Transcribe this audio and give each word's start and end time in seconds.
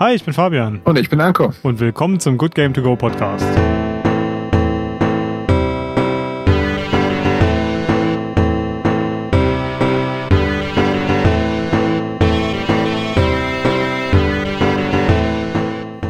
Hi, 0.00 0.14
ich 0.14 0.24
bin 0.24 0.32
Fabian. 0.32 0.80
Und 0.84 0.96
ich 0.96 1.10
bin 1.10 1.20
Anko. 1.20 1.52
Und 1.64 1.80
willkommen 1.80 2.20
zum 2.20 2.38
Good 2.38 2.54
Game 2.54 2.72
To 2.72 2.82
Go 2.82 2.94
Podcast. 2.94 3.44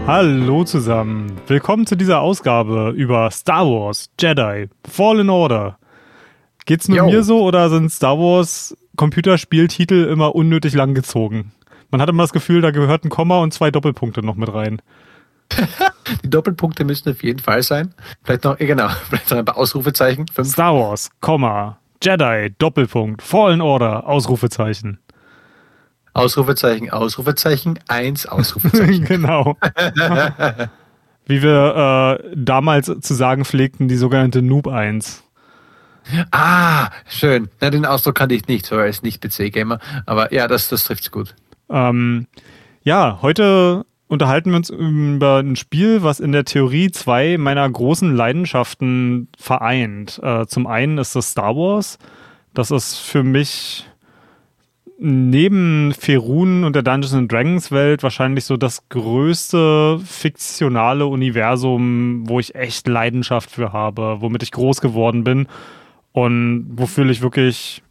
Hallo 0.06 0.64
zusammen. 0.64 1.40
Willkommen 1.46 1.86
zu 1.86 1.96
dieser 1.96 2.20
Ausgabe 2.20 2.92
über 2.94 3.30
Star 3.30 3.64
Wars, 3.64 4.10
Jedi, 4.20 4.68
Fallen 4.86 5.30
Order. 5.30 5.78
Geht's 6.66 6.88
nur 6.88 6.98
Yo. 6.98 7.06
mir 7.06 7.22
so 7.22 7.42
oder 7.42 7.70
sind 7.70 7.90
Star 7.90 8.18
Wars 8.18 8.76
Computerspieltitel 8.96 10.04
immer 10.04 10.34
unnötig 10.34 10.74
lang 10.74 10.92
gezogen? 10.92 11.52
Man 11.90 12.00
hat 12.00 12.08
immer 12.08 12.22
das 12.22 12.32
Gefühl, 12.32 12.60
da 12.60 12.70
gehört 12.70 13.04
ein 13.04 13.08
Komma 13.08 13.38
und 13.38 13.54
zwei 13.54 13.70
Doppelpunkte 13.70 14.22
noch 14.22 14.34
mit 14.34 14.52
rein. 14.52 14.82
Die 16.22 16.30
Doppelpunkte 16.30 16.84
müssen 16.84 17.10
auf 17.10 17.22
jeden 17.22 17.38
Fall 17.38 17.62
sein. 17.62 17.94
Vielleicht 18.22 18.44
noch, 18.44 18.58
genau, 18.58 18.88
vielleicht 19.08 19.30
noch 19.30 19.38
ein 19.38 19.44
paar 19.44 19.56
Ausrufezeichen. 19.56 20.26
Fünf. 20.28 20.48
Star 20.48 20.74
Wars, 20.74 21.10
Komma, 21.20 21.78
Jedi, 22.02 22.54
Doppelpunkt, 22.58 23.22
Fallen 23.22 23.60
Order, 23.60 24.06
Ausrufezeichen. 24.06 24.98
Ausrufezeichen, 26.12 26.90
Ausrufezeichen, 26.90 27.78
eins, 27.88 28.26
Ausrufezeichen. 28.26 29.04
genau. 29.06 29.56
Wie 31.26 31.42
wir 31.42 32.18
äh, 32.24 32.30
damals 32.34 32.86
zu 33.00 33.14
sagen 33.14 33.44
pflegten, 33.44 33.88
die 33.88 33.96
sogenannte 33.96 34.42
Noob 34.42 34.66
1. 34.66 35.22
Ah, 36.30 36.88
schön. 37.06 37.48
Na, 37.60 37.70
den 37.70 37.84
Ausdruck 37.84 38.16
kannte 38.16 38.34
ich 38.34 38.48
nicht, 38.48 38.66
so 38.66 38.76
als 38.76 39.02
Nicht-PC-Gamer. 39.02 39.78
Aber 40.06 40.32
ja, 40.32 40.48
das, 40.48 40.68
das 40.68 40.84
trifft's 40.84 41.10
gut. 41.10 41.34
Ähm, 41.70 42.26
ja, 42.82 43.18
heute 43.22 43.84
unterhalten 44.08 44.50
wir 44.50 44.56
uns 44.56 44.70
über 44.70 45.38
ein 45.38 45.56
Spiel, 45.56 46.02
was 46.02 46.20
in 46.20 46.32
der 46.32 46.44
Theorie 46.44 46.90
zwei 46.90 47.36
meiner 47.38 47.68
großen 47.68 48.14
Leidenschaften 48.14 49.28
vereint. 49.38 50.20
Äh, 50.22 50.46
zum 50.46 50.66
einen 50.66 50.98
ist 50.98 51.14
das 51.14 51.30
Star 51.30 51.54
Wars. 51.54 51.98
Das 52.54 52.70
ist 52.70 52.96
für 52.96 53.22
mich 53.22 53.84
neben 55.00 55.94
Ferun 55.96 56.64
und 56.64 56.74
der 56.74 56.82
Dungeons 56.82 57.28
Dragons 57.28 57.70
Welt 57.70 58.02
wahrscheinlich 58.02 58.44
so 58.44 58.56
das 58.56 58.88
größte 58.88 60.00
fiktionale 60.04 61.06
Universum, 61.06 62.28
wo 62.28 62.40
ich 62.40 62.56
echt 62.56 62.88
Leidenschaft 62.88 63.50
für 63.50 63.72
habe, 63.72 64.16
womit 64.20 64.42
ich 64.42 64.50
groß 64.50 64.80
geworden 64.80 65.22
bin 65.22 65.46
und 66.12 66.66
wofür 66.72 67.08
ich 67.08 67.22
wirklich 67.22 67.82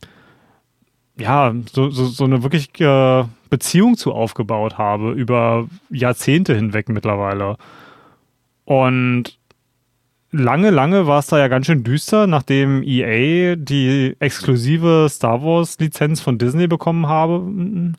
ja, 1.20 1.54
so, 1.72 1.90
so, 1.90 2.06
so 2.06 2.23
eine 2.23 2.44
wirklich 2.44 2.80
äh, 2.80 3.23
Beziehung 3.50 3.98
zu 3.98 4.14
aufgebaut 4.14 4.78
habe, 4.78 5.12
über 5.12 5.68
Jahrzehnte 5.90 6.56
hinweg 6.56 6.90
mittlerweile. 6.90 7.58
Und 8.66 9.38
lange, 10.32 10.70
lange 10.70 11.08
war 11.08 11.20
es 11.20 11.28
da 11.28 11.38
ja 11.40 11.48
ganz 11.48 11.66
schön 11.66 11.84
düster, 11.84 12.28
nachdem 12.28 12.84
EA 12.84 13.56
die 13.56 14.16
exklusive 14.20 15.08
Star 15.09 15.44
Wars-Lizenz 15.44 16.22
von 16.22 16.38
Disney 16.38 16.68
bekommen 16.68 17.08
habe, 17.08 17.94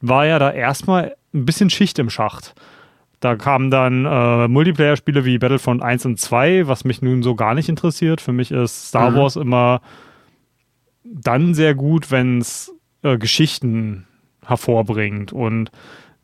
war 0.00 0.26
ja 0.26 0.38
da 0.38 0.50
erstmal 0.50 1.14
ein 1.34 1.44
bisschen 1.44 1.70
Schicht 1.70 1.98
im 1.98 2.10
Schacht. 2.10 2.54
Da 3.20 3.36
kamen 3.36 3.70
dann 3.70 4.04
äh, 4.04 4.48
Multiplayer-Spiele 4.48 5.24
wie 5.24 5.38
Battlefront 5.38 5.80
1 5.82 6.06
und 6.06 6.18
2, 6.18 6.66
was 6.66 6.84
mich 6.84 7.02
nun 7.02 7.22
so 7.22 7.36
gar 7.36 7.54
nicht 7.54 7.68
interessiert. 7.68 8.20
Für 8.20 8.32
mich 8.32 8.50
ist 8.50 8.88
Star 8.88 9.12
mhm. 9.12 9.16
Wars 9.16 9.36
immer 9.36 9.80
dann 11.12 11.54
sehr 11.54 11.74
gut, 11.74 12.10
wenn 12.10 12.38
es 12.38 12.74
äh, 13.02 13.18
Geschichten 13.18 14.06
hervorbringt. 14.44 15.32
Und 15.32 15.70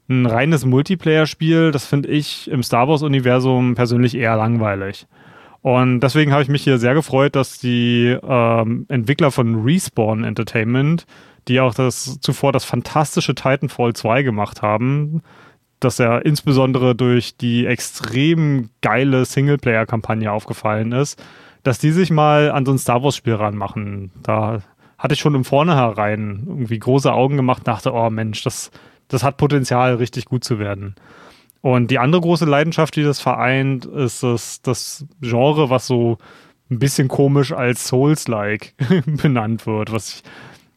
ein 0.08 0.27
reines 0.27 0.64
Multiplayer-Spiel, 0.64 1.70
das 1.70 1.86
finde 1.86 2.08
ich 2.08 2.50
im 2.50 2.62
Star 2.62 2.89
Wars-Universum 2.89 3.75
persönlich 3.75 4.14
eher 4.14 4.36
langweilig. 4.36 5.06
Und 5.61 6.00
deswegen 6.00 6.33
habe 6.33 6.42
ich 6.42 6.48
mich 6.48 6.62
hier 6.62 6.78
sehr 6.78 6.94
gefreut, 6.94 7.36
dass 7.36 7.59
die 7.59 8.16
ähm, 8.22 8.86
Entwickler 8.89 9.31
von 9.31 9.62
Respawn 9.62 10.25
Entertainment, 10.25 11.04
die 11.48 11.60
auch 11.60 11.75
das 11.75 12.21
zuvor 12.21 12.53
das 12.53 12.65
fantastische 12.65 13.34
Titanfall 13.34 13.93
2 13.93 14.22
gemacht 14.22 14.62
haben, 14.62 15.22
das 15.81 15.98
ja 15.98 16.19
insbesondere 16.19 16.94
durch 16.94 17.37
die 17.37 17.66
extrem 17.66 18.71
geile 18.81 19.25
Singleplayer-Kampagne 19.25 20.31
aufgefallen 20.31 20.93
ist, 20.93 21.22
dass 21.65 21.78
die 21.78 21.91
sich 21.91 22.10
mal 22.10 22.50
an 22.50 22.65
so 22.65 22.72
ein 22.72 22.78
Star 22.78 23.03
Wars-Spiel 23.03 23.34
ranmachen. 23.34 24.10
Da 24.22 24.62
hatte 24.98 25.14
ich 25.14 25.20
schon 25.20 25.34
im 25.34 25.44
Vornherein 25.44 26.44
irgendwie 26.47 26.78
große 26.78 27.12
Augen 27.12 27.36
gemacht, 27.36 27.66
dachte, 27.66 27.92
oh 27.92 28.10
Mensch, 28.10 28.42
das, 28.42 28.70
das 29.06 29.22
hat 29.22 29.36
Potenzial, 29.36 29.94
richtig 29.94 30.25
gut 30.26 30.44
zu 30.44 30.59
werden. 30.59 30.97
Und 31.60 31.91
die 31.91 31.98
andere 31.98 32.20
große 32.20 32.44
Leidenschaft, 32.44 32.97
die 32.97 33.03
das 33.03 33.20
vereint, 33.20 33.84
ist 33.84 34.22
das, 34.22 34.62
das 34.62 35.06
Genre, 35.20 35.70
was 35.70 35.86
so 35.86 36.19
ein 36.70 36.78
bisschen 36.78 37.09
komisch 37.09 37.53
als 37.53 37.88
Souls-like 37.88 38.75
benannt 39.06 39.66
wird, 39.66 39.92
was 39.92 40.14
ich 40.14 40.22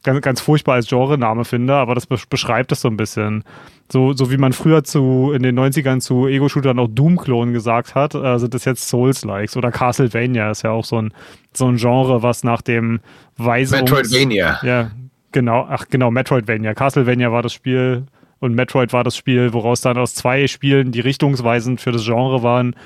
ganz, 0.03 0.21
ganz 0.21 0.41
furchtbar 0.41 0.75
als 0.75 0.87
Genrename 0.87 1.45
finde, 1.45 1.75
aber 1.75 1.95
das 1.95 2.07
beschreibt 2.07 2.71
es 2.71 2.81
so 2.81 2.87
ein 2.87 2.97
bisschen. 2.97 3.43
So, 3.91 4.13
so 4.13 4.31
wie 4.31 4.37
man 4.37 4.53
früher 4.53 4.85
zu, 4.85 5.33
in 5.33 5.43
den 5.43 5.59
90ern 5.59 5.99
zu 5.99 6.25
Ego-Shootern 6.25 6.79
auch 6.79 6.87
Doom-Klonen 6.87 7.53
gesagt 7.53 7.93
hat, 7.93 8.15
äh, 8.15 8.39
sind 8.39 8.53
das 8.53 8.63
jetzt 8.63 8.87
Souls-Likes 8.87 9.57
oder 9.57 9.69
Castlevania 9.69 10.49
ist 10.49 10.63
ja 10.63 10.71
auch 10.71 10.85
so 10.85 11.01
ein, 11.01 11.13
so 11.53 11.67
ein 11.67 11.75
Genre, 11.75 12.23
was 12.23 12.45
nach 12.45 12.61
dem 12.61 13.01
Weisungs... 13.35 13.81
Metroidvania. 13.81 14.59
Ja, 14.63 14.91
genau, 15.33 15.67
ach 15.69 15.87
genau, 15.89 16.09
Metroidvania. 16.09 16.73
Castlevania 16.73 17.33
war 17.33 17.41
das 17.41 17.51
Spiel 17.51 18.05
und 18.39 18.55
Metroid 18.55 18.93
war 18.93 19.03
das 19.03 19.17
Spiel, 19.17 19.51
woraus 19.51 19.81
dann 19.81 19.97
aus 19.97 20.15
zwei 20.15 20.47
Spielen, 20.47 20.93
die 20.93 21.01
richtungsweisend 21.01 21.81
für 21.81 21.91
das 21.91 22.05
Genre 22.05 22.43
waren, 22.43 22.77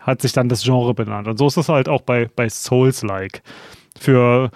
hat 0.00 0.22
sich 0.22 0.32
dann 0.32 0.48
das 0.48 0.62
Genre 0.62 0.94
benannt. 0.94 1.28
Und 1.28 1.36
so 1.36 1.46
ist 1.46 1.58
es 1.58 1.68
halt 1.68 1.90
auch 1.90 2.00
bei, 2.00 2.30
bei 2.34 2.48
Souls-like. 2.48 3.42
Für 3.98 4.50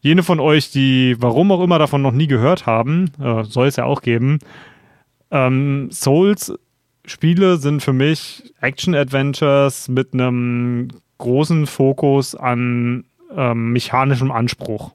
jene 0.00 0.22
von 0.22 0.38
euch, 0.38 0.70
die 0.70 1.16
warum 1.18 1.50
auch 1.50 1.62
immer 1.62 1.78
davon 1.78 2.02
noch 2.02 2.12
nie 2.12 2.26
gehört 2.26 2.66
haben, 2.66 3.10
äh, 3.18 3.42
soll 3.44 3.68
es 3.68 3.76
ja 3.76 3.84
auch 3.84 4.02
geben, 4.02 4.38
ähm, 5.36 5.90
Souls-Spiele 5.90 7.58
sind 7.58 7.82
für 7.82 7.92
mich 7.92 8.54
Action-Adventures 8.60 9.88
mit 9.88 10.14
einem 10.14 10.88
großen 11.18 11.66
Fokus 11.66 12.34
an 12.34 13.04
ähm, 13.34 13.72
mechanischem 13.72 14.32
Anspruch. 14.32 14.92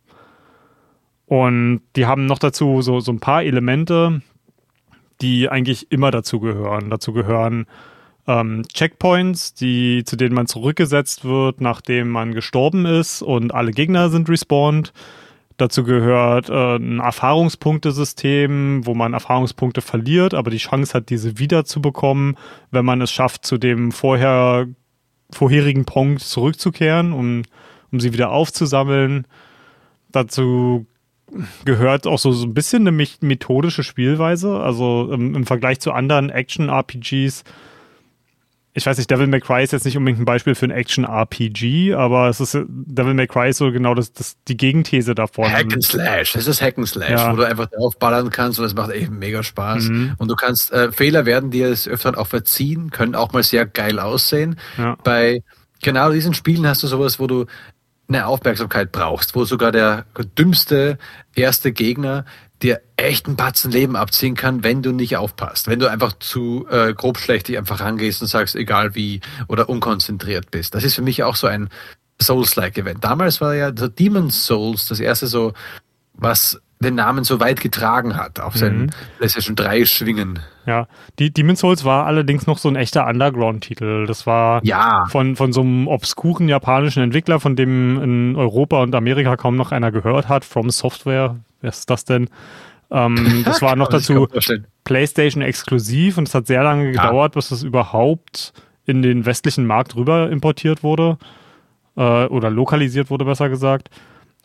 Und 1.28 1.82
die 1.96 2.08
haben 2.08 2.26
noch 2.26 2.40
dazu 2.40 2.82
so, 2.82 3.00
so 3.00 3.12
ein 3.12 3.20
paar 3.20 3.44
Elemente, 3.44 4.22
die 5.22 5.48
eigentlich 5.48 5.92
immer 5.92 6.12
dazu 6.12 6.40
gehören. 6.40 6.90
Dazu 6.90 7.14
gehören 7.14 7.68
ähm, 8.28 8.64
Checkpoints, 8.74 9.54
die, 9.54 10.04
zu 10.04 10.16
denen 10.16 10.36
man 10.36 10.48
zurückgesetzt 10.48 11.24
wird, 11.24 11.62
nachdem 11.62 12.10
man 12.10 12.34
gestorben 12.34 12.86
ist 12.86 13.22
und 13.22 13.54
alle 13.54 13.72
Gegner 13.72 14.10
sind 14.10 14.28
respawned. 14.28 14.92
Dazu 15.62 15.84
gehört 15.84 16.50
äh, 16.50 16.78
ein 16.78 17.02
Erfahrungspunktesystem, 17.02 18.84
wo 18.84 18.96
man 18.96 19.14
Erfahrungspunkte 19.14 19.82
verliert, 19.82 20.34
aber 20.34 20.50
die 20.50 20.58
Chance 20.58 20.96
hat, 20.96 21.12
diese 21.12 21.38
wiederzubekommen, 21.38 22.36
wenn 22.72 22.84
man 22.84 23.00
es 23.00 23.12
schafft, 23.12 23.46
zu 23.46 23.60
dem 23.60 23.92
vorher, 23.92 24.66
vorherigen 25.30 25.86
Punkt 25.86 26.22
zurückzukehren, 26.22 27.14
um, 27.14 27.44
um 27.92 28.00
sie 28.00 28.12
wieder 28.12 28.32
aufzusammeln. 28.32 29.28
Dazu 30.12 30.88
gehört 31.64 32.08
auch 32.08 32.18
so, 32.18 32.32
so 32.32 32.48
ein 32.48 32.56
bisschen 32.56 32.88
eine 32.88 33.08
methodische 33.22 33.84
Spielweise. 33.84 34.62
Also 34.62 35.12
im, 35.14 35.36
im 35.36 35.46
Vergleich 35.46 35.80
zu 35.80 35.92
anderen 35.92 36.32
Action-RPGs 36.32 37.44
ich 38.74 38.86
weiß 38.86 38.98
nicht, 38.98 39.12
Devil 39.12 39.28
May 39.28 39.42
Cry 39.42 39.64
ist 39.64 39.74
jetzt 39.74 39.84
nicht 39.86 39.98
unbedingt 39.98 40.22
ein 40.22 40.26
Beispiel 40.26 40.56
für 40.56 40.66
ein 40.66 40.72
Action-RPG, 40.72 41.94
aber 41.94 42.30
es 42.30 42.40
ist 42.40 42.58
Devil 42.68 43.14
May 43.14 43.28
Cry 43.28 43.50
ist 43.50 43.58
so 43.58 43.72
genau 43.72 43.96
das, 43.96 44.14
das 44.14 44.38
die 44.48 44.56
Gegenthese 44.56 45.14
davon. 45.14 45.52
Hack 45.52 45.74
and 45.74 45.84
Slash, 45.84 46.34
das 46.34 46.48
ist 46.48 46.62
Hack 46.62 46.78
and 46.78 46.88
Slash, 46.88 47.10
ja. 47.10 47.34
wo 47.34 47.38
du 47.38 47.44
einfach 47.44 47.68
draufballern 47.68 48.30
kannst 48.30 48.60
und 48.60 48.66
es 48.66 48.74
macht 48.74 48.92
eben 48.94 49.20
mega 49.20 49.44
Spaß. 49.44 49.90
Mhm. 49.90 50.14
Und 50.18 50.30
du 50.30 50.36
kannst, 50.36 50.72
äh, 50.72 50.92
Fehler 50.92 51.26
werden 51.26 51.52
dir 51.52 51.68
des 51.70 51.88
Öfteren 51.88 52.16
auch 52.16 52.28
verziehen, 52.28 52.92
können 52.92 53.14
auch 53.14 53.34
mal 53.34 53.44
sehr 53.44 53.66
geil 53.66 54.00
aussehen. 54.00 54.58
Ja. 54.78 54.98
Bei 55.04 55.44
genau 55.82 56.12
diesen 56.12 56.34
Spielen 56.34 56.66
hast 56.66 56.82
du 56.84 56.88
sowas, 56.88 57.20
wo 57.20 57.28
du 57.28 57.48
eine 58.08 58.26
Aufmerksamkeit 58.26 58.92
brauchst, 58.92 59.36
wo 59.36 59.44
sogar 59.44 59.72
der 59.72 60.06
dümmste 60.38 60.98
erste 61.36 61.74
Gegner 61.74 62.26
dir 62.64 62.82
echt 62.96 63.28
ein 63.28 63.36
Batzen 63.36 63.72
Leben 63.72 63.96
abziehen 63.96 64.36
kann, 64.36 64.64
wenn 64.64 64.82
du 64.82 64.92
nicht 64.92 65.18
aufpasst. 65.18 65.68
Wenn 65.68 65.80
du 65.80 65.90
einfach 65.90 66.14
zu 66.20 66.68
äh, 66.70 66.94
grobschlächtig 66.94 67.58
einfach 67.58 67.80
rangehst 67.80 68.22
und 68.22 68.28
sagst, 68.28 68.56
egal 68.56 68.96
wie, 68.96 69.22
oder 69.48 69.70
unkonzentriert 69.70 70.52
bist. 70.52 70.76
Das 70.76 70.84
ist 70.84 70.96
für 70.96 71.02
mich 71.02 71.24
auch 71.24 71.36
so 71.36 71.48
ein 71.48 71.70
Souls-like 72.22 72.78
Event. 72.78 73.04
Damals 73.04 73.42
war 73.42 73.56
ja 73.56 73.72
der 73.72 73.90
Demon's 73.90 74.46
Souls 74.46 74.88
das 74.88 75.00
erste 75.00 75.28
so, 75.28 75.54
was 76.14 76.62
den 76.82 76.96
Namen 76.96 77.24
so 77.24 77.40
weit 77.40 77.62
getragen 77.62 78.18
hat 78.18 78.40
auf 78.40 78.56
seinen 78.56 78.84
mhm. 78.84 78.90
PlayStation 79.18 79.56
3 79.56 79.86
Schwingen. 79.86 80.40
Ja, 80.66 80.88
die 81.20 81.32
Demon's 81.32 81.60
Souls 81.60 81.86
war 81.86 82.06
allerdings 82.06 82.48
noch 82.48 82.58
so 82.58 82.70
ein 82.70 82.76
echter 82.76 83.08
Underground-Titel. 83.08 84.06
Das 84.08 84.26
war 84.26 84.64
ja. 84.64 85.06
von, 85.10 85.36
von 85.36 85.54
so 85.54 85.62
einem 85.62 85.88
obskuren 85.88 86.48
japanischen 86.48 87.04
Entwickler, 87.04 87.40
von 87.40 87.56
dem 87.56 88.02
in 88.02 88.36
Europa 88.36 88.82
und 88.82 88.96
Amerika 88.96 89.38
kaum 89.38 89.56
noch 89.56 89.72
einer 89.72 89.92
gehört 89.92 90.28
hat, 90.28 90.44
From 90.44 90.70
Software, 90.70 91.38
wer 91.62 91.70
ist 91.70 91.90
das 91.90 92.06
denn? 92.06 92.30
Ähm, 92.92 93.42
das 93.46 93.62
war 93.62 93.76
noch 93.76 93.88
dazu 93.88 94.28
PlayStation 94.84 95.42
exklusiv 95.42 96.18
und 96.18 96.28
es 96.28 96.36
hat 96.36 96.48
sehr 96.48 96.64
lange 96.64 96.92
gedauert, 96.92 97.36
ja. 97.36 97.40
bis 97.40 97.52
es 97.52 97.64
überhaupt 97.64 98.54
in 98.86 99.02
den 99.02 99.26
westlichen 99.26 99.66
Markt 99.66 99.96
rüber 99.96 100.30
importiert 100.30 100.84
wurde 100.84 101.18
äh, 101.96 102.26
oder 102.26 102.50
lokalisiert 102.50 103.10
wurde, 103.10 103.26
besser 103.26 103.50
gesagt. 103.50 103.90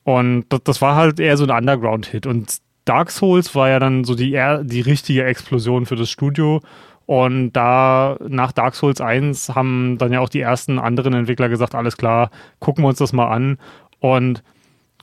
Und 0.05 0.45
das, 0.51 0.61
das 0.63 0.83
war 0.83 0.95
halt 0.95 1.19
eher 1.19 1.37
so 1.37 1.45
ein 1.45 1.51
Underground-Hit. 1.51 2.27
Und 2.27 2.59
Dark 2.85 3.11
Souls 3.11 3.55
war 3.55 3.69
ja 3.69 3.81
dann 3.81 4.05
so 4.05 4.15
die, 4.15 4.41
die 4.63 4.81
richtige 4.81 5.25
Explosion 5.25 5.87
für 5.87 5.97
das 5.97 6.11
Studio. 6.11 6.63
Und 7.07 7.53
da 7.53 8.17
nach 8.29 8.53
Dark 8.53 8.75
Souls 8.75 9.01
1 9.01 9.55
haben 9.55 9.97
dann 9.99 10.13
ja 10.13 10.21
auch 10.21 10.29
die 10.29 10.41
ersten 10.41 10.79
anderen 10.79 11.15
Entwickler 11.15 11.49
gesagt, 11.49 11.75
alles 11.75 11.97
klar, 11.97 12.31
gucken 12.59 12.85
wir 12.85 12.89
uns 12.89 12.99
das 12.99 13.13
mal 13.13 13.29
an. 13.29 13.59
Und 14.01 14.43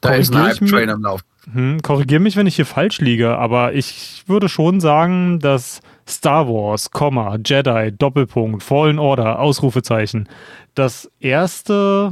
da 0.01 0.13
ist 0.13 0.33
ein 0.33 0.43
Hype-Train 0.43 0.89
am 0.89 1.01
Lauf. 1.01 1.21
Hm, 1.51 1.81
korrigiere 1.81 2.21
mich, 2.21 2.37
wenn 2.37 2.47
ich 2.47 2.55
hier 2.55 2.65
falsch 2.65 2.99
liege, 2.99 3.37
aber 3.37 3.73
ich 3.73 4.23
würde 4.27 4.47
schon 4.47 4.79
sagen, 4.79 5.39
dass 5.39 5.81
Star 6.07 6.47
Wars, 6.47 6.91
Komma, 6.91 7.37
Jedi, 7.43 7.91
Doppelpunkt, 7.91 8.63
Fallen 8.63 8.99
Order, 8.99 9.39
Ausrufezeichen, 9.39 10.29
das 10.73 11.11
erste 11.19 12.11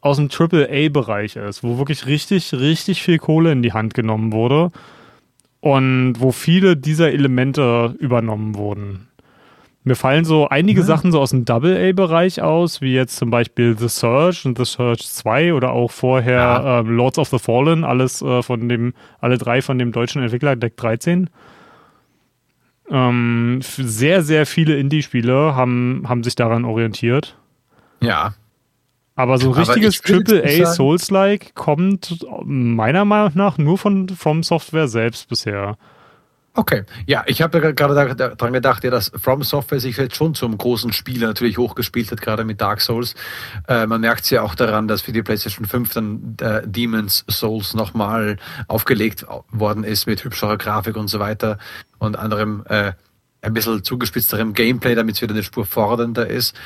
aus 0.00 0.16
dem 0.18 0.28
AAA-Bereich 0.30 1.36
ist, 1.36 1.64
wo 1.64 1.78
wirklich 1.78 2.06
richtig, 2.06 2.52
richtig 2.54 3.02
viel 3.02 3.18
Kohle 3.18 3.50
in 3.50 3.62
die 3.62 3.72
Hand 3.72 3.94
genommen 3.94 4.32
wurde 4.32 4.70
und 5.60 6.14
wo 6.18 6.30
viele 6.30 6.76
dieser 6.76 7.12
Elemente 7.12 7.96
übernommen 7.98 8.54
wurden. 8.54 9.08
Mir 9.88 9.96
fallen 9.96 10.26
so 10.26 10.46
einige 10.50 10.80
ja. 10.80 10.86
Sachen 10.86 11.12
so 11.12 11.18
aus 11.18 11.30
dem 11.30 11.46
Double-A-Bereich 11.46 12.42
aus, 12.42 12.82
wie 12.82 12.92
jetzt 12.92 13.16
zum 13.16 13.30
Beispiel 13.30 13.74
The 13.78 13.88
Surge 13.88 14.42
und 14.44 14.58
The 14.58 14.66
Surge 14.66 15.02
2 15.02 15.54
oder 15.54 15.72
auch 15.72 15.90
vorher 15.90 16.34
ja. 16.34 16.80
äh, 16.80 16.82
Lords 16.82 17.18
of 17.18 17.30
the 17.30 17.38
Fallen, 17.38 17.84
alles 17.84 18.20
äh, 18.20 18.42
von 18.42 18.68
dem, 18.68 18.92
alle 19.18 19.38
drei 19.38 19.62
von 19.62 19.78
dem 19.78 19.90
deutschen 19.90 20.22
Entwickler 20.22 20.56
Deck 20.56 20.76
13. 20.76 21.30
Ähm, 22.90 23.60
sehr, 23.62 24.22
sehr 24.22 24.44
viele 24.44 24.76
Indie-Spiele 24.76 25.54
haben, 25.54 26.04
haben 26.06 26.22
sich 26.22 26.34
daran 26.34 26.66
orientiert. 26.66 27.38
Ja. 28.02 28.34
Aber 29.14 29.38
so 29.38 29.54
ein 29.54 29.58
richtiges 29.58 30.02
AAA 30.04 30.66
Souls-like 30.66 31.54
kommt 31.54 32.26
meiner 32.44 33.06
Meinung 33.06 33.32
nach 33.36 33.56
nur 33.56 33.78
von 33.78 34.10
From 34.10 34.42
Software 34.42 34.86
selbst 34.86 35.30
bisher. 35.30 35.78
Okay, 36.58 36.82
ja, 37.06 37.22
ich 37.28 37.40
habe 37.40 37.60
gerade 37.72 38.16
daran 38.16 38.52
gedacht, 38.52 38.82
ja, 38.82 38.90
dass 38.90 39.12
From 39.14 39.44
Software 39.44 39.78
sich 39.78 39.96
jetzt 39.96 40.16
schon 40.16 40.34
zum 40.34 40.58
großen 40.58 40.92
Spieler 40.92 41.28
natürlich 41.28 41.56
hochgespielt 41.56 42.10
hat, 42.10 42.20
gerade 42.20 42.42
mit 42.42 42.60
Dark 42.60 42.80
Souls. 42.80 43.14
Äh, 43.68 43.86
man 43.86 44.00
merkt 44.00 44.24
es 44.24 44.30
ja 44.30 44.42
auch 44.42 44.56
daran, 44.56 44.88
dass 44.88 45.02
für 45.02 45.12
die 45.12 45.22
PlayStation 45.22 45.66
5 45.66 45.94
dann 45.94 46.36
äh, 46.40 46.62
Demon's 46.66 47.24
Souls 47.30 47.74
nochmal 47.74 48.38
aufgelegt 48.66 49.24
worden 49.52 49.84
ist 49.84 50.08
mit 50.08 50.24
hübscherer 50.24 50.58
Grafik 50.58 50.96
und 50.96 51.06
so 51.06 51.20
weiter 51.20 51.58
und 51.98 52.18
anderem 52.18 52.64
äh, 52.68 52.90
ein 53.40 53.54
bisschen 53.54 53.84
zugespitzterem 53.84 54.52
Gameplay, 54.52 54.96
damit 54.96 55.14
es 55.14 55.22
wieder 55.22 55.34
eine 55.34 55.44
Spur 55.44 55.64
fordernder 55.64 56.26
ist. 56.26 56.56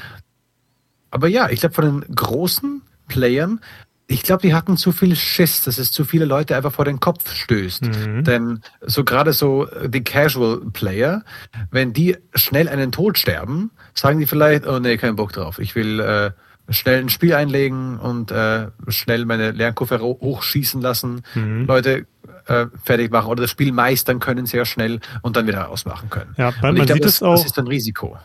Aber 1.11 1.29
ja, 1.29 1.51
ich 1.51 1.61
glaube, 1.61 1.75
von 1.75 2.01
den 2.01 2.15
großen 2.15 2.81
Playern 3.09 3.61
ich 4.07 4.23
glaube, 4.23 4.43
die 4.43 4.55
hatten 4.55 4.77
zu 4.77 4.93
viel 4.93 5.17
Schiss, 5.17 5.63
dass 5.65 5.79
es 5.79 5.91
zu 5.91 6.05
viele 6.05 6.25
Leute 6.25 6.57
einfach 6.57 6.73
vor 6.73 6.85
den 6.85 7.01
Kopf 7.01 7.35
stößt. 7.35 7.85
Mhm. 7.85 8.25
Denn 8.25 8.61
so 8.83 9.05
gerade 9.05 9.33
so 9.33 9.67
äh, 9.69 9.89
die 9.89 10.05
Casual 10.05 10.61
Player, 10.73 11.23
wenn 11.71 11.93
die 11.93 12.17
schnell 12.35 12.69
einen 12.69 12.93
Tod 12.93 13.19
sterben, 13.19 13.71
sagen 13.95 14.19
die 14.19 14.27
vielleicht, 14.27 14.67
oh 14.67 14.79
nee, 14.79 14.97
kein 14.97 15.17
Bock 15.17 15.33
drauf. 15.33 15.59
Ich 15.59 15.75
will 15.75 16.01
äh, 16.01 16.31
schnell 16.69 17.01
ein 17.01 17.09
Spiel 17.09 17.35
einlegen 17.35 17.99
und 17.99 18.31
äh, 18.31 18.69
schnell 18.89 19.25
meine 19.25 19.53
Lernkurve 19.53 20.01
hochschießen 20.01 20.81
lassen, 20.81 21.23
mhm. 21.35 21.67
Leute 21.67 22.07
äh, 22.47 22.67
fertig 22.85 23.13
machen 23.13 23.29
oder 23.29 23.43
das 23.43 23.51
Spiel 23.51 23.73
meistern 23.73 24.21
können 24.21 24.47
sehr 24.47 24.65
schnell 24.65 25.01
und 25.23 25.37
dann 25.37 25.47
wieder 25.47 25.71
ausmachen 25.71 26.11
können. 26.11 26.35
Ja, 26.37 26.53
man, 26.63 26.75
glaub, 26.75 26.89
sieht 26.89 27.05
es 27.05 27.23
auch. 27.23 27.35
Das 27.35 27.47
ist 27.47 27.59
ein 27.59 27.67
Risiko. 27.67 28.17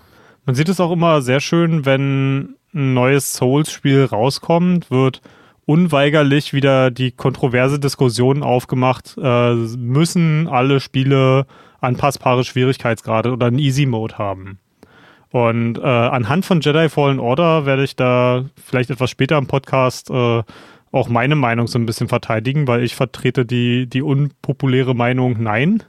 Man 0.46 0.56
sieht 0.56 0.70
es 0.70 0.80
auch 0.80 0.92
immer 0.92 1.22
sehr 1.22 1.40
schön, 1.40 1.86
wenn 1.86 2.56
ein 2.74 2.94
neues 2.94 3.34
Souls-Spiel 3.34 4.06
rauskommt, 4.06 4.92
wird 4.92 5.22
unweigerlich 5.68 6.54
wieder 6.54 6.90
die 6.92 7.12
kontroverse 7.12 7.78
Diskussion 7.78 8.42
aufgemacht, 8.42 9.16
äh, 9.22 9.54
müssen 9.54 10.48
alle 10.48 10.80
Spiele 10.80 11.46
anpassbare 11.81 12.46
Schwierigkeitsgrade 12.46 13.34
oder 13.34 13.48
einen 13.48 13.60
Easy 13.60 13.86
Mode 13.86 14.18
haben. 14.18 14.60
Und 15.30 15.78
äh, 15.78 15.81
anhand 15.81 16.46
von 16.46 16.62
Jedi 16.62 16.88
Fallen 16.88 17.19
Order 17.19 17.66
werde 17.66 17.84
ich 17.84 17.98
da 17.98 18.46
vielleicht 18.56 18.90
etwas 18.90 19.12
später 19.12 19.38
im 19.38 19.48
Podcast 19.48 20.10
äh, 20.10 20.42
auch 20.94 21.10
meine 21.10 21.36
Meinung 21.36 21.68
so 21.68 21.78
ein 21.78 21.86
bisschen 21.86 22.08
verteidigen, 22.08 22.66
weil 22.69 22.81
ich 22.81 22.96
vertrete 22.96 23.46
die, 23.46 23.88
die 23.88 24.02
unpopuläre 24.02 24.96
Meinung, 24.96 25.36
nein. 25.38 25.84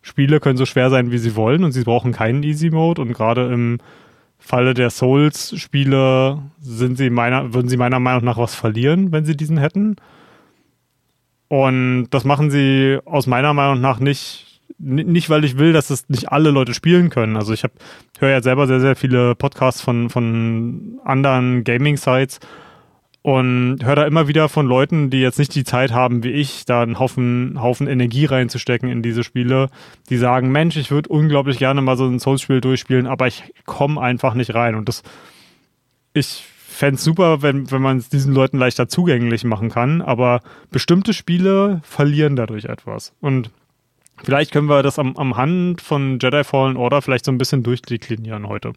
Spiele 0.00 0.40
können 0.40 0.56
so 0.56 0.64
schwer 0.64 0.88
sein, 0.88 1.12
wie 1.12 1.18
sie 1.18 1.36
wollen 1.36 1.64
und 1.64 1.72
sie 1.72 1.84
brauchen 1.84 2.12
keinen 2.12 2.42
Easy 2.42 2.70
Mode 2.70 3.02
und 3.02 3.12
gerade 3.12 3.52
im 3.52 3.76
Falle 4.40 4.74
der 4.74 4.90
Souls-Spiele 4.90 6.42
sind 6.60 6.96
sie 6.96 7.10
meiner, 7.10 7.54
würden 7.54 7.68
sie 7.68 7.76
meiner 7.76 8.00
Meinung 8.00 8.24
nach 8.24 8.38
was 8.38 8.54
verlieren, 8.54 9.12
wenn 9.12 9.24
sie 9.24 9.36
diesen 9.36 9.58
hätten. 9.58 9.96
Und 11.48 12.08
das 12.10 12.24
machen 12.24 12.50
sie 12.50 12.98
aus 13.04 13.26
meiner 13.26 13.54
Meinung 13.54 13.80
nach 13.80 14.00
nicht, 14.00 14.62
nicht 14.78 15.30
weil 15.30 15.44
ich 15.44 15.58
will, 15.58 15.72
dass 15.72 15.90
es 15.90 16.08
nicht 16.08 16.32
alle 16.32 16.50
Leute 16.50 16.74
spielen 16.74 17.10
können. 17.10 17.36
Also 17.36 17.52
ich 17.52 17.64
höre 18.18 18.30
ja 18.30 18.42
selber 18.42 18.66
sehr, 18.66 18.80
sehr 18.80 18.96
viele 18.96 19.34
Podcasts 19.34 19.80
von, 19.80 20.10
von 20.10 20.98
anderen 21.04 21.62
Gaming-Sites 21.62 22.40
und 23.22 23.84
höre 23.84 23.96
da 23.96 24.06
immer 24.06 24.28
wieder 24.28 24.48
von 24.48 24.66
Leuten, 24.66 25.10
die 25.10 25.20
jetzt 25.20 25.38
nicht 25.38 25.54
die 25.54 25.64
Zeit 25.64 25.92
haben 25.92 26.24
wie 26.24 26.30
ich, 26.30 26.64
da 26.64 26.82
einen 26.82 26.98
Haufen, 26.98 27.60
Haufen 27.60 27.86
Energie 27.86 28.24
reinzustecken 28.24 28.88
in 28.88 29.02
diese 29.02 29.24
Spiele, 29.24 29.68
die 30.08 30.16
sagen, 30.16 30.50
Mensch, 30.50 30.76
ich 30.76 30.90
würde 30.90 31.10
unglaublich 31.10 31.58
gerne 31.58 31.82
mal 31.82 31.96
so 31.96 32.06
ein 32.06 32.18
Souls-Spiel 32.18 32.60
durchspielen, 32.62 33.06
aber 33.06 33.26
ich 33.26 33.52
komme 33.66 34.00
einfach 34.00 34.34
nicht 34.34 34.54
rein. 34.54 34.74
Und 34.74 34.88
das, 34.88 35.02
ich 36.14 36.44
fände 36.66 36.94
es 36.94 37.04
super, 37.04 37.42
wenn, 37.42 37.70
wenn 37.70 37.82
man 37.82 37.98
es 37.98 38.08
diesen 38.08 38.32
Leuten 38.32 38.56
leichter 38.56 38.88
zugänglich 38.88 39.44
machen 39.44 39.68
kann, 39.68 40.00
aber 40.00 40.40
bestimmte 40.70 41.12
Spiele 41.12 41.82
verlieren 41.84 42.36
dadurch 42.36 42.64
etwas. 42.64 43.12
Und 43.20 43.50
vielleicht 44.24 44.50
können 44.50 44.68
wir 44.68 44.82
das 44.82 44.98
am, 44.98 45.14
am 45.18 45.36
Hand 45.36 45.82
von 45.82 46.18
Jedi 46.18 46.42
Fallen 46.42 46.78
Order 46.78 47.02
vielleicht 47.02 47.26
so 47.26 47.32
ein 47.32 47.38
bisschen 47.38 47.62
durchdeklinieren 47.62 48.48
heute. 48.48 48.72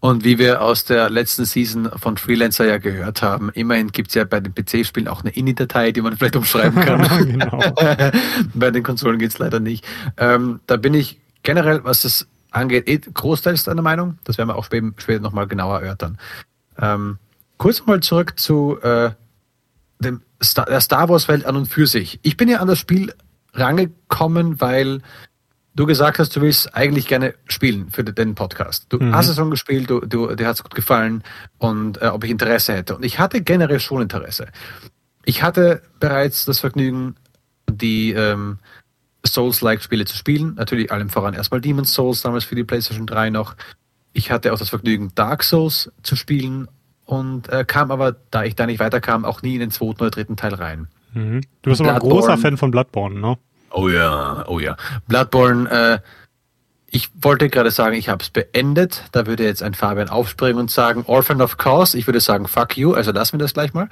Und 0.00 0.24
wie 0.24 0.38
wir 0.38 0.62
aus 0.62 0.84
der 0.84 1.10
letzten 1.10 1.44
Season 1.44 1.90
von 1.96 2.16
Freelancer 2.16 2.66
ja 2.66 2.78
gehört 2.78 3.22
haben, 3.22 3.50
immerhin 3.50 3.92
gibt 3.92 4.08
es 4.08 4.14
ja 4.14 4.24
bei 4.24 4.40
den 4.40 4.54
PC-Spielen 4.54 5.08
auch 5.08 5.22
eine 5.22 5.30
INI-Datei, 5.30 5.92
die 5.92 6.00
man 6.00 6.16
vielleicht 6.16 6.36
umschreiben 6.36 6.80
kann. 6.82 7.02
genau. 7.26 7.58
bei 8.54 8.70
den 8.70 8.82
Konsolen 8.82 9.18
geht 9.18 9.30
es 9.30 9.38
leider 9.38 9.60
nicht. 9.60 9.84
Ähm, 10.16 10.60
da 10.66 10.76
bin 10.76 10.94
ich 10.94 11.20
generell, 11.42 11.84
was 11.84 12.02
das 12.02 12.26
angeht, 12.50 12.88
eh 12.88 12.98
großteils 12.98 13.64
deiner 13.64 13.82
Meinung. 13.82 14.18
Das 14.24 14.38
werden 14.38 14.48
wir 14.48 14.56
auch 14.56 14.64
später, 14.64 14.92
später 14.96 15.20
nochmal 15.20 15.46
genauer 15.46 15.80
erörtern. 15.80 16.18
Ähm, 16.78 17.18
kurz 17.58 17.84
mal 17.86 18.00
zurück 18.00 18.38
zu 18.38 18.78
äh, 18.82 19.10
dem 19.98 20.22
Star, 20.42 20.66
der 20.66 20.80
Star 20.80 21.08
Wars-Welt 21.08 21.44
an 21.44 21.56
und 21.56 21.66
für 21.66 21.86
sich. 21.86 22.20
Ich 22.22 22.36
bin 22.36 22.48
ja 22.48 22.58
an 22.58 22.68
das 22.68 22.78
Spiel 22.78 23.12
rangekommen, 23.52 24.60
weil 24.60 25.00
du 25.74 25.86
gesagt 25.86 26.18
hast, 26.18 26.34
du 26.36 26.40
willst 26.40 26.74
eigentlich 26.74 27.06
gerne 27.06 27.34
spielen 27.46 27.90
für 27.90 28.04
den 28.04 28.34
Podcast. 28.34 28.86
Du 28.88 28.98
mhm. 28.98 29.14
hast 29.14 29.28
es 29.28 29.36
schon 29.36 29.50
gespielt, 29.50 29.90
du, 29.90 30.00
du, 30.00 30.34
dir 30.34 30.46
hat 30.46 30.56
es 30.56 30.62
gut 30.62 30.74
gefallen 30.74 31.22
und 31.58 32.00
äh, 32.00 32.06
ob 32.06 32.24
ich 32.24 32.30
Interesse 32.30 32.74
hätte. 32.74 32.96
Und 32.96 33.04
ich 33.04 33.18
hatte 33.18 33.42
generell 33.42 33.80
schon 33.80 34.02
Interesse. 34.02 34.48
Ich 35.24 35.42
hatte 35.42 35.82
bereits 36.00 36.44
das 36.44 36.60
Vergnügen, 36.60 37.16
die 37.70 38.12
ähm, 38.12 38.58
Souls-like-Spiele 39.26 40.04
zu 40.04 40.16
spielen. 40.16 40.54
Natürlich 40.54 40.92
allem 40.92 41.08
voran 41.08 41.34
erstmal 41.34 41.60
Demon's 41.60 41.92
Souls, 41.92 42.22
damals 42.22 42.44
für 42.44 42.54
die 42.54 42.64
PlayStation 42.64 43.06
3 43.06 43.30
noch. 43.30 43.56
Ich 44.12 44.30
hatte 44.30 44.52
auch 44.52 44.58
das 44.58 44.68
Vergnügen, 44.68 45.12
Dark 45.14 45.42
Souls 45.42 45.90
zu 46.02 46.14
spielen 46.14 46.68
und 47.04 47.48
äh, 47.48 47.64
kam 47.64 47.90
aber, 47.90 48.16
da 48.30 48.44
ich 48.44 48.54
da 48.54 48.66
nicht 48.66 48.78
weiterkam, 48.78 49.24
auch 49.24 49.42
nie 49.42 49.54
in 49.54 49.60
den 49.60 49.70
zweiten 49.70 50.00
oder 50.02 50.10
dritten 50.10 50.36
Teil 50.36 50.54
rein. 50.54 50.88
Mhm. 51.14 51.40
Du 51.62 51.70
bist 51.70 51.80
aber 51.80 51.94
ein 51.94 51.98
großer 51.98 52.38
Fan 52.38 52.56
von 52.56 52.70
Bloodborne, 52.70 53.18
ne? 53.18 53.38
Oh 53.74 53.88
ja, 53.88 54.44
oh 54.46 54.60
ja. 54.60 54.76
Bloodborne, 55.08 55.68
äh, 55.68 55.98
ich 56.86 57.10
wollte 57.20 57.50
gerade 57.50 57.72
sagen, 57.72 57.96
ich 57.96 58.08
habe 58.08 58.22
es 58.22 58.30
beendet. 58.30 59.02
Da 59.10 59.26
würde 59.26 59.42
jetzt 59.42 59.64
ein 59.64 59.74
Fabian 59.74 60.08
aufspringen 60.08 60.58
und 60.58 60.70
sagen, 60.70 61.02
Orphan 61.08 61.42
of 61.42 61.56
Cause. 61.56 61.98
Ich 61.98 62.06
würde 62.06 62.20
sagen, 62.20 62.46
fuck 62.46 62.76
you. 62.76 62.92
Also 62.92 63.10
lassen 63.10 63.32
wir 63.32 63.40
das 63.40 63.52
gleich 63.52 63.74
mal. 63.74 63.88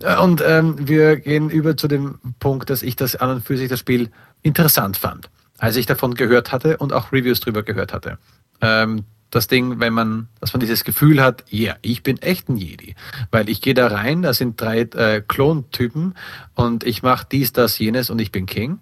Äh, 0.00 0.16
und 0.18 0.44
ähm, 0.46 0.76
wir 0.78 1.16
gehen 1.16 1.50
über 1.50 1.76
zu 1.76 1.88
dem 1.88 2.20
Punkt, 2.38 2.70
dass 2.70 2.84
ich 2.84 2.94
das 2.94 3.16
an 3.16 3.30
und 3.30 3.44
für 3.44 3.56
sich 3.56 3.68
das 3.68 3.80
Spiel 3.80 4.10
interessant 4.42 4.96
fand, 4.96 5.28
als 5.58 5.74
ich 5.74 5.86
davon 5.86 6.14
gehört 6.14 6.52
hatte 6.52 6.76
und 6.76 6.92
auch 6.92 7.10
Reviews 7.10 7.40
drüber 7.40 7.64
gehört 7.64 7.92
hatte. 7.92 8.18
Ähm, 8.60 9.04
das 9.30 9.48
Ding, 9.48 9.80
wenn 9.80 9.92
man, 9.92 10.28
dass 10.38 10.52
man 10.52 10.60
dieses 10.60 10.84
Gefühl 10.84 11.20
hat, 11.20 11.44
ja, 11.48 11.70
yeah, 11.70 11.76
ich 11.82 12.04
bin 12.04 12.22
echt 12.22 12.48
ein 12.48 12.56
Jedi. 12.56 12.94
Weil 13.32 13.48
ich 13.48 13.60
gehe 13.60 13.74
da 13.74 13.88
rein, 13.88 14.22
da 14.22 14.32
sind 14.32 14.60
drei 14.60 14.82
äh, 14.82 15.20
Klontypen 15.20 16.14
und 16.54 16.84
ich 16.84 17.02
mache 17.02 17.26
dies, 17.30 17.52
das, 17.52 17.76
jenes 17.80 18.08
und 18.08 18.20
ich 18.20 18.30
bin 18.30 18.46
King. 18.46 18.78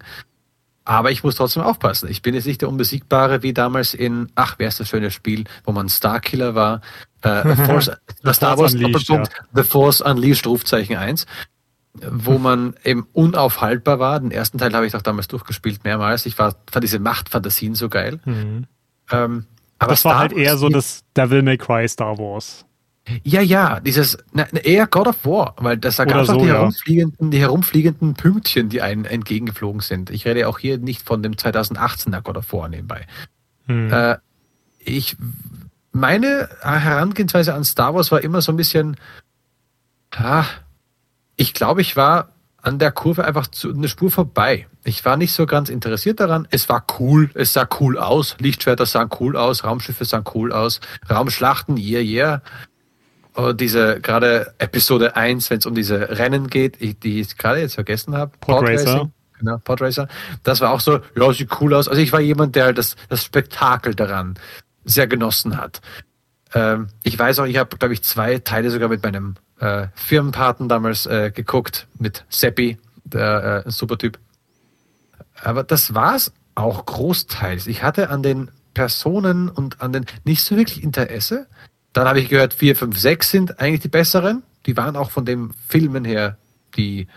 Aber 0.85 1.09
ich 1.09 1.23
muss 1.23 1.35
trotzdem 1.35 1.63
aufpassen. 1.63 2.09
Ich 2.09 2.21
bin 2.21 2.35
jetzt 2.35 2.45
nicht 2.45 2.61
der 2.61 2.69
Unbesiegbare 2.69 3.41
wie 3.41 3.53
damals 3.53 3.95
in, 3.95 4.31
ach, 4.35 4.55
wer 4.59 4.67
ist 4.67 4.79
das 4.79 4.87
schöne 4.87 5.09
Spiel, 5.09 5.45
wo 5.63 5.71
man 5.71 5.89
Starkiller 5.89 6.53
war. 6.53 6.81
Äh, 7.23 7.55
Force, 7.65 7.91
Star 8.31 8.57
Wars 8.59 8.73
Doppelpunkt, 8.73 9.29
ja. 9.33 9.45
The 9.55 9.63
Force 9.63 10.01
Unleashed, 10.01 10.45
Rufzeichen 10.45 10.95
1. 10.95 11.25
wo 12.11 12.37
man 12.37 12.75
eben 12.83 13.07
unaufhaltbar 13.13 13.97
war. 13.97 14.19
Den 14.19 14.29
ersten 14.29 14.59
Teil 14.59 14.73
habe 14.73 14.85
ich 14.85 14.95
auch 14.95 15.01
damals 15.01 15.27
durchgespielt, 15.27 15.83
mehrmals. 15.83 16.27
Ich 16.27 16.37
war, 16.37 16.53
fand 16.69 16.83
diese 16.83 16.99
Machtfantasien 16.99 17.73
so 17.73 17.89
geil. 17.89 18.19
Mhm. 18.23 18.65
Ähm, 19.11 19.45
aber 19.79 19.91
das 19.91 20.05
war 20.05 20.19
halt 20.19 20.33
eher 20.33 20.55
so 20.57 20.69
das 20.69 21.03
Devil 21.17 21.41
May 21.41 21.57
Cry 21.57 21.87
Star 21.89 22.17
Wars. 22.19 22.63
Ja, 23.23 23.41
ja, 23.41 23.79
dieses, 23.79 24.17
na, 24.33 24.47
eher 24.49 24.87
God 24.87 25.07
of 25.07 25.25
War, 25.25 25.55
weil 25.57 25.77
das 25.77 25.97
da 25.97 26.05
gab 26.05 26.25
so, 26.25 26.39
die, 26.39 26.47
ja. 26.47 26.55
herumfliegenden, 26.55 27.29
die 27.29 27.39
herumfliegenden 27.39 28.15
Pünktchen, 28.15 28.69
die 28.69 28.81
einen 28.81 29.05
entgegengeflogen 29.05 29.81
sind. 29.81 30.09
Ich 30.09 30.25
rede 30.25 30.47
auch 30.47 30.57
hier 30.57 30.79
nicht 30.79 31.03
von 31.03 31.21
dem 31.21 31.33
2018er 31.33 32.21
God 32.21 32.37
of 32.37 32.51
War 32.51 32.67
nebenbei. 32.67 33.05
Hm. 33.67 33.93
Äh, 33.93 34.17
ich, 34.79 35.17
meine 35.91 36.49
Herangehensweise 36.61 37.53
an 37.53 37.63
Star 37.63 37.93
Wars 37.93 38.11
war 38.11 38.21
immer 38.21 38.41
so 38.41 38.51
ein 38.51 38.57
bisschen, 38.57 38.97
ah, 40.15 40.45
ich 41.35 41.53
glaube, 41.53 41.81
ich 41.81 41.95
war 41.95 42.29
an 42.61 42.79
der 42.79 42.91
Kurve 42.91 43.25
einfach 43.25 43.45
zu, 43.47 43.71
eine 43.71 43.87
Spur 43.87 44.09
vorbei. 44.09 44.67
Ich 44.83 45.05
war 45.05 45.17
nicht 45.17 45.33
so 45.33 45.45
ganz 45.45 45.69
interessiert 45.69 46.19
daran. 46.19 46.47
Es 46.49 46.67
war 46.69 46.85
cool, 46.99 47.29
es 47.35 47.53
sah 47.53 47.67
cool 47.79 47.99
aus. 47.99 48.35
Lichtschwerter 48.39 48.87
sahen 48.87 49.09
cool 49.19 49.37
aus, 49.37 49.63
Raumschiffe 49.63 50.05
sahen 50.05 50.23
cool 50.33 50.51
aus, 50.51 50.79
Raumschlachten, 51.07 51.77
yeah, 51.77 52.01
yeah. 52.01 52.41
Diese 53.53 53.99
gerade 53.99 54.53
Episode 54.59 55.15
1, 55.15 55.49
wenn 55.49 55.57
es 55.57 55.65
um 55.65 55.75
diese 55.75 56.17
Rennen 56.17 56.47
geht, 56.47 57.03
die 57.03 57.19
ich 57.19 57.37
gerade 57.37 57.59
jetzt 57.59 57.75
vergessen 57.75 58.15
habe. 58.15 58.31
Podracer. 58.39 59.11
Genau, 59.39 59.57
Podracer. 59.57 60.07
Das 60.43 60.61
war 60.61 60.71
auch 60.71 60.79
so, 60.79 60.99
ja, 61.15 61.33
sieht 61.33 61.49
cool 61.59 61.73
aus. 61.73 61.87
Also 61.87 62.01
ich 62.01 62.13
war 62.13 62.21
jemand, 62.21 62.55
der 62.55 62.65
halt 62.65 62.77
das, 62.77 62.95
das 63.09 63.23
Spektakel 63.23 63.93
daran 63.93 64.35
sehr 64.85 65.07
genossen 65.07 65.57
hat. 65.57 65.81
Ähm, 66.53 66.87
ich 67.03 67.19
weiß 67.19 67.39
auch, 67.39 67.45
ich 67.45 67.57
habe, 67.57 67.75
glaube 67.77 67.93
ich, 67.93 68.03
zwei 68.03 68.39
Teile 68.39 68.71
sogar 68.71 68.87
mit 68.87 69.03
meinem 69.03 69.35
äh, 69.59 69.87
Firmenpaten 69.95 70.69
damals 70.69 71.05
äh, 71.05 71.31
geguckt, 71.31 71.87
mit 71.99 72.23
Seppi, 72.29 72.77
der 73.03 73.65
äh, 73.65 73.71
super 73.71 73.97
Typ. 73.97 74.19
Aber 75.43 75.63
das 75.63 75.93
war's 75.93 76.31
auch 76.55 76.85
großteils. 76.85 77.67
Ich 77.67 77.83
hatte 77.83 78.09
an 78.09 78.23
den 78.23 78.51
Personen 78.73 79.49
und 79.49 79.81
an 79.81 79.91
den 79.91 80.05
nicht 80.23 80.43
so 80.43 80.55
wirklich 80.55 80.83
Interesse. 80.83 81.47
Dann 81.95 82.09
habe 82.09 82.19
ich 82.19 82.27
gehört, 82.27 82.53
4, 82.53 82.75
5, 82.75 82.99
6 82.99 83.29
sind 83.29 83.59
eigentlich 83.61 83.79
die 83.79 83.87
besseren. 83.87 84.43
Die 84.65 84.75
waren 84.75 84.97
auch 84.97 85.11
von 85.11 85.23
den 85.23 85.53
Filmen 85.69 86.03
her 86.03 86.37
die 86.75 87.07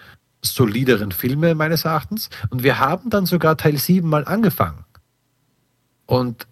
solideren 0.41 1.11
Filme 1.11 1.57
meines 1.57 1.85
Erachtens. 1.85 2.31
Und 2.51 2.63
wir 2.63 2.79
haben 2.79 3.11
dann 3.11 3.27
sogar 3.27 3.57
Teil 3.57 3.77
7 3.77 4.09
mal 4.09 4.25
angefangen. 4.25 4.85
Und 6.07 6.47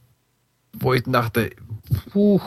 wo 0.73 0.92
ich 0.92 1.04
dachte, 1.04 1.50
puh, 2.11 2.40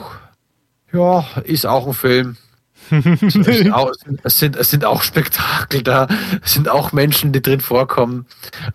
ja, 0.91 1.25
ist 1.45 1.65
auch 1.65 1.87
ein 1.87 1.93
Film. 1.93 2.35
es, 2.91 3.33
sind 3.33 3.71
auch, 3.71 3.93
es, 4.23 4.37
sind, 4.37 4.57
es 4.57 4.69
sind 4.71 4.83
auch 4.83 5.01
Spektakel 5.01 5.81
da, 5.81 6.07
es 6.43 6.55
sind 6.55 6.67
auch 6.67 6.91
Menschen, 6.91 7.31
die 7.31 7.41
drin 7.41 7.61
vorkommen. 7.61 8.25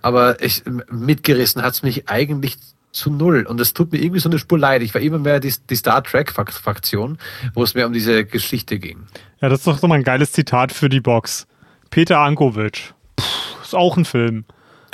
Aber 0.00 0.42
ich, 0.42 0.62
mitgerissen 0.90 1.61
hat 1.61 1.75
es 1.75 1.82
mich 1.82 2.08
eigentlich 2.08 2.56
zu 2.95 3.11
null. 3.11 3.45
Und 3.47 3.61
es 3.61 3.75
tut 3.75 3.93
mir 3.93 3.99
irgendwie 3.99 4.21
so 4.21 4.29
eine 4.29 4.39
Spur 4.39 4.59
leid. 4.59 4.83
Ich 4.83 4.95
war 4.95 5.01
immer 5.01 5.19
mehr 5.19 5.41
die, 5.41 5.53
die 5.69 5.77
Star 5.77 6.03
Trek-Fraktion, 6.03 7.19
wo 7.53 7.63
es 7.63 7.75
mir 7.75 7.87
um 7.87 7.93
diese 7.93 8.25
Geschichte 8.25 8.79
ging. 8.79 9.07
Ja, 9.41 9.49
das 9.49 9.61
ist 9.61 9.67
doch 9.67 9.79
so 9.79 9.89
mal 9.89 9.97
ein 9.97 10.05
geiles 10.05 10.33
Zitat 10.33 10.73
für 10.73 10.89
die 10.89 11.01
Box. 11.01 11.47
Peter 11.91 12.21
Ankovic. 12.21 12.95
Puh, 13.17 13.25
ist 13.63 13.75
auch 13.75 13.97
ein 13.97 14.05
Film. 14.05 14.45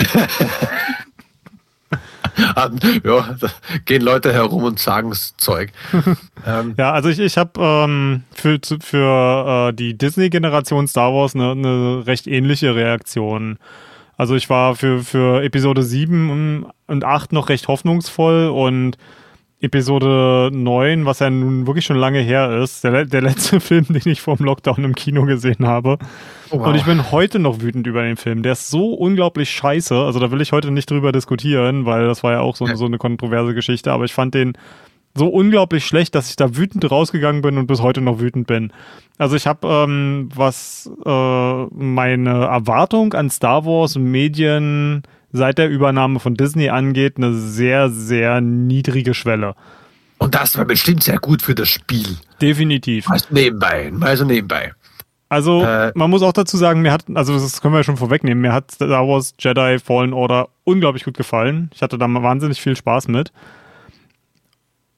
ja, 2.37 2.69
da 3.05 3.51
gehen 3.85 4.03
Leute 4.03 4.33
herum 4.33 4.65
und 4.65 4.79
sagen 4.79 5.13
Zeug. 5.37 5.73
ähm, 6.47 6.75
ja, 6.79 6.93
also 6.93 7.09
ich, 7.09 7.19
ich 7.19 7.37
habe 7.37 7.61
ähm, 7.61 8.25
für, 8.33 8.59
für 8.81 9.69
äh, 9.69 9.73
die 9.75 9.97
Disney-Generation 9.97 10.89
Star 10.89 11.13
Wars 11.13 11.35
eine, 11.35 11.53
eine 11.53 12.07
recht 12.07 12.27
ähnliche 12.27 12.75
Reaktion. 12.75 13.59
Also 14.21 14.35
ich 14.35 14.51
war 14.51 14.77
für, 14.77 15.03
für 15.03 15.43
Episode 15.43 15.83
7 15.83 16.67
und 16.87 17.05
8 17.07 17.33
noch 17.33 17.49
recht 17.49 17.69
hoffnungsvoll 17.69 18.49
und 18.49 18.99
Episode 19.63 20.51
9, 20.53 21.07
was 21.07 21.21
ja 21.21 21.31
nun 21.31 21.67
wirklich 21.67 21.87
schon 21.87 21.97
lange 21.97 22.19
her 22.19 22.51
ist, 22.63 22.85
der, 22.85 23.07
der 23.07 23.23
letzte 23.23 23.61
Film, 23.61 23.87
den 23.89 24.03
ich 24.05 24.21
vor 24.21 24.37
dem 24.37 24.45
Lockdown 24.45 24.85
im 24.85 24.95
Kino 24.95 25.25
gesehen 25.25 25.67
habe. 25.67 25.97
Oh, 26.51 26.59
wow. 26.59 26.67
Und 26.67 26.75
ich 26.75 26.85
bin 26.85 27.11
heute 27.11 27.39
noch 27.39 27.63
wütend 27.63 27.87
über 27.87 28.03
den 28.03 28.19
Film. 28.19 28.43
Der 28.43 28.53
ist 28.53 28.69
so 28.69 28.93
unglaublich 28.93 29.51
scheiße. 29.53 29.97
Also 29.97 30.21
da 30.21 30.31
will 30.31 30.43
ich 30.43 30.53
heute 30.53 30.71
nicht 30.71 30.91
drüber 30.91 31.13
diskutieren, 31.13 31.87
weil 31.87 32.07
das 32.07 32.23
war 32.23 32.33
ja 32.33 32.41
auch 32.41 32.57
so, 32.57 32.67
so 32.67 32.85
eine 32.85 32.99
kontroverse 32.99 33.55
Geschichte. 33.55 33.91
Aber 33.91 34.05
ich 34.05 34.13
fand 34.13 34.35
den 34.35 34.53
so 35.15 35.27
unglaublich 35.27 35.85
schlecht, 35.87 36.15
dass 36.15 36.31
ich 36.31 36.37
da 36.37 36.57
wütend 36.57 36.91
rausgegangen 36.91 37.43
bin 37.43 37.59
und 37.59 37.67
bis 37.67 37.81
heute 37.81 38.01
noch 38.01 38.21
wütend 38.21 38.47
bin. 38.47 38.73
Also 39.19 39.37
ich 39.37 39.47
habe, 39.47 39.67
ähm, 39.69 40.29
was 40.35 40.91
äh, 41.05 41.65
meine 41.75 42.45
Erwartung 42.45 43.15
an 43.15 43.29
Star 43.29 43.65
Wars 43.67 43.97
Medien 43.97 45.03
seit 45.33 45.59
der 45.59 45.69
Übernahme 45.69 46.21
von 46.21 46.35
Disney 46.35 46.69
angeht, 46.69 47.17
eine 47.17 47.35
sehr, 47.35 47.91
sehr 47.91 48.41
niedrige 48.41 49.15
Schwelle. 49.15 49.55
Und 50.19 50.35
das 50.35 50.57
war 50.59 50.65
bestimmt 50.65 51.03
sehr 51.03 51.19
gut 51.19 51.43
für 51.43 51.55
das 51.55 51.69
Spiel. 51.69 52.17
Definitiv. 52.41 53.09
Also 53.11 53.27
nebenbei, 53.31 53.93
also 54.01 54.25
nebenbei. 54.25 54.73
Also, 55.31 55.63
äh, 55.63 55.93
man 55.95 56.11
muss 56.11 56.23
auch 56.23 56.33
dazu 56.33 56.57
sagen, 56.57 56.83
mir 56.83 56.93
hat, 56.93 57.05
also 57.15 57.33
das 57.35 57.63
können 57.63 57.73
wir 57.73 57.79
ja 57.79 57.85
schon 57.85 57.97
vorwegnehmen, 57.97 58.43
mir 58.43 58.53
hat 58.53 58.73
Star 58.73 59.07
Wars 59.07 59.35
Jedi 59.39 59.79
Fallen 59.79 60.13
Order 60.13 60.49
unglaublich 60.65 61.05
gut 61.05 61.17
gefallen. 61.17 61.71
Ich 61.73 61.83
hatte 61.83 61.99
da 61.99 62.07
wahnsinnig 62.09 62.61
viel 62.61 62.75
Spaß 62.75 63.07
mit. 63.09 63.33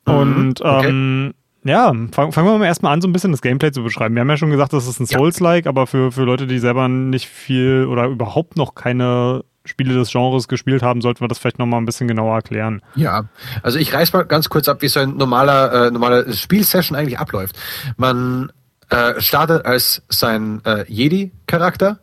Mhm, 0.06 0.14
Und 0.14 0.60
okay. 0.60 0.88
ähm, 0.88 1.34
ja, 1.64 1.92
fangen 2.10 2.32
fang 2.32 2.44
wir 2.44 2.58
mal 2.58 2.66
erstmal 2.66 2.92
an, 2.92 3.00
so 3.00 3.08
ein 3.08 3.12
bisschen 3.12 3.30
das 3.30 3.40
Gameplay 3.40 3.70
zu 3.70 3.84
beschreiben. 3.84 4.14
Wir 4.16 4.20
haben 4.20 4.30
ja 4.30 4.36
schon 4.36 4.50
gesagt, 4.50 4.72
das 4.72 4.88
ist 4.88 4.98
ein 4.98 5.06
Souls-like, 5.06 5.66
aber 5.66 5.86
für, 5.86 6.10
für 6.10 6.24
Leute, 6.24 6.46
die 6.46 6.58
selber 6.58 6.88
nicht 6.88 7.28
viel 7.28 7.86
oder 7.88 8.06
überhaupt 8.06 8.56
noch 8.56 8.74
keine 8.74 9.44
Spiele 9.64 9.94
des 9.94 10.10
Genres 10.10 10.48
gespielt 10.48 10.82
haben, 10.82 11.00
sollten 11.02 11.20
wir 11.20 11.28
das 11.28 11.38
vielleicht 11.38 11.60
nochmal 11.60 11.80
ein 11.80 11.86
bisschen 11.86 12.08
genauer 12.08 12.34
erklären. 12.34 12.82
Ja, 12.96 13.26
also 13.62 13.78
ich 13.78 13.94
reiß 13.94 14.12
mal 14.12 14.24
ganz 14.24 14.48
kurz 14.48 14.68
ab, 14.68 14.82
wie 14.82 14.88
so 14.88 14.98
ein 14.98 15.16
normaler, 15.16 15.86
äh, 15.86 15.90
normaler 15.92 16.32
Spielsession 16.32 16.96
eigentlich 16.98 17.20
abläuft. 17.20 17.56
Man 17.96 18.50
äh, 18.90 19.20
startet 19.20 19.64
als 19.64 20.02
sein 20.08 20.62
äh, 20.64 20.84
Jedi-Charakter, 20.88 22.00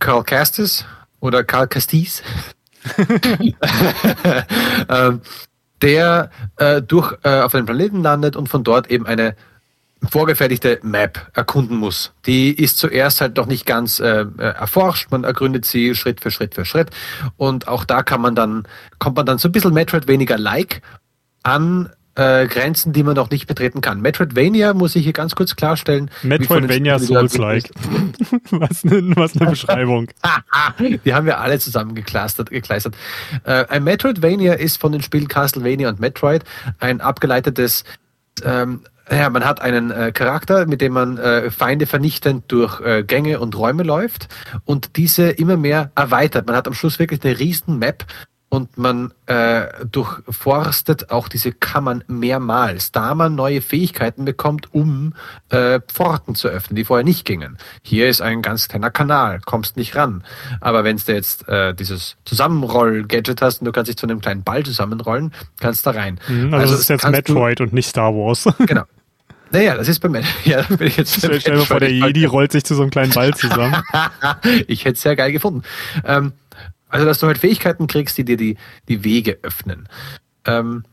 Carl 0.00 0.24
Castis 0.24 0.84
oder 1.20 1.44
Carl 1.44 1.68
Castis. 1.68 2.24
ähm, 4.88 5.20
der 5.82 6.30
äh, 6.56 6.82
durch 6.82 7.14
äh, 7.22 7.40
auf 7.40 7.54
einen 7.54 7.66
Planeten 7.66 8.02
landet 8.02 8.36
und 8.36 8.48
von 8.48 8.64
dort 8.64 8.90
eben 8.90 9.06
eine 9.06 9.36
vorgefertigte 10.08 10.78
Map 10.82 11.30
erkunden 11.34 11.76
muss. 11.76 12.12
Die 12.26 12.52
ist 12.52 12.78
zuerst 12.78 13.20
halt 13.20 13.36
noch 13.36 13.46
nicht 13.46 13.66
ganz 13.66 13.98
äh, 13.98 14.26
äh, 14.38 14.42
erforscht, 14.42 15.10
man 15.10 15.24
ergründet 15.24 15.64
sie 15.64 15.94
Schritt 15.94 16.20
für 16.20 16.30
Schritt 16.30 16.54
für 16.54 16.64
Schritt 16.64 16.90
und 17.36 17.68
auch 17.68 17.84
da 17.84 18.02
kann 18.02 18.20
man 18.20 18.34
dann 18.34 18.68
kommt 18.98 19.16
man 19.16 19.26
dann 19.26 19.38
so 19.38 19.48
ein 19.48 19.52
bisschen 19.52 19.74
Metroid 19.74 20.06
weniger 20.06 20.38
like 20.38 20.82
an 21.42 21.90
äh, 22.16 22.46
Grenzen, 22.46 22.92
die 22.92 23.02
man 23.02 23.14
noch 23.14 23.30
nicht 23.30 23.46
betreten 23.46 23.80
kann. 23.80 24.00
Metroidvania 24.00 24.74
muss 24.74 24.96
ich 24.96 25.04
hier 25.04 25.12
ganz 25.12 25.34
kurz 25.34 25.54
klarstellen. 25.54 26.10
Metroidvania 26.22 26.98
Souls-like. 26.98 27.70
was, 28.50 28.84
ne, 28.84 29.12
was 29.14 29.36
eine 29.36 29.50
Beschreibung. 29.50 30.08
die 31.04 31.14
haben 31.14 31.26
wir 31.26 31.40
alle 31.40 31.58
zusammen 31.58 31.94
gekleistert. 31.94 32.50
gekleistert. 32.50 32.96
Äh, 33.44 33.66
ein 33.68 33.84
Metroidvania 33.84 34.54
ist 34.54 34.80
von 34.80 34.92
den 34.92 35.02
Spielen 35.02 35.28
Castlevania 35.28 35.88
und 35.88 36.00
Metroid 36.00 36.44
ein 36.78 37.00
abgeleitetes 37.00 37.84
ähm, 38.44 38.80
ja, 39.10 39.30
man 39.30 39.44
hat 39.44 39.60
einen 39.60 39.90
äh, 39.90 40.10
Charakter, 40.10 40.66
mit 40.66 40.80
dem 40.80 40.92
man 40.92 41.16
äh, 41.16 41.50
Feinde 41.50 41.86
vernichtend 41.86 42.44
durch 42.48 42.80
äh, 42.80 43.04
Gänge 43.04 43.38
und 43.38 43.56
Räume 43.56 43.84
läuft 43.84 44.28
und 44.64 44.96
diese 44.96 45.30
immer 45.30 45.56
mehr 45.56 45.92
erweitert. 45.94 46.46
Man 46.46 46.56
hat 46.56 46.66
am 46.66 46.74
Schluss 46.74 46.98
wirklich 46.98 47.24
eine 47.24 47.38
riesen 47.38 47.78
Map 47.78 48.04
und 48.48 48.78
man 48.78 49.12
äh, 49.26 49.66
durchforstet 49.90 51.10
auch 51.10 51.28
diese 51.28 51.52
Kammern 51.52 52.04
mehrmals, 52.06 52.92
da 52.92 53.14
man 53.14 53.34
neue 53.34 53.60
Fähigkeiten 53.60 54.24
bekommt, 54.24 54.72
um 54.72 55.14
äh, 55.48 55.80
Pforten 55.88 56.34
zu 56.34 56.48
öffnen, 56.48 56.76
die 56.76 56.84
vorher 56.84 57.04
nicht 57.04 57.24
gingen. 57.24 57.58
Hier 57.82 58.08
ist 58.08 58.20
ein 58.20 58.42
ganz 58.42 58.68
kleiner 58.68 58.90
Kanal, 58.90 59.40
kommst 59.44 59.76
nicht 59.76 59.96
ran. 59.96 60.22
Aber 60.60 60.84
wenn 60.84 60.96
du 60.96 61.12
jetzt 61.12 61.48
äh, 61.48 61.74
dieses 61.74 62.16
Zusammenroll-Gadget 62.24 63.42
hast 63.42 63.60
und 63.60 63.66
du 63.66 63.72
kannst 63.72 63.88
dich 63.88 63.96
zu 63.96 64.06
einem 64.06 64.20
kleinen 64.20 64.44
Ball 64.44 64.62
zusammenrollen, 64.62 65.32
kannst 65.60 65.86
da 65.86 65.90
rein. 65.90 66.20
Mhm, 66.28 66.54
also, 66.54 66.56
also 66.56 66.72
das 66.72 66.80
ist 66.82 66.88
jetzt 66.88 67.08
Metroid 67.08 67.60
und 67.60 67.72
nicht 67.72 67.88
Star 67.88 68.14
Wars. 68.14 68.48
Genau. 68.66 68.84
Naja, 69.52 69.76
das 69.76 69.88
ist 69.88 70.00
bei 70.00 70.08
mir. 70.08 70.22
Ja, 70.44 70.62
bin 70.62 70.88
ich 70.88 70.96
jetzt 70.96 71.18
Stell 71.18 71.38
dir 71.38 71.58
vor, 71.58 71.80
der 71.80 71.92
Jedi 71.92 72.24
rollt 72.24 72.52
sich 72.52 72.64
zu 72.64 72.74
so 72.74 72.82
einem 72.82 72.90
kleinen 72.90 73.12
Ball 73.12 73.34
zusammen. 73.34 73.76
ich 74.66 74.84
hätte 74.84 74.94
es 74.94 75.02
sehr 75.02 75.16
geil 75.16 75.32
gefunden. 75.32 75.62
Ähm, 76.04 76.32
also, 76.88 77.06
dass 77.06 77.18
du 77.18 77.26
halt 77.26 77.38
Fähigkeiten 77.38 77.86
kriegst, 77.86 78.16
die 78.18 78.24
dir 78.24 78.36
die, 78.36 78.56
die 78.88 79.04
Wege 79.04 79.38
öffnen. 79.42 79.88
Ähm, 80.44 80.84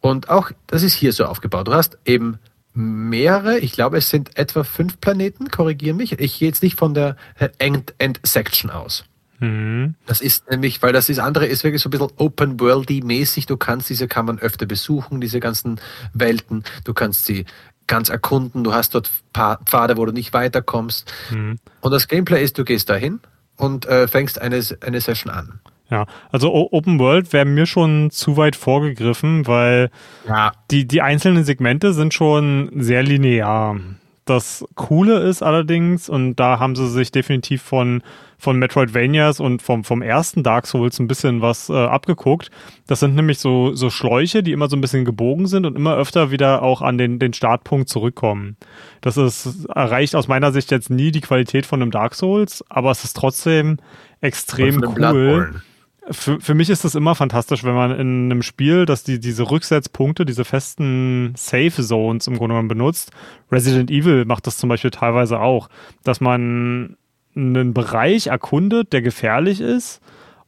und 0.00 0.28
auch, 0.28 0.50
das 0.66 0.82
ist 0.82 0.94
hier 0.94 1.12
so 1.12 1.24
aufgebaut. 1.24 1.68
Du 1.68 1.74
hast 1.74 1.98
eben 2.04 2.38
mehrere, 2.74 3.58
ich 3.58 3.72
glaube, 3.72 3.96
es 3.96 4.10
sind 4.10 4.36
etwa 4.36 4.64
fünf 4.64 5.00
Planeten, 5.00 5.50
korrigiere 5.50 5.94
mich. 5.94 6.18
Ich 6.18 6.38
gehe 6.38 6.48
jetzt 6.48 6.62
nicht 6.62 6.78
von 6.78 6.92
der 6.92 7.16
End-Section 7.58 8.70
aus. 8.70 9.04
Mhm. 9.38 9.94
Das 10.06 10.20
ist 10.20 10.50
nämlich, 10.50 10.82
weil 10.82 10.92
das 10.92 11.08
ist 11.08 11.18
andere 11.18 11.46
ist 11.46 11.64
wirklich 11.64 11.82
so 11.82 11.88
ein 11.88 11.90
bisschen 11.90 12.10
Open 12.16 12.60
Worldy 12.60 13.02
mäßig. 13.02 13.46
Du 13.46 13.56
kannst 13.56 13.88
diese 13.90 14.08
Kammern 14.08 14.38
öfter 14.38 14.66
besuchen, 14.66 15.20
diese 15.20 15.40
ganzen 15.40 15.80
Welten. 16.12 16.64
Du 16.84 16.94
kannst 16.94 17.26
sie 17.26 17.44
ganz 17.86 18.08
erkunden, 18.08 18.64
du 18.64 18.72
hast 18.72 18.94
dort 18.94 19.10
Pfade, 19.32 19.96
wo 19.96 20.06
du 20.06 20.12
nicht 20.12 20.32
weiterkommst. 20.32 21.12
Mhm. 21.30 21.58
Und 21.80 21.92
das 21.92 22.08
Gameplay 22.08 22.42
ist, 22.42 22.58
du 22.58 22.64
gehst 22.64 22.88
dahin 22.88 23.20
und 23.56 23.86
äh, 23.86 24.08
fängst 24.08 24.40
eine, 24.40 24.62
eine 24.80 25.00
Session 25.00 25.32
an. 25.32 25.60
Ja, 25.90 26.06
also 26.32 26.52
Open 26.52 26.98
World 26.98 27.32
wäre 27.32 27.44
mir 27.44 27.66
schon 27.66 28.10
zu 28.10 28.36
weit 28.36 28.56
vorgegriffen, 28.56 29.46
weil 29.46 29.90
ja. 30.26 30.52
die, 30.70 30.88
die 30.88 31.02
einzelnen 31.02 31.44
Segmente 31.44 31.92
sind 31.92 32.14
schon 32.14 32.70
sehr 32.74 33.02
linear. 33.02 33.76
Das 34.24 34.64
Coole 34.74 35.18
ist 35.18 35.42
allerdings, 35.42 36.08
und 36.08 36.36
da 36.36 36.58
haben 36.58 36.74
sie 36.74 36.88
sich 36.88 37.12
definitiv 37.12 37.62
von, 37.62 38.02
von 38.38 38.58
Metroidvanias 38.58 39.40
und 39.40 39.62
vom, 39.62 39.84
vom 39.84 40.02
ersten 40.02 40.42
Dark 40.42 40.66
Souls 40.66 40.98
ein 40.98 41.08
bisschen 41.08 41.40
was 41.40 41.68
äh, 41.68 41.72
abgeguckt. 41.72 42.50
Das 42.86 43.00
sind 43.00 43.14
nämlich 43.14 43.38
so, 43.38 43.74
so 43.74 43.90
Schläuche, 43.90 44.42
die 44.42 44.52
immer 44.52 44.68
so 44.68 44.76
ein 44.76 44.80
bisschen 44.80 45.04
gebogen 45.04 45.46
sind 45.46 45.66
und 45.66 45.76
immer 45.76 45.96
öfter 45.96 46.30
wieder 46.30 46.62
auch 46.62 46.82
an 46.82 46.98
den, 46.98 47.18
den 47.18 47.32
Startpunkt 47.32 47.88
zurückkommen. 47.88 48.56
Das 49.00 49.16
ist, 49.16 49.66
erreicht 49.66 50.14
aus 50.14 50.28
meiner 50.28 50.52
Sicht 50.52 50.70
jetzt 50.70 50.90
nie 50.90 51.10
die 51.10 51.20
Qualität 51.20 51.66
von 51.66 51.80
einem 51.80 51.90
Dark 51.90 52.14
Souls, 52.14 52.64
aber 52.68 52.90
es 52.90 53.04
ist 53.04 53.16
trotzdem 53.16 53.78
extrem 54.20 54.82
cool. 54.82 54.94
Bloodborne 54.94 55.62
für, 56.10 56.40
für 56.40 56.54
mich 56.54 56.70
ist 56.70 56.84
es 56.84 56.94
immer 56.94 57.14
fantastisch, 57.14 57.64
wenn 57.64 57.74
man 57.74 57.90
in 57.92 58.30
einem 58.30 58.42
Spiel, 58.42 58.84
das 58.84 59.04
die, 59.04 59.18
diese 59.18 59.50
Rücksetzpunkte, 59.50 60.24
diese 60.24 60.44
festen 60.44 61.32
Safe 61.36 61.82
Zones 61.82 62.26
im 62.26 62.36
Grunde 62.36 62.54
genommen 62.54 62.68
benutzt. 62.68 63.10
Resident 63.50 63.90
Evil 63.90 64.24
macht 64.24 64.46
das 64.46 64.58
zum 64.58 64.68
Beispiel 64.68 64.90
teilweise 64.90 65.40
auch, 65.40 65.68
dass 66.02 66.20
man 66.20 66.96
einen 67.36 67.74
Bereich 67.74 68.28
erkundet, 68.28 68.92
der 68.92 69.02
gefährlich 69.02 69.60
ist 69.60 70.00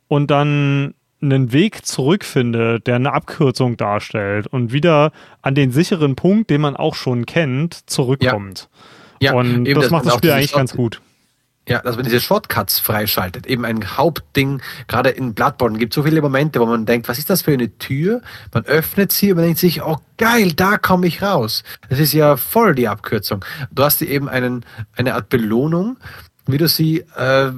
und 0.08 0.30
dann 0.30 0.94
einen 1.22 1.52
Weg 1.52 1.86
zurückfindet, 1.86 2.86
der 2.86 2.96
eine 2.96 3.12
Abkürzung 3.12 3.76
darstellt 3.76 4.46
und 4.46 4.72
wieder 4.72 5.12
an 5.42 5.54
den 5.54 5.72
sicheren 5.72 6.14
Punkt, 6.14 6.50
den 6.50 6.60
man 6.60 6.76
auch 6.76 6.94
schon 6.94 7.26
kennt, 7.26 7.88
zurückkommt. 7.88 8.68
Ja. 9.20 9.32
ja 9.32 9.38
und 9.38 9.64
das, 9.64 9.74
das 9.74 9.90
macht 9.90 10.06
das 10.06 10.14
Spiel 10.14 10.30
eigentlich 10.30 10.52
ganz 10.52 10.74
gut. 10.74 11.00
Ja, 11.68 11.80
dass 11.80 11.96
man 11.96 12.04
diese 12.04 12.20
Shortcuts 12.20 12.78
freischaltet. 12.78 13.48
Eben 13.48 13.64
ein 13.64 13.96
Hauptding, 13.96 14.62
gerade 14.86 15.10
in 15.10 15.34
Bloodborne 15.34 15.78
gibt 15.78 15.92
es 15.92 15.96
so 15.96 16.04
viele 16.04 16.22
Momente, 16.22 16.60
wo 16.60 16.66
man 16.66 16.86
denkt, 16.86 17.08
was 17.08 17.18
ist 17.18 17.28
das 17.28 17.42
für 17.42 17.52
eine 17.52 17.76
Tür? 17.76 18.22
Man 18.54 18.64
öffnet 18.66 19.10
sie 19.10 19.32
und 19.32 19.38
man 19.38 19.46
denkt 19.46 19.58
sich, 19.58 19.82
oh 19.82 19.96
geil, 20.16 20.52
da 20.52 20.78
komme 20.78 21.08
ich 21.08 21.22
raus. 21.22 21.64
Das 21.88 21.98
ist 21.98 22.12
ja 22.12 22.36
voll 22.36 22.76
die 22.76 22.86
Abkürzung. 22.86 23.44
Du 23.72 23.82
hast 23.82 24.00
eben 24.00 24.28
einen, 24.28 24.64
eine 24.94 25.14
Art 25.14 25.28
Belohnung, 25.28 25.96
wie 26.46 26.58
du 26.58 26.68
sie 26.68 27.04
äh, 27.16 27.52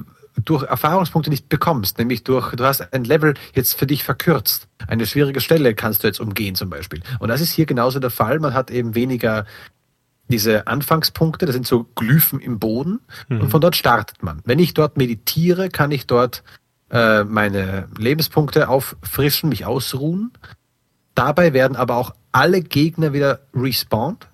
durch 0.45 0.63
Erfahrungspunkte 0.63 1.29
nicht 1.29 1.49
bekommst, 1.49 1.97
nämlich 1.97 2.23
durch, 2.23 2.55
du 2.55 2.63
hast 2.63 2.93
ein 2.93 3.03
Level 3.03 3.33
jetzt 3.53 3.77
für 3.77 3.87
dich 3.87 4.03
verkürzt. 4.03 4.67
Eine 4.87 5.05
schwierige 5.05 5.41
Stelle 5.41 5.75
kannst 5.75 6.03
du 6.03 6.07
jetzt 6.07 6.19
umgehen 6.19 6.55
zum 6.55 6.69
Beispiel. 6.69 7.01
Und 7.19 7.29
das 7.29 7.41
ist 7.41 7.51
hier 7.51 7.65
genauso 7.65 7.99
der 7.99 8.09
Fall. 8.09 8.39
Man 8.39 8.53
hat 8.53 8.71
eben 8.71 8.95
weniger 8.95 9.45
diese 10.29 10.67
Anfangspunkte, 10.67 11.45
das 11.45 11.55
sind 11.55 11.65
so 11.65 11.85
Glyphen 11.95 12.39
im 12.39 12.59
Boden 12.59 12.99
mhm. 13.27 13.41
und 13.41 13.49
von 13.49 13.61
dort 13.61 13.75
startet 13.75 14.21
man. 14.21 14.41
Wenn 14.45 14.59
ich 14.59 14.75
dort 14.75 14.95
meditiere, 14.95 15.69
kann 15.69 15.91
ich 15.91 16.05
dort 16.05 16.43
äh, 16.91 17.23
meine 17.23 17.87
Lebenspunkte 17.97 18.69
auffrischen, 18.69 19.49
mich 19.49 19.65
ausruhen. 19.65 20.31
Dabei 21.15 21.53
werden 21.53 21.75
aber 21.75 21.95
auch 21.95 22.13
alle 22.31 22.61
Gegner 22.61 23.11
wieder 23.11 23.41
respawned. 23.55 24.27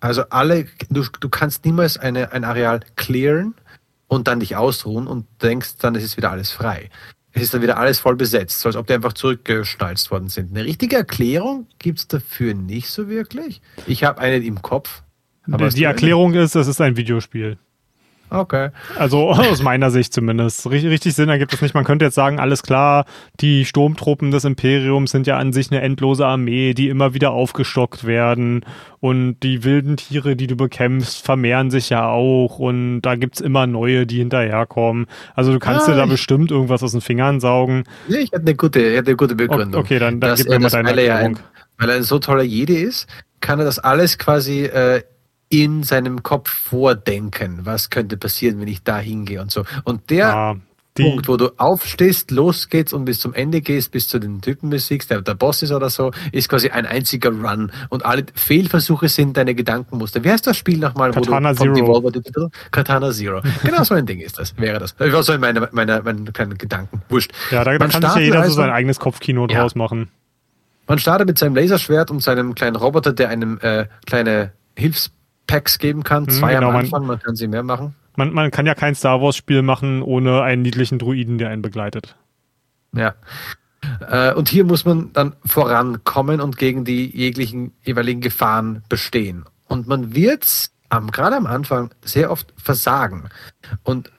Also 0.00 0.24
alle, 0.30 0.66
du, 0.90 1.04
du 1.20 1.28
kannst 1.28 1.64
niemals 1.64 1.96
eine, 1.96 2.32
ein 2.32 2.44
Areal 2.44 2.80
clearen 2.96 3.54
und 4.08 4.28
dann 4.28 4.40
dich 4.40 4.56
ausruhen 4.56 5.06
und 5.06 5.26
denkst 5.42 5.76
dann, 5.80 5.94
es 5.94 6.04
ist 6.04 6.16
wieder 6.16 6.30
alles 6.30 6.50
frei. 6.50 6.90
Es 7.32 7.42
ist 7.42 7.54
dann 7.54 7.60
wieder 7.60 7.76
alles 7.76 7.98
voll 7.98 8.16
besetzt, 8.16 8.60
so 8.60 8.68
als 8.68 8.76
ob 8.76 8.86
die 8.86 8.94
einfach 8.94 9.12
zurückgestalzt 9.12 10.10
worden 10.10 10.28
sind. 10.28 10.52
Eine 10.52 10.64
richtige 10.64 10.96
Erklärung 10.96 11.66
gibt's 11.78 12.08
dafür 12.08 12.54
nicht 12.54 12.88
so 12.88 13.08
wirklich. 13.08 13.60
Ich 13.86 14.04
habe 14.04 14.20
eine 14.20 14.38
im 14.38 14.62
Kopf, 14.62 15.02
aber 15.50 15.68
die 15.68 15.84
Erklärung 15.84 16.34
ist, 16.34 16.54
es 16.54 16.66
ist 16.66 16.80
ein 16.80 16.96
Videospiel. 16.96 17.58
Okay. 18.30 18.70
Also 18.98 19.30
aus 19.30 19.62
meiner 19.62 19.90
Sicht 19.90 20.12
zumindest. 20.12 20.68
Richtig 20.70 21.14
Sinn 21.14 21.28
ergibt 21.28 21.52
es 21.54 21.62
nicht. 21.62 21.74
Man 21.74 21.84
könnte 21.84 22.04
jetzt 22.04 22.14
sagen, 22.14 22.40
alles 22.40 22.62
klar, 22.62 23.04
die 23.40 23.64
Sturmtruppen 23.64 24.30
des 24.30 24.44
Imperiums 24.44 25.10
sind 25.10 25.26
ja 25.26 25.36
an 25.38 25.52
sich 25.52 25.70
eine 25.70 25.80
endlose 25.80 26.26
Armee, 26.26 26.74
die 26.74 26.88
immer 26.88 27.14
wieder 27.14 27.30
aufgestockt 27.30 28.04
werden. 28.04 28.64
Und 29.00 29.40
die 29.42 29.62
wilden 29.62 29.96
Tiere, 29.96 30.36
die 30.36 30.46
du 30.46 30.56
bekämpfst, 30.56 31.24
vermehren 31.24 31.70
sich 31.70 31.90
ja 31.90 32.08
auch. 32.08 32.58
Und 32.58 33.02
da 33.02 33.14
gibt 33.14 33.36
es 33.36 33.40
immer 33.40 33.66
neue, 33.66 34.06
die 34.06 34.18
hinterherkommen. 34.18 35.06
Also 35.34 35.52
du 35.52 35.58
kannst 35.58 35.88
ah, 35.88 35.92
dir 35.92 35.96
da 35.96 36.06
bestimmt 36.06 36.50
irgendwas 36.50 36.82
aus 36.82 36.92
den 36.92 37.00
Fingern 37.00 37.40
saugen. 37.40 37.84
Ja, 38.08 38.18
ich 38.18 38.32
hatte 38.32 38.42
eine 38.42 38.54
gute, 38.54 38.80
ich 38.80 38.98
hatte 38.98 39.08
eine 39.08 39.16
gute 39.16 39.34
Begründung. 39.34 39.80
Okay, 39.80 39.98
dann, 39.98 40.20
dann 40.20 40.36
gib 40.36 40.48
mir 40.48 40.58
mal 40.58 40.70
deine 40.70 40.88
Erklärung. 40.88 41.38
Weil 41.78 41.90
er 41.90 41.96
ein 41.96 42.02
so 42.02 42.18
toller 42.18 42.42
Jede 42.42 42.74
ist, 42.74 43.06
kann 43.40 43.58
er 43.58 43.66
das 43.66 43.78
alles 43.78 44.18
quasi 44.18 44.64
äh, 44.64 45.02
in 45.48 45.82
seinem 45.82 46.22
Kopf 46.22 46.50
vordenken, 46.50 47.60
was 47.64 47.90
könnte 47.90 48.16
passieren, 48.16 48.60
wenn 48.60 48.68
ich 48.68 48.82
da 48.82 48.98
hingehe 48.98 49.40
und 49.40 49.50
so. 49.50 49.64
Und 49.84 50.10
der 50.10 50.34
ah, 50.34 50.56
Punkt, 50.96 51.28
wo 51.28 51.36
du 51.36 51.50
aufstehst, 51.58 52.30
los 52.30 52.68
geht's 52.68 52.92
und 52.92 53.04
bis 53.04 53.20
zum 53.20 53.34
Ende 53.34 53.60
gehst, 53.60 53.92
bis 53.92 54.08
zu 54.08 54.18
den 54.18 54.40
Typen 54.40 54.70
besiegst, 54.70 55.10
der 55.10 55.20
der 55.20 55.34
Boss 55.34 55.62
ist 55.62 55.72
oder 55.72 55.90
so, 55.90 56.10
ist 56.32 56.48
quasi 56.48 56.70
ein 56.70 56.86
einziger 56.86 57.30
Run. 57.30 57.70
Und 57.90 58.04
alle 58.04 58.24
Fehlversuche 58.34 59.08
sind 59.08 59.36
deine 59.36 59.54
Gedankenmuster. 59.54 60.24
Wie 60.24 60.30
heißt 60.30 60.46
das 60.46 60.56
Spiel 60.56 60.78
nochmal? 60.78 61.12
Katana 61.12 61.54
Zero. 61.54 61.74
Devolver, 61.74 62.50
Katana 62.70 63.12
Zero. 63.12 63.42
genau 63.62 63.84
so 63.84 63.94
ein 63.94 64.06
Ding 64.06 64.20
ist 64.20 64.38
das, 64.38 64.56
wäre 64.58 64.78
das. 64.78 64.94
Ich 64.98 65.12
war 65.12 65.22
so 65.22 65.32
in 65.32 65.40
meine, 65.40 65.68
meine, 65.72 66.02
meine 66.02 66.32
kleinen 66.32 66.56
Gedanken. 66.56 67.02
Wurscht. 67.08 67.32
Ja, 67.50 67.62
da, 67.62 67.76
da 67.76 67.88
kann 67.88 68.02
sich 68.02 68.14
ja 68.14 68.20
jeder 68.20 68.40
also, 68.40 68.52
so 68.52 68.56
sein 68.56 68.70
eigenes 68.70 68.98
Kopfkino 68.98 69.46
ja. 69.48 69.60
draus 69.60 69.74
machen. 69.74 70.08
Man 70.88 70.98
startet 70.98 71.26
mit 71.26 71.38
seinem 71.38 71.56
Laserschwert 71.56 72.10
und 72.10 72.22
seinem 72.22 72.54
kleinen 72.54 72.76
Roboter, 72.76 73.12
der 73.12 73.28
einem 73.28 73.58
äh, 73.60 73.86
kleine 74.06 74.52
Hilfs 74.76 75.10
Packs 75.46 75.78
geben 75.78 76.02
kann. 76.02 76.24
Mhm, 76.24 76.30
Zwei 76.30 76.54
genau, 76.54 76.70
am 76.70 76.76
Anfang, 76.76 77.02
man, 77.02 77.08
man, 77.08 77.18
kann 77.20 77.36
sie 77.36 77.48
mehr 77.48 77.62
machen. 77.62 77.94
Man, 78.16 78.32
man 78.32 78.50
kann 78.50 78.66
ja 78.66 78.74
kein 78.74 78.94
Star 78.94 79.20
Wars-Spiel 79.20 79.62
machen 79.62 80.02
ohne 80.02 80.42
einen 80.42 80.62
niedlichen 80.62 80.98
Druiden, 80.98 81.38
der 81.38 81.50
einen 81.50 81.62
begleitet. 81.62 82.16
Ja. 82.92 83.14
Äh, 84.08 84.34
und 84.34 84.48
hier 84.48 84.64
muss 84.64 84.84
man 84.84 85.12
dann 85.12 85.34
vorankommen 85.44 86.40
und 86.40 86.56
gegen 86.56 86.84
die 86.84 87.14
jeglichen 87.14 87.72
jeweiligen 87.82 88.20
Gefahren 88.20 88.82
bestehen. 88.88 89.44
Und 89.66 89.86
man 89.86 90.14
wird 90.14 90.70
am, 90.88 91.10
gerade 91.10 91.36
am 91.36 91.46
Anfang 91.46 91.90
sehr 92.02 92.30
oft 92.30 92.52
versagen. 92.56 93.28
Und 93.82 94.10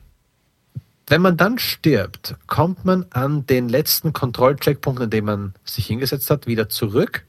wenn 1.07 1.21
man 1.21 1.37
dann 1.37 1.57
stirbt, 1.57 2.35
kommt 2.47 2.83
man 2.83 3.05
an 3.11 3.45
den 3.45 3.69
letzten 3.69 4.11
Kontrollcheckpunkt, 4.11 5.01
an 5.01 5.09
dem 5.09 5.25
man 5.25 5.53
sich 5.63 5.87
hingesetzt 5.87 6.29
hat, 6.29 6.47
wieder 6.47 6.67
zurück 6.69 7.25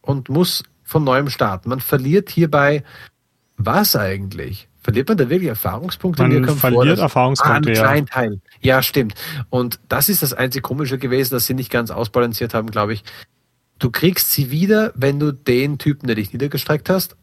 und 0.00 0.28
muss 0.28 0.62
von 0.84 1.04
neuem 1.04 1.28
starten. 1.28 1.68
Man 1.68 1.80
verliert 1.80 2.30
hierbei 2.30 2.84
was 3.66 3.96
eigentlich? 3.96 4.68
Verliert 4.82 5.08
man 5.08 5.18
da 5.18 5.28
wirklich 5.28 5.50
Erfahrungspunkte? 5.50 6.22
Man 6.22 6.56
verliert 6.56 6.96
vor, 6.96 7.04
Erfahrungspunkte, 7.04 7.70
ah, 7.70 7.74
ja. 7.74 7.82
Kleinen 7.82 8.06
Teil. 8.06 8.40
Ja, 8.60 8.82
stimmt. 8.82 9.14
Und 9.50 9.78
das 9.88 10.08
ist 10.08 10.22
das 10.22 10.32
einzige 10.32 10.62
Komische 10.62 10.96
gewesen, 10.96 11.34
dass 11.34 11.46
sie 11.46 11.54
nicht 11.54 11.70
ganz 11.70 11.90
ausbalanciert 11.90 12.54
haben, 12.54 12.70
glaube 12.70 12.94
ich. 12.94 13.04
Du 13.78 13.90
kriegst 13.90 14.32
sie 14.32 14.50
wieder, 14.50 14.92
wenn 14.94 15.20
du 15.20 15.32
den 15.32 15.78
Typen, 15.78 16.06
der 16.06 16.16
dich 16.16 16.32
niedergestreckt 16.32 16.88
hast, 16.88 17.16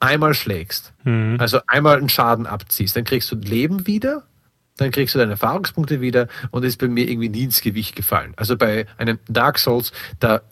einmal 0.00 0.34
schlägst. 0.34 0.92
Mhm. 1.04 1.36
Also 1.38 1.60
einmal 1.66 1.96
einen 1.96 2.10
Schaden 2.10 2.46
abziehst. 2.46 2.94
Dann 2.94 3.04
kriegst 3.04 3.30
du 3.32 3.36
Leben 3.36 3.86
wieder, 3.86 4.24
dann 4.76 4.90
kriegst 4.90 5.14
du 5.14 5.18
deine 5.18 5.32
Erfahrungspunkte 5.32 6.02
wieder 6.02 6.28
und 6.50 6.64
ist 6.64 6.78
bei 6.78 6.88
mir 6.88 7.08
irgendwie 7.08 7.30
nie 7.30 7.44
ins 7.44 7.62
Gewicht 7.62 7.96
gefallen. 7.96 8.34
Also 8.36 8.56
bei 8.56 8.86
einem 8.98 9.18
Dark 9.28 9.58
Souls, 9.58 9.92
da 10.20 10.42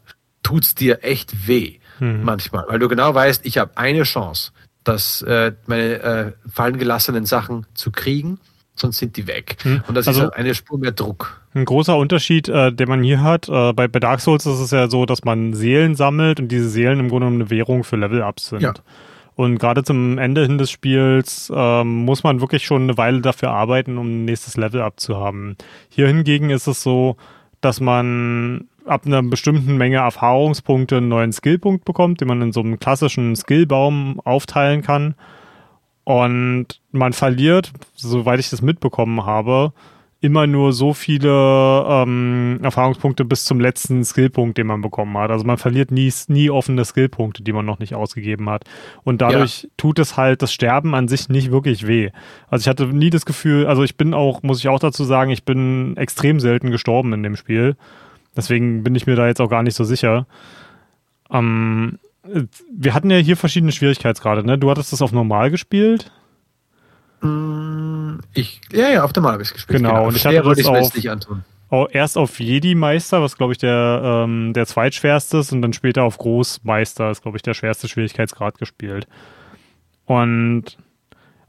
tut's 0.42 0.74
dir 0.74 1.04
echt 1.04 1.46
weh. 1.46 1.78
Mhm. 2.00 2.24
Manchmal, 2.24 2.64
weil 2.68 2.78
du 2.78 2.88
genau 2.88 3.14
weißt, 3.14 3.44
ich 3.44 3.58
habe 3.58 3.76
eine 3.76 4.04
Chance 4.04 4.52
das, 4.86 5.22
äh, 5.22 5.52
meine 5.66 6.02
äh, 6.02 6.32
fallen 6.50 6.78
gelassenen 6.78 7.26
Sachen 7.26 7.66
zu 7.74 7.90
kriegen, 7.90 8.38
sonst 8.74 8.98
sind 8.98 9.16
die 9.16 9.26
weg. 9.26 9.56
Hm. 9.62 9.82
Und 9.88 9.94
das 9.94 10.06
also, 10.06 10.24
ist 10.24 10.34
eine 10.34 10.54
Spur 10.54 10.78
mehr 10.78 10.92
Druck. 10.92 11.40
Ein 11.54 11.64
großer 11.64 11.96
Unterschied, 11.96 12.48
äh, 12.48 12.72
den 12.72 12.88
man 12.88 13.02
hier 13.02 13.22
hat, 13.22 13.48
äh, 13.48 13.72
bei, 13.72 13.88
bei 13.88 13.98
Dark 13.98 14.20
Souls 14.20 14.46
ist 14.46 14.60
es 14.60 14.70
ja 14.70 14.88
so, 14.88 15.06
dass 15.06 15.24
man 15.24 15.54
Seelen 15.54 15.94
sammelt 15.94 16.38
und 16.38 16.48
diese 16.48 16.68
Seelen 16.68 17.00
im 17.00 17.08
Grunde 17.08 17.26
genommen 17.26 17.42
eine 17.42 17.50
Währung 17.50 17.82
für 17.82 17.96
Level-Ups 17.96 18.50
sind. 18.50 18.62
Ja. 18.62 18.74
Und 19.34 19.58
gerade 19.58 19.84
zum 19.84 20.16
Ende 20.18 20.42
hin 20.42 20.56
des 20.56 20.70
Spiels 20.70 21.52
ähm, 21.54 22.04
muss 22.04 22.22
man 22.22 22.40
wirklich 22.40 22.64
schon 22.64 22.84
eine 22.84 22.96
Weile 22.96 23.20
dafür 23.20 23.50
arbeiten, 23.50 23.98
um 23.98 24.06
ein 24.06 24.24
nächstes 24.24 24.56
Level-Up 24.56 24.98
zu 24.98 25.16
haben. 25.16 25.56
Hier 25.90 26.06
hingegen 26.06 26.50
ist 26.50 26.66
es 26.66 26.82
so, 26.82 27.16
dass 27.60 27.80
man 27.80 28.68
ab 28.86 29.06
einer 29.06 29.22
bestimmten 29.22 29.76
Menge 29.76 29.98
Erfahrungspunkte 29.98 30.98
einen 30.98 31.08
neuen 31.08 31.32
Skillpunkt 31.32 31.84
bekommt, 31.84 32.20
den 32.20 32.28
man 32.28 32.42
in 32.42 32.52
so 32.52 32.60
einem 32.60 32.78
klassischen 32.78 33.36
Skillbaum 33.36 34.20
aufteilen 34.24 34.82
kann. 34.82 35.14
Und 36.04 36.80
man 36.92 37.12
verliert, 37.12 37.72
soweit 37.94 38.38
ich 38.38 38.50
das 38.50 38.62
mitbekommen 38.62 39.26
habe, 39.26 39.72
immer 40.20 40.46
nur 40.46 40.72
so 40.72 40.94
viele 40.94 41.84
ähm, 41.88 42.58
Erfahrungspunkte 42.62 43.24
bis 43.24 43.44
zum 43.44 43.60
letzten 43.60 44.04
Skillpunkt, 44.04 44.56
den 44.56 44.66
man 44.66 44.80
bekommen 44.80 45.16
hat. 45.18 45.30
Also 45.30 45.44
man 45.44 45.58
verliert 45.58 45.90
nie, 45.90 46.12
nie 46.28 46.48
offene 46.48 46.84
Skillpunkte, 46.84 47.42
die 47.42 47.52
man 47.52 47.66
noch 47.66 47.78
nicht 47.78 47.94
ausgegeben 47.94 48.48
hat. 48.48 48.64
Und 49.04 49.20
dadurch 49.20 49.64
ja. 49.64 49.68
tut 49.76 49.98
es 49.98 50.16
halt 50.16 50.42
das 50.42 50.52
Sterben 50.52 50.94
an 50.94 51.08
sich 51.08 51.28
nicht 51.28 51.50
wirklich 51.50 51.86
weh. 51.86 52.10
Also 52.48 52.62
ich 52.62 52.68
hatte 52.68 52.86
nie 52.86 53.10
das 53.10 53.26
Gefühl, 53.26 53.66
also 53.66 53.82
ich 53.82 53.96
bin 53.96 54.14
auch, 54.14 54.42
muss 54.42 54.58
ich 54.58 54.68
auch 54.68 54.80
dazu 54.80 55.04
sagen, 55.04 55.30
ich 55.30 55.44
bin 55.44 55.96
extrem 55.96 56.40
selten 56.40 56.70
gestorben 56.70 57.12
in 57.12 57.22
dem 57.22 57.36
Spiel. 57.36 57.76
Deswegen 58.36 58.82
bin 58.82 58.94
ich 58.94 59.06
mir 59.06 59.16
da 59.16 59.26
jetzt 59.26 59.40
auch 59.40 59.50
gar 59.50 59.62
nicht 59.62 59.74
so 59.74 59.84
sicher. 59.84 60.26
Ähm, 61.30 61.98
wir 62.72 62.94
hatten 62.94 63.10
ja 63.10 63.18
hier 63.18 63.36
verschiedene 63.36 63.72
Schwierigkeitsgrade, 63.72 64.44
ne? 64.44 64.58
Du 64.58 64.70
hattest 64.70 64.92
das 64.92 65.02
auf 65.02 65.12
normal 65.12 65.50
gespielt? 65.50 66.10
Mm, 67.20 68.18
ich, 68.34 68.60
ja, 68.72 68.90
ja, 68.90 69.04
auf 69.04 69.14
normal 69.14 69.34
habe 69.34 69.42
ich 69.42 69.52
gespielt. 69.52 69.78
Genau, 69.78 69.90
genau. 69.90 70.06
und 70.08 70.16
ich 70.16 70.26
hatte 70.26 70.42
das 70.42 70.58
ich 70.58 70.66
auf, 70.66 70.94
nicht 70.94 71.10
antun. 71.10 71.44
erst 71.90 72.18
auf 72.18 72.38
Jedi-Meister, 72.38 73.22
was 73.22 73.36
glaube 73.36 73.52
ich 73.52 73.58
der, 73.58 74.24
ähm, 74.24 74.52
der 74.52 74.66
zweitschwerste 74.66 75.38
ist, 75.38 75.52
und 75.52 75.62
dann 75.62 75.72
später 75.72 76.02
auf 76.02 76.18
Großmeister, 76.18 77.10
ist 77.10 77.22
glaube 77.22 77.38
ich 77.38 77.42
der 77.42 77.54
schwerste 77.54 77.88
Schwierigkeitsgrad 77.88 78.58
gespielt. 78.58 79.06
Und 80.04 80.78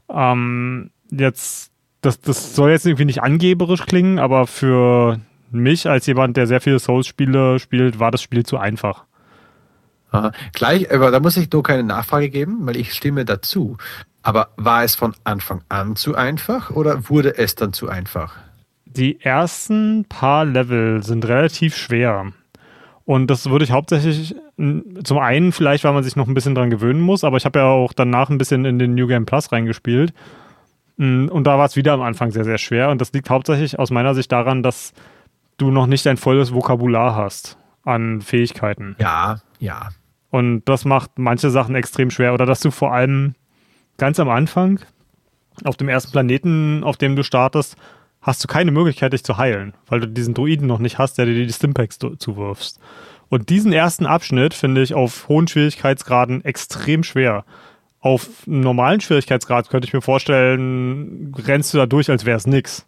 ähm, 0.08 0.90
jetzt, 1.10 1.72
das, 2.00 2.20
das 2.20 2.54
soll 2.54 2.70
jetzt 2.70 2.86
irgendwie 2.86 3.04
nicht 3.04 3.22
angeberisch 3.22 3.84
klingen, 3.86 4.18
aber 4.18 4.46
für 4.46 5.20
mich 5.50 5.88
als 5.88 6.06
jemand, 6.06 6.36
der 6.36 6.46
sehr 6.46 6.60
viele 6.60 6.78
Souls-Spiele 6.78 7.58
spielt, 7.58 7.98
war 7.98 8.10
das 8.10 8.22
Spiel 8.22 8.44
zu 8.44 8.58
einfach. 8.58 9.04
Aha. 10.10 10.32
Gleich, 10.52 10.92
aber 10.92 11.10
da 11.10 11.20
muss 11.20 11.36
ich 11.36 11.50
nur 11.52 11.62
keine 11.62 11.82
Nachfrage 11.82 12.30
geben, 12.30 12.58
weil 12.62 12.76
ich 12.76 12.92
stimme 12.92 13.24
dazu. 13.24 13.76
Aber 14.22 14.48
war 14.56 14.84
es 14.84 14.94
von 14.94 15.14
Anfang 15.24 15.62
an 15.68 15.96
zu 15.96 16.14
einfach 16.14 16.70
oder 16.70 17.08
wurde 17.08 17.36
es 17.36 17.54
dann 17.54 17.72
zu 17.72 17.88
einfach? 17.88 18.36
Die 18.84 19.20
ersten 19.20 20.06
paar 20.08 20.44
Level 20.44 21.02
sind 21.02 21.26
relativ 21.26 21.76
schwer. 21.76 22.32
Und 23.04 23.28
das 23.28 23.48
würde 23.48 23.64
ich 23.64 23.70
hauptsächlich 23.70 24.34
zum 24.56 25.18
einen 25.18 25.52
vielleicht, 25.52 25.84
weil 25.84 25.92
man 25.92 26.04
sich 26.04 26.16
noch 26.16 26.26
ein 26.26 26.34
bisschen 26.34 26.54
dran 26.54 26.68
gewöhnen 26.68 27.00
muss, 27.00 27.24
aber 27.24 27.36
ich 27.36 27.44
habe 27.44 27.60
ja 27.60 27.66
auch 27.66 27.92
danach 27.92 28.28
ein 28.28 28.38
bisschen 28.38 28.64
in 28.64 28.78
den 28.78 28.94
New 28.94 29.06
Game 29.06 29.24
Plus 29.24 29.52
reingespielt. 29.52 30.12
Und 30.98 31.44
da 31.44 31.58
war 31.58 31.66
es 31.66 31.76
wieder 31.76 31.92
am 31.92 32.02
Anfang 32.02 32.32
sehr, 32.32 32.44
sehr 32.44 32.58
schwer. 32.58 32.90
Und 32.90 33.00
das 33.00 33.12
liegt 33.12 33.30
hauptsächlich 33.30 33.78
aus 33.78 33.90
meiner 33.90 34.14
Sicht 34.14 34.32
daran, 34.32 34.62
dass 34.62 34.92
du 35.58 35.70
noch 35.70 35.86
nicht 35.86 36.06
ein 36.06 36.16
volles 36.16 36.54
Vokabular 36.54 37.14
hast 37.14 37.58
an 37.84 38.22
Fähigkeiten. 38.22 38.96
Ja, 38.98 39.40
ja. 39.58 39.90
Und 40.30 40.64
das 40.64 40.84
macht 40.84 41.12
manche 41.16 41.50
Sachen 41.50 41.74
extrem 41.74 42.10
schwer. 42.10 42.34
Oder 42.34 42.46
dass 42.46 42.60
du 42.60 42.70
vor 42.70 42.92
allem 42.92 43.34
ganz 43.96 44.18
am 44.20 44.28
Anfang 44.28 44.80
auf 45.64 45.76
dem 45.76 45.88
ersten 45.88 46.12
Planeten, 46.12 46.84
auf 46.84 46.96
dem 46.96 47.16
du 47.16 47.22
startest, 47.22 47.76
hast 48.20 48.42
du 48.44 48.48
keine 48.48 48.70
Möglichkeit, 48.70 49.12
dich 49.12 49.24
zu 49.24 49.36
heilen, 49.36 49.74
weil 49.86 50.00
du 50.00 50.08
diesen 50.08 50.34
Druiden 50.34 50.66
noch 50.66 50.78
nicht 50.78 50.98
hast, 50.98 51.18
der 51.18 51.26
dir 51.26 51.46
die 51.46 51.52
Stimpaks 51.52 51.98
zuwirfst. 51.98 52.78
Und 53.28 53.50
diesen 53.50 53.72
ersten 53.72 54.06
Abschnitt 54.06 54.54
finde 54.54 54.82
ich 54.82 54.94
auf 54.94 55.28
hohen 55.28 55.48
Schwierigkeitsgraden 55.48 56.44
extrem 56.44 57.02
schwer. 57.02 57.44
Auf 58.00 58.46
normalen 58.46 59.00
Schwierigkeitsgrad 59.00 59.70
könnte 59.70 59.86
ich 59.86 59.92
mir 59.92 60.00
vorstellen, 60.00 61.34
rennst 61.36 61.74
du 61.74 61.78
da 61.78 61.86
durch, 61.86 62.10
als 62.10 62.24
wäre 62.24 62.36
es 62.36 62.46
nix. 62.46 62.86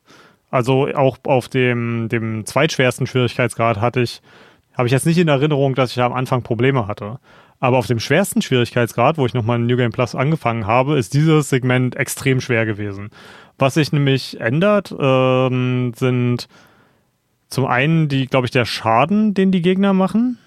Also 0.51 0.89
auch 0.95 1.19
auf 1.25 1.49
dem, 1.49 2.09
dem 2.09 2.45
zweitschwersten 2.45 3.07
Schwierigkeitsgrad 3.07 3.81
hatte 3.81 4.01
ich 4.01 4.21
habe 4.81 4.87
ich 4.87 4.93
jetzt 4.93 5.07
nicht 5.07 5.19
in 5.19 5.29
Erinnerung, 5.29 5.75
dass 5.75 5.91
ich 5.91 5.97
da 5.97 6.07
am 6.07 6.13
Anfang 6.13 6.43
Probleme 6.43 6.87
hatte. 6.87 7.19
Aber 7.59 7.77
auf 7.77 7.87
dem 7.87 8.01
schwersten 8.01 8.41
Schwierigkeitsgrad, 8.41 9.19
wo 9.19 9.27
ich 9.27 9.35
nochmal 9.35 9.59
in 9.59 9.67
New 9.67 9.77
Game 9.77 9.93
Plus 9.93 10.15
angefangen 10.15 10.67
habe, 10.67 10.99
ist 10.99 11.13
dieses 11.13 11.51
Segment 11.51 11.97
extrem 11.97 12.41
schwer 12.41 12.65
gewesen. 12.65 13.11
Was 13.59 13.75
sich 13.75 13.93
nämlich 13.93 14.41
ändert, 14.41 14.95
ähm, 14.99 15.93
sind 15.95 16.49
zum 17.51 17.67
einen 17.67 18.09
die, 18.09 18.27
glaube 18.27 18.47
ich, 18.47 18.51
der 18.51 18.65
Schaden, 18.65 19.35
den 19.35 19.53
die 19.53 19.61
Gegner 19.61 19.93
machen. 19.93 20.39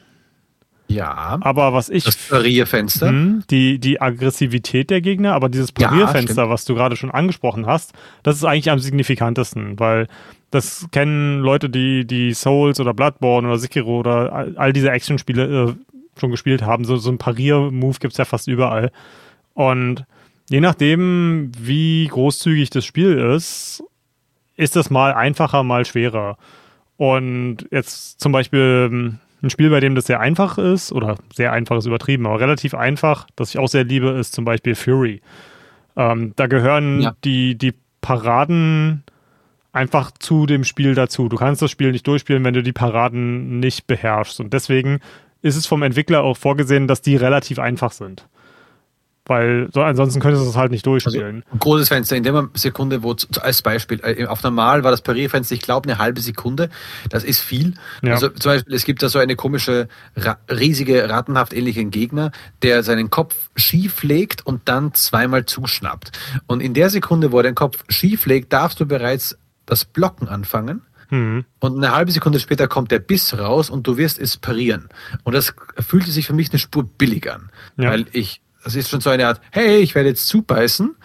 Ja. 0.93 1.38
Aber 1.41 1.73
was 1.73 1.89
ich. 1.89 2.03
Das 2.03 2.15
Parierfenster. 2.15 3.12
Mh, 3.12 3.43
die, 3.49 3.79
die 3.79 4.01
Aggressivität 4.01 4.89
der 4.89 5.01
Gegner, 5.01 5.34
aber 5.34 5.49
dieses 5.49 5.71
Parierfenster, 5.71 6.43
ja, 6.43 6.49
was 6.49 6.65
du 6.65 6.75
gerade 6.75 6.95
schon 6.95 7.12
angesprochen 7.12 7.65
hast, 7.65 7.93
das 8.23 8.38
ist 8.38 8.43
eigentlich 8.43 8.71
am 8.71 8.79
signifikantesten, 8.79 9.79
weil 9.79 10.08
das 10.51 10.88
kennen 10.91 11.39
Leute, 11.39 11.69
die, 11.69 12.06
die 12.06 12.34
Souls 12.34 12.79
oder 12.79 12.93
Bloodborne 12.93 13.47
oder 13.47 13.58
Sekiro 13.58 13.99
oder 13.99 14.32
all, 14.32 14.58
all 14.58 14.73
diese 14.73 14.91
Action-Spiele 14.91 15.69
äh, 15.69 16.19
schon 16.19 16.32
gespielt 16.32 16.62
haben. 16.62 16.86
So, 16.86 16.97
so 16.97 17.10
ein 17.10 17.17
Parier-Move 17.17 17.97
gibt 17.99 18.13
es 18.13 18.17
ja 18.17 18.25
fast 18.25 18.47
überall. 18.47 18.91
Und 19.56 20.06
je 20.49 20.62
nachdem, 20.62 21.51
wie 21.58 22.08
großzügig 22.08 22.69
das 22.69 22.86
Spiel 22.86 23.17
ist, 23.17 23.84
ist 24.56 24.75
das 24.75 24.89
mal 24.89 25.13
einfacher, 25.13 25.63
mal 25.63 25.86
schwerer. 25.86 26.38
Und 26.97 27.67
jetzt 27.71 28.19
zum 28.19 28.32
Beispiel 28.32 28.89
ähm, 28.91 29.19
ein 29.43 29.49
Spiel, 29.49 29.69
bei 29.69 29.79
dem 29.79 29.93
das 29.93 30.06
sehr 30.06 30.19
einfach 30.19 30.58
ist, 30.58 30.91
oder 30.91 31.17
sehr 31.34 31.51
einfach 31.51 31.77
ist 31.77 31.86
übertrieben, 31.86 32.25
aber 32.25 32.39
relativ 32.39 32.73
einfach, 32.73 33.27
das 33.36 33.49
ich 33.49 33.60
auch 33.60 33.67
sehr 33.67 33.84
liebe, 33.84 34.10
ist 34.10 34.34
zum 34.34 34.45
Beispiel 34.45 34.73
Fury. 34.73 35.21
Ähm, 35.95 36.34
da 36.36 36.47
gehören 36.47 37.01
ja. 37.01 37.15
die, 37.23 37.56
die 37.56 37.73
Paraden 38.01 39.03
einfach 39.73 40.12
zu 40.12 40.45
dem 40.45 40.63
Spiel 40.63 40.95
dazu. 40.95 41.27
Du 41.27 41.36
kannst 41.36 41.62
das 41.62 41.71
Spiel 41.71 41.91
nicht 41.91 42.08
durchspielen, 42.08 42.43
wenn 42.43 42.53
du 42.53 42.63
die 42.63 42.73
Paraden 42.73 43.60
nicht 43.60 43.88
beherrschst. 43.88 44.39
Und 44.39 44.53
deswegen 44.53 44.99
ist 45.41 45.56
es 45.56 45.65
vom 45.65 45.84
Entwickler 45.84 46.23
auch 46.23 46.38
vorgesehen, 46.38 46.88
dass 46.88 47.01
die 47.01 47.15
relativ 47.15 47.60
einfach 47.60 47.91
sind. 47.91 48.27
Weil 49.25 49.69
so, 49.73 49.81
ansonsten 49.81 50.19
könntest 50.19 50.45
du 50.45 50.49
es 50.49 50.57
halt 50.57 50.71
nicht 50.71 50.86
durchspielen. 50.86 51.43
Also, 51.45 51.57
großes 51.57 51.88
Fenster, 51.88 52.17
in 52.17 52.23
der 52.23 52.49
Sekunde, 52.55 53.03
wo 53.03 53.15
als 53.39 53.62
Beispiel, 53.62 54.01
äh, 54.03 54.25
auf 54.25 54.43
normal 54.43 54.83
war 54.83 54.91
das 54.91 55.01
Parierfenster, 55.01 55.55
ich 55.55 55.62
glaube, 55.62 55.89
eine 55.89 55.97
halbe 55.97 56.19
Sekunde. 56.19 56.69
Das 57.09 57.23
ist 57.23 57.39
viel. 57.39 57.75
Ja. 58.01 58.13
Also 58.13 58.27
zum 58.29 58.51
Beispiel, 58.51 58.73
es 58.73 58.83
gibt 58.83 59.01
da 59.01 59.07
so 59.07 59.19
eine 59.19 59.38
komische, 59.38 59.88
riesige, 60.49 61.09
rattenhaft 61.09 61.53
ähnlichen 61.53 61.89
Gegner, 61.89 62.31
der 62.63 62.83
seinen 62.83 63.09
Kopf 63.09 63.49
schief 63.55 64.03
legt 64.03 64.45
und 64.45 64.63
dann 64.65 64.93
zweimal 64.93 65.45
zuschnappt. 65.45 66.12
Und 66.47 66.62
in 66.62 66.73
der 66.73 66.89
Sekunde, 66.89 67.31
wo 67.31 67.38
er 67.38 67.43
den 67.43 67.55
Kopf 67.55 67.86
schief 67.88 68.25
legt, 68.25 68.51
darfst 68.51 68.81
du 68.81 68.86
bereits 68.86 69.38
das 69.65 69.86
Blocken 69.86 70.27
anfangen. 70.27 70.81
Mhm. 71.09 71.45
Und 71.59 71.77
eine 71.77 71.95
halbe 71.95 72.12
Sekunde 72.12 72.39
später 72.39 72.67
kommt 72.67 72.91
der 72.91 72.99
Biss 72.99 73.38
raus 73.38 73.69
und 73.69 73.88
du 73.88 73.97
wirst 73.97 74.19
es 74.19 74.36
parieren. 74.36 74.89
Und 75.23 75.33
das 75.33 75.53
fühlte 75.79 76.12
sich 76.12 76.27
für 76.27 76.33
mich 76.33 76.49
eine 76.51 76.59
Spur 76.59 76.83
billig 76.83 77.31
an. 77.31 77.51
Ja. 77.77 77.91
Weil 77.91 78.05
ich, 78.12 78.41
das 78.63 78.76
ist 78.76 78.89
schon 78.89 79.02
so 79.02 79.10
eine 79.10 79.28
Art, 79.28 79.41
hey, 79.52 79.78
ich 79.78 79.95
werde 79.95 80.10
jetzt 80.10 80.28
zubeißen. 80.28 80.95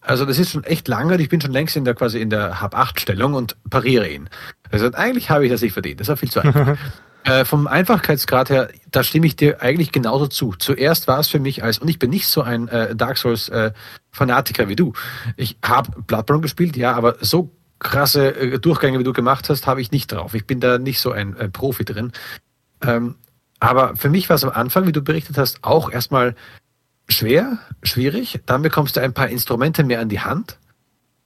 Also 0.00 0.26
das 0.26 0.38
ist 0.38 0.50
schon 0.50 0.64
echt 0.64 0.86
lange, 0.86 1.16
ich 1.16 1.30
bin 1.30 1.40
schon 1.40 1.52
längst 1.52 1.76
in 1.76 1.84
der 1.84 1.94
quasi 1.94 2.20
in 2.20 2.28
der 2.28 2.60
Hab-8-Stellung 2.60 3.34
und 3.34 3.56
pariere 3.70 4.08
ihn. 4.08 4.28
Also 4.70 4.92
eigentlich 4.92 5.30
habe 5.30 5.46
ich 5.46 5.50
das 5.50 5.62
nicht 5.62 5.72
verdient. 5.72 6.00
Das 6.00 6.08
war 6.08 6.16
viel 6.16 6.30
zu 6.30 6.40
einfach. 6.40 6.76
äh, 7.24 7.44
vom 7.46 7.66
Einfachkeitsgrad 7.66 8.50
her, 8.50 8.68
da 8.90 9.02
stimme 9.02 9.26
ich 9.26 9.36
dir 9.36 9.62
eigentlich 9.62 9.92
genauso 9.92 10.26
zu. 10.26 10.52
Zuerst 10.58 11.08
war 11.08 11.20
es 11.20 11.28
für 11.28 11.38
mich 11.38 11.64
als, 11.64 11.78
und 11.78 11.88
ich 11.88 11.98
bin 11.98 12.10
nicht 12.10 12.28
so 12.28 12.42
ein 12.42 12.68
äh, 12.68 12.94
Dark 12.94 13.16
Souls 13.16 13.48
äh, 13.48 13.72
wie 14.18 14.76
du. 14.76 14.92
Ich 15.36 15.56
habe 15.64 16.02
Bloodborne 16.02 16.42
gespielt, 16.42 16.76
ja, 16.76 16.92
aber 16.92 17.16
so 17.20 17.50
krasse 17.78 18.36
äh, 18.36 18.58
Durchgänge, 18.58 18.98
wie 18.98 19.04
du 19.04 19.14
gemacht 19.14 19.48
hast, 19.48 19.66
habe 19.66 19.80
ich 19.80 19.90
nicht 19.90 20.12
drauf. 20.12 20.34
Ich 20.34 20.46
bin 20.46 20.60
da 20.60 20.78
nicht 20.78 21.00
so 21.00 21.12
ein, 21.12 21.36
ein 21.38 21.50
Profi 21.50 21.84
drin. 21.84 22.12
Ähm, 22.82 23.16
aber 23.58 23.96
für 23.96 24.10
mich 24.10 24.28
war 24.28 24.36
es 24.36 24.44
am 24.44 24.50
Anfang, 24.50 24.86
wie 24.86 24.92
du 24.92 25.02
berichtet 25.02 25.38
hast, 25.38 25.64
auch 25.64 25.90
erstmal 25.90 26.34
schwer, 27.08 27.58
schwierig. 27.82 28.40
Dann 28.46 28.62
bekommst 28.62 28.96
du 28.96 29.00
ein 29.00 29.14
paar 29.14 29.28
Instrumente 29.28 29.84
mehr 29.84 30.00
an 30.00 30.08
die 30.08 30.20
Hand 30.20 30.58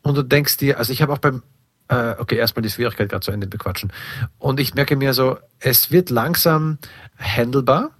und 0.03 0.17
du 0.17 0.23
denkst 0.23 0.57
dir, 0.57 0.79
also 0.79 0.93
ich 0.93 1.03
habe 1.03 1.13
auch 1.13 1.19
beim, 1.19 1.43
äh, 1.89 2.15
okay, 2.19 2.37
erstmal 2.37 2.63
die 2.63 2.71
Schwierigkeit 2.71 3.09
gerade 3.09 3.25
zu 3.25 3.31
Ende 3.31 3.47
bequatschen. 3.47 3.93
Und 4.39 4.61
ich 4.61 4.75
merke 4.75 4.97
mir 4.97 5.15
so, 5.15 5.39
es 5.61 5.91
wird 5.91 6.11
langsam 6.11 6.79
handelbar. 7.19 7.91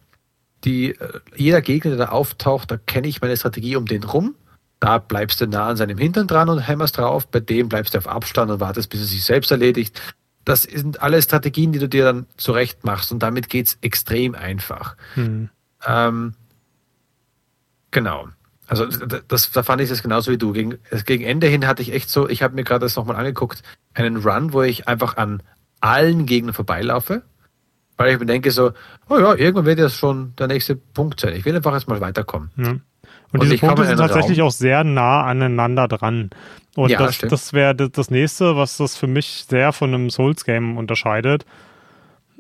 Die, 0.65 0.91
äh, 0.91 1.21
jeder 1.37 1.61
Gegner, 1.61 1.97
der 1.97 2.07
da 2.07 2.13
auftaucht, 2.13 2.71
da 2.71 2.77
kenne 2.77 3.09
ich 3.09 3.21
meine 3.21 3.37
Strategie 3.37 3.77
um 3.77 3.87
den 3.87 4.05
rum 4.05 4.35
da 4.81 4.99
bleibst 4.99 5.41
du 5.41 5.47
nah 5.47 5.69
an 5.69 5.77
seinem 5.77 5.99
Hintern 5.99 6.27
dran 6.27 6.49
und 6.49 6.61
hämmerst 6.61 6.99
drauf. 6.99 7.27
Bei 7.27 7.41
dem 7.41 7.69
bleibst 7.69 7.95
du 7.95 7.99
auf 7.99 8.07
Abstand 8.07 8.51
und 8.51 8.61
wartest, 8.61 8.91
bis 8.91 9.01
er 9.01 9.07
sich 9.07 9.25
selbst 9.25 9.51
erledigt. 9.51 10.01
Das 10.45 10.63
sind 10.63 11.03
alle 11.03 11.21
Strategien, 11.21 11.73
die 11.73 11.79
du 11.79 11.89
dir 11.89 12.05
dann 12.05 12.27
zurecht 12.37 12.85
machst 12.85 13.13
und 13.13 13.23
damit 13.23 13.49
geht's 13.49 13.77
extrem 13.81 14.35
einfach. 14.35 14.97
Hm. 15.15 15.51
Ähm, 15.87 16.35
genau. 17.91 18.29
Also 18.67 18.87
das, 18.87 19.51
da 19.51 19.63
fand 19.63 19.81
ich 19.81 19.89
das 19.89 20.03
genauso 20.03 20.31
wie 20.31 20.37
du. 20.37 20.53
Gegen, 20.53 20.79
gegen 21.07 21.25
Ende 21.25 21.47
hin 21.47 21.67
hatte 21.67 21.81
ich 21.81 21.93
echt 21.93 22.11
so, 22.11 22.29
ich 22.29 22.43
habe 22.43 22.55
mir 22.55 22.65
gerade 22.65 22.85
das 22.85 22.97
nochmal 22.97 23.17
angeguckt, 23.17 23.63
einen 23.95 24.19
Run, 24.19 24.53
wo 24.53 24.63
ich 24.63 24.87
einfach 24.87 25.17
an 25.17 25.43
allen 25.81 26.27
Gegnern 26.27 26.53
vorbeilaufe, 26.53 27.23
weil 27.97 28.13
ich 28.13 28.21
mir 28.21 28.27
denke 28.27 28.51
so, 28.51 28.73
oh 29.09 29.19
ja, 29.19 29.35
irgendwann 29.35 29.65
wird 29.65 29.79
das 29.79 29.97
schon 29.97 30.35
der 30.37 30.49
nächste 30.49 30.77
Punkt 30.77 31.21
sein. 31.21 31.35
Ich 31.35 31.45
will 31.47 31.57
einfach 31.57 31.73
erstmal 31.73 32.01
weiterkommen. 32.01 32.51
Ja. 32.57 32.71
Und, 33.33 33.41
und 33.41 33.43
diese 33.43 33.59
Punkte 33.59 33.87
sind 33.87 33.99
tatsächlich 33.99 34.41
Raum. 34.41 34.49
auch 34.49 34.53
sehr 34.53 34.85
nah 34.85 35.25
aneinander 35.25 35.89
dran. 35.89 36.31
Und 36.77 36.91
ja, 36.91 36.99
das, 36.99 37.19
das 37.19 37.53
wäre 37.53 37.75
das 37.75 38.11
nächste, 38.11 38.57
was 38.57 38.77
das 38.77 38.97
für 38.97 39.07
mich 39.07 39.47
sehr 39.49 39.73
von 39.73 39.93
einem 39.93 40.11
Souls-Game 40.11 40.77
unterscheidet. 40.77 41.45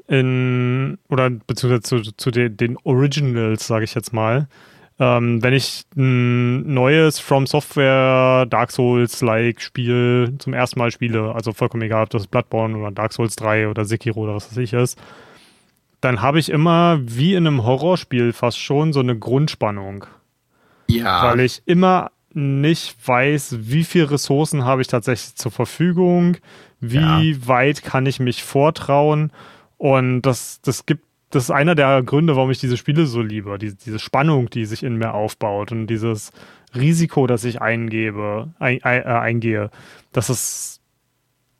In, 0.06 0.98
oder 1.08 1.28
beziehungsweise 1.28 1.82
zu, 1.82 2.12
zu 2.16 2.30
den, 2.30 2.56
den 2.56 2.76
Originals, 2.84 3.66
sage 3.66 3.84
ich 3.84 3.94
jetzt 3.94 4.12
mal. 4.12 4.48
Ähm, 5.00 5.42
wenn 5.42 5.54
ich 5.54 5.84
ein 5.96 6.72
neues 6.72 7.20
From 7.20 7.46
Software 7.46 8.46
Dark 8.46 8.72
Souls-like 8.72 9.60
Spiel 9.60 10.34
zum 10.38 10.54
ersten 10.54 10.78
Mal 10.78 10.90
spiele, 10.90 11.34
also 11.34 11.52
vollkommen 11.52 11.84
egal, 11.84 12.04
ob 12.04 12.10
das 12.10 12.26
Bloodborne 12.26 12.76
oder 12.76 12.90
Dark 12.90 13.12
Souls 13.12 13.36
3 13.36 13.68
oder 13.68 13.84
Sekiro 13.84 14.20
oder 14.20 14.34
was 14.34 14.50
weiß 14.50 14.56
ich 14.58 14.72
ist, 14.72 14.98
dann 16.00 16.20
habe 16.20 16.38
ich 16.40 16.50
immer 16.50 16.98
wie 17.00 17.34
in 17.34 17.46
einem 17.46 17.64
Horrorspiel 17.64 18.32
fast 18.32 18.58
schon 18.58 18.92
so 18.92 19.00
eine 19.00 19.16
Grundspannung. 19.16 20.06
Ja. 20.88 21.22
Weil 21.24 21.40
ich 21.40 21.62
immer 21.66 22.10
nicht 22.32 22.96
weiß, 23.06 23.56
wie 23.60 23.84
viele 23.84 24.10
Ressourcen 24.10 24.64
habe 24.64 24.82
ich 24.82 24.88
tatsächlich 24.88 25.34
zur 25.34 25.52
Verfügung, 25.52 26.36
wie 26.80 27.32
ja. 27.32 27.46
weit 27.46 27.82
kann 27.82 28.06
ich 28.06 28.20
mich 28.20 28.42
vortrauen. 28.42 29.32
Und 29.76 30.22
das, 30.22 30.60
das 30.62 30.86
gibt 30.86 31.04
das 31.30 31.44
ist 31.44 31.50
einer 31.50 31.74
der 31.74 32.02
Gründe, 32.02 32.36
warum 32.36 32.50
ich 32.50 32.58
diese 32.58 32.76
Spiele 32.76 33.06
so 33.06 33.20
liebe. 33.20 33.58
Die, 33.58 33.74
diese 33.74 33.98
Spannung, 33.98 34.48
die 34.48 34.64
sich 34.64 34.82
in 34.82 34.96
mir 34.96 35.12
aufbaut 35.12 35.72
und 35.72 35.86
dieses 35.86 36.32
Risiko, 36.74 37.26
das 37.26 37.44
ich 37.44 37.60
eingebe, 37.60 38.48
ein, 38.58 38.78
äh, 38.82 39.02
eingehe. 39.02 39.70
Das 40.12 40.30
ist 40.30 40.80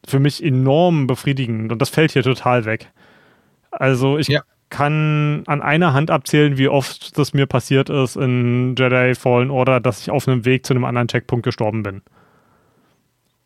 für 0.07 0.21
mich 0.21 0.43
enorm 0.43 1.07
befriedigend 1.07 1.71
und 1.71 1.83
das 1.83 1.91
fällt 1.91 2.13
hier 2.13 2.23
total 2.23 2.65
weg. 2.65 2.91
Also 3.71 4.17
ich 4.17 4.29
ja. 4.29 4.41
kann 4.71 5.43
an 5.47 5.61
einer 5.61 5.93
Hand 5.93 6.11
abzählen, 6.11 6.57
wie 6.57 6.69
oft 6.69 7.19
das 7.19 7.35
mir 7.35 7.47
passiert 7.47 7.91
ist 7.91 8.17
in 8.17 8.75
Jedi 8.79 9.15
Fallen 9.15 9.51
Order, 9.51 9.81
dass 9.81 10.01
ich 10.01 10.11
auf 10.11 10.27
einem 10.27 10.47
Weg 10.47 10.65
zu 10.65 10.73
einem 10.73 10.85
anderen 10.85 11.09
Checkpunkt 11.09 11.45
gestorben 11.45 11.83
bin. 11.83 12.03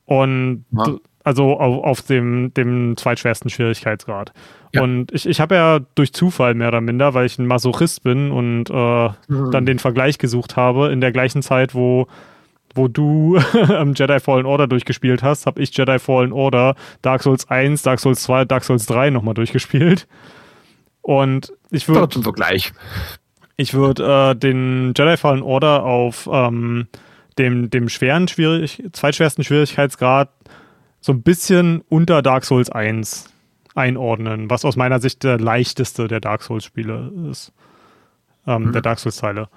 Und 0.05 0.65
ja. 0.71 0.97
Also 1.25 1.59
auf, 1.59 1.85
auf, 1.85 2.03
dem, 2.03 2.53
dem 2.55 2.97
zweitschwersten 2.97 3.51
Schwierigkeitsgrad. 3.51 4.33
Ja. 4.73 4.83
Und 4.83 5.13
ich, 5.13 5.27
ich 5.27 5.41
habe 5.41 5.55
ja 5.55 5.81
durch 5.95 6.13
Zufall 6.13 6.55
mehr 6.55 6.69
oder 6.69 6.81
minder, 6.81 7.15
weil 7.15 7.27
ich 7.27 7.39
ein 7.39 7.47
Masochist 7.47 8.03
bin 8.03 8.31
und 8.31 8.71
äh, 8.71 9.09
mhm. 9.29 9.51
dann 9.51 9.67
den 9.67 9.79
Vergleich 9.79 10.19
gesucht 10.19 10.57
habe, 10.57 10.91
in 10.91 11.01
der 11.01 11.13
gleichen 11.13 11.43
Zeit, 11.43 11.75
wo 11.75 12.07
wo 12.75 12.89
du 12.89 13.39
Jedi 13.95 14.19
Fallen 14.21 14.47
Order 14.47 14.67
durchgespielt 14.67 15.23
hast, 15.23 15.45
habe 15.45 15.61
ich 15.61 15.77
Jedi 15.77 15.99
Fallen 15.99 16.33
Order, 16.33 16.75
Dark 17.03 17.23
Souls 17.23 17.49
1, 17.51 17.83
Dark 17.83 18.01
Souls 18.01 18.23
2, 18.23 18.47
Dark 18.47 18.65
Souls 18.65 18.87
3 18.87 19.11
nochmal 19.11 19.35
durchgespielt. 19.35 20.09
Und 21.03 21.53
ich 21.71 21.89
würde. 21.89 22.09
zum 22.09 22.23
Vergleich. 22.23 22.73
Ich 23.57 23.75
würde 23.75 24.31
äh, 24.31 24.35
den 24.35 24.95
Jedi 24.97 25.17
Fallen 25.17 25.43
Order 25.43 25.85
auf 25.85 26.29
ähm, 26.33 26.87
dem, 27.39 27.71
dem 27.71 27.89
schweren, 27.89 28.29
schwierig, 28.29 28.83
zweitschwersten 28.93 29.45
Schwierigkeitsgrad 29.45 30.31
so 31.03 31.13
ein 31.13 31.23
bisschen 31.23 31.83
unter 31.91 32.23
Dark 32.23 32.47
Souls 32.47 32.71
1 32.71 33.29
einordnen, 33.75 34.49
was 34.49 34.65
aus 34.65 34.77
meiner 34.77 35.01
Sicht 35.01 35.23
der 35.25 35.39
leichteste 35.39 36.09
der 36.09 36.21
Dark 36.21 36.43
Souls-Spiele 36.43 37.13
ist. 37.31 37.53
Ähm, 38.47 38.67
mhm. 38.67 38.73
Der 38.73 38.83
Dark 38.83 38.99
Souls-Teile. 38.99 39.49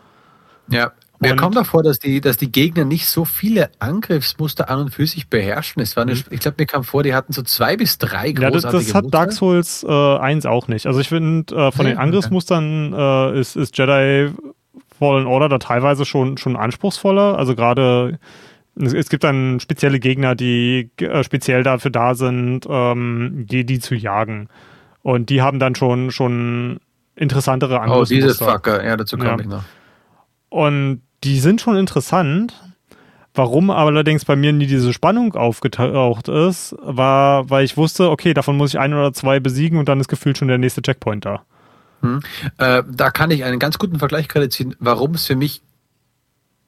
Ja, 0.68 0.92
mir 1.20 1.32
und 1.32 1.38
kommt 1.38 1.56
davor, 1.56 1.84
dass 1.84 2.00
die, 2.00 2.20
dass 2.20 2.38
die 2.38 2.52
Gegner 2.52 2.84
nicht 2.84 3.08
so 3.08 3.24
viele 3.24 3.70
Angriffsmuster 3.80 4.70
an 4.70 4.82
und 4.82 4.94
für 4.94 5.08
sich 5.08 5.30
beherrschen. 5.30 5.82
Es 5.82 5.96
war 5.96 6.04
eine, 6.04 6.16
mhm. 6.16 6.24
Ich 6.30 6.40
glaube, 6.40 6.56
mir 6.60 6.66
kam 6.66 6.84
vor, 6.84 7.04
die 7.04 7.14
hatten 7.14 7.32
so 7.32 7.42
zwei 7.44 7.78
bis 7.78 7.98
drei 7.98 8.32
großartige 8.32 8.42
Ja, 8.42 8.52
das, 8.52 8.64
das 8.64 8.94
hat 8.94 9.04
Muster. 9.04 9.18
Dark 9.18 9.32
Souls 9.32 9.86
äh, 9.88 10.18
1 10.18 10.46
auch 10.46 10.68
nicht. 10.68 10.88
Also 10.88 11.00
ich 11.00 11.10
finde, 11.10 11.56
äh, 11.56 11.72
von 11.72 11.86
ja, 11.86 11.94
den 11.94 12.00
Angriffsmustern 12.00 12.94
äh, 12.94 13.40
ist, 13.40 13.56
ist 13.56 13.78
Jedi 13.78 14.32
Fallen 14.98 15.28
Order 15.28 15.50
da 15.50 15.58
teilweise 15.60 16.06
schon, 16.06 16.38
schon 16.38 16.56
anspruchsvoller. 16.56 17.38
Also 17.38 17.56
gerade 17.56 18.20
es 18.76 19.10
gibt 19.10 19.24
dann 19.24 19.60
spezielle 19.60 20.00
Gegner, 20.00 20.36
die 20.36 20.92
äh, 21.00 21.24
speziell 21.24 21.64
dafür 21.64 21.92
da 21.92 22.16
sind, 22.16 22.66
ähm, 22.70 23.46
die, 23.50 23.80
zu 23.80 23.96
jagen. 23.96 24.50
Und 25.02 25.30
die 25.30 25.42
haben 25.42 25.60
dann 25.60 25.76
schon, 25.76 26.12
schon 26.12 26.80
interessantere 27.16 27.80
Angriffsmuster. 27.80 28.16
Oh, 28.16 28.20
dieses 28.20 28.38
Fucker, 28.38 28.86
ja, 28.86 28.98
dazu 28.98 29.18
komme 29.18 29.30
ja. 29.30 29.40
ich 29.40 29.48
noch. 29.48 29.64
Und 30.50 31.02
die 31.24 31.40
sind 31.40 31.62
schon 31.62 31.78
interessant. 31.78 32.54
Warum 33.34 33.70
allerdings 33.70 34.24
bei 34.24 34.38
mir 34.38 34.54
nie 34.54 34.66
diese 34.66 34.94
Spannung 34.94 35.36
aufgetaucht 35.36 36.30
ist, 36.30 36.74
war, 36.80 37.50
weil 37.50 37.66
ich 37.66 37.76
wusste, 37.76 38.10
okay, 38.10 38.34
davon 38.34 38.56
muss 38.56 38.70
ich 38.70 38.80
ein 38.80 38.94
oder 38.94 39.12
zwei 39.12 39.42
besiegen 39.42 39.78
und 39.78 39.90
dann 39.90 40.00
ist 40.00 40.08
gefühlt 40.08 40.38
schon 40.38 40.48
der 40.48 40.58
nächste 40.58 40.82
Checkpoint 40.82 41.26
da. 41.26 41.44
Hm. 42.02 42.22
Äh, 42.58 42.84
da 42.90 43.12
kann 43.12 43.32
ich 43.32 43.44
einen 43.44 43.60
ganz 43.60 43.78
guten 43.78 44.00
Vergleich 44.00 44.30
gerade 44.30 44.48
ziehen, 44.48 44.76
warum 44.80 45.16
es 45.16 45.26
für 45.26 45.36
mich 45.36 45.62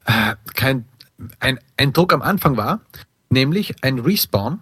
äh, 0.06 0.36
kein 0.56 0.86
ein, 1.40 1.60
ein 1.78 1.94
Druck 1.94 2.14
am 2.14 2.22
Anfang 2.22 2.58
war, 2.58 2.82
nämlich 3.30 3.84
ein 3.84 4.00
Respawn 4.00 4.62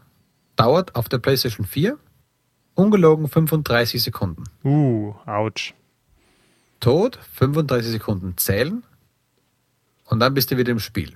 dauert 0.56 0.96
auf 0.96 1.10
der 1.10 1.18
PlayStation 1.18 1.66
4 1.66 1.98
ungelogen 2.76 3.28
35 3.28 4.04
Sekunden. 4.04 4.44
Uh, 4.64 5.14
ouch. 5.26 5.74
Tod, 6.82 7.20
35 7.34 7.92
Sekunden 7.92 8.38
zählen, 8.38 8.84
und 10.06 10.20
dann 10.20 10.34
bist 10.34 10.52
du 10.52 10.58
wieder 10.58 10.72
im 10.72 10.80
Spiel. 10.80 11.14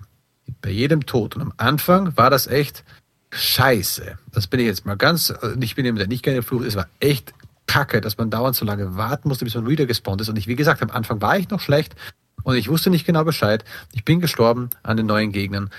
Bei 0.62 0.70
jedem 0.70 1.06
Tod. 1.06 1.36
Und 1.36 1.42
am 1.42 1.54
Anfang 1.58 2.18
war 2.18 2.30
das 2.30 2.48
echt 2.48 2.84
scheiße. 3.32 4.18
Das 4.32 4.48
bin 4.48 4.60
ich 4.60 4.66
jetzt 4.66 4.86
mal 4.86 4.98
ganz, 4.98 5.34
ich 5.62 5.76
bin 5.76 5.86
jemand, 5.86 6.02
der 6.02 6.08
nicht 6.08 6.24
gerne 6.24 6.42
flucht, 6.42 6.66
es 6.66 6.76
war 6.76 6.88
echt 7.00 7.34
kacke, 7.68 8.02
dass 8.02 8.18
man 8.18 8.32
dauernd 8.32 8.56
so 8.56 8.66
lange 8.66 8.96
warten 8.98 9.30
musste, 9.30 9.46
bis 9.46 9.54
man 9.54 9.68
wieder 9.68 9.86
gespawnt 9.86 10.22
ist. 10.22 10.30
Und 10.30 10.38
ich, 10.38 10.48
wie 10.48 10.56
gesagt, 10.56 10.82
am 10.82 10.90
Anfang 10.90 11.22
war 11.22 11.38
ich 11.38 11.50
noch 11.50 11.60
schlecht 11.60 11.96
und 12.44 12.56
ich 12.56 12.70
wusste 12.70 12.90
nicht 12.90 13.06
genau 13.06 13.24
Bescheid. 13.24 13.64
Ich 13.94 14.06
bin 14.06 14.20
gestorben 14.20 14.70
an 14.84 14.98
den 14.98 15.06
neuen 15.06 15.32
Gegnern. 15.32 15.70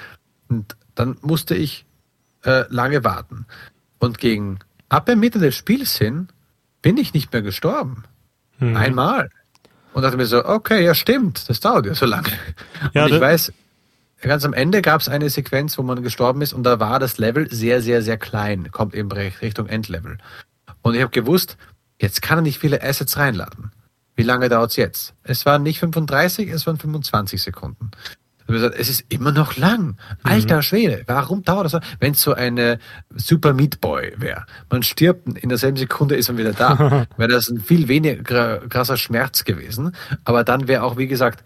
Und 0.49 0.77
dann 0.94 1.16
musste 1.23 1.55
ich 1.55 1.85
äh, 2.44 2.64
lange 2.68 3.05
warten. 3.05 3.46
Und 3.99 4.18
gegen 4.18 4.59
ab 4.88 5.07
der 5.07 5.16
Mitte 5.16 5.38
des 5.38 5.57
Spiels 5.57 5.96
hin 5.96 6.29
bin 6.83 6.96
ich 6.96 7.14
nicht 7.14 7.33
mehr 7.33 7.42
gestorben. 7.42 8.05
Mhm. 8.59 8.77
Einmal. 8.77 9.31
Und 9.92 10.03
dachte 10.03 10.16
mir 10.16 10.27
so, 10.27 10.44
okay, 10.44 10.85
ja 10.85 10.94
stimmt, 10.94 11.49
das 11.49 11.61
dauert 11.61 11.87
ja 11.87 11.94
so 11.94 12.07
lange. 12.07 12.29
Ja, 12.92 13.05
und 13.05 13.12
ich 13.12 13.20
weiß, 13.20 13.53
ganz 14.20 14.44
am 14.44 14.53
Ende 14.53 14.83
gab 14.83 15.01
es 15.01 15.09
eine 15.09 15.31
Sequenz, 15.31 15.77
wo 15.79 15.83
man 15.83 16.03
gestorben 16.03 16.42
ist 16.42 16.53
und 16.53 16.62
da 16.62 16.79
war 16.79 17.01
das 17.01 17.18
Level 17.18 17.51
sehr, 17.51 17.83
sehr, 17.83 18.03
sehr 18.03 18.16
klein, 18.16 18.70
kommt 18.70 18.94
eben 18.94 19.11
Richtung 19.11 19.66
Endlevel. 19.66 20.18
Und 20.83 20.94
ich 20.94 21.03
habe 21.03 21.11
gewusst, 21.11 21.57
jetzt 22.01 22.23
kann 22.23 22.38
er 22.38 22.42
nicht 22.42 22.59
viele 22.59 22.83
Assets 22.83 23.16
reinladen. 23.16 23.73
Wie 24.20 24.26
lange 24.26 24.48
dauert 24.48 24.70
es 24.70 24.76
jetzt? 24.76 25.14
Es 25.22 25.46
waren 25.46 25.62
nicht 25.62 25.80
35, 25.80 26.48
es 26.48 26.66
waren 26.66 26.78
25 26.78 27.42
Sekunden 27.42 27.90
es 28.54 28.88
ist 28.88 29.04
immer 29.09 29.33
noch 29.33 29.56
lang. 29.56 29.96
Alter 30.22 30.56
mhm. 30.56 30.62
Schwede, 30.62 31.02
warum 31.06 31.42
dauert 31.42 31.66
das 31.66 31.72
so? 31.72 31.80
Wenn 31.98 32.12
es 32.12 32.22
so 32.22 32.35
eine 32.35 32.78
Super 33.14 33.52
Meat 33.52 33.80
Boy 33.80 34.14
wäre, 34.16 34.44
man 34.70 34.83
stirbt, 34.83 35.28
in 35.38 35.48
derselben 35.48 35.76
Sekunde 35.76 36.16
ist 36.16 36.28
man 36.28 36.38
wieder 36.38 36.52
da, 36.52 37.06
wäre 37.16 37.30
das 37.30 37.48
ein 37.48 37.61
viel 37.61 37.88
weniger 37.88 38.59
krasser 38.68 38.96
Schmerz 38.96 39.44
gewesen. 39.44 39.94
Aber 40.24 40.44
dann 40.44 40.68
wäre 40.68 40.83
auch, 40.83 40.96
wie 40.96 41.06
gesagt, 41.06 41.44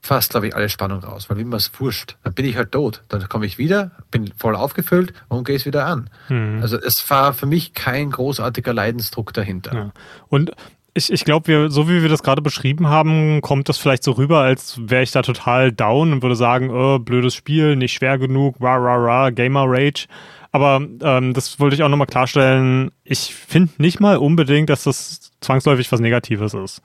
fast, 0.00 0.32
glaube 0.32 0.48
ich, 0.48 0.54
alle 0.54 0.68
Spannung 0.68 1.02
raus, 1.02 1.30
weil 1.30 1.38
wie 1.38 1.44
man 1.44 1.56
es 1.56 1.70
wurscht, 1.78 2.18
dann 2.22 2.34
bin 2.34 2.44
ich 2.44 2.56
halt 2.56 2.72
tot. 2.72 3.02
Dann 3.08 3.26
komme 3.28 3.46
ich 3.46 3.56
wieder, 3.56 3.92
bin 4.10 4.30
voll 4.36 4.54
aufgefüllt 4.54 5.14
und 5.28 5.44
gehe 5.44 5.56
es 5.56 5.64
wieder 5.64 5.86
an. 5.86 6.10
Mhm. 6.28 6.58
Also 6.60 6.78
es 6.78 7.08
war 7.08 7.32
für 7.32 7.46
mich 7.46 7.72
kein 7.72 8.10
großartiger 8.10 8.74
Leidensdruck 8.74 9.32
dahinter. 9.32 9.74
Ja. 9.74 9.92
Und 10.28 10.52
ich, 10.94 11.12
ich 11.12 11.24
glaube, 11.24 11.70
so 11.70 11.88
wie 11.88 12.02
wir 12.02 12.08
das 12.08 12.22
gerade 12.22 12.40
beschrieben 12.40 12.88
haben, 12.88 13.40
kommt 13.40 13.68
das 13.68 13.78
vielleicht 13.78 14.04
so 14.04 14.12
rüber, 14.12 14.40
als 14.40 14.80
wäre 14.80 15.02
ich 15.02 15.10
da 15.10 15.22
total 15.22 15.72
down 15.72 16.12
und 16.12 16.22
würde 16.22 16.36
sagen, 16.36 16.70
oh, 16.70 17.00
blödes 17.00 17.34
Spiel, 17.34 17.74
nicht 17.74 17.92
schwer 17.92 18.16
genug, 18.16 18.56
rah, 18.60 18.76
rah, 18.76 18.96
rah, 18.96 19.30
Gamer 19.30 19.64
Rage. 19.66 20.06
Aber 20.52 20.86
ähm, 21.02 21.34
das 21.34 21.58
wollte 21.58 21.74
ich 21.74 21.82
auch 21.82 21.88
nochmal 21.88 22.06
klarstellen. 22.06 22.92
Ich 23.02 23.34
finde 23.34 23.72
nicht 23.78 23.98
mal 23.98 24.18
unbedingt, 24.18 24.70
dass 24.70 24.84
das 24.84 25.32
zwangsläufig 25.40 25.90
was 25.90 25.98
Negatives 25.98 26.54
ist. 26.54 26.80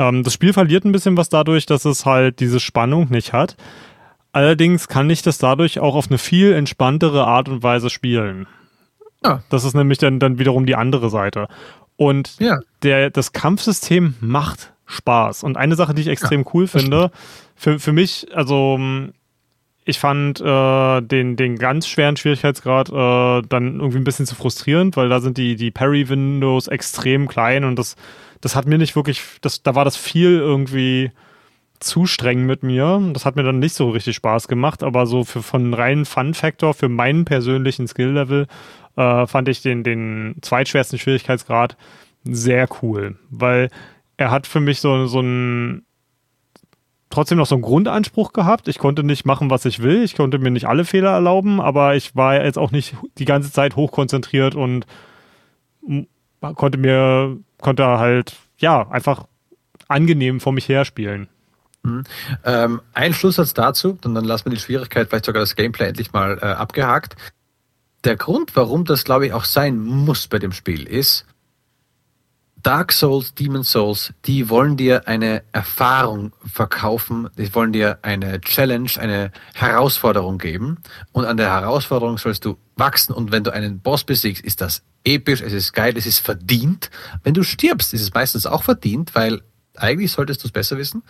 Ähm, 0.00 0.24
das 0.24 0.34
Spiel 0.34 0.52
verliert 0.52 0.84
ein 0.84 0.90
bisschen 0.90 1.16
was 1.16 1.28
dadurch, 1.28 1.64
dass 1.64 1.84
es 1.84 2.04
halt 2.04 2.40
diese 2.40 2.58
Spannung 2.58 3.06
nicht 3.10 3.32
hat. 3.32 3.56
Allerdings 4.32 4.88
kann 4.88 5.08
ich 5.10 5.22
das 5.22 5.38
dadurch 5.38 5.78
auch 5.78 5.94
auf 5.94 6.08
eine 6.08 6.18
viel 6.18 6.52
entspanntere 6.52 7.24
Art 7.24 7.48
und 7.48 7.62
Weise 7.62 7.88
spielen. 7.88 8.48
Ja. 9.24 9.42
Das 9.48 9.64
ist 9.64 9.74
nämlich 9.74 9.98
dann, 9.98 10.18
dann 10.18 10.40
wiederum 10.40 10.66
die 10.66 10.76
andere 10.76 11.08
Seite. 11.08 11.48
Und 11.98 12.38
ja. 12.38 12.60
der, 12.84 13.10
das 13.10 13.32
Kampfsystem 13.32 14.14
macht 14.20 14.72
Spaß. 14.86 15.42
Und 15.42 15.56
eine 15.56 15.74
Sache, 15.74 15.94
die 15.94 16.02
ich 16.02 16.08
extrem 16.08 16.42
ja, 16.42 16.50
cool 16.54 16.68
finde, 16.68 17.10
für, 17.56 17.80
für 17.80 17.92
mich, 17.92 18.28
also 18.32 18.78
ich 19.84 19.98
fand 19.98 20.40
äh, 20.40 21.00
den, 21.02 21.34
den 21.34 21.58
ganz 21.58 21.88
schweren 21.88 22.16
Schwierigkeitsgrad 22.16 22.88
äh, 22.90 23.46
dann 23.48 23.80
irgendwie 23.80 23.98
ein 23.98 24.04
bisschen 24.04 24.26
zu 24.26 24.36
frustrierend, 24.36 24.96
weil 24.96 25.08
da 25.08 25.20
sind 25.20 25.38
die, 25.38 25.56
die 25.56 25.72
Parry-Windows 25.72 26.68
extrem 26.68 27.26
klein 27.26 27.64
und 27.64 27.76
das, 27.76 27.96
das 28.40 28.54
hat 28.54 28.66
mir 28.66 28.78
nicht 28.78 28.94
wirklich, 28.94 29.20
das, 29.40 29.64
da 29.64 29.74
war 29.74 29.84
das 29.84 29.96
viel 29.96 30.38
irgendwie 30.38 31.10
zu 31.80 32.06
streng 32.06 32.46
mit 32.46 32.62
mir. 32.62 33.00
Das 33.12 33.24
hat 33.24 33.34
mir 33.34 33.42
dann 33.42 33.58
nicht 33.58 33.74
so 33.74 33.90
richtig 33.90 34.14
Spaß 34.16 34.46
gemacht, 34.46 34.84
aber 34.84 35.06
so 35.06 35.24
für 35.24 35.42
von 35.42 35.74
reinen 35.74 36.04
Fun-Faktor 36.04 36.74
für 36.74 36.88
meinen 36.88 37.24
persönlichen 37.24 37.88
Skill-Level 37.88 38.46
äh, 38.98 39.26
fand 39.28 39.48
ich 39.48 39.62
den, 39.62 39.84
den 39.84 40.36
zweitschwersten 40.42 40.98
Schwierigkeitsgrad 40.98 41.76
sehr 42.24 42.68
cool, 42.82 43.16
weil 43.30 43.70
er 44.16 44.32
hat 44.32 44.48
für 44.48 44.60
mich 44.60 44.80
so, 44.80 45.06
so 45.06 45.20
ein 45.20 45.84
trotzdem 47.08 47.38
noch 47.38 47.46
so 47.46 47.54
einen 47.54 47.62
Grundanspruch 47.62 48.32
gehabt. 48.32 48.66
Ich 48.66 48.78
konnte 48.78 49.04
nicht 49.04 49.24
machen, 49.24 49.50
was 49.50 49.64
ich 49.64 49.82
will. 49.82 50.02
Ich 50.02 50.16
konnte 50.16 50.38
mir 50.38 50.50
nicht 50.50 50.66
alle 50.66 50.84
Fehler 50.84 51.10
erlauben, 51.10 51.60
aber 51.60 51.94
ich 51.94 52.16
war 52.16 52.44
jetzt 52.44 52.58
auch 52.58 52.72
nicht 52.72 52.96
die 53.18 53.24
ganze 53.24 53.52
Zeit 53.52 53.76
hochkonzentriert 53.76 54.56
und 54.56 54.84
konnte 56.40 56.78
mir, 56.78 57.38
konnte 57.62 57.86
halt, 57.86 58.34
ja, 58.58 58.88
einfach 58.90 59.26
angenehm 59.86 60.40
vor 60.40 60.52
mich 60.52 60.68
her 60.68 60.84
spielen. 60.84 61.28
Mhm. 61.84 62.04
Ähm, 62.44 62.80
ein 62.92 63.14
Schlusssatz 63.14 63.54
dazu, 63.54 63.96
und 64.04 64.14
dann 64.14 64.24
lassen 64.24 64.46
wir 64.46 64.50
die 64.50 64.60
Schwierigkeit, 64.60 65.08
vielleicht 65.08 65.24
sogar 65.24 65.40
das 65.40 65.56
Gameplay 65.56 65.86
endlich 65.86 66.12
mal 66.12 66.38
äh, 66.42 66.46
abgehakt 66.46 67.16
der 68.04 68.16
Grund, 68.16 68.54
warum 68.56 68.84
das, 68.84 69.04
glaube 69.04 69.26
ich, 69.26 69.32
auch 69.32 69.44
sein 69.44 69.78
muss 69.78 70.28
bei 70.28 70.38
dem 70.38 70.52
Spiel, 70.52 70.86
ist, 70.86 71.24
Dark 72.62 72.92
Souls, 72.92 73.34
Demon 73.34 73.62
Souls, 73.62 74.12
die 74.24 74.50
wollen 74.50 74.76
dir 74.76 75.06
eine 75.06 75.44
Erfahrung 75.52 76.32
verkaufen, 76.44 77.28
die 77.38 77.54
wollen 77.54 77.72
dir 77.72 78.00
eine 78.02 78.40
Challenge, 78.40 78.90
eine 78.98 79.30
Herausforderung 79.54 80.38
geben. 80.38 80.78
Und 81.12 81.24
an 81.24 81.36
der 81.36 81.50
Herausforderung 81.50 82.18
sollst 82.18 82.44
du 82.44 82.58
wachsen. 82.76 83.12
Und 83.12 83.30
wenn 83.30 83.44
du 83.44 83.52
einen 83.52 83.80
Boss 83.80 84.02
besiegst, 84.02 84.44
ist 84.44 84.60
das 84.60 84.82
episch, 85.04 85.40
es 85.40 85.52
ist 85.52 85.72
geil, 85.72 85.96
es 85.96 86.06
ist 86.06 86.18
verdient. 86.18 86.90
Wenn 87.22 87.34
du 87.34 87.44
stirbst, 87.44 87.94
ist 87.94 88.02
es 88.02 88.12
meistens 88.12 88.44
auch 88.44 88.64
verdient, 88.64 89.14
weil 89.14 89.42
eigentlich 89.76 90.10
solltest 90.10 90.42
du 90.42 90.48
es 90.48 90.52
besser 90.52 90.78
wissen 90.78 91.04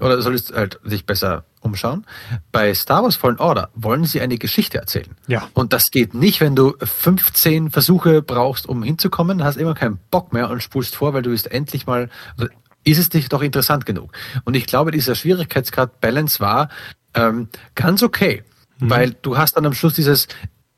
oder 0.00 0.20
solltest 0.22 0.54
halt 0.54 0.80
dich 0.84 1.06
besser 1.06 1.44
umschauen. 1.60 2.06
Bei 2.52 2.74
Star 2.74 3.02
Wars 3.02 3.16
Fallen 3.16 3.38
Order 3.38 3.70
wollen 3.74 4.04
sie 4.04 4.20
eine 4.20 4.38
Geschichte 4.38 4.78
erzählen. 4.78 5.16
Ja. 5.26 5.48
Und 5.54 5.72
das 5.72 5.90
geht 5.90 6.14
nicht, 6.14 6.40
wenn 6.40 6.54
du 6.54 6.74
15 6.82 7.70
Versuche 7.70 8.22
brauchst, 8.22 8.68
um 8.68 8.82
hinzukommen, 8.82 9.42
hast 9.42 9.56
immer 9.56 9.74
keinen 9.74 9.98
Bock 10.10 10.32
mehr 10.32 10.50
und 10.50 10.62
spulst 10.62 10.96
vor, 10.96 11.14
weil 11.14 11.22
du 11.22 11.30
bist 11.30 11.50
endlich 11.50 11.86
mal, 11.86 12.10
also 12.36 12.52
ist 12.84 12.98
es 12.98 13.08
dich 13.08 13.28
doch 13.28 13.42
interessant 13.42 13.86
genug. 13.86 14.12
Und 14.44 14.54
ich 14.54 14.66
glaube, 14.66 14.90
dieser 14.90 15.14
Schwierigkeitsgrad 15.14 16.00
Balance 16.00 16.40
war 16.40 16.68
ähm, 17.14 17.48
ganz 17.74 18.02
okay, 18.02 18.44
mhm. 18.78 18.90
weil 18.90 19.16
du 19.22 19.38
hast 19.38 19.56
dann 19.56 19.64
am 19.64 19.74
Schluss 19.74 19.94
dieses, 19.94 20.28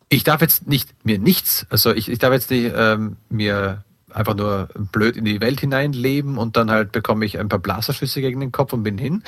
ich 0.08 0.22
darf 0.22 0.40
jetzt 0.40 0.68
nicht 0.68 0.94
mir 1.04 1.18
nichts, 1.18 1.66
also 1.68 1.92
ich, 1.92 2.08
ich 2.08 2.18
darf 2.18 2.32
jetzt 2.32 2.50
nicht 2.50 2.72
ähm, 2.76 3.16
mir 3.28 3.84
einfach 4.12 4.34
nur 4.34 4.68
blöd 4.92 5.16
in 5.16 5.24
die 5.24 5.40
Welt 5.40 5.60
hineinleben 5.60 6.38
und 6.38 6.56
dann 6.56 6.70
halt 6.70 6.92
bekomme 6.92 7.24
ich 7.24 7.38
ein 7.38 7.48
paar 7.48 7.58
Blaserschüsse 7.58 8.20
gegen 8.20 8.40
den 8.40 8.52
Kopf 8.52 8.72
und 8.72 8.82
bin 8.82 8.98
hin. 8.98 9.22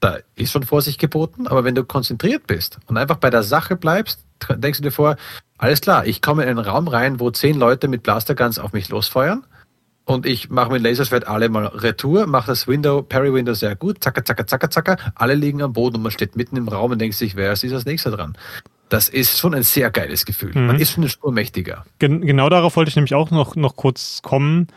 Da 0.00 0.18
ist 0.34 0.52
schon 0.52 0.64
Vorsicht 0.64 1.00
geboten, 1.00 1.46
aber 1.46 1.64
wenn 1.64 1.74
du 1.74 1.84
konzentriert 1.84 2.46
bist 2.46 2.78
und 2.86 2.96
einfach 2.96 3.16
bei 3.16 3.30
der 3.30 3.42
Sache 3.42 3.76
bleibst, 3.76 4.24
denkst 4.48 4.78
du 4.78 4.84
dir 4.84 4.90
vor, 4.90 5.16
alles 5.58 5.80
klar, 5.80 6.06
ich 6.06 6.20
komme 6.20 6.42
in 6.42 6.48
einen 6.48 6.58
Raum 6.58 6.88
rein, 6.88 7.20
wo 7.20 7.30
zehn 7.30 7.58
Leute 7.58 7.88
mit 7.88 8.02
Blasterguns 8.02 8.58
auf 8.58 8.72
mich 8.72 8.88
losfeuern 8.88 9.44
und 10.04 10.26
ich 10.26 10.50
mache 10.50 10.72
mit 10.72 10.82
Laserschwert 10.82 11.26
alle 11.26 11.48
mal 11.48 11.66
Retour, 11.66 12.26
mache 12.26 12.48
das 12.48 12.68
Window, 12.68 13.02
Parry 13.02 13.32
Window 13.32 13.54
sehr 13.54 13.76
gut, 13.76 14.02
zacka, 14.02 14.24
zacka, 14.24 14.46
zacka, 14.46 14.70
zacka, 14.70 14.96
alle 15.14 15.34
liegen 15.34 15.62
am 15.62 15.72
Boden 15.72 15.96
und 15.96 16.02
man 16.02 16.12
steht 16.12 16.36
mitten 16.36 16.56
im 16.56 16.68
Raum 16.68 16.92
und 16.92 16.98
denkt 16.98 17.16
sich, 17.16 17.36
wer 17.36 17.52
ist 17.52 17.64
als 17.64 17.86
nächster 17.86 18.10
dran? 18.10 18.36
Das 18.94 19.08
ist 19.08 19.40
schon 19.40 19.54
ein 19.54 19.64
sehr 19.64 19.90
geiles 19.90 20.24
Gefühl. 20.24 20.52
Mhm. 20.54 20.66
Man 20.66 20.78
ist 20.78 20.92
schon 20.92 21.02
eine 21.02 21.10
Spur 21.10 21.32
mächtiger. 21.32 21.84
Gen 21.98 22.20
genau 22.20 22.48
darauf 22.48 22.76
wollte 22.76 22.90
ich 22.90 22.94
nämlich 22.94 23.14
auch 23.14 23.32
noch, 23.32 23.56
noch 23.56 23.74
kurz 23.74 24.22
kommen, 24.22 24.68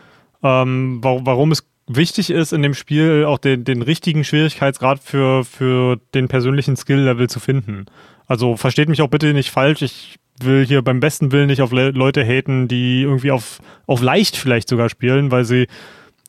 ähm, 0.42 0.98
warum, 1.04 1.26
warum 1.28 1.52
es 1.52 1.68
wichtig 1.86 2.32
ist, 2.32 2.52
in 2.52 2.64
dem 2.64 2.74
Spiel 2.74 3.26
auch 3.26 3.38
den, 3.38 3.64
den 3.64 3.84
richtigen 3.84 4.24
Schwierigkeitsgrad 4.24 5.00
für, 5.00 5.46
für 5.46 5.98
den 6.16 6.30
persönlichen 6.30 6.76
Skill-Level 6.76 7.30
zu 7.30 7.40
finden. 7.40 7.86
Also 8.26 8.58
versteht 8.58 8.90
mich 8.90 9.04
auch 9.04 9.10
bitte 9.10 9.34
nicht 9.36 9.52
falsch. 9.52 9.84
Ich 9.84 10.18
will 10.42 10.66
hier 10.66 10.82
beim 10.82 11.00
besten 11.00 11.32
Willen 11.32 11.46
nicht 11.46 11.62
auf 11.62 11.72
Le 11.72 11.92
Leute 11.92 12.26
haten, 12.26 12.68
die 12.68 13.04
irgendwie 13.04 13.30
auf, 13.30 13.60
auf 13.86 14.02
leicht 14.02 14.36
vielleicht 14.36 14.68
sogar 14.68 14.90
spielen, 14.90 15.30
weil 15.30 15.46
sie 15.46 15.68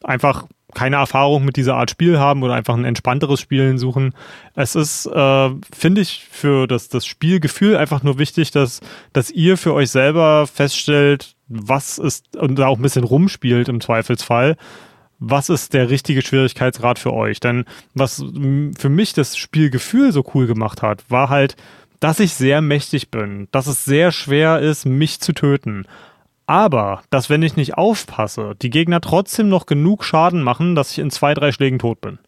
einfach 0.03 0.45
keine 0.75 0.97
Erfahrung 0.97 1.45
mit 1.45 1.57
dieser 1.57 1.77
Art 1.77 1.91
Spiel 1.91 2.19
haben 2.19 2.43
oder 2.43 2.55
einfach 2.55 2.75
ein 2.75 2.85
entspannteres 2.85 3.41
Spielen 3.41 3.79
suchen. 3.79 4.15
Es 4.55 4.75
ist, 4.75 5.07
äh, 5.07 5.51
finde 5.73 6.01
ich, 6.01 6.27
für 6.31 6.67
das, 6.67 6.89
das 6.89 7.07
Spielgefühl 7.07 7.77
einfach 7.77 8.03
nur 8.03 8.19
wichtig, 8.19 8.51
dass, 8.51 8.81
dass 9.13 9.31
ihr 9.31 9.57
für 9.57 9.73
euch 9.75 9.91
selber 9.91 10.47
feststellt, 10.47 11.35
was 11.49 11.99
ist, 11.99 12.37
und 12.37 12.59
da 12.59 12.67
auch 12.67 12.77
ein 12.79 12.83
bisschen 12.83 13.05
rumspielt 13.05 13.69
im 13.69 13.81
Zweifelsfall, 13.81 14.57
was 15.19 15.49
ist 15.49 15.75
der 15.75 15.91
richtige 15.91 16.23
Schwierigkeitsgrad 16.23 16.99
für 16.99 17.13
euch? 17.13 17.41
Denn 17.41 17.65
was 17.95 18.25
für 18.79 18.89
mich 18.89 19.15
das 19.15 19.37
Spielgefühl 19.37 20.13
so 20.13 20.25
cool 20.35 20.47
gemacht 20.47 20.83
hat, 20.83 21.11
war 21.11 21.29
halt, 21.29 21.57
dass 22.01 22.21
ich 22.21 22.35
sehr 22.35 22.61
mächtig 22.61 23.11
bin, 23.11 23.49
dass 23.51 23.67
es 23.67 23.85
sehr 23.85 24.13
schwer 24.13 24.61
ist, 24.61 24.87
mich 24.87 25.21
zu 25.21 25.33
töten. 25.33 25.87
Aber, 26.49 27.03
dass 27.11 27.29
wenn 27.29 27.43
ich 27.43 27.57
nicht 27.57 27.77
aufpasse, 27.77 28.55
die 28.63 28.71
Gegner 28.71 29.03
trotzdem 29.03 29.51
noch 29.51 29.67
genug 29.67 30.03
Schaden 30.03 30.43
machen, 30.43 30.75
dass 30.75 30.93
ich 30.93 30.99
in 30.99 31.11
zwei, 31.11 31.35
drei 31.35 31.53
Schlägen 31.53 31.79
tot 31.79 32.01
bin. 32.01 32.19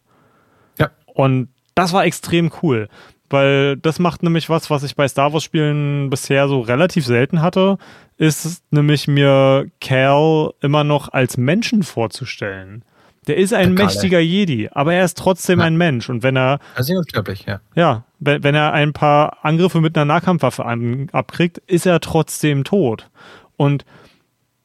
Ja. 0.77 0.91
Und 1.07 1.49
das 1.73 1.91
war 1.91 2.05
extrem 2.05 2.51
cool, 2.61 2.87
weil 3.31 3.77
das 3.77 3.97
macht 3.97 4.21
nämlich 4.21 4.47
was, 4.47 4.69
was 4.69 4.83
ich 4.83 4.95
bei 4.95 5.07
Star 5.07 5.33
Wars 5.33 5.43
Spielen 5.43 6.11
bisher 6.11 6.47
so 6.47 6.59
relativ 6.59 7.03
selten 7.03 7.41
hatte, 7.41 7.79
ist 8.17 8.61
nämlich 8.69 9.07
mir 9.07 9.65
Cal 9.81 10.51
immer 10.61 10.83
noch 10.83 11.11
als 11.11 11.37
Menschen 11.37 11.81
vorzustellen. 11.81 12.85
Der 13.25 13.37
ist 13.37 13.55
ein 13.55 13.75
Der 13.75 13.85
mächtiger 13.85 14.19
Jedi, 14.19 14.69
aber 14.71 14.93
er 14.93 15.03
ist 15.03 15.17
trotzdem 15.17 15.61
ja. 15.61 15.65
ein 15.65 15.77
Mensch. 15.77 16.09
Und 16.09 16.21
wenn 16.21 16.37
er. 16.37 16.59
Also 16.75 16.93
unsterblich, 16.93 17.45
ja. 17.47 17.59
Ja, 17.73 18.03
wenn, 18.19 18.43
wenn 18.43 18.53
er 18.53 18.73
ein 18.73 18.93
paar 18.93 19.43
Angriffe 19.43 19.81
mit 19.81 19.97
einer 19.97 20.05
Nahkampfwaffe 20.05 20.63
an, 20.63 21.09
abkriegt, 21.11 21.57
ist 21.65 21.87
er 21.87 21.99
trotzdem 22.01 22.63
tot. 22.63 23.09
Und 23.57 23.83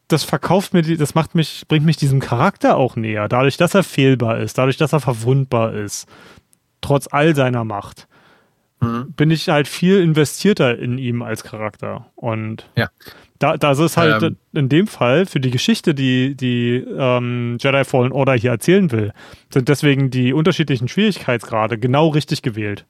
das 0.09 0.23
verkauft 0.25 0.73
mir, 0.73 0.83
das 0.83 1.15
macht 1.15 1.35
mich, 1.35 1.65
bringt 1.69 1.85
mich 1.85 1.97
diesem 1.97 2.21
Charakter 2.21 2.77
auch 2.77 2.97
näher. 2.97 3.29
Dadurch, 3.29 3.57
dass 3.57 3.75
er 3.75 3.83
fehlbar 3.83 4.39
ist, 4.39 4.57
dadurch, 4.59 4.77
dass 4.77 4.93
er 4.93 5.01
verwundbar 5.01 5.75
ist, 5.75 6.09
trotz 6.81 7.09
all 7.11 7.35
seiner 7.35 7.65
Macht, 7.65 8.07
mhm. 8.81 9.13
bin 9.13 9.31
ich 9.31 9.49
halt 9.49 9.67
viel 9.67 10.01
investierter 10.01 10.79
in 10.79 10.99
ihm 10.99 11.23
als 11.23 11.43
Charakter. 11.43 12.07
Und 12.15 12.71
ja. 12.77 12.89
da, 13.41 13.57
das 13.57 13.81
ist 13.81 13.97
halt 13.97 14.23
ähm. 14.23 14.37
in 14.53 14.69
dem 14.69 14.87
Fall 14.87 15.27
für 15.27 15.41
die 15.41 15.51
Geschichte, 15.51 15.95
die, 15.95 16.37
die 16.37 16.77
ähm, 16.77 17.59
Jedi 17.61 17.85
Fallen 17.85 18.13
Order 18.13 18.35
hier 18.35 18.53
erzählen 18.53 18.93
will, 18.93 19.13
sind 19.53 19.69
deswegen 19.69 20.11
die 20.11 20.33
unterschiedlichen 20.33 20.87
Schwierigkeitsgrade 20.87 21.79
genau 21.79 22.09
richtig 22.09 22.43
gewählt. 22.43 22.87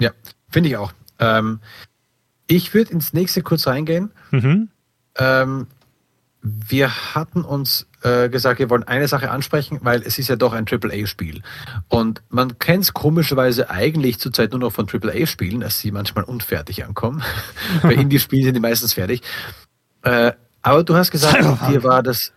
Ja, 0.00 0.10
finde 0.50 0.68
ich 0.68 0.76
auch. 0.76 0.92
Ähm, 1.18 1.60
ich 2.46 2.74
würde 2.74 2.92
ins 2.92 3.14
nächste 3.14 3.42
kurz 3.42 3.66
reingehen. 3.66 4.10
Mhm. 4.30 4.68
Ähm, 5.16 5.66
wir 6.42 7.14
hatten 7.14 7.42
uns 7.42 7.86
äh, 8.02 8.28
gesagt, 8.28 8.58
wir 8.58 8.68
wollen 8.68 8.82
eine 8.82 9.08
Sache 9.08 9.30
ansprechen, 9.30 9.78
weil 9.82 10.02
es 10.02 10.18
ist 10.18 10.28
ja 10.28 10.36
doch 10.36 10.52
ein 10.52 10.66
AAA-Spiel. 10.70 11.40
Und 11.88 12.22
man 12.28 12.58
kennt 12.58 12.84
es 12.84 12.92
komischerweise 12.92 13.70
eigentlich 13.70 14.18
zurzeit 14.18 14.50
nur 14.50 14.60
noch 14.60 14.72
von 14.72 14.86
AAA-Spielen, 14.86 15.60
dass 15.60 15.78
sie 15.78 15.90
manchmal 15.90 16.24
unfertig 16.24 16.84
ankommen. 16.84 17.22
Bei 17.82 17.94
Indie-Spielen 17.94 18.44
sind 18.44 18.54
die 18.54 18.60
meistens 18.60 18.92
fertig. 18.92 19.22
Äh, 20.02 20.32
aber 20.60 20.84
du 20.84 20.94
hast 20.94 21.10
gesagt, 21.10 21.42
dir 21.70 21.82
war 21.82 22.02
das, 22.02 22.32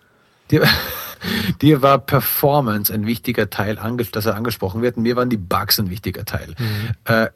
dir, 0.52 0.66
dir 1.62 1.82
war 1.82 2.00
Performance 2.00 2.94
ein 2.94 3.06
wichtiger 3.06 3.50
Teil, 3.50 3.78
dass 4.14 4.26
er 4.26 4.36
angesprochen 4.36 4.82
wird. 4.82 4.96
Und 4.96 5.04
mir 5.04 5.18
waren 5.18 5.30
die 5.30 5.36
Bugs 5.36 5.80
ein 5.80 5.90
wichtiger 5.90 6.24
Teil. 6.24 6.56
Mhm. 6.58 6.90
Äh, 7.04 7.28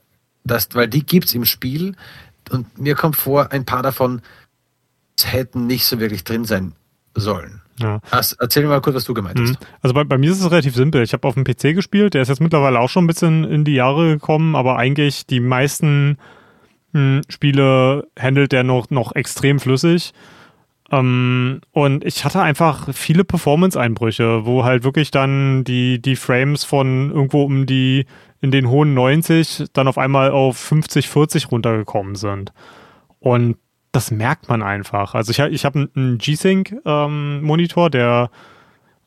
das, 0.46 0.70
weil 0.74 0.88
die 0.88 1.06
gibt's 1.06 1.34
im 1.34 1.44
Spiel. 1.44 1.96
Und 2.50 2.78
mir 2.80 2.96
kommt 2.96 3.18
vor, 3.18 3.52
ein 3.52 3.66
paar 3.66 3.84
davon 3.84 4.22
hätten 5.22 5.68
nicht 5.68 5.86
so 5.86 6.00
wirklich 6.00 6.24
drin 6.24 6.46
sein 6.46 6.74
sollen. 7.16 7.62
Ja. 7.80 8.00
Also, 8.12 8.36
erzähl 8.40 8.64
mir 8.64 8.70
mal 8.70 8.82
kurz, 8.82 8.96
was 8.96 9.06
du 9.06 9.14
gemeint 9.14 9.40
hast. 9.40 9.52
Mhm. 9.52 9.68
Also 9.82 9.94
bei, 9.94 10.04
bei 10.04 10.18
mir 10.18 10.32
ist 10.32 10.40
es 10.40 10.52
relativ 10.52 10.76
simpel. 10.76 11.02
Ich 11.04 11.14
habe 11.14 11.28
auf 11.28 11.34
dem 11.34 11.44
PC 11.44 11.76
gespielt, 11.76 12.14
der 12.14 12.22
ist 12.22 12.28
jetzt 12.28 12.42
mittlerweile 12.42 12.80
auch 12.80 12.90
schon 12.90 13.06
ein 13.06 13.08
bisschen 13.08 13.44
in 13.44 13.66
die 13.66 13.74
Jahre 13.74 14.14
gekommen, 14.14 14.56
aber 14.56 14.78
eigentlich 14.78 15.26
die 15.26 15.40
meisten 15.40 16.18
mh, 16.94 17.00
hm, 17.00 17.22
Spiele 17.30 18.08
handelt 18.20 18.52
der 18.52 18.64
noch, 18.64 18.90
noch 18.90 19.16
extrem 19.16 19.60
flüssig. 19.60 20.14
Ähm, 20.92 21.62
und 21.72 22.04
ich 22.04 22.26
hatte 22.26 22.42
einfach 22.42 22.94
viele 22.94 23.24
Performance-Einbrüche, 23.24 24.46
wo 24.46 24.64
halt 24.64 24.84
wirklich 24.84 25.10
dann 25.10 25.64
die, 25.64 26.02
die 26.02 26.16
Frames 26.16 26.64
von 26.64 27.12
irgendwo 27.12 27.44
um 27.44 27.66
die 27.66 28.06
in 28.42 28.52
den 28.52 28.70
hohen 28.70 28.94
90 28.94 29.66
dann 29.74 29.88
auf 29.88 29.98
einmal 29.98 30.32
auf 30.32 30.58
50, 30.58 31.08
40 31.08 31.52
runtergekommen 31.52 32.16
sind. 32.16 32.52
Und 33.20 33.58
das 33.92 34.12
merkt 34.12 34.50
man 34.50 34.62
einfach. 34.62 35.16
Also 35.16 35.32
ich, 35.32 35.40
ich 35.40 35.66
habe 35.66 35.90
einen 35.96 36.18
G-Sync-Monitor, 36.18 37.86
ähm, 37.86 37.92
der 37.92 38.32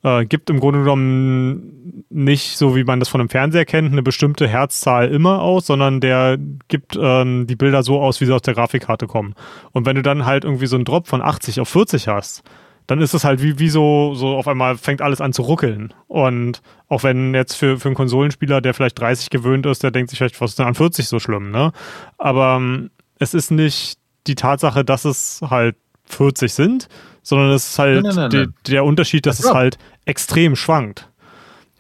äh, 0.05 0.27
gibt 0.27 0.51
im 0.51 0.61
Grunde 0.61 0.81
genommen 0.81 2.05
nicht, 2.11 2.59
so 2.59 2.77
wie 2.77 2.85
man 2.85 3.01
das 3.01 3.09
von 3.09 3.21
einem 3.21 3.31
Fernseher 3.31 3.65
kennt, 3.65 3.91
eine 3.91 4.03
bestimmte 4.03 4.47
Herzzahl 4.47 5.09
immer 5.09 5.41
aus, 5.41 5.67
sondern 5.67 6.01
der 6.01 6.37
gibt 6.69 6.99
ähm, 7.01 7.47
die 7.47 7.57
Bilder 7.57 7.83
so 7.83 8.01
aus, 8.01 8.21
wie 8.21 8.27
sie 8.27 8.35
aus 8.35 8.43
der 8.43 8.55
Grafikkarte 8.55 9.07
kommen. 9.07 9.35
Und 9.73 9.87
wenn 9.87 9.97
du 9.97 10.03
dann 10.03 10.27
halt 10.27 10.45
irgendwie 10.45 10.67
so 10.67 10.77
einen 10.77 10.85
Drop 10.85 11.09
von 11.09 11.23
80 11.23 11.61
auf 11.61 11.69
40 11.71 12.09
hast, 12.09 12.43
dann 12.87 13.01
ist 13.01 13.15
es 13.15 13.25
halt 13.25 13.43
wie, 13.43 13.59
wie 13.59 13.71
so, 13.71 14.15
so 14.15 14.37
auf 14.37 14.47
einmal 14.47 14.77
fängt 14.77 15.01
alles 15.01 15.23
an 15.23 15.33
zu 15.33 15.41
ruckeln. 15.41 15.95
Und 16.07 16.61
auch 16.89 17.03
wenn 17.03 17.33
jetzt 17.35 17.55
für, 17.55 17.79
für 17.79 17.89
einen 17.89 17.95
Konsolenspieler, 17.95 18.61
der 18.61 18.75
vielleicht 18.75 19.01
30 19.01 19.31
gewöhnt 19.31 19.65
ist, 19.65 19.83
der 19.83 19.91
denkt 19.91 20.11
sich 20.11 20.19
vielleicht, 20.19 20.39
was 20.43 20.51
ist 20.51 20.59
denn 20.59 20.67
an 20.67 20.75
40 20.75 21.09
so 21.09 21.19
schlimm, 21.19 21.51
ne? 21.51 21.73
Aber 22.19 22.57
ähm, 22.57 22.91
es 23.19 23.33
ist 23.33 23.51
nicht 23.51 23.99
die 24.27 24.35
Tatsache, 24.35 24.85
dass 24.85 25.05
es 25.05 25.41
halt 25.43 25.77
40 26.07 26.53
sind, 26.53 26.89
sondern 27.23 27.51
es 27.51 27.71
ist 27.71 27.79
halt 27.79 28.03
nein, 28.03 28.15
nein, 28.15 28.31
nein, 28.31 28.55
die, 28.65 28.73
der 28.73 28.85
Unterschied, 28.85 29.27
dass 29.27 29.39
es 29.39 29.53
halt 29.53 29.79
extrem 30.05 30.57
schwankt. 30.57 31.09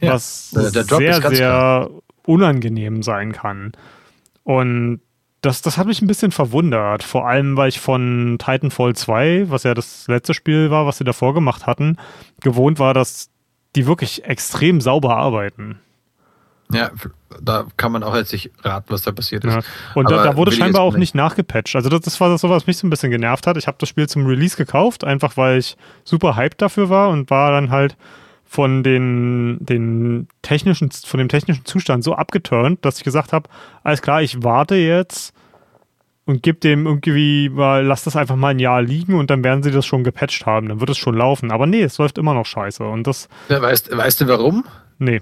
Ja, 0.01 0.15
was 0.15 0.51
sehr, 0.51 1.23
sehr 1.31 1.91
unangenehm 2.27 3.03
sein 3.03 3.33
kann. 3.33 3.73
Und 4.43 5.01
das, 5.41 5.63
das 5.63 5.77
hat 5.77 5.87
mich 5.87 6.01
ein 6.01 6.07
bisschen 6.07 6.33
verwundert. 6.33 7.03
Vor 7.03 7.29
allem, 7.29 7.57
weil 7.57 7.69
ich 7.69 7.81
von 7.81 8.39
Titanfall 8.39 8.95
2, 8.95 9.51
was 9.51 9.63
ja 9.63 9.75
das 9.75 10.07
letzte 10.09 10.35
Spiel 10.35 10.71
war, 10.71 10.87
was 10.87 10.99
sie 10.99 11.05
davor 11.05 11.35
gemacht 11.35 11.67
hatten, 11.67 11.97
gewohnt 12.41 12.79
war, 12.79 12.95
dass 12.95 13.31
die 13.77 13.87
wirklich 13.87 14.25
extrem 14.25 14.81
sauber 14.81 15.17
arbeiten. 15.17 15.81
Ja, 16.73 16.91
da 17.43 17.67
kann 17.77 17.93
man 17.93 18.03
auch 18.03 18.15
jetzt 18.17 18.33
nicht 18.33 18.51
raten, 18.63 18.87
was 18.89 19.03
da 19.03 19.13
passiert 19.13 19.45
ist. 19.45 19.55
Ja. 19.55 19.61
Und 19.95 20.11
da, 20.11 20.25
da, 20.25 20.37
wurde 20.37 20.51
scheinbar 20.51 20.83
auch 20.83 20.97
nicht 20.97 21.15
nachgepatcht. 21.15 21.77
Also 21.77 21.89
das, 21.89 22.01
das 22.01 22.21
war 22.21 22.37
so, 22.39 22.49
was 22.49 22.67
mich 22.67 22.79
so 22.79 22.87
ein 22.87 22.91
bisschen 22.91 23.11
genervt 23.11 23.47
hat. 23.47 23.57
Ich 23.57 23.67
habe 23.67 23.77
das 23.79 23.89
Spiel 23.89 24.09
zum 24.09 24.27
Release 24.27 24.57
gekauft, 24.57 25.05
einfach 25.05 25.37
weil 25.37 25.59
ich 25.59 25.77
super 26.05 26.37
hyped 26.37 26.63
dafür 26.63 26.89
war 26.89 27.11
und 27.11 27.31
war 27.31 27.53
dann 27.53 27.71
halt 27.71 27.97
von 28.45 28.83
den, 28.83 29.59
den 29.61 30.29
technischen, 30.43 30.91
von 30.91 31.19
dem 31.19 31.29
technischen 31.29 31.65
Zustand 31.65 32.05
so 32.05 32.15
abgeturnt, 32.15 32.85
dass 32.85 32.99
ich 32.99 33.05
gesagt 33.05 33.33
habe, 33.33 33.49
alles 33.83 34.01
klar, 34.01 34.23
ich 34.23 34.43
warte 34.43 34.77
jetzt 34.77 35.35
und 36.27 36.43
gib 36.43 36.61
dem 36.61 36.87
irgendwie 36.87 37.49
mal, 37.49 37.85
lass 37.85 38.05
das 38.05 38.17
einfach 38.17 38.37
mal 38.37 38.49
ein 38.49 38.59
Jahr 38.59 38.81
liegen 38.81 39.15
und 39.15 39.31
dann 39.31 39.45
werden 39.45 39.63
sie 39.63 39.71
das 39.71 39.85
schon 39.85 40.05
gepatcht 40.05 40.47
haben, 40.47 40.69
dann 40.69 40.81
wird 40.81 40.91
es 40.91 40.99
schon 40.99 41.15
laufen. 41.15 41.51
Aber 41.51 41.67
nee, 41.67 41.83
es 41.83 41.99
läuft 41.99 42.17
immer 42.17 42.33
noch 42.35 42.47
scheiße. 42.47 42.85
Und 42.85 43.07
das. 43.07 43.29
Ja, 43.49 43.61
weißt, 43.61 43.95
weißt 43.95 44.23
du 44.23 44.29
warum? 44.29 44.65
Nee. 44.99 45.21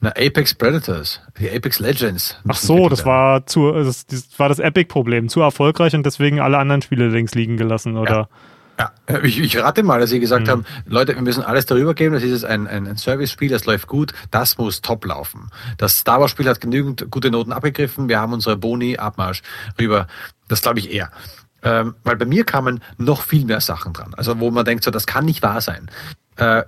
Na, 0.00 0.10
Apex 0.10 0.54
Predators, 0.54 1.20
die 1.38 1.50
Apex 1.50 1.78
Legends. 1.78 2.36
Ach 2.46 2.56
so, 2.56 2.88
das 2.88 3.06
war 3.06 3.46
zu, 3.46 3.72
das, 3.72 4.06
das 4.06 4.38
war 4.38 4.48
das 4.50 4.58
Epic-Problem, 4.58 5.28
zu 5.28 5.40
erfolgreich 5.40 5.94
und 5.94 6.04
deswegen 6.04 6.40
alle 6.40 6.58
anderen 6.58 6.82
Spiele 6.82 7.08
links 7.08 7.34
liegen 7.34 7.56
gelassen, 7.56 7.96
oder? 7.96 8.14
Ja. 8.14 8.28
Ja, 8.78 8.92
ich, 9.22 9.40
ich 9.40 9.58
rate 9.58 9.82
mal, 9.82 10.00
dass 10.00 10.10
sie 10.10 10.20
gesagt 10.20 10.46
mhm. 10.46 10.50
haben, 10.50 10.64
Leute, 10.84 11.14
wir 11.14 11.22
müssen 11.22 11.42
alles 11.42 11.64
darüber 11.64 11.94
geben, 11.94 12.12
das 12.12 12.22
ist 12.22 12.30
jetzt 12.30 12.44
ein, 12.44 12.66
ein, 12.66 12.86
ein 12.86 12.98
Service-Spiel, 12.98 13.48
das 13.48 13.64
läuft 13.64 13.86
gut, 13.86 14.12
das 14.30 14.58
muss 14.58 14.82
top 14.82 15.06
laufen. 15.06 15.50
Das 15.78 16.00
Star 16.00 16.20
Wars-Spiel 16.20 16.46
hat 16.46 16.60
genügend 16.60 17.10
gute 17.10 17.30
Noten 17.30 17.52
abgegriffen, 17.52 18.08
wir 18.10 18.20
haben 18.20 18.34
unsere 18.34 18.56
Boni-Abmarsch 18.56 19.40
rüber. 19.80 20.08
Das 20.48 20.60
glaube 20.60 20.78
ich 20.80 20.92
eher. 20.92 21.10
Ähm, 21.62 21.94
weil 22.04 22.16
bei 22.16 22.26
mir 22.26 22.44
kamen 22.44 22.82
noch 22.98 23.22
viel 23.22 23.46
mehr 23.46 23.60
Sachen 23.60 23.94
dran. 23.94 24.12
Also 24.14 24.38
wo 24.40 24.50
man 24.50 24.64
denkt, 24.64 24.84
so, 24.84 24.90
das 24.90 25.06
kann 25.06 25.24
nicht 25.24 25.42
wahr 25.42 25.62
sein. 25.62 25.90
Äh, 26.36 26.64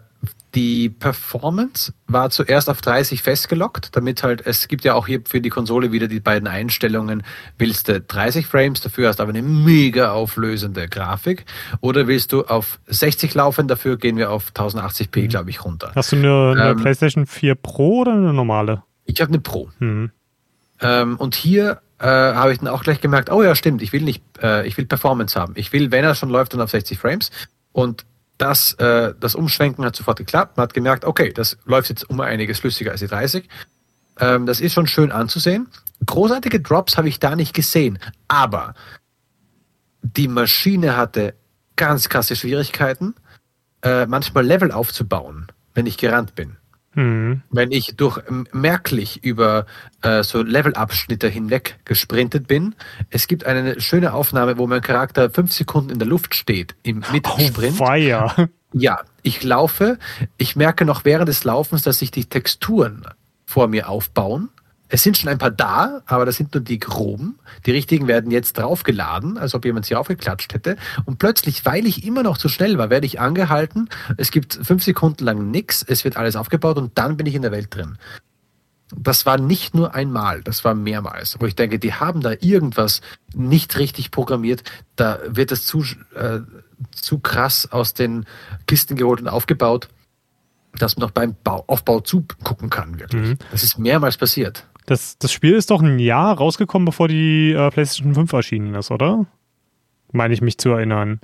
die 0.59 0.89
Performance 0.89 1.93
war 2.09 2.31
zuerst 2.31 2.69
auf 2.69 2.81
30 2.81 3.23
festgelockt, 3.23 3.95
damit 3.95 4.25
halt, 4.25 4.45
es 4.45 4.67
gibt 4.67 4.83
ja 4.83 4.95
auch 4.95 5.07
hier 5.07 5.21
für 5.25 5.41
die 5.41 5.51
Konsole 5.51 5.93
wieder 5.93 6.09
die 6.09 6.19
beiden 6.19 6.49
Einstellungen, 6.49 7.23
willst 7.59 7.87
du 7.87 8.01
30 8.01 8.45
Frames, 8.45 8.81
dafür 8.81 9.07
hast 9.07 9.21
du 9.21 9.23
aber 9.23 9.31
eine 9.31 9.43
mega 9.43 10.11
auflösende 10.11 10.89
Grafik, 10.89 11.45
oder 11.81 12.09
willst 12.09 12.33
du 12.33 12.43
auf 12.43 12.81
60 12.89 13.35
laufen, 13.35 13.69
dafür 13.69 13.99
gehen 13.99 14.17
wir 14.17 14.33
auf 14.33 14.51
1080p, 14.51 15.23
mhm. 15.23 15.29
glaube 15.29 15.51
ich, 15.51 15.65
runter. 15.65 15.93
Hast 15.95 16.11
du 16.11 16.17
eine, 16.17 16.61
eine 16.61 16.71
ähm, 16.71 16.77
PlayStation 16.79 17.27
4 17.27 17.55
Pro 17.55 18.01
oder 18.01 18.15
eine 18.15 18.33
normale? 18.33 18.83
Ich 19.05 19.21
habe 19.21 19.29
eine 19.29 19.39
Pro. 19.39 19.71
Mhm. 19.79 20.11
Ähm, 20.81 21.17
und 21.19 21.37
hier 21.37 21.83
äh, 22.01 22.07
habe 22.07 22.53
ich 22.53 22.59
dann 22.59 22.67
auch 22.67 22.83
gleich 22.83 23.01
gemerkt, 23.01 23.31
oh 23.31 23.45
ja, 23.45 23.55
stimmt, 23.55 23.81
ich 23.81 23.93
will 23.93 24.03
nicht, 24.03 24.25
äh, 24.43 24.67
ich 24.67 24.77
will 24.77 24.87
Performance 24.87 25.39
haben. 25.39 25.53
Ich 25.57 25.73
will, 25.73 25.93
wenn 25.93 26.03
er 26.03 26.17
schon 26.17 26.31
läuft, 26.31 26.53
dann 26.53 26.61
auf 26.61 26.71
60 26.71 26.99
Frames. 26.99 27.31
Und 27.71 28.05
das, 28.39 28.75
äh, 28.75 29.15
das 29.19 29.35
Umschwenken 29.35 29.85
hat 29.85 29.97
sofort 29.97 30.19
geklappt. 30.19 30.57
Man 30.57 30.65
hat 30.65 30.75
gemerkt, 30.75 31.05
okay, 31.05 31.33
das 31.33 31.59
läuft 31.65 31.91
jetzt 31.91 32.09
um 32.09 32.21
einiges 32.21 32.61
flüssiger 32.61 32.93
als 32.93 33.01
die 33.01 33.09
30. 33.09 33.49
Ähm, 34.21 34.47
das 34.47 34.61
ist 34.61 34.73
schon 34.73 34.87
schön 34.87 35.13
anzusehen. 35.13 35.69
Großartige 36.07 36.61
Drops 36.61 36.97
habe 36.97 37.09
ich 37.09 37.19
da 37.19 37.35
nicht 37.35 37.55
gesehen, 37.55 37.99
aber 38.29 38.75
die 40.03 40.29
Maschine 40.29 40.97
hatte 40.97 41.35
ganz 41.77 42.09
krasse 42.09 42.37
Schwierigkeiten, 42.37 43.15
äh, 43.83 44.07
manchmal 44.07 44.47
Level 44.47 44.71
aufzubauen, 44.71 45.49
wenn 45.75 45.87
ich 45.87 45.99
gerannt 45.99 46.35
bin. 46.35 46.57
Mhm. 46.99 47.43
Wenn 47.51 47.71
ich 47.71 47.95
durch 47.95 48.21
merklich 48.53 49.23
über 49.23 49.67
äh, 50.03 50.25
so 50.25 50.43
Levelabschnitte 50.43 51.29
hinweg 51.29 51.79
gesprintet 51.85 52.49
bin. 52.49 52.75
Es 53.09 53.29
gibt 53.29 53.45
eine 53.45 53.81
schöne 53.81 54.13
Aufnahme, 54.13 54.59
wo 54.59 54.67
mein 54.67 54.81
Charakter 54.81 55.31
fünf 55.31 55.53
Sekunden 55.53 55.91
in 55.91 56.01
der 56.01 56.09
Luft 56.09 56.35
steht 56.35 56.75
im 56.83 57.05
Mitsprint. 57.13 57.81
Oh, 57.81 57.95
ja, 58.73 59.01
ich 59.23 59.45
laufe. 59.45 59.99
Ich 60.39 60.57
merke 60.57 60.85
noch 60.85 61.05
während 61.05 61.29
des 61.29 61.45
Laufens, 61.45 61.83
dass 61.83 62.01
sich 62.01 62.11
die 62.11 62.25
Texturen 62.25 63.05
vor 63.47 63.69
mir 63.69 63.89
aufbauen 63.89 64.51
es 64.89 65.03
sind 65.03 65.17
schon 65.19 65.29
ein 65.29 65.39
paar 65.39 65.51
da, 65.51 66.03
aber 66.07 66.25
das 66.25 66.37
sind 66.37 66.55
nur 66.55 66.63
die 66.63 66.79
groben. 66.79 67.39
Die 67.67 67.71
richtigen 67.73 68.09
werden 68.09 68.31
jetzt 68.31 68.59
draufgeladen, 68.59 69.37
als 69.37 69.55
ob 69.55 69.65
jemand 69.65 69.87
sie 69.87 69.95
aufgeklatscht 69.95 70.55
hätte. 70.55 70.77
Und 71.05 71.19
plötzlich, 71.19 71.65
weil 71.65 71.87
ich 71.87 72.05
immer 72.05 72.23
noch 72.23 72.39
zu 72.39 72.49
schnell 72.49 72.79
war, 72.79 72.89
werde 72.91 73.07
ich 73.07 73.21
angehalten. 73.21 73.89
Es 74.17 74.31
gibt 74.31 74.59
fünf 74.63 74.83
Sekunden 74.83 75.25
lang 75.25 75.51
nichts, 75.51 75.85
es 75.87 76.05
wird 76.05 76.17
alles 76.17 76.37
aufgebaut 76.37 76.79
und 76.79 76.97
dann 76.97 77.17
bin 77.17 77.27
ich 77.27 77.35
in 77.35 77.43
der 77.43 77.53
Welt 77.53 77.75
drin. 77.75 77.99
Das 78.97 79.27
war 79.27 79.39
nicht 79.39 79.75
nur 79.75 79.95
einmal, 79.95 80.43
das 80.43 80.65
war 80.65 80.75
mehrmals, 80.75 81.37
wo 81.39 81.45
ich 81.45 81.55
denke, 81.55 81.79
die 81.79 81.93
haben 81.93 82.23
da 82.23 82.33
irgendwas 82.41 83.03
nicht 83.35 83.79
richtig 83.79 84.11
programmiert. 84.11 84.63
Da 84.97 85.19
wird 85.27 85.53
es 85.53 85.67
zu, 85.67 85.85
äh, 86.15 86.41
zu 86.93 87.19
krass 87.19 87.71
aus 87.71 87.93
den 87.93 88.25
Kisten 88.67 88.97
geholt 88.97 89.21
und 89.21 89.29
aufgebaut 89.29 89.89
dass 90.77 90.97
man 90.97 91.07
noch 91.07 91.11
beim 91.11 91.35
Bau, 91.43 91.65
Aufbau 91.67 92.01
zugucken 92.01 92.71
kann, 92.71 92.99
wirklich. 92.99 93.31
Mhm. 93.31 93.39
Das 93.51 93.63
ist 93.63 93.79
mehrmals 93.79 94.17
passiert. 94.17 94.65
Das, 94.89 95.19
das 95.19 95.31
Spiel 95.33 95.53
ist 95.53 95.71
doch 95.71 95.83
ein 95.83 95.99
Jahr 95.99 96.39
rausgekommen, 96.39 96.87
bevor 96.87 97.09
die 97.09 97.53
äh, 97.53 97.71
PlayStation 97.71 98.15
5 98.15 98.33
erschienen 98.33 98.75
ist, 98.75 98.91
oder? 98.91 99.27
Meine 100.13 100.33
ich 100.33 100.41
mich 100.41 100.57
zu 100.57 100.71
erinnern. 100.71 101.21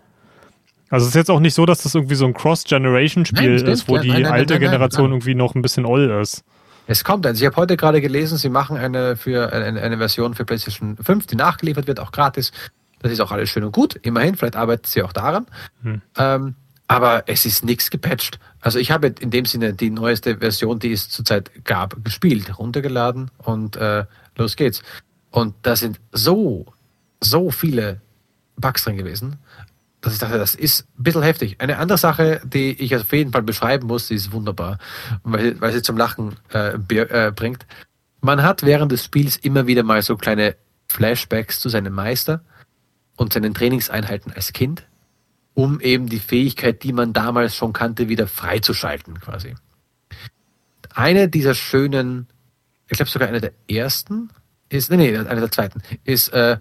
Also 0.90 1.04
es 1.04 1.12
ist 1.12 1.14
jetzt 1.14 1.30
auch 1.30 1.40
nicht 1.40 1.54
so, 1.54 1.64
dass 1.64 1.82
das 1.82 1.94
irgendwie 1.94 2.14
so 2.14 2.26
ein 2.26 2.34
Cross-Generation-Spiel 2.34 3.54
ist, 3.54 3.88
wo 3.88 3.96
ja, 3.96 4.02
die 4.02 4.08
nein, 4.08 4.20
nein, 4.20 4.30
nein, 4.30 4.40
alte 4.40 4.58
Generation 4.58 5.12
irgendwie 5.12 5.34
noch 5.34 5.54
ein 5.54 5.62
bisschen 5.62 5.86
oll 5.86 6.10
ist. 6.20 6.44
Es 6.86 7.04
kommt 7.04 7.26
eins. 7.26 7.40
Ich 7.40 7.46
habe 7.46 7.56
heute 7.56 7.78
gerade 7.78 8.02
gelesen, 8.02 8.36
sie 8.36 8.50
machen 8.50 8.76
eine 8.76 9.16
für 9.16 9.50
eine, 9.50 9.80
eine, 9.80 9.96
Version 9.96 10.34
für 10.34 10.44
PlayStation 10.44 10.98
5, 10.98 11.26
die 11.26 11.36
nachgeliefert 11.36 11.86
wird, 11.86 12.00
auch 12.00 12.12
gratis. 12.12 12.52
Das 13.00 13.12
ist 13.12 13.20
auch 13.20 13.32
alles 13.32 13.48
schön 13.48 13.64
und 13.64 13.72
gut. 13.72 13.98
Immerhin, 14.02 14.34
vielleicht 14.34 14.56
arbeitet 14.56 14.88
sie 14.88 15.02
auch 15.02 15.14
daran. 15.14 15.46
Hm. 15.82 16.02
Ähm, 16.18 16.54
aber 16.86 17.24
es 17.26 17.46
ist 17.46 17.64
nichts 17.64 17.90
gepatcht. 17.90 18.38
Also 18.60 18.78
ich 18.78 18.90
habe 18.90 19.08
in 19.20 19.30
dem 19.30 19.46
Sinne 19.46 19.74
die 19.74 19.90
neueste 19.90 20.38
Version, 20.38 20.78
die 20.78 20.92
es 20.92 21.08
zurzeit 21.08 21.64
gab, 21.64 22.04
gespielt, 22.04 22.58
runtergeladen 22.58 23.30
und 23.38 23.76
äh, 23.76 24.04
los 24.36 24.56
geht's. 24.56 24.82
Und 25.30 25.54
da 25.62 25.76
sind 25.76 26.00
so, 26.12 26.66
so 27.20 27.50
viele 27.50 28.00
Bugs 28.56 28.84
drin 28.84 28.96
gewesen, 28.96 29.36
dass 30.00 30.12
ich 30.12 30.18
dachte, 30.18 30.38
das 30.38 30.54
ist 30.54 30.86
ein 30.98 31.02
bisschen 31.02 31.22
heftig. 31.22 31.60
Eine 31.60 31.78
andere 31.78 31.98
Sache, 31.98 32.42
die 32.44 32.72
ich 32.72 32.94
auf 32.94 33.10
jeden 33.12 33.32
Fall 33.32 33.42
beschreiben 33.42 33.86
muss, 33.86 34.08
die 34.08 34.14
ist 34.14 34.32
wunderbar, 34.32 34.78
weil, 35.22 35.60
weil 35.60 35.72
sie 35.72 35.82
zum 35.82 35.96
Lachen 35.96 36.36
äh, 36.52 36.74
äh, 36.74 37.32
bringt. 37.32 37.66
Man 38.20 38.42
hat 38.42 38.62
während 38.62 38.92
des 38.92 39.04
Spiels 39.04 39.36
immer 39.36 39.66
wieder 39.66 39.82
mal 39.82 40.02
so 40.02 40.16
kleine 40.16 40.56
Flashbacks 40.88 41.60
zu 41.60 41.70
seinem 41.70 41.94
Meister 41.94 42.42
und 43.16 43.32
seinen 43.32 43.54
Trainingseinheiten 43.54 44.32
als 44.32 44.52
Kind 44.52 44.86
um 45.54 45.80
eben 45.80 46.08
die 46.08 46.18
Fähigkeit, 46.18 46.82
die 46.82 46.92
man 46.92 47.12
damals 47.12 47.54
schon 47.54 47.72
kannte, 47.72 48.08
wieder 48.08 48.26
freizuschalten 48.26 49.20
quasi. 49.20 49.54
Eine 50.92 51.28
dieser 51.28 51.54
schönen, 51.54 52.28
ich 52.88 52.96
glaube 52.96 53.10
sogar 53.10 53.28
eine 53.28 53.40
der 53.40 53.52
ersten, 53.68 54.30
ist, 54.68 54.90
nee, 54.90 54.96
nee, 54.96 55.16
eine 55.16 55.40
der 55.40 55.50
zweiten, 55.50 55.82
ist 56.04 56.28
äh, 56.32 56.58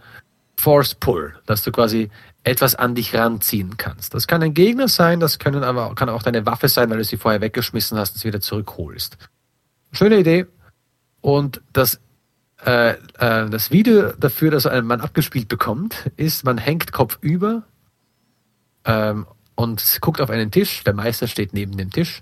Force 0.56 0.96
Pull, 0.96 1.36
dass 1.46 1.64
du 1.64 1.72
quasi 1.72 2.10
etwas 2.44 2.76
an 2.76 2.96
dich 2.96 3.16
ranziehen 3.16 3.78
kannst. 3.78 4.14
Das 4.14 4.28
kann 4.28 4.44
ein 4.44 4.54
Gegner 4.54 4.88
sein, 4.88 5.20
das 5.20 5.40
können 5.40 5.64
aber 5.64 5.96
kann 5.96 6.10
auch 6.10 6.24
deine 6.24 6.46
Waffe 6.46 6.68
sein, 6.68 6.90
weil 6.90 6.98
du 6.98 7.04
sie 7.04 7.18
vorher 7.18 7.42
weggeschmissen 7.42 7.98
hast 7.98 8.14
und 8.14 8.20
sie 8.20 8.28
wieder 8.28 8.42
zurückholst. 8.42 9.18
Schöne 9.92 10.20
Idee. 10.20 10.46
Und 11.22 11.62
das, 11.72 12.00
äh, 12.66 12.92
äh, 12.92 13.50
das 13.50 13.72
Video 13.72 14.12
dafür, 14.14 14.52
dass 14.52 14.66
man 14.66 15.02
abgespielt 15.02 15.48
bekommt, 15.48 16.12
ist, 16.18 16.44
man 16.44 16.58
hängt 16.58 16.92
kopfüber 16.92 17.64
ähm, 18.86 19.28
und 19.56 19.98
guckt 20.02 20.22
auf 20.22 20.30
einen 20.30 20.52
Tisch. 20.52 20.84
Der 20.84 20.94
Meister 20.94 21.28
steht 21.28 21.54
neben 21.54 21.78
dem 21.78 21.92
Tisch 21.92 22.22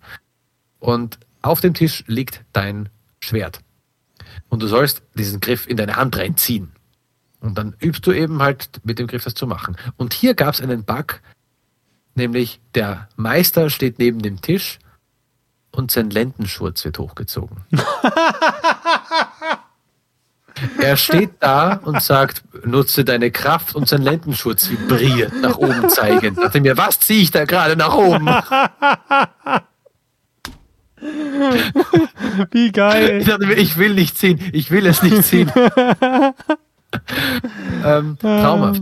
und 0.80 1.20
auf 1.41 1.62
dem 1.62 1.74
Tisch 1.74 2.03
liegt 2.07 2.43
dein 2.53 2.89
Schwert. 3.20 3.59
Und 4.49 4.62
du 4.62 4.68
sollst 4.68 5.01
diesen 5.16 5.39
Griff 5.39 5.68
in 5.68 5.78
deine 5.78 5.95
Hand 5.95 6.18
reinziehen. 6.18 6.72
Und 7.39 7.57
dann 7.57 7.76
übst 7.82 8.05
du 8.05 8.12
eben 8.12 8.41
halt 8.41 8.70
mit 8.84 8.99
dem 8.99 9.07
Griff 9.07 9.24
das 9.24 9.34
zu 9.34 9.47
machen. 9.47 9.76
Und 9.97 10.14
hier 10.14 10.36
gab 10.36 10.53
es 10.53 10.62
einen 10.62 10.84
Bug, 10.84 11.22
nämlich 12.16 12.62
der 12.76 13.09
Meister 13.16 13.70
steht 13.70 13.97
neben 13.97 14.22
dem 14.22 14.41
Tisch 14.41 14.78
und 15.72 15.89
sein 15.89 16.09
Lendenschurz 16.09 16.86
wird 16.86 16.99
hochgezogen. 16.99 17.64
Er 20.80 20.97
steht 20.97 21.32
da 21.39 21.80
und 21.84 22.01
sagt, 22.01 22.43
nutze 22.66 23.03
deine 23.03 23.32
Kraft 23.32 23.76
und 23.76 23.88
sein 23.88 24.01
Lendenschutz 24.01 24.70
vibriert 24.70 25.34
nach 25.41 25.57
oben 25.57 25.89
zeigend. 25.89 26.38
Dachte 26.38 26.62
mir, 26.62 26.78
was 26.78 26.99
ziehe 26.99 27.22
ich 27.22 27.32
da 27.32 27.45
gerade 27.45 27.76
nach 27.76 27.95
oben? 27.95 28.28
Wie 32.51 32.72
geil. 32.72 33.22
Ich 33.22 33.28
dachte 33.28 33.47
mir, 33.47 33.55
ich 33.55 33.78
will 33.78 33.93
nicht 33.93 34.18
ziehen, 34.18 34.39
ich 34.53 34.72
will 34.72 34.86
es 34.86 35.01
nicht 35.01 35.24
ziehen. 35.24 35.51
ähm, 37.86 38.18
traumhaft. 38.20 38.82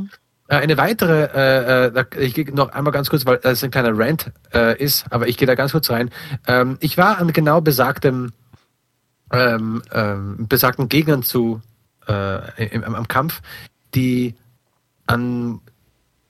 Äh, 0.49 0.55
eine 0.55 0.77
weitere, 0.77 1.29
äh, 1.33 1.87
äh 1.87 2.05
ich 2.25 2.33
gehe 2.33 2.53
noch 2.53 2.71
einmal 2.71 2.91
ganz 2.91 3.09
kurz, 3.09 3.25
weil 3.25 3.37
das 3.37 3.63
ein 3.63 3.71
kleiner 3.71 3.97
Rant 3.97 4.31
äh, 4.53 4.77
ist, 4.81 5.05
aber 5.11 5.27
ich 5.27 5.37
gehe 5.37 5.47
da 5.47 5.55
ganz 5.55 5.71
kurz 5.71 5.89
rein. 5.89 6.09
Ähm, 6.47 6.77
ich 6.81 6.97
war 6.97 7.19
an 7.19 7.31
genau 7.31 7.61
besagtem 7.61 8.33
ähm, 9.31 9.81
ähm, 9.91 10.47
besagten 10.47 10.89
Gegnern 10.89 11.23
zu 11.23 11.61
äh, 12.07 12.67
im, 12.67 12.83
am 12.83 13.07
Kampf, 13.07 13.41
die 13.95 14.35
an, 15.07 15.61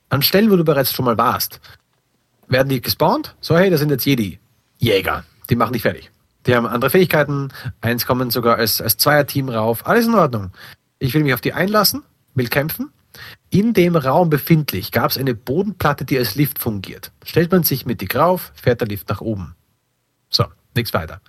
an 0.08 0.22
Stellen, 0.22 0.50
wo 0.50 0.56
du 0.56 0.64
bereits 0.64 0.92
schon 0.92 1.04
mal 1.04 1.18
warst, 1.18 1.60
werden 2.48 2.68
die 2.68 2.80
gespawnt. 2.80 3.36
So, 3.40 3.56
hey, 3.56 3.70
das 3.70 3.80
sind 3.80 3.90
jetzt 3.90 4.04
Jedi. 4.04 4.38
Jäger. 4.78 5.24
Die 5.48 5.56
machen 5.56 5.72
dich 5.72 5.82
fertig. 5.82 6.10
Die 6.46 6.54
haben 6.54 6.66
andere 6.66 6.90
Fähigkeiten. 6.90 7.52
Eins 7.80 8.06
kommen 8.06 8.30
sogar 8.30 8.56
als, 8.56 8.80
als 8.80 8.96
Zweierteam 8.96 9.48
rauf. 9.48 9.86
Alles 9.86 10.06
in 10.06 10.14
Ordnung. 10.14 10.52
Ich 10.98 11.14
will 11.14 11.22
mich 11.22 11.34
auf 11.34 11.40
die 11.40 11.52
einlassen, 11.52 12.02
will 12.34 12.48
kämpfen. 12.48 12.90
In 13.50 13.74
dem 13.74 13.96
Raum 13.96 14.30
befindlich 14.30 14.92
gab 14.92 15.10
es 15.10 15.18
eine 15.18 15.34
Bodenplatte, 15.34 16.04
die 16.04 16.18
als 16.18 16.36
Lift 16.36 16.58
fungiert. 16.58 17.12
Stellt 17.24 17.50
man 17.50 17.64
sich 17.64 17.84
mit 17.84 18.00
die 18.00 18.16
rauf, 18.16 18.52
fährt 18.54 18.80
der 18.80 18.88
Lift 18.88 19.08
nach 19.08 19.20
oben. 19.20 19.54
So, 20.28 20.44
nichts 20.74 20.94
weiter. 20.94 21.20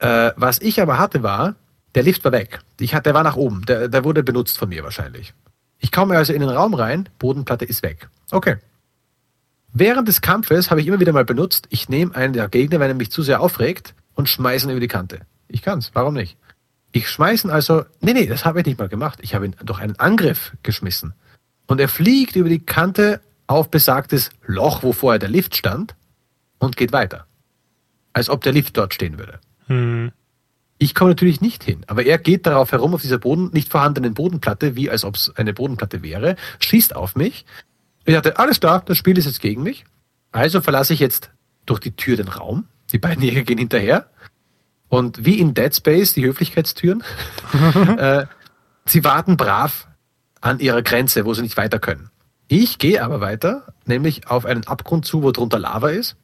Äh, 0.00 0.32
was 0.36 0.60
ich 0.60 0.80
aber 0.80 0.98
hatte 0.98 1.22
war, 1.22 1.54
der 1.94 2.02
Lift 2.02 2.24
war 2.24 2.32
weg. 2.32 2.60
Ich 2.78 2.94
hatte, 2.94 3.04
der 3.04 3.14
war 3.14 3.22
nach 3.22 3.36
oben. 3.36 3.64
Der, 3.66 3.88
der 3.88 4.04
wurde 4.04 4.22
benutzt 4.22 4.58
von 4.58 4.68
mir 4.68 4.82
wahrscheinlich. 4.82 5.34
Ich 5.78 5.92
komme 5.92 6.16
also 6.16 6.32
in 6.32 6.40
den 6.40 6.50
Raum 6.50 6.74
rein, 6.74 7.08
Bodenplatte 7.18 7.64
ist 7.64 7.82
weg. 7.82 8.08
Okay. 8.30 8.56
Während 9.72 10.08
des 10.08 10.20
Kampfes 10.20 10.70
habe 10.70 10.80
ich 10.80 10.86
immer 10.86 11.00
wieder 11.00 11.12
mal 11.12 11.24
benutzt, 11.24 11.66
ich 11.70 11.88
nehme 11.88 12.14
einen 12.14 12.32
der 12.32 12.48
Gegner, 12.48 12.80
wenn 12.80 12.90
er 12.90 12.94
mich 12.94 13.10
zu 13.10 13.22
sehr 13.22 13.40
aufregt, 13.40 13.94
und 14.14 14.28
schmeiße 14.28 14.66
ihn 14.66 14.72
über 14.72 14.80
die 14.80 14.88
Kante. 14.88 15.20
Ich 15.48 15.62
kann's, 15.62 15.90
warum 15.94 16.14
nicht? 16.14 16.36
Ich 16.92 17.08
schmeiße 17.08 17.46
ihn 17.46 17.50
also, 17.50 17.84
nee, 18.00 18.12
nee, 18.12 18.26
das 18.26 18.44
habe 18.44 18.60
ich 18.60 18.66
nicht 18.66 18.78
mal 18.78 18.88
gemacht. 18.88 19.20
Ich 19.22 19.34
habe 19.34 19.46
ihn 19.46 19.56
durch 19.64 19.80
einen 19.80 19.98
Angriff 19.98 20.52
geschmissen. 20.62 21.14
Und 21.66 21.80
er 21.80 21.88
fliegt 21.88 22.36
über 22.36 22.48
die 22.48 22.58
Kante 22.58 23.20
auf 23.46 23.70
besagtes 23.70 24.30
Loch, 24.44 24.82
wo 24.82 24.92
vorher 24.92 25.18
der 25.18 25.28
Lift 25.28 25.56
stand, 25.56 25.94
und 26.58 26.76
geht 26.76 26.92
weiter. 26.92 27.26
Als 28.12 28.28
ob 28.28 28.42
der 28.42 28.52
Lift 28.52 28.76
dort 28.76 28.92
stehen 28.92 29.18
würde. 29.18 29.40
Hm. 29.70 30.12
Ich 30.78 30.94
komme 30.94 31.10
natürlich 31.10 31.40
nicht 31.40 31.62
hin, 31.62 31.84
aber 31.86 32.04
er 32.04 32.18
geht 32.18 32.46
darauf 32.46 32.72
herum 32.72 32.94
auf 32.94 33.02
dieser 33.02 33.18
Boden, 33.18 33.50
nicht 33.52 33.70
vorhandenen 33.70 34.14
Bodenplatte, 34.14 34.76
wie 34.76 34.90
als 34.90 35.04
ob 35.04 35.14
es 35.14 35.30
eine 35.36 35.52
Bodenplatte 35.52 36.02
wäre, 36.02 36.36
schießt 36.58 36.96
auf 36.96 37.16
mich. 37.16 37.44
Ich 38.06 38.14
dachte, 38.14 38.38
alles 38.38 38.60
klar, 38.60 38.82
das 38.84 38.96
Spiel 38.96 39.18
ist 39.18 39.26
jetzt 39.26 39.40
gegen 39.40 39.62
mich. 39.62 39.84
Also 40.32 40.62
verlasse 40.62 40.94
ich 40.94 41.00
jetzt 41.00 41.30
durch 41.66 41.80
die 41.80 41.94
Tür 41.94 42.16
den 42.16 42.28
Raum. 42.28 42.66
Die 42.92 42.98
beiden 42.98 43.22
Jäger 43.22 43.42
gehen 43.42 43.58
hinterher. 43.58 44.08
Und 44.88 45.24
wie 45.24 45.38
in 45.38 45.54
Dead 45.54 45.74
Space, 45.74 46.14
die 46.14 46.24
Höflichkeitstüren, 46.24 47.04
äh, 47.98 48.26
sie 48.86 49.04
warten 49.04 49.36
brav 49.36 49.86
an 50.40 50.60
ihrer 50.60 50.82
Grenze, 50.82 51.26
wo 51.26 51.34
sie 51.34 51.42
nicht 51.42 51.58
weiter 51.58 51.78
können. 51.78 52.10
Ich 52.48 52.78
gehe 52.78 53.04
aber 53.04 53.20
weiter, 53.20 53.74
nämlich 53.84 54.28
auf 54.28 54.46
einen 54.46 54.66
Abgrund 54.66 55.04
zu, 55.04 55.22
wo 55.22 55.30
drunter 55.30 55.58
Lava 55.58 55.90
ist 55.90 56.16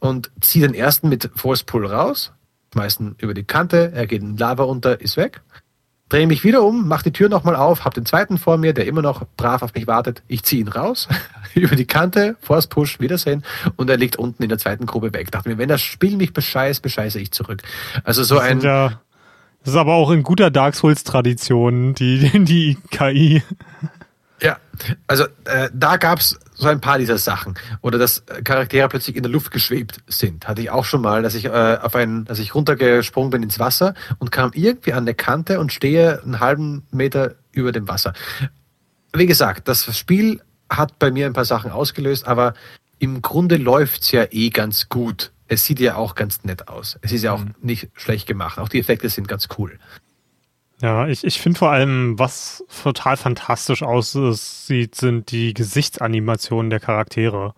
und 0.00 0.30
ziehe 0.40 0.66
den 0.66 0.74
ersten 0.74 1.10
mit 1.10 1.30
Force 1.36 1.62
Pull 1.62 1.86
raus, 1.86 2.32
schmeißen 2.74 3.14
über 3.18 3.34
die 3.34 3.44
Kante, 3.44 3.92
er 3.94 4.06
geht 4.06 4.22
in 4.22 4.36
Lava 4.36 4.64
unter, 4.64 5.00
ist 5.00 5.16
weg. 5.16 5.40
Drehe 6.08 6.26
mich 6.26 6.44
wieder 6.44 6.62
um, 6.62 6.86
mache 6.86 7.04
die 7.04 7.12
Tür 7.12 7.28
nochmal 7.28 7.56
auf, 7.56 7.84
habe 7.84 7.94
den 7.94 8.04
zweiten 8.04 8.36
vor 8.36 8.58
mir, 8.58 8.74
der 8.74 8.86
immer 8.86 9.00
noch 9.00 9.24
brav 9.36 9.62
auf 9.62 9.74
mich 9.74 9.86
wartet. 9.86 10.22
Ich 10.28 10.42
ziehe 10.42 10.60
ihn 10.60 10.68
raus, 10.68 11.08
über 11.54 11.76
die 11.76 11.86
Kante, 11.86 12.36
Force 12.42 12.66
Push, 12.66 13.00
Wiedersehen 13.00 13.44
und 13.76 13.88
er 13.88 13.96
liegt 13.96 14.16
unten 14.16 14.42
in 14.42 14.48
der 14.48 14.58
zweiten 14.58 14.86
Gruppe 14.86 15.14
weg. 15.14 15.30
Dachte 15.30 15.48
mir, 15.48 15.56
wenn 15.56 15.68
das 15.68 15.80
Spiel 15.80 16.16
mich 16.16 16.32
bescheißt, 16.32 16.82
bescheiße 16.82 17.18
ich 17.20 17.30
zurück. 17.30 17.62
Also 18.02 18.22
so 18.22 18.38
ein... 18.38 18.60
Ja, 18.60 19.00
das 19.60 19.72
ist 19.72 19.78
aber 19.78 19.94
auch 19.94 20.10
in 20.10 20.22
guter 20.22 20.50
Dark 20.50 20.74
Souls-Tradition, 20.74 21.94
die, 21.94 22.44
die 22.44 22.76
KI. 22.90 23.42
Ja, 24.42 24.58
also 25.06 25.24
äh, 25.44 25.70
da 25.72 25.96
gab's 25.96 26.38
so 26.54 26.68
ein 26.68 26.80
paar 26.80 26.98
dieser 26.98 27.18
Sachen. 27.18 27.54
Oder 27.82 27.98
dass 27.98 28.24
Charaktere 28.44 28.88
plötzlich 28.88 29.16
in 29.16 29.22
der 29.22 29.32
Luft 29.32 29.50
geschwebt 29.50 29.98
sind. 30.06 30.48
Hatte 30.48 30.62
ich 30.62 30.70
auch 30.70 30.84
schon 30.84 31.02
mal, 31.02 31.22
dass 31.22 31.34
ich 31.34 31.46
äh, 31.46 31.78
auf 31.82 31.94
einen, 31.94 32.24
dass 32.24 32.38
ich 32.38 32.54
runtergesprungen 32.54 33.30
bin 33.30 33.42
ins 33.42 33.58
Wasser 33.58 33.94
und 34.18 34.30
kam 34.30 34.50
irgendwie 34.54 34.92
an 34.92 35.04
der 35.04 35.14
Kante 35.14 35.60
und 35.60 35.72
stehe 35.72 36.22
einen 36.22 36.40
halben 36.40 36.86
Meter 36.90 37.34
über 37.52 37.72
dem 37.72 37.88
Wasser. 37.88 38.12
Wie 39.12 39.26
gesagt, 39.26 39.68
das 39.68 39.96
Spiel 39.96 40.40
hat 40.70 40.98
bei 40.98 41.10
mir 41.10 41.26
ein 41.26 41.34
paar 41.34 41.44
Sachen 41.44 41.70
ausgelöst, 41.70 42.26
aber 42.26 42.54
im 42.98 43.22
Grunde 43.22 43.56
läuft's 43.56 44.12
ja 44.12 44.26
eh 44.30 44.50
ganz 44.50 44.88
gut. 44.88 45.32
Es 45.46 45.64
sieht 45.64 45.78
ja 45.78 45.96
auch 45.96 46.14
ganz 46.14 46.42
nett 46.44 46.68
aus. 46.68 46.98
Es 47.02 47.12
ist 47.12 47.22
ja 47.22 47.32
auch 47.32 47.44
mhm. 47.44 47.54
nicht 47.60 47.90
schlecht 47.94 48.26
gemacht. 48.26 48.58
Auch 48.58 48.68
die 48.68 48.78
Effekte 48.78 49.08
sind 49.08 49.28
ganz 49.28 49.48
cool. 49.58 49.78
Ja, 50.84 51.08
ich, 51.08 51.24
ich 51.24 51.40
finde 51.40 51.58
vor 51.58 51.70
allem, 51.70 52.18
was 52.18 52.62
total 52.82 53.16
fantastisch 53.16 53.82
aussieht, 53.82 54.94
sind 54.94 55.30
die 55.30 55.54
Gesichtsanimationen 55.54 56.68
der 56.68 56.78
Charaktere. 56.78 57.54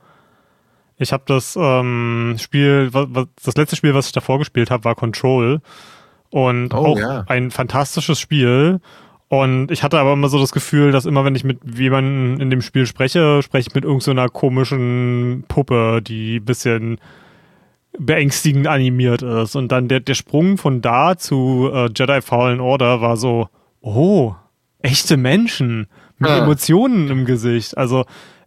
Ich 0.97 1.13
habe 1.13 1.25
das 1.27 1.59
ähm, 1.61 2.37
Spiel, 2.39 2.91
was, 2.93 3.27
das 3.45 3.57
letzte 3.57 3.75
Spiel, 3.75 3.95
was 3.95 4.07
ich 4.07 4.13
davor 4.13 4.39
gespielt 4.39 4.71
habe, 4.71 4.85
war 4.85 4.95
Control. 4.95 5.61
Und 6.31 6.73
oh, 6.73 6.77
auch 6.77 6.99
ja. 7.01 7.25
ein 7.27 7.51
fantastisches 7.51 8.21
Spiel. 8.21 8.81
Und 9.27 9.73
ich 9.73 9.83
hatte 9.83 9.99
aber 9.99 10.13
immer 10.13 10.29
so 10.29 10.39
das 10.39 10.53
Gefühl, 10.53 10.93
dass 10.93 11.05
immer, 11.05 11.25
wenn 11.25 11.35
ich 11.35 11.43
mit 11.43 11.59
jemandem 11.77 12.41
in 12.41 12.51
dem 12.51 12.63
Spiel 12.63 12.87
spreche, 12.87 13.43
spreche 13.43 13.71
ich 13.71 13.75
mit 13.75 13.83
irgendeiner 13.83 14.29
so 14.29 14.35
komischen 14.35 15.45
Puppe, 15.49 16.01
die 16.01 16.37
ein 16.37 16.45
bisschen 16.45 17.01
beängstigend 17.99 18.67
animiert 18.67 19.23
ist. 19.23 19.57
Und 19.57 19.69
dann 19.69 19.89
der, 19.89 20.01
der 20.01 20.15
Sprung 20.15 20.59
von 20.59 20.83
da 20.83 21.17
zu 21.17 21.71
äh, 21.73 21.89
Jedi 21.95 22.21
Fallen 22.21 22.61
Order 22.61 23.01
war 23.01 23.17
so, 23.17 23.49
oh, 23.81 24.35
echte 24.81 25.17
Menschen 25.17 25.87
mit 26.19 26.31
ja. 26.31 26.39
Emotionen 26.39 27.09
im 27.09 27.25
Gesicht. 27.25 27.77
Also 27.77 28.05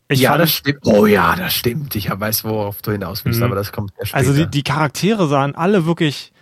ich 0.07 0.21
ja, 0.21 0.37
das 0.37 0.51
stimmt. 0.51 0.79
Oh 0.85 1.05
ja, 1.05 1.35
das 1.35 1.53
stimmt. 1.53 1.95
Ich 1.95 2.09
weiß, 2.09 2.43
worauf 2.43 2.81
du 2.81 2.91
hinaus 2.91 3.25
willst, 3.25 3.39
mhm. 3.39 3.45
aber 3.45 3.55
das 3.55 3.71
kommt 3.71 3.91
erst 3.99 4.15
Also 4.15 4.33
die, 4.33 4.47
die 4.47 4.63
Charaktere 4.63 5.27
sahen 5.27 5.55
alle 5.55 5.85
wirklich 5.85 6.33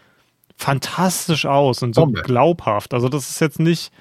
fantastisch 0.55 1.45
aus 1.45 1.83
und 1.83 1.93
so 1.93 2.05
Bombe. 2.05 2.21
glaubhaft. 2.21 2.93
Also 2.93 3.09
das 3.09 3.29
ist 3.29 3.41
jetzt 3.41 3.59
nicht 3.59 3.91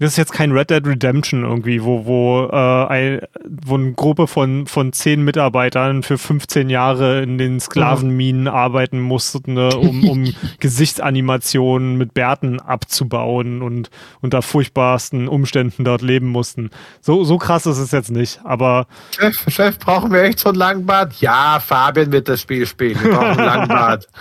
das 0.00 0.12
ist 0.12 0.16
jetzt 0.16 0.32
kein 0.32 0.52
Red 0.52 0.70
Dead 0.70 0.86
Redemption 0.86 1.42
irgendwie, 1.42 1.82
wo, 1.82 2.06
wo, 2.06 2.48
äh, 2.52 2.86
ein, 2.86 3.20
wo 3.44 3.74
eine 3.74 3.92
Gruppe 3.94 4.28
von, 4.28 4.66
von 4.66 4.92
zehn 4.92 5.24
Mitarbeitern 5.24 6.04
für 6.04 6.18
15 6.18 6.70
Jahre 6.70 7.22
in 7.22 7.36
den 7.36 7.58
Sklavenminen 7.58 8.42
mhm. 8.42 8.48
arbeiten 8.48 9.00
mussten, 9.00 9.54
ne, 9.54 9.70
um, 9.76 10.08
um 10.08 10.32
Gesichtsanimationen 10.60 11.96
mit 11.96 12.14
Bärten 12.14 12.60
abzubauen 12.60 13.60
und 13.60 13.90
unter 14.20 14.42
furchtbarsten 14.42 15.26
Umständen 15.26 15.84
dort 15.84 16.02
leben 16.02 16.28
mussten. 16.28 16.70
So, 17.00 17.24
so 17.24 17.36
krass 17.38 17.66
ist 17.66 17.78
es 17.78 17.90
jetzt 17.90 18.12
nicht, 18.12 18.40
aber. 18.44 18.86
Chef, 19.18 19.44
Chef, 19.48 19.78
brauchen 19.80 20.12
wir 20.12 20.22
echt 20.22 20.38
so 20.38 20.50
ein 20.50 20.54
Langbart? 20.54 21.20
Ja, 21.20 21.60
Fabian 21.60 22.12
wird 22.12 22.28
das 22.28 22.40
Spiel 22.40 22.66
spielen. 22.66 23.02
Wir 23.02 23.10
brauchen 23.10 23.40
ein 23.40 23.44
Langbart. 23.44 24.06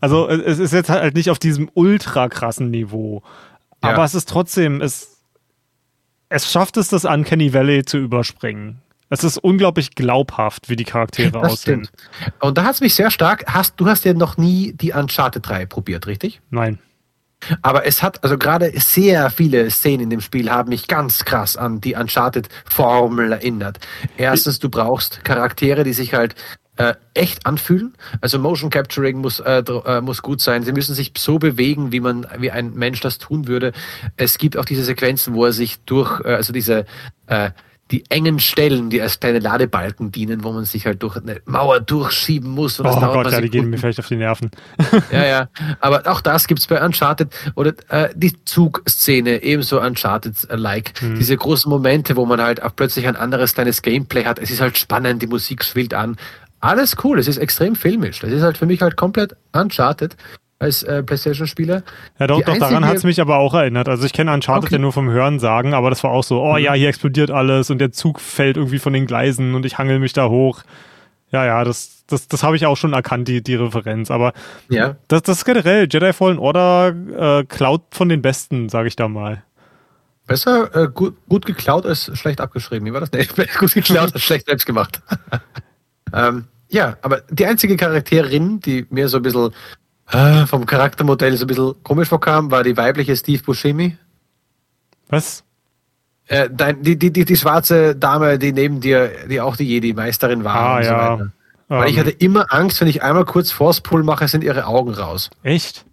Also, 0.00 0.28
es 0.28 0.58
ist 0.58 0.74
jetzt 0.74 0.90
halt 0.90 1.14
nicht 1.14 1.30
auf 1.30 1.38
diesem 1.38 1.70
ultra 1.72 2.28
krassen 2.28 2.70
Niveau. 2.70 3.22
Ja. 3.82 3.90
Aber 3.90 4.04
es 4.04 4.14
ist 4.14 4.28
trotzdem, 4.28 4.80
es, 4.80 5.18
es 6.28 6.50
schafft 6.50 6.76
es, 6.76 6.88
das 6.88 7.04
Uncanny 7.04 7.52
Valley 7.52 7.84
zu 7.84 7.98
überspringen. 7.98 8.82
Es 9.10 9.24
ist 9.24 9.38
unglaublich 9.38 9.94
glaubhaft, 9.94 10.68
wie 10.68 10.76
die 10.76 10.84
Charaktere 10.84 11.30
das 11.30 11.52
aussehen. 11.52 11.86
Stimmt. 11.86 12.34
Und 12.40 12.58
da 12.58 12.64
hat 12.64 12.74
es 12.74 12.80
mich 12.80 12.94
sehr 12.94 13.10
stark. 13.10 13.44
Hast, 13.46 13.74
du 13.78 13.86
hast 13.86 14.04
ja 14.04 14.12
noch 14.12 14.36
nie 14.36 14.74
die 14.74 14.92
Uncharted 14.92 15.48
3 15.48 15.66
probiert, 15.66 16.06
richtig? 16.06 16.40
Nein. 16.50 16.78
Aber 17.62 17.86
es 17.86 18.02
hat, 18.02 18.22
also 18.24 18.36
gerade 18.36 18.72
sehr 18.80 19.30
viele 19.30 19.70
Szenen 19.70 20.04
in 20.04 20.10
dem 20.10 20.20
Spiel 20.20 20.50
haben 20.50 20.70
mich 20.70 20.88
ganz 20.88 21.24
krass 21.24 21.56
an 21.56 21.80
die 21.80 21.94
Uncharted-Formel 21.94 23.32
erinnert. 23.32 23.78
Erstens, 24.16 24.58
du 24.58 24.68
brauchst 24.68 25.24
Charaktere, 25.24 25.84
die 25.84 25.92
sich 25.92 26.14
halt 26.14 26.34
äh, 26.78 26.94
echt 27.12 27.44
anfühlen. 27.44 27.94
Also 28.20 28.38
Motion 28.38 28.70
Capturing 28.70 29.18
muss, 29.18 29.40
äh, 29.40 29.62
äh, 29.62 30.00
muss 30.00 30.22
gut 30.22 30.40
sein. 30.40 30.62
Sie 30.62 30.72
müssen 30.72 30.94
sich 30.94 31.12
so 31.18 31.38
bewegen, 31.38 31.92
wie 31.92 32.00
man, 32.00 32.26
wie 32.38 32.50
ein 32.50 32.72
Mensch 32.74 33.00
das 33.00 33.18
tun 33.18 33.48
würde. 33.48 33.72
Es 34.16 34.38
gibt 34.38 34.56
auch 34.56 34.64
diese 34.64 34.84
Sequenzen, 34.84 35.34
wo 35.34 35.44
er 35.44 35.52
sich 35.52 35.80
durch, 35.80 36.20
äh, 36.24 36.34
also 36.34 36.52
diese 36.52 36.86
äh, 37.26 37.50
die 37.90 38.04
engen 38.10 38.38
Stellen, 38.38 38.90
die 38.90 39.00
als 39.00 39.18
kleine 39.18 39.38
Ladebalken 39.38 40.12
dienen, 40.12 40.44
wo 40.44 40.52
man 40.52 40.66
sich 40.66 40.84
halt 40.84 41.02
durch 41.02 41.16
eine 41.16 41.40
Mauer 41.46 41.80
durchschieben 41.80 42.50
muss. 42.50 42.78
Und 42.78 42.86
oh 42.86 43.00
Gott, 43.00 43.32
ja, 43.32 43.40
die 43.40 43.48
gehen 43.48 43.70
mir 43.70 43.78
vielleicht 43.78 43.98
auf 43.98 44.08
die 44.08 44.16
Nerven. 44.16 44.50
ja, 45.10 45.24
ja. 45.24 45.48
Aber 45.80 46.06
auch 46.06 46.20
das 46.20 46.46
gibt's 46.46 46.66
bei 46.66 46.84
Uncharted. 46.84 47.34
Oder 47.54 47.72
äh, 47.88 48.10
die 48.14 48.44
Zugszene, 48.44 49.42
ebenso 49.42 49.80
Uncharted-like. 49.80 51.00
Hm. 51.00 51.16
Diese 51.16 51.36
großen 51.36 51.70
Momente, 51.70 52.16
wo 52.16 52.26
man 52.26 52.42
halt 52.42 52.62
auch 52.62 52.76
plötzlich 52.76 53.08
ein 53.08 53.16
anderes 53.16 53.54
kleines 53.54 53.80
Gameplay 53.80 54.26
hat. 54.26 54.38
Es 54.38 54.50
ist 54.50 54.60
halt 54.60 54.76
spannend, 54.76 55.22
die 55.22 55.26
Musik 55.26 55.64
schwillt 55.64 55.94
an 55.94 56.16
alles 56.60 56.96
cool, 57.04 57.18
es 57.18 57.28
ist 57.28 57.38
extrem 57.38 57.76
filmisch. 57.76 58.20
Das 58.20 58.30
ist 58.30 58.42
halt 58.42 58.58
für 58.58 58.66
mich 58.66 58.82
halt 58.82 58.96
komplett 58.96 59.36
Uncharted 59.52 60.16
als 60.58 60.82
äh, 60.82 61.02
PlayStation-Spieler. 61.02 61.82
Ja, 62.18 62.26
doch, 62.26 62.42
doch 62.42 62.58
daran 62.58 62.84
hat 62.84 62.96
es 62.96 63.04
mich 63.04 63.20
aber 63.20 63.36
auch 63.36 63.54
erinnert. 63.54 63.88
Also 63.88 64.04
ich 64.04 64.12
kenne 64.12 64.32
Uncharted 64.32 64.64
okay. 64.64 64.74
ja 64.74 64.78
nur 64.80 64.92
vom 64.92 65.08
Hören 65.08 65.38
sagen, 65.38 65.72
aber 65.72 65.90
das 65.90 66.02
war 66.02 66.10
auch 66.10 66.24
so, 66.24 66.42
oh 66.42 66.54
mhm. 66.54 66.58
ja, 66.58 66.72
hier 66.74 66.88
explodiert 66.88 67.30
alles 67.30 67.70
und 67.70 67.78
der 67.78 67.92
Zug 67.92 68.20
fällt 68.20 68.56
irgendwie 68.56 68.78
von 68.78 68.92
den 68.92 69.06
Gleisen 69.06 69.54
und 69.54 69.64
ich 69.64 69.78
hangel 69.78 70.00
mich 70.00 70.12
da 70.12 70.28
hoch. 70.28 70.62
Ja, 71.30 71.44
ja, 71.44 71.62
das, 71.62 72.04
das, 72.06 72.26
das 72.26 72.42
habe 72.42 72.56
ich 72.56 72.64
auch 72.66 72.76
schon 72.76 72.94
erkannt, 72.94 73.28
die, 73.28 73.42
die 73.42 73.54
Referenz. 73.54 74.10
Aber 74.10 74.32
ja. 74.68 74.96
das, 75.08 75.22
das 75.22 75.38
ist 75.38 75.44
generell, 75.44 75.86
Jedi 75.90 76.12
Fallen 76.12 76.38
Order 76.38 76.94
äh, 77.38 77.44
klaut 77.44 77.82
von 77.90 78.08
den 78.08 78.22
Besten, 78.22 78.68
sage 78.68 78.88
ich 78.88 78.96
da 78.96 79.08
mal. 79.08 79.44
Besser 80.26 80.74
äh, 80.74 80.88
gut, 80.88 81.16
gut 81.28 81.46
geklaut 81.46 81.86
als 81.86 82.10
schlecht 82.18 82.40
abgeschrieben. 82.40 82.86
Wie 82.86 82.92
war 82.92 83.00
das? 83.00 83.12
Nee, 83.12 83.26
gut 83.58 83.72
geklaut 83.72 84.12
als 84.12 84.22
schlecht 84.22 84.46
selbst 84.46 84.66
gemacht. 84.66 85.00
Ähm, 86.12 86.44
ja, 86.68 86.96
aber 87.02 87.22
die 87.30 87.46
einzige 87.46 87.76
Charakterin, 87.76 88.60
die 88.60 88.86
mir 88.90 89.08
so 89.08 89.16
ein 89.18 89.22
bisschen 89.22 89.52
äh, 90.10 90.46
vom 90.46 90.66
Charaktermodell 90.66 91.36
so 91.36 91.44
ein 91.44 91.48
bisschen 91.48 91.82
komisch 91.82 92.08
vorkam, 92.08 92.50
war 92.50 92.62
die 92.62 92.76
weibliche 92.76 93.16
Steve 93.16 93.42
Buscemi. 93.42 93.96
Was? 95.08 95.44
Äh, 96.26 96.50
dein, 96.52 96.82
die, 96.82 96.98
die, 96.98 97.10
die, 97.10 97.24
die 97.24 97.36
schwarze 97.36 97.96
Dame, 97.96 98.38
die 98.38 98.52
neben 98.52 98.80
dir, 98.80 99.10
die 99.28 99.40
auch 99.40 99.56
die 99.56 99.66
Jedi-Meisterin 99.66 100.44
war. 100.44 100.56
Ah, 100.56 100.82
ja. 100.82 101.18
So 101.18 101.24
Weil 101.68 101.88
ähm, 101.88 101.92
ich 101.92 101.98
hatte 101.98 102.10
immer 102.10 102.52
Angst, 102.52 102.80
wenn 102.80 102.88
ich 102.88 103.02
einmal 103.02 103.24
kurz 103.24 103.50
Force 103.50 103.80
Pull 103.80 104.02
mache, 104.02 104.28
sind 104.28 104.44
ihre 104.44 104.66
Augen 104.66 104.92
raus. 104.92 105.30
Echt? 105.42 105.86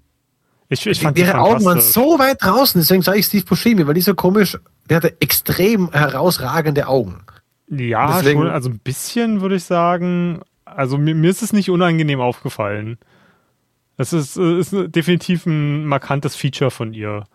Ich, 0.67 0.85
ich 0.85 0.99
fand 0.99 1.17
ihre 1.17 1.37
Augen 1.37 1.63
waren 1.63 1.79
so 1.79 2.17
weit 2.17 2.41
draußen, 2.41 2.81
deswegen 2.81 3.03
sage 3.03 3.19
ich 3.19 3.27
Steve 3.27 3.45
Buscemi, 3.45 3.85
weil 3.85 3.93
die 3.93 4.01
so 4.01 4.15
komisch, 4.15 4.57
der 4.89 4.97
hatte 4.97 5.21
extrem 5.21 5.91
herausragende 5.91 6.87
Augen. 6.87 7.21
Ja, 7.67 8.17
deswegen, 8.17 8.41
schon, 8.41 8.49
also 8.49 8.69
ein 8.69 8.79
bisschen 8.79 9.41
würde 9.41 9.55
ich 9.55 9.63
sagen. 9.63 10.41
Also 10.65 10.97
mir, 10.97 11.15
mir 11.15 11.29
ist 11.29 11.41
es 11.41 11.53
nicht 11.53 11.69
unangenehm 11.69 12.19
aufgefallen. 12.19 12.97
Es 13.97 14.13
ist, 14.13 14.37
ist 14.37 14.75
definitiv 14.87 15.45
ein 15.45 15.85
markantes 15.85 16.35
Feature 16.35 16.71
von 16.71 16.93
ihr. 16.93 17.25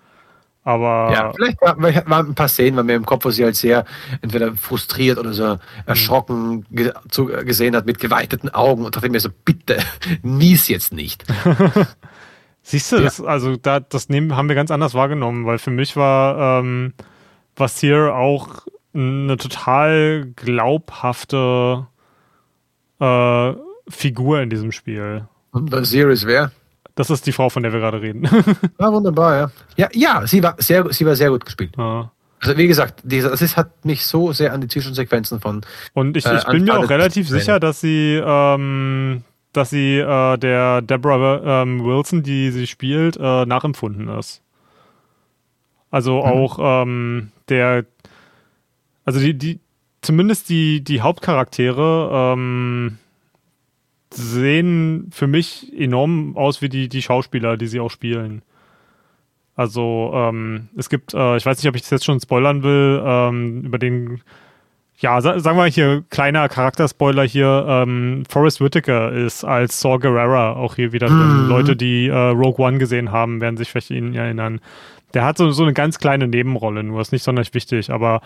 Aber. 0.62 1.10
Ja, 1.12 1.32
vielleicht 1.32 1.60
waren 1.62 1.82
war 1.82 2.18
ein 2.20 2.34
paar 2.34 2.48
Szenen 2.48 2.76
bei 2.76 2.82
mir 2.82 2.94
im 2.94 3.06
Kopf, 3.06 3.24
wo 3.24 3.30
sie 3.30 3.44
halt 3.44 3.56
sehr 3.56 3.84
entweder 4.20 4.54
frustriert 4.54 5.18
oder 5.18 5.32
so 5.32 5.58
erschrocken 5.86 6.66
ge 6.70 6.92
zu, 7.08 7.26
gesehen 7.26 7.74
hat 7.74 7.86
mit 7.86 7.98
geweiteten 7.98 8.50
Augen 8.50 8.84
und 8.84 8.94
dachte 8.94 9.08
mir 9.08 9.20
so, 9.20 9.30
bitte, 9.44 9.78
nies 10.22 10.68
jetzt 10.68 10.92
nicht. 10.92 11.24
Siehst 12.62 12.92
du, 12.92 12.96
ja. 12.96 13.02
das, 13.02 13.22
also 13.22 13.56
da, 13.56 13.80
das 13.80 14.10
nehmen, 14.10 14.36
haben 14.36 14.48
wir 14.48 14.54
ganz 14.54 14.70
anders 14.70 14.92
wahrgenommen, 14.92 15.46
weil 15.46 15.58
für 15.58 15.70
mich 15.70 15.96
war 15.96 16.60
ähm, 16.60 16.92
was 17.56 17.80
hier 17.80 18.14
auch 18.14 18.66
eine 18.94 19.36
total 19.36 20.32
glaubhafte 20.36 21.86
äh, 22.98 23.52
Figur 23.88 24.40
in 24.40 24.50
diesem 24.50 24.72
Spiel. 24.72 25.26
Und 25.52 25.72
ist 25.72 26.26
wer? 26.26 26.52
Das 26.94 27.10
ist 27.10 27.26
die 27.26 27.32
Frau, 27.32 27.48
von 27.48 27.62
der 27.62 27.72
wir 27.72 27.80
gerade 27.80 28.02
reden. 28.02 28.24
Ja, 28.78 28.92
wunderbar, 28.92 29.36
ja. 29.36 29.50
Ja, 29.76 29.88
ja 29.92 30.26
sie, 30.26 30.42
war 30.42 30.56
sehr, 30.58 30.92
sie 30.92 31.06
war 31.06 31.16
sehr 31.16 31.30
gut 31.30 31.44
gespielt. 31.44 31.72
Ja. 31.76 32.10
Also 32.40 32.56
wie 32.56 32.66
gesagt, 32.66 33.00
dieser, 33.04 33.30
das 33.30 33.42
ist, 33.42 33.56
hat 33.56 33.84
mich 33.84 34.06
so 34.06 34.32
sehr 34.32 34.52
an 34.52 34.60
die 34.60 34.68
Zwischensequenzen 34.68 35.40
von. 35.40 35.60
Und 35.92 36.16
ich, 36.16 36.24
ich 36.24 36.32
äh, 36.46 36.50
bin 36.50 36.64
mir 36.64 36.78
auch 36.78 36.88
relativ 36.88 37.28
sicher, 37.28 37.60
dass 37.60 37.80
sie, 37.80 38.20
ähm, 38.24 39.22
dass 39.52 39.70
sie 39.70 39.98
äh, 39.98 40.38
der 40.38 40.80
Deborah 40.80 41.62
ähm, 41.62 41.84
Wilson, 41.84 42.22
die 42.22 42.50
sie 42.50 42.66
spielt, 42.66 43.18
äh, 43.18 43.44
nachempfunden 43.44 44.08
ist. 44.08 44.42
Also 45.90 46.18
mhm. 46.18 46.24
auch 46.24 46.82
ähm, 46.82 47.32
der, 47.48 47.84
also 49.10 49.18
die, 49.18 49.34
die, 49.34 49.58
zumindest 50.02 50.48
die, 50.50 50.84
die 50.84 51.00
Hauptcharaktere, 51.00 52.10
ähm, 52.12 52.98
sehen 54.12 55.08
für 55.10 55.26
mich 55.26 55.72
enorm 55.76 56.36
aus 56.36 56.62
wie 56.62 56.68
die, 56.68 56.88
die 56.88 57.02
Schauspieler, 57.02 57.56
die 57.56 57.66
sie 57.66 57.80
auch 57.80 57.90
spielen. 57.90 58.42
Also 59.56 60.12
ähm, 60.14 60.68
es 60.76 60.88
gibt, 60.88 61.12
äh, 61.12 61.36
ich 61.36 61.44
weiß 61.44 61.58
nicht, 61.58 61.68
ob 61.68 61.74
ich 61.74 61.82
das 61.82 61.90
jetzt 61.90 62.04
schon 62.04 62.20
spoilern 62.20 62.62
will, 62.62 63.02
ähm, 63.04 63.62
über 63.62 63.78
den, 63.78 64.20
ja, 64.98 65.20
sa 65.20 65.40
sagen 65.40 65.58
wir 65.58 65.66
hier, 65.66 66.04
kleiner 66.08 66.48
Charakterspoiler 66.48 67.24
hier, 67.24 67.66
ähm, 67.68 68.22
Forrest 68.28 68.60
Whitaker 68.60 69.10
ist 69.10 69.42
als 69.42 69.80
Saw 69.80 69.98
Gerrera 69.98 70.52
auch 70.52 70.76
hier 70.76 70.92
wieder 70.92 71.08
drin. 71.08 71.44
Mhm. 71.44 71.48
Leute, 71.48 71.74
die 71.74 72.06
äh, 72.06 72.14
Rogue 72.14 72.64
One 72.64 72.78
gesehen 72.78 73.10
haben, 73.10 73.40
werden 73.40 73.56
sich 73.56 73.70
vielleicht 73.70 73.90
ihn 73.90 74.14
erinnern. 74.14 74.60
Der 75.14 75.24
hat 75.24 75.36
so, 75.36 75.50
so 75.50 75.64
eine 75.64 75.72
ganz 75.72 75.98
kleine 75.98 76.28
Nebenrolle, 76.28 76.84
nur 76.84 77.00
ist 77.00 77.10
nicht 77.10 77.24
sonderlich 77.24 77.52
wichtig, 77.54 77.90
aber 77.90 78.22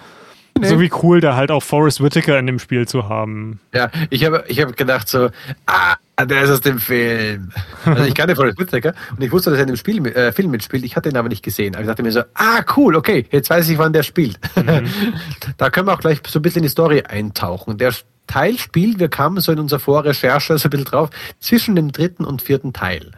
Nee. 0.58 0.68
So 0.68 0.80
wie 0.80 0.90
cool, 1.02 1.20
da 1.20 1.34
halt 1.34 1.50
auch 1.50 1.62
Forrest 1.62 2.00
Whitaker 2.00 2.38
in 2.38 2.46
dem 2.46 2.60
Spiel 2.60 2.86
zu 2.86 3.08
haben. 3.08 3.58
Ja, 3.72 3.90
ich 4.10 4.24
habe 4.24 4.44
ich 4.46 4.60
hab 4.60 4.76
gedacht 4.76 5.08
so, 5.08 5.30
ah, 5.66 5.96
der 6.24 6.42
ist 6.42 6.50
aus 6.50 6.60
dem 6.60 6.78
Film. 6.78 7.50
Also 7.84 8.04
ich 8.04 8.14
kannte 8.14 8.36
Forrest 8.36 8.58
Whitaker 8.58 8.94
und 9.10 9.22
ich 9.22 9.32
wusste, 9.32 9.50
dass 9.50 9.58
er 9.58 9.62
in 9.62 9.68
dem 9.68 9.76
Spiel, 9.76 10.06
äh, 10.06 10.30
Film 10.32 10.52
mitspielt. 10.52 10.84
Ich 10.84 10.94
hatte 10.94 11.08
ihn 11.08 11.16
aber 11.16 11.28
nicht 11.28 11.42
gesehen. 11.42 11.74
Aber 11.74 11.82
ich 11.82 11.88
dachte 11.88 12.04
mir 12.04 12.12
so, 12.12 12.22
ah, 12.34 12.62
cool, 12.76 12.94
okay, 12.94 13.26
jetzt 13.30 13.50
weiß 13.50 13.68
ich, 13.68 13.78
wann 13.78 13.92
der 13.92 14.04
spielt. 14.04 14.38
Mhm. 14.54 14.86
da 15.56 15.70
können 15.70 15.88
wir 15.88 15.92
auch 15.92 16.00
gleich 16.00 16.20
so 16.26 16.38
ein 16.38 16.42
bisschen 16.42 16.60
in 16.60 16.64
die 16.64 16.70
Story 16.70 17.02
eintauchen. 17.02 17.76
Der 17.76 17.92
Teil 18.28 18.56
spielt, 18.58 19.00
wir 19.00 19.08
kamen 19.08 19.40
so 19.40 19.50
in 19.50 19.58
unserer 19.58 19.80
Vorrecherche 19.80 20.56
so 20.56 20.68
ein 20.68 20.70
bisschen 20.70 20.86
drauf, 20.86 21.10
zwischen 21.40 21.74
dem 21.74 21.90
dritten 21.90 22.24
und 22.24 22.42
vierten 22.42 22.72
Teil. 22.72 23.10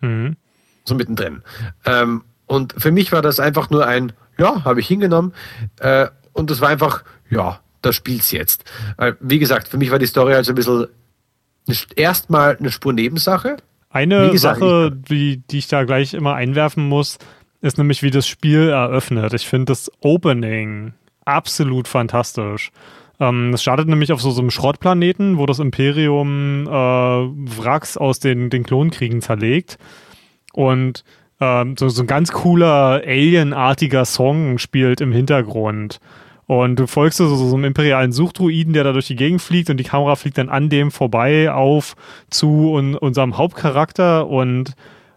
Mhm. 0.00 0.36
So 0.84 0.96
mittendrin. 0.96 1.42
Ähm, 1.84 2.24
und 2.46 2.74
für 2.76 2.90
mich 2.90 3.12
war 3.12 3.22
das 3.22 3.38
einfach 3.38 3.70
nur 3.70 3.86
ein, 3.86 4.12
ja, 4.36 4.64
habe 4.64 4.80
ich 4.80 4.88
hingenommen. 4.88 5.32
Äh, 5.78 6.08
und 6.32 6.50
das 6.50 6.60
war 6.60 6.68
einfach, 6.68 7.04
ja, 7.30 7.60
da 7.82 7.92
spielt's 7.92 8.30
jetzt. 8.30 8.64
Wie 9.20 9.38
gesagt, 9.38 9.68
für 9.68 9.76
mich 9.76 9.90
war 9.90 9.98
die 9.98 10.06
Story 10.06 10.34
also 10.34 10.52
ein 10.52 10.54
bisschen 10.54 10.86
erstmal 11.96 12.56
eine 12.56 12.70
Spur 12.70 12.92
Nebensache. 12.92 13.56
Eine 13.90 14.30
gesagt, 14.30 14.60
Sache, 14.60 14.92
die, 14.92 15.42
die 15.50 15.58
ich 15.58 15.68
da 15.68 15.84
gleich 15.84 16.14
immer 16.14 16.34
einwerfen 16.34 16.88
muss, 16.88 17.18
ist 17.60 17.78
nämlich, 17.78 18.02
wie 18.02 18.10
das 18.10 18.26
Spiel 18.26 18.68
eröffnet. 18.68 19.34
Ich 19.34 19.46
finde 19.46 19.66
das 19.66 19.90
Opening 20.00 20.94
absolut 21.24 21.88
fantastisch. 21.88 22.72
Ähm, 23.20 23.52
es 23.54 23.62
startet 23.62 23.88
nämlich 23.88 24.12
auf 24.12 24.20
so, 24.20 24.30
so 24.30 24.40
einem 24.40 24.50
Schrottplaneten, 24.50 25.38
wo 25.38 25.46
das 25.46 25.60
Imperium 25.60 26.66
äh, 26.66 26.70
Wracks 26.70 27.96
aus 27.96 28.18
den, 28.18 28.50
den 28.50 28.64
Klonkriegen 28.64 29.20
zerlegt. 29.20 29.78
Und 30.52 31.04
ähm, 31.40 31.76
so, 31.78 31.88
so 31.88 32.02
ein 32.02 32.06
ganz 32.06 32.32
cooler, 32.32 33.02
alienartiger 33.04 34.04
Song 34.04 34.58
spielt 34.58 35.00
im 35.00 35.12
Hintergrund. 35.12 36.00
Und 36.46 36.76
du 36.76 36.86
folgst 36.86 37.18
so, 37.18 37.34
so 37.34 37.54
einem 37.54 37.64
imperialen 37.64 38.12
Suchdruiden, 38.12 38.72
der 38.72 38.84
da 38.84 38.92
durch 38.92 39.06
die 39.06 39.16
Gegend 39.16 39.40
fliegt 39.40 39.70
und 39.70 39.76
die 39.76 39.84
Kamera 39.84 40.16
fliegt 40.16 40.38
dann 40.38 40.48
an 40.48 40.68
dem 40.68 40.90
vorbei 40.90 41.52
auf 41.52 41.94
zu 42.30 42.72
un 42.72 42.94
unserem 42.96 43.38
Hauptcharakter 43.38 44.26
und 44.26 44.74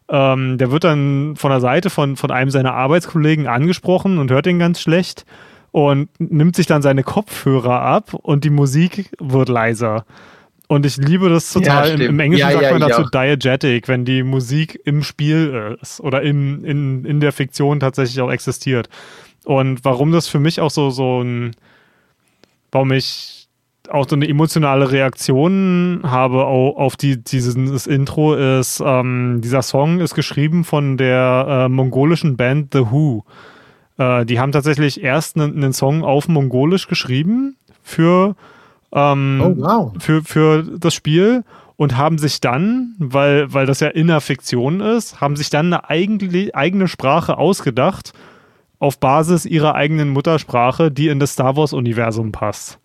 ähm, 0.07 0.57
der 0.57 0.71
wird 0.71 0.83
dann 0.83 1.35
von 1.35 1.49
der 1.49 1.61
Seite 1.61 1.89
von, 1.89 2.15
von 2.15 2.31
einem 2.31 2.51
seiner 2.51 2.73
Arbeitskollegen 2.73 3.47
angesprochen 3.47 4.19
und 4.19 4.31
hört 4.31 4.45
ihn 4.45 4.59
ganz 4.59 4.79
schlecht 4.79 5.25
und 5.71 6.09
nimmt 6.19 6.55
sich 6.55 6.67
dann 6.67 6.81
seine 6.81 7.03
Kopfhörer 7.03 7.81
ab 7.81 8.13
und 8.13 8.43
die 8.43 8.49
Musik 8.49 9.09
wird 9.19 9.49
leiser. 9.49 10.05
Und 10.67 10.85
ich 10.85 10.97
liebe 10.97 11.29
das 11.29 11.51
total. 11.51 11.89
Ja, 11.89 11.95
Im, 11.95 12.01
Im, 12.01 12.19
Englischen 12.19 12.49
ja, 12.49 12.59
sagt 12.59 12.71
man 12.71 12.89
dazu 12.89 13.03
diegetic, 13.03 13.87
wenn 13.87 14.05
die 14.05 14.23
Musik 14.23 14.79
im 14.83 15.03
Spiel 15.03 15.77
ist 15.81 15.99
oder 15.99 16.21
im, 16.21 16.63
in, 16.65 17.05
in 17.05 17.19
der 17.19 17.31
Fiktion 17.31 17.79
tatsächlich 17.79 18.21
auch 18.21 18.31
existiert. 18.31 18.89
Und 19.45 19.85
warum 19.85 20.11
das 20.11 20.27
für 20.27 20.39
mich 20.39 20.59
auch 20.59 20.71
so, 20.71 20.89
so 20.89 21.21
ein, 21.21 21.55
warum 22.71 22.91
ich 22.91 23.47
auch 23.89 24.07
so 24.09 24.15
eine 24.15 24.27
emotionale 24.27 24.91
Reaktion 24.91 26.01
habe 26.03 26.45
auf, 26.45 26.95
die, 26.97 27.23
dieses 27.23 27.87
Intro 27.87 28.33
ist, 28.33 28.81
ähm, 28.83 29.41
dieser 29.43 29.61
Song 29.61 29.99
ist 29.99 30.15
geschrieben 30.15 30.63
von 30.63 30.97
der 30.97 31.45
äh, 31.47 31.69
mongolischen 31.69 32.35
Band 32.35 32.73
The 32.73 32.91
Who. 32.91 33.23
Äh, 33.97 34.25
die 34.25 34.39
haben 34.39 34.51
tatsächlich 34.51 35.03
erst 35.03 35.37
einen, 35.37 35.55
einen 35.55 35.73
Song 35.73 36.03
auf 36.03 36.27
Mongolisch 36.27 36.87
geschrieben 36.87 37.55
für 37.83 38.35
ähm, 38.91 39.41
oh, 39.43 39.53
wow. 39.57 39.93
für, 39.99 40.23
für 40.23 40.63
das 40.63 40.93
Spiel 40.93 41.43
und 41.75 41.97
haben 41.97 42.17
sich 42.17 42.39
dann, 42.41 42.95
weil, 42.97 43.53
weil 43.53 43.65
das 43.65 43.81
ja 43.81 43.89
in 43.89 44.07
der 44.07 44.21
Fiktion 44.21 44.79
ist, 44.79 45.21
haben 45.21 45.35
sich 45.35 45.49
dann 45.49 45.67
eine 45.67 45.89
eigene, 45.89 46.49
eigene 46.53 46.87
Sprache 46.87 47.37
ausgedacht 47.37 48.13
auf 48.79 48.99
Basis 48.99 49.45
ihrer 49.45 49.75
eigenen 49.75 50.09
Muttersprache, 50.09 50.91
die 50.91 51.07
in 51.07 51.19
das 51.19 51.33
Star 51.33 51.55
Wars-Universum 51.55 52.31
passt. 52.31 52.79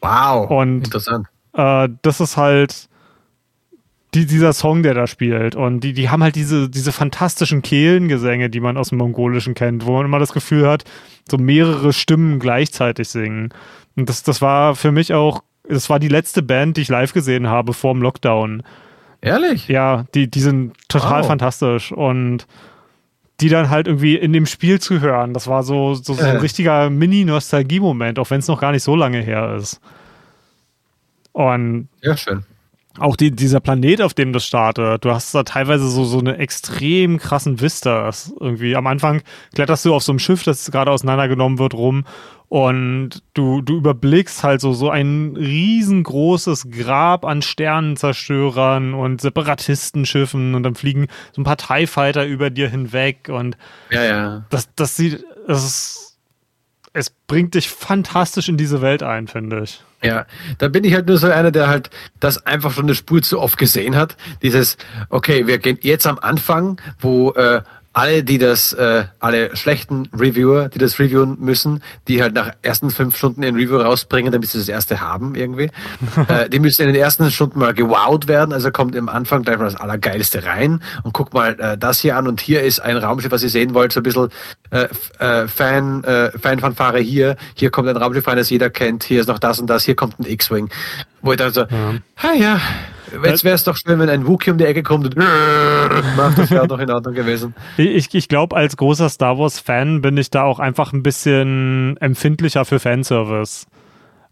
Wow, 0.00 0.50
und, 0.50 0.84
interessant. 0.84 1.26
Äh, 1.54 1.88
das 2.02 2.20
ist 2.20 2.36
halt 2.36 2.88
die, 4.14 4.26
dieser 4.26 4.52
Song, 4.52 4.82
der 4.82 4.94
da 4.94 5.06
spielt. 5.06 5.56
Und 5.56 5.80
die, 5.80 5.92
die 5.92 6.08
haben 6.08 6.22
halt 6.22 6.36
diese, 6.36 6.70
diese 6.70 6.92
fantastischen 6.92 7.62
Kehlengesänge, 7.62 8.48
die 8.50 8.60
man 8.60 8.76
aus 8.76 8.88
dem 8.88 8.98
Mongolischen 8.98 9.54
kennt, 9.54 9.84
wo 9.84 9.92
man 9.92 10.06
immer 10.06 10.18
das 10.18 10.32
Gefühl 10.32 10.66
hat, 10.68 10.84
so 11.28 11.36
mehrere 11.36 11.92
Stimmen 11.92 12.38
gleichzeitig 12.38 13.08
singen. 13.08 13.50
Und 13.96 14.08
das, 14.08 14.22
das 14.22 14.40
war 14.40 14.74
für 14.74 14.92
mich 14.92 15.12
auch, 15.12 15.42
das 15.68 15.90
war 15.90 15.98
die 15.98 16.08
letzte 16.08 16.42
Band, 16.42 16.76
die 16.76 16.82
ich 16.82 16.88
live 16.88 17.12
gesehen 17.12 17.48
habe 17.48 17.72
vor 17.72 17.92
dem 17.92 18.02
Lockdown. 18.02 18.62
Ehrlich? 19.20 19.68
Ja, 19.68 20.04
die, 20.14 20.30
die 20.30 20.40
sind 20.40 20.72
total 20.88 21.22
wow. 21.22 21.28
fantastisch 21.28 21.92
und 21.92 22.46
die 23.40 23.48
dann 23.48 23.70
halt 23.70 23.86
irgendwie 23.86 24.16
in 24.16 24.32
dem 24.32 24.46
Spiel 24.46 24.80
zu 24.80 25.00
hören, 25.00 25.34
das 25.34 25.46
war 25.46 25.62
so, 25.62 25.94
so, 25.94 26.14
so 26.14 26.24
ein 26.24 26.36
äh. 26.36 26.38
richtiger 26.38 26.90
Mini-Nostalgie-Moment, 26.90 28.18
auch 28.18 28.30
wenn 28.30 28.40
es 28.40 28.48
noch 28.48 28.60
gar 28.60 28.72
nicht 28.72 28.82
so 28.82 28.96
lange 28.96 29.20
her 29.20 29.56
ist. 29.56 29.80
Und 31.32 31.88
ja, 32.00 32.16
schön 32.16 32.44
auch 32.98 33.16
die, 33.16 33.30
dieser 33.30 33.60
Planet, 33.60 34.02
auf 34.02 34.14
dem 34.14 34.32
das 34.32 34.46
startet, 34.46 35.04
du 35.04 35.10
hast 35.10 35.34
da 35.34 35.42
teilweise 35.42 35.88
so, 35.88 36.04
so 36.04 36.18
eine 36.18 36.38
extrem 36.38 37.18
krassen 37.18 37.60
Vistas. 37.60 38.32
Irgendwie 38.40 38.76
am 38.76 38.86
Anfang 38.86 39.22
kletterst 39.54 39.84
du 39.84 39.94
auf 39.94 40.02
so 40.02 40.12
einem 40.12 40.18
Schiff, 40.18 40.42
das 40.44 40.70
gerade 40.70 40.90
auseinandergenommen 40.90 41.58
wird, 41.58 41.74
rum 41.74 42.04
und 42.56 43.22
du, 43.34 43.60
du 43.60 43.76
überblickst 43.76 44.42
halt 44.42 44.62
so, 44.62 44.72
so 44.72 44.88
ein 44.88 45.36
riesengroßes 45.36 46.70
Grab 46.70 47.26
an 47.26 47.42
Sternenzerstörern 47.42 48.94
und 48.94 49.20
Separatistenschiffen 49.20 50.54
und 50.54 50.62
dann 50.62 50.74
fliegen 50.74 51.08
so 51.32 51.42
ein 51.42 51.44
paar 51.44 51.58
TIE 51.58 51.86
Fighter 51.86 52.24
über 52.24 52.48
dir 52.48 52.70
hinweg 52.70 53.28
und 53.28 53.58
ja, 53.90 54.04
ja. 54.04 54.44
das, 54.48 54.74
das 54.74 54.96
sieht, 54.96 55.22
das 55.46 55.64
ist 55.64 56.06
es 56.94 57.10
bringt 57.10 57.52
dich 57.52 57.68
fantastisch 57.68 58.48
in 58.48 58.56
diese 58.56 58.80
Welt 58.80 59.02
ein, 59.02 59.28
finde 59.28 59.60
ich. 59.62 59.84
Ja, 60.02 60.24
da 60.56 60.68
bin 60.68 60.82
ich 60.82 60.94
halt 60.94 61.06
nur 61.06 61.18
so 61.18 61.26
einer, 61.26 61.50
der 61.50 61.68
halt 61.68 61.90
das 62.20 62.46
einfach 62.46 62.72
schon 62.72 62.86
eine 62.86 62.94
Spur 62.94 63.20
zu 63.20 63.38
oft 63.38 63.58
gesehen 63.58 63.96
hat. 63.96 64.16
Dieses, 64.40 64.78
okay, 65.10 65.46
wir 65.46 65.58
gehen 65.58 65.78
jetzt 65.82 66.06
am 66.06 66.18
Anfang, 66.18 66.80
wo 66.98 67.32
äh, 67.32 67.60
alle, 67.96 68.22
die 68.22 68.36
das, 68.36 68.74
äh, 68.74 69.04
alle 69.20 69.56
schlechten 69.56 70.10
Reviewer, 70.12 70.68
die 70.68 70.76
das 70.76 70.98
reviewen 70.98 71.38
müssen, 71.40 71.82
die 72.08 72.22
halt 72.22 72.34
nach 72.34 72.50
ersten 72.60 72.90
fünf 72.90 73.16
Stunden 73.16 73.42
ein 73.42 73.54
Review 73.54 73.78
rausbringen, 73.78 74.30
damit 74.30 74.50
sie 74.50 74.58
das 74.58 74.68
erste 74.68 75.00
haben 75.00 75.34
irgendwie, 75.34 75.70
äh, 76.28 76.50
die 76.50 76.58
müssen 76.58 76.82
in 76.82 76.88
den 76.88 77.02
ersten 77.02 77.30
Stunden 77.30 77.58
mal 77.58 77.72
gewowt 77.72 78.28
werden. 78.28 78.52
Also 78.52 78.70
kommt 78.70 78.94
im 78.94 79.08
Anfang 79.08 79.44
gleich 79.44 79.56
mal 79.56 79.64
das 79.64 79.76
Allergeilste 79.76 80.44
rein 80.44 80.82
und 81.04 81.14
guck 81.14 81.32
mal 81.32 81.58
äh, 81.58 81.78
das 81.78 82.00
hier 82.00 82.18
an 82.18 82.28
und 82.28 82.42
hier 82.42 82.62
ist 82.62 82.80
ein 82.80 82.98
Raumschiff, 82.98 83.32
was 83.32 83.42
ihr 83.42 83.48
sehen 83.48 83.72
wollt, 83.72 83.92
so 83.92 84.00
ein 84.00 84.02
bisschen 84.02 84.28
äh, 84.72 84.88
äh, 85.18 85.48
Fan, 85.48 86.04
äh, 86.04 86.38
Fanfanfare 86.38 86.98
hier. 86.98 87.36
Hier 87.54 87.70
kommt 87.70 87.88
ein 87.88 87.96
Raumschiff 87.96 88.28
rein, 88.28 88.36
das 88.36 88.50
jeder 88.50 88.68
kennt. 88.68 89.04
Hier 89.04 89.22
ist 89.22 89.28
noch 89.28 89.38
das 89.38 89.58
und 89.58 89.68
das. 89.68 89.84
Hier 89.84 89.96
kommt 89.96 90.20
ein 90.20 90.26
X-Wing. 90.26 90.68
Wo 91.22 91.32
ich 91.32 91.38
dann 91.38 91.50
so, 91.50 91.62
ja. 91.62 91.94
ah 92.16 92.34
ja, 92.34 92.60
Jetzt 93.24 93.44
wäre 93.44 93.54
es 93.54 93.64
doch 93.64 93.76
schön, 93.76 93.98
wenn 93.98 94.08
ein 94.08 94.26
Wookie 94.26 94.50
um 94.50 94.58
die 94.58 94.64
Ecke 94.64 94.82
kommt 94.82 95.06
und 95.06 95.16
macht, 96.16 96.38
das 96.38 96.50
wäre 96.50 96.66
doch 96.68 96.78
in 96.78 96.90
Ordnung 96.90 97.14
gewesen. 97.14 97.54
Ich, 97.76 98.14
ich 98.14 98.28
glaube, 98.28 98.56
als 98.56 98.76
großer 98.76 99.08
Star 99.08 99.38
Wars-Fan 99.38 100.02
bin 100.02 100.16
ich 100.16 100.30
da 100.30 100.42
auch 100.42 100.58
einfach 100.58 100.92
ein 100.92 101.02
bisschen 101.02 101.96
empfindlicher 101.98 102.64
für 102.64 102.78
Fanservice. 102.78 103.66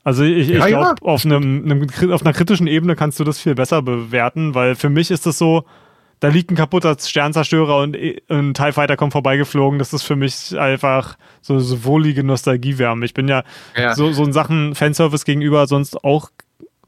Also 0.04 0.22
ich, 0.22 0.50
ich 0.50 0.58
ja, 0.58 0.66
glaube, 0.66 0.84
ja. 0.84 0.94
auf, 1.02 1.24
einem, 1.24 1.64
einem, 1.64 2.12
auf 2.12 2.22
einer 2.22 2.34
kritischen 2.34 2.66
Ebene 2.66 2.94
kannst 2.94 3.18
du 3.18 3.24
das 3.24 3.40
viel 3.40 3.54
besser 3.54 3.80
bewerten, 3.80 4.54
weil 4.54 4.74
für 4.74 4.90
mich 4.90 5.10
ist 5.10 5.26
es 5.26 5.38
so, 5.38 5.64
da 6.20 6.28
liegt 6.28 6.50
ein 6.50 6.56
kaputter 6.56 6.96
Sternzerstörer 6.98 7.78
und 7.78 7.96
ein 7.96 8.54
TIE 8.54 8.72
Fighter 8.72 8.96
kommt 8.96 9.12
vorbeigeflogen. 9.12 9.78
Das 9.78 9.92
ist 9.92 10.02
für 10.02 10.16
mich 10.16 10.58
einfach 10.58 11.16
so, 11.42 11.58
so 11.58 11.84
wohlige 11.84 12.22
Nostalgiewärme. 12.22 13.04
Ich 13.04 13.14
bin 13.14 13.28
ja, 13.28 13.44
ja. 13.76 13.94
So, 13.94 14.12
so 14.12 14.24
in 14.24 14.32
Sachen 14.32 14.74
Fanservice 14.74 15.24
gegenüber 15.24 15.66
sonst 15.66 16.02
auch 16.04 16.30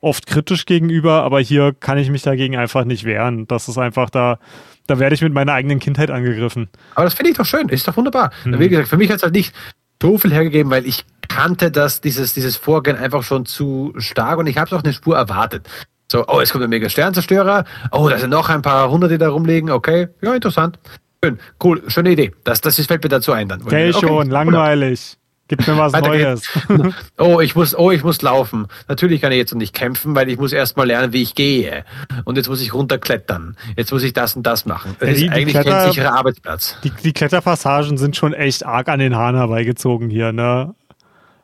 oft 0.00 0.26
kritisch 0.26 0.66
gegenüber, 0.66 1.22
aber 1.22 1.40
hier 1.40 1.74
kann 1.78 1.98
ich 1.98 2.10
mich 2.10 2.22
dagegen 2.22 2.56
einfach 2.56 2.84
nicht 2.84 3.04
wehren. 3.04 3.46
Das 3.46 3.68
ist 3.68 3.78
einfach 3.78 4.10
da, 4.10 4.38
da 4.86 4.98
werde 4.98 5.14
ich 5.14 5.22
mit 5.22 5.32
meiner 5.32 5.52
eigenen 5.52 5.78
Kindheit 5.78 6.10
angegriffen. 6.10 6.68
Aber 6.94 7.04
das 7.04 7.14
finde 7.14 7.30
ich 7.30 7.36
doch 7.36 7.46
schön, 7.46 7.68
ist 7.68 7.86
doch 7.88 7.96
wunderbar. 7.96 8.30
Mhm. 8.44 8.58
Wie 8.58 8.68
gesagt, 8.68 8.88
für 8.88 8.96
mich 8.96 9.10
hat 9.10 9.16
es 9.16 9.22
halt 9.22 9.34
nicht 9.34 9.54
so 10.02 10.18
viel 10.18 10.32
hergegeben, 10.32 10.70
weil 10.70 10.86
ich 10.86 11.04
kannte 11.28 11.70
das, 11.70 12.00
dieses, 12.00 12.34
dieses 12.34 12.56
Vorgehen 12.56 12.96
einfach 12.96 13.22
schon 13.22 13.46
zu 13.46 13.94
stark 13.98 14.38
und 14.38 14.46
ich 14.46 14.58
habe 14.58 14.66
es 14.66 14.72
auch 14.72 14.84
eine 14.84 14.92
Spur 14.92 15.16
erwartet. 15.16 15.68
So, 16.10 16.24
oh, 16.28 16.40
es 16.40 16.52
kommt 16.52 16.62
ein 16.62 16.70
mega 16.70 16.88
Sternzerstörer. 16.88 17.64
Oh, 17.90 18.08
da 18.08 18.18
sind 18.18 18.30
noch 18.30 18.48
ein 18.48 18.62
paar 18.62 18.90
hundert, 18.90 19.10
die 19.10 19.18
da 19.18 19.28
rumliegen. 19.28 19.70
Okay, 19.70 20.08
ja, 20.22 20.34
interessant. 20.34 20.78
Schön, 21.24 21.38
cool, 21.64 21.82
schöne 21.88 22.12
Idee. 22.12 22.32
Das, 22.44 22.60
das 22.60 22.76
fällt 22.86 23.02
mir 23.02 23.08
dazu 23.08 23.32
ein 23.32 23.48
dann. 23.48 23.62
Okay, 23.62 23.90
okay 23.90 24.06
schon, 24.06 24.30
langweilig. 24.30 25.16
Gib 25.48 25.66
mir 25.66 25.78
was 25.78 25.92
Neues. 25.92 26.48
oh, 27.18 27.40
ich 27.40 27.54
muss, 27.54 27.78
oh, 27.78 27.92
ich 27.92 28.02
muss 28.02 28.20
laufen. 28.20 28.66
Natürlich 28.88 29.20
kann 29.20 29.30
ich 29.30 29.38
jetzt 29.38 29.52
noch 29.52 29.58
nicht 29.58 29.74
kämpfen, 29.74 30.14
weil 30.16 30.28
ich 30.28 30.38
muss 30.38 30.52
erst 30.52 30.76
mal 30.76 30.86
lernen, 30.86 31.12
wie 31.12 31.22
ich 31.22 31.36
gehe. 31.36 31.84
Und 32.24 32.36
jetzt 32.36 32.48
muss 32.48 32.60
ich 32.60 32.74
runterklettern. 32.74 33.56
Jetzt 33.76 33.92
muss 33.92 34.02
ich 34.02 34.12
das 34.12 34.34
und 34.34 34.44
das 34.44 34.66
machen. 34.66 34.96
Das 34.98 35.08
ja, 35.08 35.14
die, 35.14 35.26
ist 35.26 35.32
eigentlich 35.32 35.54
Kletter, 35.54 35.70
kein 35.70 35.92
sicherer 35.92 36.14
Arbeitsplatz. 36.14 36.76
Die, 36.82 36.90
die 36.90 37.12
Kletterpassagen 37.12 37.96
sind 37.96 38.16
schon 38.16 38.34
echt 38.34 38.66
arg 38.66 38.88
an 38.88 38.98
den 38.98 39.14
Haaren 39.14 39.36
herbeigezogen 39.36 40.10
hier, 40.10 40.32
ne? 40.32 40.74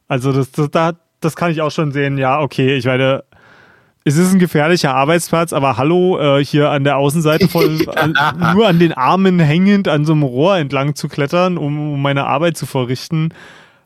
Also 0.08 0.32
das, 0.32 0.50
das, 0.50 0.70
da, 0.70 0.92
das 1.20 1.36
kann 1.36 1.52
ich 1.52 1.62
auch 1.62 1.70
schon 1.70 1.92
sehen. 1.92 2.18
Ja, 2.18 2.40
okay, 2.40 2.74
ich 2.74 2.84
meine, 2.84 3.22
es 4.04 4.16
ist 4.16 4.32
ein 4.32 4.40
gefährlicher 4.40 4.94
Arbeitsplatz, 4.94 5.52
aber 5.52 5.76
hallo, 5.76 6.18
äh, 6.18 6.44
hier 6.44 6.70
an 6.70 6.82
der 6.82 6.96
Außenseite 6.96 7.46
voll, 7.46 7.88
an, 7.96 8.14
nur 8.54 8.66
an 8.66 8.80
den 8.80 8.92
Armen 8.92 9.38
hängend 9.38 9.86
an 9.86 10.04
so 10.04 10.12
einem 10.12 10.24
Rohr 10.24 10.56
entlang 10.56 10.96
zu 10.96 11.08
klettern, 11.08 11.56
um, 11.56 11.94
um 11.94 12.02
meine 12.02 12.26
Arbeit 12.26 12.56
zu 12.56 12.66
verrichten. 12.66 13.32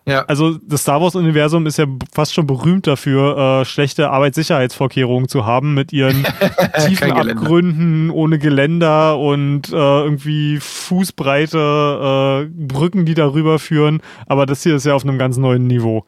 Ja. 0.09 0.25
Also 0.27 0.57
das 0.59 0.83
Star 0.83 1.01
Wars-Universum 1.01 1.67
ist 1.67 1.79
ja 1.79 1.87
fast 2.15 2.33
schon 2.33 2.47
berühmt 2.47 2.87
dafür, 2.87 3.63
äh, 3.63 3.65
schlechte 3.65 4.11
Arbeitssicherheitsvorkehrungen 4.11 5.29
zu 5.29 5.47
haben 5.47 5.75
mit 5.75 5.93
ihren 5.93 6.25
tiefen 6.87 7.11
Abgründen 7.11 8.11
ohne 8.11 8.39
Geländer 8.39 9.19
und 9.19 9.69
äh, 9.71 9.75
irgendwie 9.75 10.61
Fußbreite 10.61 12.47
äh, 12.47 12.67
Brücken, 12.67 13.05
die 13.05 13.15
darüber 13.15 13.59
führen. 13.59 14.01
Aber 14.27 14.47
das 14.47 14.63
hier 14.63 14.77
ist 14.77 14.87
ja 14.87 14.95
auf 14.95 15.03
einem 15.03 15.19
ganz 15.19 15.39
neuen 15.39 15.67
Niveau. 15.67 16.07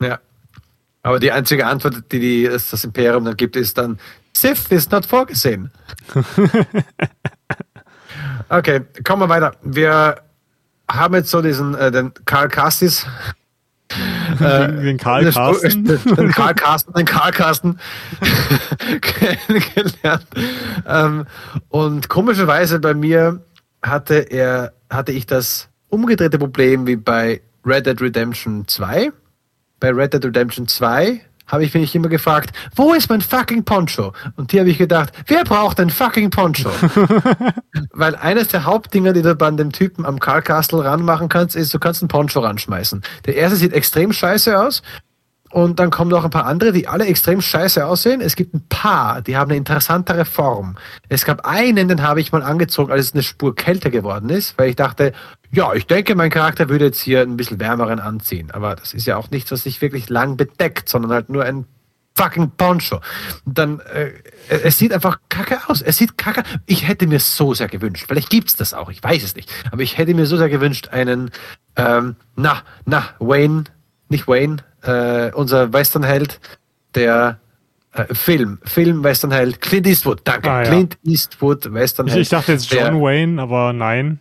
Ja. 0.00 0.20
Aber 1.02 1.18
die 1.18 1.32
einzige 1.32 1.66
Antwort, 1.66 2.04
die, 2.12 2.20
die 2.20 2.44
das 2.44 2.84
Imperium 2.84 3.24
dann 3.24 3.36
gibt, 3.36 3.56
ist 3.56 3.78
dann 3.78 3.98
Sith 4.32 4.66
ist 4.70 4.92
not 4.92 5.06
vorgesehen. 5.06 5.72
okay, 8.48 8.82
kommen 9.02 9.22
wir 9.22 9.28
weiter. 9.28 9.56
Wir 9.62 10.27
haben 10.90 11.14
jetzt 11.14 11.30
so 11.30 11.42
diesen, 11.42 11.74
äh, 11.74 11.90
den 11.90 12.12
Karl 12.24 12.48
Kastis. 12.48 13.06
Äh, 14.38 14.70
den 14.82 14.98
Karl 14.98 15.32
Carsten? 15.32 15.86
Den 15.86 16.30
Karl 16.30 16.54
Carsten, 16.54 16.92
den 16.92 17.06
Karl 17.06 17.32
Carsten 17.32 17.78
kennengelernt. 19.00 20.26
Ähm, 20.86 21.24
und 21.70 22.10
komischerweise 22.10 22.80
bei 22.80 22.92
mir 22.92 23.40
hatte 23.80 24.16
er, 24.16 24.74
hatte 24.90 25.12
ich 25.12 25.24
das 25.24 25.70
umgedrehte 25.88 26.38
Problem 26.38 26.86
wie 26.86 26.96
bei 26.96 27.40
Red 27.64 27.86
Dead 27.86 27.98
Redemption 27.98 28.68
2. 28.68 29.10
Bei 29.80 29.90
Red 29.90 30.12
Dead 30.12 30.24
Redemption 30.26 30.68
2 30.68 31.22
habe 31.48 31.64
ich 31.64 31.74
mich 31.74 31.94
immer 31.94 32.08
gefragt, 32.08 32.52
wo 32.76 32.92
ist 32.94 33.10
mein 33.10 33.20
fucking 33.20 33.64
Poncho? 33.64 34.12
Und 34.36 34.50
hier 34.52 34.60
habe 34.60 34.70
ich 34.70 34.78
gedacht, 34.78 35.12
wer 35.26 35.44
braucht 35.44 35.80
ein 35.80 35.90
fucking 35.90 36.30
Poncho? 36.30 36.70
Weil 37.92 38.14
eines 38.16 38.48
der 38.48 38.64
Hauptdinger, 38.64 39.12
die 39.12 39.22
du 39.22 39.34
bei 39.34 39.50
dem 39.50 39.72
Typen 39.72 40.06
am 40.06 40.20
Carl 40.20 40.42
Castle 40.42 40.84
ranmachen 40.84 41.28
kannst, 41.28 41.56
ist, 41.56 41.72
du 41.74 41.78
kannst 41.78 42.02
einen 42.02 42.08
Poncho 42.08 42.40
ranschmeißen. 42.40 43.02
Der 43.26 43.36
erste 43.36 43.56
sieht 43.56 43.72
extrem 43.72 44.12
scheiße 44.12 44.58
aus. 44.58 44.82
Und 45.50 45.78
dann 45.78 45.90
kommen 45.90 46.10
noch 46.10 46.24
ein 46.24 46.30
paar 46.30 46.46
andere, 46.46 46.72
die 46.72 46.88
alle 46.88 47.06
extrem 47.06 47.40
scheiße 47.40 47.84
aussehen. 47.86 48.20
Es 48.20 48.36
gibt 48.36 48.54
ein 48.54 48.66
paar, 48.68 49.22
die 49.22 49.36
haben 49.36 49.50
eine 49.50 49.56
interessantere 49.56 50.24
Form. 50.24 50.76
Es 51.08 51.24
gab 51.24 51.46
einen, 51.46 51.88
den 51.88 52.02
habe 52.02 52.20
ich 52.20 52.32
mal 52.32 52.42
angezogen, 52.42 52.92
als 52.92 53.06
es 53.06 53.14
eine 53.14 53.22
Spur 53.22 53.54
kälter 53.54 53.90
geworden 53.90 54.28
ist, 54.28 54.58
weil 54.58 54.70
ich 54.70 54.76
dachte, 54.76 55.12
ja, 55.50 55.72
ich 55.72 55.86
denke, 55.86 56.14
mein 56.14 56.30
Charakter 56.30 56.68
würde 56.68 56.86
jetzt 56.86 57.00
hier 57.00 57.22
ein 57.22 57.36
bisschen 57.36 57.58
wärmeren 57.58 58.00
anziehen. 58.00 58.50
Aber 58.50 58.76
das 58.76 58.92
ist 58.92 59.06
ja 59.06 59.16
auch 59.16 59.30
nichts, 59.30 59.50
was 59.50 59.62
sich 59.62 59.80
wirklich 59.80 60.10
lang 60.10 60.36
bedeckt, 60.36 60.88
sondern 60.88 61.12
halt 61.12 61.30
nur 61.30 61.44
ein 61.44 61.64
fucking 62.18 62.50
Poncho. 62.56 63.00
Und 63.46 63.56
dann, 63.56 63.80
äh, 63.80 64.10
es 64.48 64.76
sieht 64.76 64.92
einfach 64.92 65.20
kacke 65.28 65.58
aus. 65.68 65.80
Es 65.80 65.96
sieht 65.96 66.18
kacke. 66.18 66.42
Ich 66.66 66.86
hätte 66.86 67.06
mir 67.06 67.20
so 67.20 67.54
sehr 67.54 67.68
gewünscht, 67.68 68.04
vielleicht 68.08 68.28
gibt's 68.28 68.56
das 68.56 68.74
auch, 68.74 68.90
ich 68.90 69.02
weiß 69.02 69.22
es 69.22 69.36
nicht. 69.36 69.50
Aber 69.70 69.82
ich 69.82 69.96
hätte 69.96 70.14
mir 70.14 70.26
so 70.26 70.36
sehr 70.36 70.48
gewünscht, 70.48 70.88
einen, 70.88 71.30
ähm, 71.76 72.16
na, 72.36 72.62
na, 72.84 73.04
Wayne, 73.20 73.64
nicht 74.08 74.26
Wayne, 74.26 74.58
äh, 74.82 75.30
unser 75.32 75.72
Westernheld, 75.72 76.40
der 76.94 77.38
äh, 77.98 78.14
Film, 78.14 78.58
Film, 78.64 79.02
Westernheld, 79.02 79.60
Clint 79.60 79.86
Eastwood, 79.86 80.20
danke. 80.24 80.50
Ah, 80.50 80.62
ja. 80.62 80.68
Clint 80.68 80.98
Eastwood, 81.04 81.72
Westernheld. 81.72 82.16
Ich, 82.16 82.22
ich 82.22 82.28
dachte 82.28 82.52
jetzt 82.52 82.70
John 82.70 82.94
der, 82.94 83.00
Wayne, 83.00 83.40
aber 83.42 83.72
nein. 83.72 84.20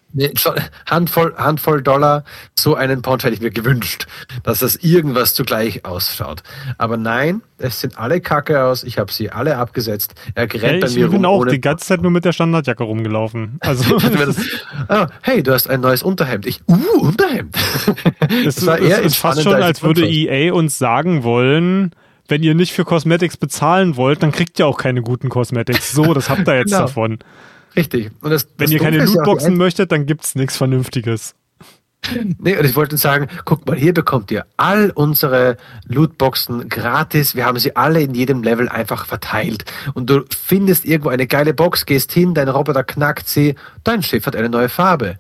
Handvoll, 0.88 1.36
Handvoll 1.38 1.82
Dollar, 1.84 2.24
so 2.56 2.76
einen 2.76 3.02
Punch 3.02 3.24
hätte 3.24 3.36
ich 3.36 3.42
mir 3.42 3.52
gewünscht, 3.52 4.08
dass 4.44 4.60
das 4.60 4.76
irgendwas 4.78 5.34
zugleich 5.34 5.86
ausschaut. 5.86 6.42
Aber 6.78 6.98
nein, 6.98 7.42
es 7.60 7.82
sind 7.82 7.98
alle 8.00 8.22
kacke 8.22 8.64
aus, 8.64 8.84
ich 8.84 8.98
habe 8.98 9.12
sie 9.12 9.30
alle 9.30 9.58
abgesetzt. 9.58 10.16
Er 10.34 10.44
rennt 10.44 10.64
ja, 10.64 10.88
bei 10.88 10.94
mir 10.94 11.06
Ich 11.06 11.12
bin 11.12 11.26
auch 11.26 11.46
die 11.46 11.62
ganze 11.62 11.86
Zeit 11.86 12.02
nur 12.02 12.12
mit 12.12 12.26
der 12.26 12.32
Standardjacke 12.32 12.84
rumgelaufen. 12.84 13.58
Also 13.60 13.98
oh, 14.90 15.06
hey, 15.22 15.44
du 15.44 15.54
hast 15.54 15.70
ein 15.70 15.82
neues 15.82 16.04
Unterhemd. 16.04 16.46
Ich, 16.46 16.62
uh, 16.68 17.02
Unterhemd. 17.02 17.56
War 18.66 18.80
eher 18.80 19.02
ist 19.02 19.18
fast 19.18 19.44
schon, 19.44 19.54
als 19.54 19.84
würde 19.84 20.08
EA 20.08 20.54
uns 20.54 20.78
sagen 20.78 21.24
wollen, 21.24 21.92
wenn 22.28 22.44
ihr 22.44 22.56
nicht 22.56 22.74
für 22.74 22.86
Cosmetics 22.86 23.38
bezahlen 23.38 23.96
wollt, 23.96 24.24
dann 24.24 24.32
kriegt 24.32 24.60
ihr 24.60 24.68
auch 24.68 24.78
keine 24.78 25.02
guten 25.02 25.30
Cosmetics. 25.30 25.92
So, 25.92 26.14
das 26.14 26.30
habt 26.30 26.48
ihr 26.48 26.58
jetzt 26.58 26.70
genau. 26.72 26.82
davon. 26.82 27.20
Richtig. 27.76 28.12
Und 28.22 28.32
das, 28.32 28.48
wenn 28.58 28.66
das 28.66 28.72
ihr 28.72 28.80
keine 28.80 29.04
Lootboxen 29.04 29.54
ja 29.54 29.58
möchtet, 29.58 29.92
dann 29.92 30.06
gibt's 30.06 30.36
nichts 30.36 30.58
Vernünftiges. 30.58 31.36
Nee, 32.40 32.56
und 32.56 32.64
ich 32.64 32.76
wollte 32.76 32.96
sagen, 32.96 33.28
guck 33.44 33.66
mal, 33.66 33.76
hier 33.76 33.92
bekommt 33.92 34.30
ihr 34.30 34.46
all 34.56 34.92
unsere 34.92 35.58
Lootboxen 35.88 36.70
gratis. 36.70 37.36
Wir 37.36 37.46
haben 37.46 37.58
sie 37.58 37.76
alle 37.76 38.02
in 38.02 38.14
jedem 38.14 38.44
Level 38.44 38.70
einfach 38.70 39.08
verteilt. 39.08 39.66
Und 39.96 40.10
du 40.10 40.24
findest 40.30 40.86
irgendwo 40.86 41.10
eine 41.10 41.26
geile 41.26 41.56
Box, 41.56 41.88
gehst 41.88 42.12
hin, 42.12 42.36
dein 42.36 42.50
Roboter 42.50 42.84
knackt 42.84 43.28
sie, 43.28 43.56
dein 43.84 44.04
Schiff 44.04 44.28
hat 44.28 44.36
eine 44.36 44.48
neue 44.48 44.70
Farbe. 44.70 45.18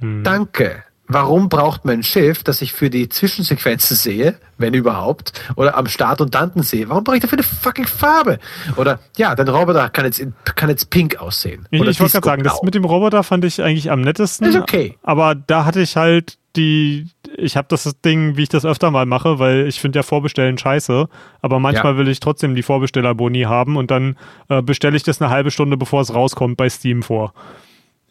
Hm. 0.00 0.22
Danke 0.22 0.84
warum 1.12 1.48
braucht 1.48 1.84
man 1.84 1.98
ein 1.98 2.02
Schiff, 2.02 2.42
das 2.44 2.62
ich 2.62 2.72
für 2.72 2.90
die 2.90 3.08
Zwischensequenzen 3.08 3.96
sehe, 3.96 4.36
wenn 4.58 4.74
überhaupt, 4.74 5.32
oder 5.56 5.76
am 5.76 5.86
Start 5.86 6.20
und 6.20 6.34
Danten 6.34 6.62
sehe? 6.62 6.88
Warum 6.88 7.04
brauche 7.04 7.16
ich 7.16 7.22
dafür 7.22 7.38
eine 7.38 7.46
fucking 7.46 7.86
Farbe? 7.86 8.38
Oder 8.76 9.00
ja, 9.16 9.34
dein 9.34 9.48
Roboter 9.48 9.88
kann 9.88 10.04
jetzt, 10.04 10.24
kann 10.56 10.68
jetzt 10.68 10.90
pink 10.90 11.20
aussehen. 11.20 11.66
Ich, 11.70 11.80
ich 11.80 12.00
wollte 12.00 12.12
gerade 12.12 12.24
sagen, 12.24 12.42
das 12.42 12.62
mit 12.62 12.74
dem 12.74 12.84
Roboter 12.84 13.22
fand 13.22 13.44
ich 13.44 13.62
eigentlich 13.62 13.90
am 13.90 14.00
nettesten. 14.00 14.48
Ist 14.48 14.56
okay. 14.56 14.96
Aber 15.02 15.34
da 15.34 15.64
hatte 15.64 15.80
ich 15.80 15.96
halt 15.96 16.38
die, 16.56 17.06
ich 17.36 17.56
habe 17.56 17.68
das 17.68 17.88
Ding, 18.04 18.36
wie 18.36 18.42
ich 18.42 18.48
das 18.48 18.64
öfter 18.64 18.90
mal 18.90 19.06
mache, 19.06 19.38
weil 19.38 19.66
ich 19.68 19.80
finde 19.80 20.00
ja 20.00 20.02
Vorbestellen 20.02 20.58
scheiße, 20.58 21.08
aber 21.42 21.60
manchmal 21.60 21.92
ja. 21.92 21.98
will 21.98 22.08
ich 22.08 22.20
trotzdem 22.20 22.54
die 22.54 22.62
Vorbestellerboni 22.62 23.42
haben 23.42 23.76
und 23.76 23.90
dann 23.90 24.16
äh, 24.48 24.60
bestelle 24.60 24.96
ich 24.96 25.04
das 25.04 25.22
eine 25.22 25.30
halbe 25.30 25.50
Stunde, 25.50 25.76
bevor 25.76 26.00
es 26.00 26.12
rauskommt, 26.12 26.56
bei 26.56 26.68
Steam 26.68 27.02
vor. 27.02 27.32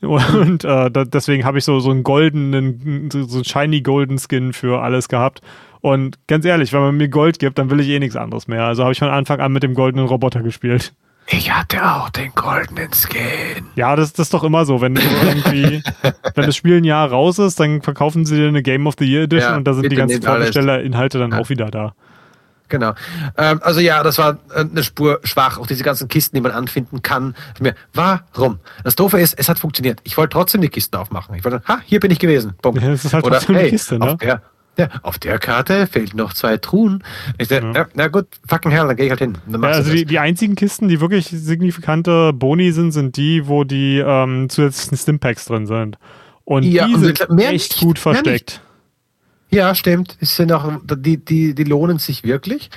Und 0.01 0.63
äh, 0.63 0.89
da, 0.89 1.03
deswegen 1.03 1.43
habe 1.43 1.57
ich 1.57 1.65
so, 1.65 1.79
so 1.79 1.91
einen 1.91 2.03
goldenen, 2.03 3.09
so, 3.11 3.23
so 3.23 3.37
einen 3.37 3.45
shiny 3.45 3.81
golden 3.81 4.17
Skin 4.17 4.53
für 4.53 4.81
alles 4.81 5.09
gehabt. 5.09 5.41
Und 5.81 6.17
ganz 6.27 6.45
ehrlich, 6.45 6.73
wenn 6.73 6.81
man 6.81 6.97
mir 6.97 7.09
Gold 7.09 7.39
gibt, 7.39 7.57
dann 7.57 7.69
will 7.69 7.79
ich 7.79 7.89
eh 7.89 7.99
nichts 7.99 8.15
anderes 8.15 8.47
mehr. 8.47 8.65
Also 8.65 8.83
habe 8.83 8.93
ich 8.93 8.99
von 8.99 9.09
Anfang 9.09 9.39
an 9.39 9.51
mit 9.51 9.63
dem 9.63 9.73
goldenen 9.73 10.07
Roboter 10.07 10.41
gespielt. 10.41 10.93
Ich 11.31 11.53
hatte 11.53 11.83
auch 11.83 12.09
den 12.09 12.31
goldenen 12.33 12.89
Skin. 12.91 13.65
Ja, 13.75 13.95
das, 13.95 14.13
das 14.13 14.27
ist 14.27 14.33
doch 14.33 14.43
immer 14.43 14.65
so. 14.65 14.81
Wenn 14.81 14.95
du 14.95 15.01
irgendwie, 15.01 15.83
wenn 16.35 16.45
das 16.45 16.55
Spiel 16.55 16.77
ein 16.77 16.83
Jahr 16.83 17.09
raus 17.09 17.37
ist, 17.37 17.59
dann 17.59 17.81
verkaufen 17.81 18.25
sie 18.25 18.35
dir 18.35 18.47
eine 18.47 18.63
Game 18.63 18.87
of 18.87 18.95
the 18.97 19.05
Year 19.05 19.23
Edition 19.23 19.51
ja, 19.51 19.57
und 19.57 19.65
da 19.65 19.73
sind 19.73 19.91
die 19.91 19.95
ganzen 19.95 20.23
Vorbesteller-Inhalte 20.23 21.19
dann 21.19 21.31
ja. 21.31 21.39
auch 21.39 21.49
wieder 21.49 21.69
da. 21.69 21.93
Genau. 22.69 22.93
Ähm, 23.37 23.59
also 23.63 23.79
ja, 23.79 24.03
das 24.03 24.17
war 24.17 24.37
eine 24.53 24.83
Spur 24.83 25.19
schwach. 25.23 25.57
Auch 25.57 25.67
diese 25.67 25.83
ganzen 25.83 26.07
Kisten, 26.07 26.35
die 26.35 26.41
man 26.41 26.51
anfinden 26.51 27.01
kann. 27.01 27.35
Warum? 27.93 28.59
Das 28.83 28.95
Doofe 28.95 29.19
ist, 29.19 29.37
es 29.37 29.49
hat 29.49 29.59
funktioniert. 29.59 29.99
Ich 30.03 30.17
wollte 30.17 30.33
trotzdem 30.33 30.61
die 30.61 30.69
Kisten 30.69 30.95
aufmachen. 30.95 31.35
Ich 31.35 31.43
wollte, 31.43 31.61
ha, 31.67 31.79
hier 31.85 31.99
bin 31.99 32.11
ich 32.11 32.19
gewesen. 32.19 32.53
Punkt. 32.61 32.81
Ja, 32.81 32.89
das 32.89 33.05
ist 33.05 33.13
halt 33.13 33.25
Oder, 33.25 33.41
hey, 33.41 33.55
eine 33.55 33.69
Kiste, 33.69 33.99
ne? 33.99 34.11
Auf 34.11 34.17
der, 34.17 34.41
ja, 34.77 34.87
auf 35.01 35.19
der 35.19 35.39
Karte 35.39 35.87
fehlen 35.87 36.11
noch 36.13 36.33
zwei 36.33 36.57
Truhen. 36.57 37.03
Ich 37.37 37.49
dachte, 37.49 37.71
ja. 37.75 37.87
na, 37.95 38.07
gut, 38.07 38.27
fucking 38.47 38.71
hell, 38.71 38.87
dann 38.87 38.95
gehe 38.95 39.07
ich 39.07 39.11
halt 39.11 39.19
hin. 39.19 39.37
Ja, 39.51 39.59
also 39.59 39.91
die, 39.91 40.05
die, 40.05 40.19
einzigen 40.19 40.55
Kisten, 40.55 40.87
die 40.87 41.01
wirklich 41.01 41.27
signifikante 41.27 42.31
Boni 42.31 42.71
sind, 42.71 42.93
sind 42.93 43.17
die, 43.17 43.47
wo 43.47 43.65
die 43.65 43.99
ähm, 43.99 44.47
zusätzlichen 44.49 44.97
Stimpacks 44.97 45.45
drin 45.45 45.67
sind. 45.67 45.97
Und 46.45 46.63
ja, 46.63 46.87
die 46.87 46.93
und 46.93 47.01
sind 47.01 47.19
echt 47.19 47.51
nicht, 47.51 47.79
gut 47.79 47.99
versteckt. 47.99 48.61
Ja, 49.49 49.73
stimmt. 49.75 50.17
Es 50.19 50.35
sind 50.35 50.51
auch, 50.51 50.71
die, 50.83 51.17
die, 51.17 51.55
die 51.55 51.63
lohnen 51.63 51.99
sich 51.99 52.23
wirklich. 52.23 52.69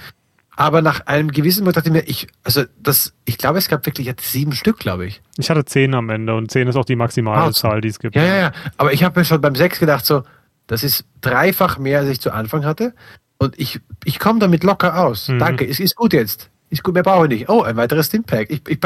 Aber 0.54 0.82
nach 0.82 1.06
einem 1.06 1.30
gewissen 1.30 1.60
Moment 1.60 1.78
dachte 1.78 1.88
ich 1.88 1.92
mir, 1.94 2.02
ich, 2.06 2.26
also 2.44 2.64
das, 2.82 3.14
ich 3.24 3.38
glaube, 3.38 3.58
es 3.58 3.68
gab 3.68 3.86
wirklich 3.86 4.06
jetzt 4.06 4.30
sieben 4.30 4.52
Stück, 4.52 4.78
glaube 4.78 5.06
ich. 5.06 5.22
Ich 5.38 5.50
hatte 5.50 5.64
zehn 5.64 5.94
am 5.94 6.10
Ende 6.10 6.34
und 6.34 6.50
zehn 6.50 6.68
ist 6.68 6.76
auch 6.76 6.84
die 6.84 6.96
maximale 6.96 7.42
ah, 7.42 7.52
Zahl, 7.52 7.80
die 7.80 7.88
es 7.88 7.98
gibt. 7.98 8.14
Ja, 8.14 8.24
ja, 8.24 8.36
ja. 8.36 8.52
Aber 8.76 8.92
ich 8.92 9.02
habe 9.02 9.18
mir 9.18 9.24
schon 9.24 9.40
beim 9.40 9.54
sechs 9.54 9.78
gedacht, 9.78 10.04
so, 10.04 10.24
das 10.66 10.84
ist 10.84 11.06
dreifach 11.20 11.78
mehr, 11.78 12.00
als 12.00 12.10
ich 12.10 12.20
zu 12.20 12.32
Anfang 12.32 12.64
hatte. 12.64 12.94
Und 13.38 13.58
ich, 13.58 13.80
ich 14.04 14.18
komme 14.18 14.38
damit 14.38 14.62
locker 14.62 14.98
aus. 14.98 15.28
Mhm. 15.28 15.38
Danke, 15.38 15.66
es 15.66 15.80
ist 15.80 15.96
gut 15.96 16.12
jetzt. 16.12 16.50
Ist 16.72 16.82
gut, 16.82 16.94
mehr 16.94 17.02
brauche 17.02 17.26
ich 17.26 17.28
nicht. 17.28 17.50
Oh, 17.50 17.60
ein 17.60 17.76
weiteres 17.76 18.06
Stimpack. 18.06 18.50
Ich, 18.50 18.62
ich 18.66 18.78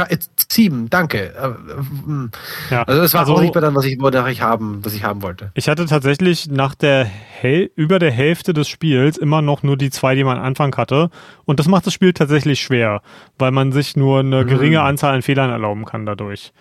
sieben, 0.51 0.91
danke. 0.91 1.32
Äh, 1.37 2.05
hm. 2.05 2.32
Ja, 2.68 2.82
also 2.82 3.01
das 3.01 3.14
war 3.14 3.20
also, 3.20 3.37
auch 3.37 3.41
nicht 3.41 3.55
mehr 3.55 3.61
dann, 3.61 3.76
was 3.76 3.84
ich, 3.84 4.01
wonach 4.01 4.26
ich 4.26 4.43
haben, 4.43 4.84
was 4.84 4.93
ich 4.93 5.05
haben 5.05 5.22
wollte. 5.22 5.53
Ich 5.55 5.68
hatte 5.68 5.87
tatsächlich 5.87 6.49
nach 6.51 6.74
der 6.74 7.05
Hel 7.05 7.70
über 7.76 8.01
der 8.01 8.11
Hälfte 8.11 8.53
des 8.53 8.66
Spiels 8.66 9.16
immer 9.16 9.41
noch 9.41 9.62
nur 9.62 9.76
die 9.76 9.91
zwei, 9.91 10.16
die 10.16 10.24
man 10.24 10.37
am 10.37 10.43
Anfang 10.43 10.76
hatte. 10.76 11.11
Und 11.45 11.61
das 11.61 11.68
macht 11.68 11.87
das 11.87 11.95
Spiel 11.95 12.12
tatsächlich 12.12 12.61
schwer, 12.61 13.03
weil 13.39 13.53
man 13.53 13.70
sich 13.70 13.95
nur 13.95 14.18
eine 14.18 14.43
mhm. 14.43 14.49
geringe 14.49 14.82
Anzahl 14.82 15.14
an 15.14 15.22
Fehlern 15.22 15.51
erlauben 15.51 15.84
kann 15.84 16.07
dadurch. 16.07 16.53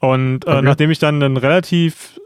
Und 0.00 0.46
äh, 0.46 0.50
okay. 0.50 0.62
nachdem 0.62 0.90
ich 0.90 0.98
dann 0.98 1.22
einen 1.22 1.38
relativ, 1.38 2.20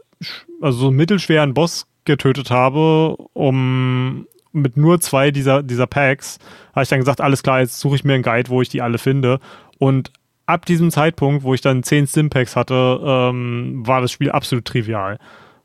also 0.61 0.77
so 0.77 0.91
mittelschweren 0.91 1.53
Boss 1.53 1.87
getötet 2.03 2.51
habe, 2.51 3.15
um 3.31 4.27
mit 4.53 4.77
nur 4.77 5.01
zwei 5.01 5.31
dieser, 5.31 5.63
dieser 5.63 5.87
Packs, 5.87 6.39
habe 6.73 6.83
ich 6.83 6.89
dann 6.89 6.99
gesagt, 6.99 7.21
alles 7.21 7.43
klar, 7.43 7.59
jetzt 7.59 7.79
suche 7.79 7.95
ich 7.95 8.03
mir 8.03 8.13
einen 8.13 8.23
Guide, 8.23 8.49
wo 8.49 8.61
ich 8.61 8.69
die 8.69 8.81
alle 8.81 8.97
finde. 8.97 9.39
Und 9.79 10.11
ab 10.45 10.65
diesem 10.65 10.91
Zeitpunkt, 10.91 11.43
wo 11.43 11.53
ich 11.53 11.61
dann 11.61 11.83
zehn 11.83 12.07
Stimpacks 12.07 12.55
hatte, 12.55 12.99
ähm, 13.03 13.85
war 13.85 14.01
das 14.01 14.11
Spiel 14.11 14.31
absolut 14.31 14.65
trivial. 14.65 15.19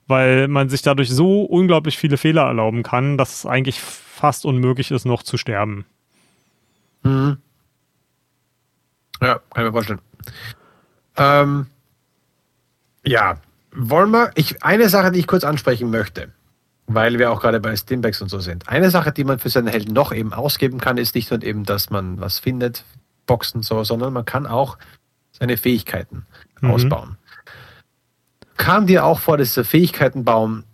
Weil 0.07 0.49
man 0.49 0.70
sich 0.70 0.82
dadurch 0.82 1.11
so 1.11 1.43
unglaublich 1.43 1.99
viele 1.99 2.16
Fehler 2.16 2.43
erlauben 2.45 2.82
kann, 2.82 3.18
dass 3.18 3.34
es 3.34 3.47
eigentlich 3.47 3.80
fast 3.80 4.47
unmöglich 4.47 4.91
ist, 4.91 5.05
noch 5.05 5.22
zu 5.22 5.36
sterben. 5.36 5.84
Mhm. 7.03 7.36
Ja, 9.20 9.41
kann 9.53 9.64
ich 9.64 9.66
mir 9.66 9.72
vorstellen. 9.72 10.01
Ähm, 11.16 11.66
ja, 13.05 13.41
wollen 13.72 14.11
wir, 14.11 14.30
ich, 14.34 14.62
eine 14.62 14.89
Sache, 14.89 15.12
die 15.12 15.18
ich 15.18 15.26
kurz 15.26 15.45
ansprechen 15.45 15.91
möchte, 15.91 16.32
weil 16.89 17.18
wir 17.18 17.30
auch 17.30 17.41
gerade 17.41 17.61
bei 17.61 17.76
Stimbacks 17.76 18.20
und 18.22 18.30
so 18.30 18.41
sind. 18.41 18.68
Eine 18.68 18.91
Sache, 18.91 19.12
die 19.12 19.24
man 19.24 19.39
für 19.39 19.51
seinen 19.51 19.68
Helden 19.68 19.93
noch 19.93 20.12
eben 20.12 20.32
ausgeben 20.32 20.80
kann, 20.80 20.97
ist 20.97 21.14
nicht 21.14 21.30
nur 21.30 21.43
eben, 21.43 21.64
dass 21.64 21.91
man 21.91 22.20
was 22.20 22.39
findet, 22.39 22.84
Boxen 23.26 23.62
so, 23.62 23.84
sondern 23.84 24.12
man 24.12 24.24
kann 24.24 24.47
auch 24.47 24.78
seine 25.30 25.57
Fähigkeiten 25.59 26.26
mhm. 26.61 26.70
ausbauen. 26.70 27.16
Kam 28.57 28.86
dir 28.86 29.05
auch 29.05 29.20
vor, 29.20 29.36
dass 29.36 29.55
der 29.55 29.64
Fähigkeitenbaum 29.64 30.64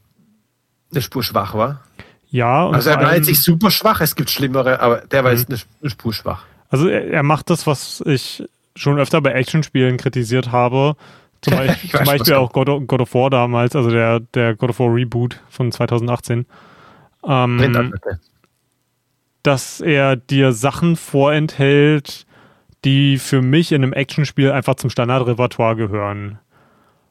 eine 0.91 1.03
Spur 1.03 1.23
schwach 1.23 1.55
war? 1.55 1.83
Ja. 2.31 2.69
also 2.71 2.91
er 2.91 3.01
war 3.01 3.15
jetzt 3.15 3.29
nicht 3.29 3.43
super 3.43 3.71
schwach, 3.71 4.01
es 4.01 4.17
gibt 4.17 4.29
schlimmere, 4.31 4.81
aber 4.81 5.03
der 5.03 5.23
war 5.23 5.33
mhm. 5.33 5.39
jetzt 5.39 5.51
eine 5.51 5.91
Spur 5.91 6.15
schwach. 6.15 6.45
Also 6.69 6.89
er, 6.89 7.11
er 7.11 7.23
macht 7.23 7.51
das, 7.51 7.67
was 7.67 8.03
ich 8.07 8.43
schon 8.77 8.99
öfter 8.99 9.21
bei 9.21 9.33
Actionspielen 9.33 9.97
kritisiert 9.97 10.51
habe, 10.51 10.97
zum, 11.45 11.57
Beispiel, 11.57 11.91
zum 11.91 12.05
Beispiel 12.05 12.35
auch 12.35 12.53
God 12.53 12.69
of, 12.69 12.87
God 12.87 13.01
of, 13.01 13.15
War 13.15 13.31
damals, 13.31 13.77
also 13.77 13.91
der, 13.91 14.21
der 14.21 14.55
God 14.55 14.71
of 14.71 14.79
War 14.81 14.95
Reboot 14.95 15.41
von 15.49 15.71
2018. 15.71 16.47
Ähm, 17.27 17.93
dass 19.43 19.81
er 19.81 20.17
dir 20.17 20.53
Sachen 20.53 20.97
vorenthält, 20.97 22.27
die 22.85 23.19
für 23.19 23.43
mich 23.43 23.73
in 23.73 23.83
einem 23.83 23.93
Actionspiel 23.93 24.51
einfach 24.51 24.75
zum 24.77 24.91
Standardrepertoire 24.91 25.77
gehören. 25.77 26.39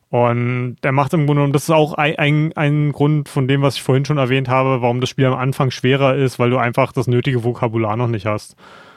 Und 0.10 0.78
er 0.84 0.92
macht 0.92 1.14
im 1.14 1.26
Grunde 1.26 1.40
genommen, 1.40 1.54
das 1.54 1.64
ist 1.64 1.70
auch 1.72 1.94
ein, 1.94 2.20
ein, 2.20 2.54
ein, 2.56 2.92
Grund 2.92 3.30
von 3.30 3.48
dem, 3.48 3.64
was 3.64 3.76
ich 3.76 3.82
vorhin 3.82 4.06
schon 4.06 4.20
erwähnt 4.20 4.48
habe, 4.48 4.82
warum 4.82 5.02
das 5.02 5.10
Spiel 5.10 5.26
am 5.26 5.34
Anfang 5.34 5.72
schwerer 5.72 6.16
ist, 6.16 6.38
weil 6.38 6.52
du 6.52 6.60
einfach 6.60 6.92
das 6.92 7.08
nötige 7.08 7.44
Vokabular 7.44 7.98
noch 7.98 8.08
nicht 8.08 8.28
hast. 8.28 8.56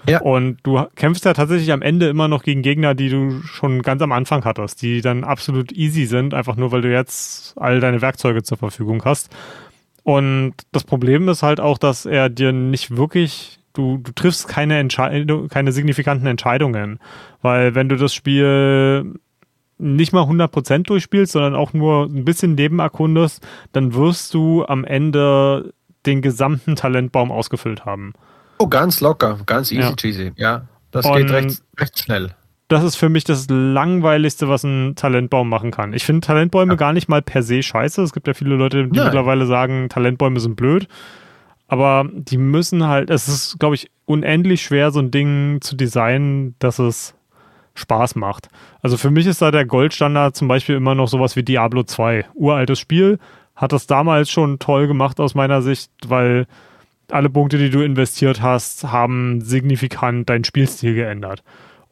Ja. 0.09 0.21
Und 0.21 0.59
du 0.63 0.85
kämpfst 0.95 1.25
ja 1.25 1.33
tatsächlich 1.33 1.73
am 1.73 1.83
Ende 1.83 2.09
immer 2.09 2.29
noch 2.29 2.43
gegen 2.43 2.63
Gegner, 2.63 2.95
die 2.95 3.09
du 3.09 3.43
schon 3.43 3.83
ganz 3.83 4.03
am 4.03 4.13
Anfang 4.13 4.45
hattest, 4.45 4.83
die 4.83 5.01
dann 5.01 5.25
absolut 5.25 5.73
easy 5.73 6.07
sind, 6.07 6.35
einfach 6.35 6.57
nur 6.57 6.73
weil 6.73 6.83
du 6.83 6.93
jetzt 6.93 7.55
all 7.59 7.81
deine 7.81 8.03
Werkzeuge 8.03 8.43
zur 8.43 8.59
Verfügung 8.59 9.05
hast. 9.05 9.31
Und 10.03 10.55
das 10.71 10.85
Problem 10.85 11.29
ist 11.29 11.43
halt 11.43 11.59
auch, 11.59 11.79
dass 11.79 12.07
er 12.07 12.29
dir 12.29 12.53
nicht 12.53 12.97
wirklich, 12.97 13.59
du, 13.73 13.99
du 13.99 14.13
triffst 14.13 14.47
keine 14.47 14.79
Entscheidung, 14.79 15.49
keine 15.49 15.73
signifikanten 15.73 16.29
Entscheidungen. 16.29 17.01
Weil 17.43 17.75
wenn 17.75 17.89
du 17.89 17.97
das 17.97 18.15
Spiel 18.15 19.15
nicht 19.79 20.13
mal 20.13 20.23
100% 20.23 20.85
durchspielst, 20.85 21.33
sondern 21.33 21.55
auch 21.55 21.73
nur 21.73 22.05
ein 22.05 22.25
bisschen 22.25 22.55
nebenerkundest, 22.55 23.47
dann 23.73 23.95
wirst 23.95 24.33
du 24.33 24.65
am 24.65 24.85
Ende 24.85 25.75
den 26.07 26.23
gesamten 26.23 26.77
Talentbaum 26.77 27.33
ausgefüllt 27.33 27.85
haben. 27.85 28.15
Oh, 28.59 28.67
ganz 28.67 29.01
locker, 29.01 29.39
ganz 29.47 29.71
easy 29.73 29.83
ja. 29.83 29.95
cheesy. 29.95 30.33
Ja, 30.37 30.69
das 30.91 31.07
Und 31.07 31.17
geht 31.17 31.31
recht, 31.31 31.63
recht 31.79 31.99
schnell. 31.99 32.35
Das 32.69 32.83
ist 32.83 32.97
für 32.97 33.09
mich 33.09 33.23
das 33.25 33.47
langweiligste, 33.49 34.49
was 34.49 34.65
ein 34.65 34.97
Talentbaum 34.97 35.49
machen 35.49 35.71
kann. 35.71 35.93
Ich 35.93 36.05
finde 36.05 36.27
Talentbäume 36.27 36.73
ja. 36.73 36.77
gar 36.77 36.93
nicht 36.93 37.09
mal 37.09 37.23
per 37.23 37.43
se 37.43 37.63
scheiße. 37.63 38.03
Es 38.03 38.13
gibt 38.13 38.27
ja 38.27 38.35
viele 38.35 38.57
Leute, 38.57 38.89
die 38.89 38.97
Nein. 38.97 39.07
mittlerweile 39.07 39.47
sagen, 39.47 39.89
Talentbäume 39.89 40.41
sind 40.41 40.57
blöd. 40.57 40.89
Aber 41.69 42.09
die 42.13 42.39
müssen 42.39 42.87
halt, 42.87 43.11
es 43.11 43.29
ist, 43.29 43.59
glaube 43.59 43.77
ich, 43.77 43.91
unendlich 44.05 44.63
schwer, 44.63 44.91
so 44.91 45.01
ein 45.01 45.11
Ding 45.11 45.59
zu 45.61 45.77
designen, 45.77 46.55
dass 46.59 46.79
es 46.79 47.15
Spaß 47.75 48.17
macht. 48.17 48.49
Also 48.83 48.97
für 48.97 49.11
mich 49.11 49.27
ist 49.27 49.43
da 49.43 49.51
der 49.51 49.67
Goldstandard 49.67 50.35
zum 50.35 50.49
Beispiel 50.49 50.77
immer 50.77 50.95
noch 50.95 51.09
sowas 51.09 51.37
wie 51.37 51.43
Diablo 51.43 51.83
2. 51.85 52.27
Uraltes 52.35 52.81
Spiel, 52.81 53.19
hat 53.55 53.73
das 53.73 53.87
damals 53.87 54.31
schon 54.31 54.59
toll 54.59 54.87
gemacht 54.87 55.21
aus 55.21 55.35
meiner 55.35 55.63
Sicht, 55.63 55.91
weil 56.07 56.47
alle 57.11 57.31
Punkte, 57.31 57.59
die 57.59 57.71
du 57.71 57.83
investiert 57.83 58.43
hast, 58.43 58.85
haben 58.85 59.41
signifikant 59.41 60.29
deinen 60.29 60.45
Spielstil 60.45 60.95
geändert. 60.95 61.43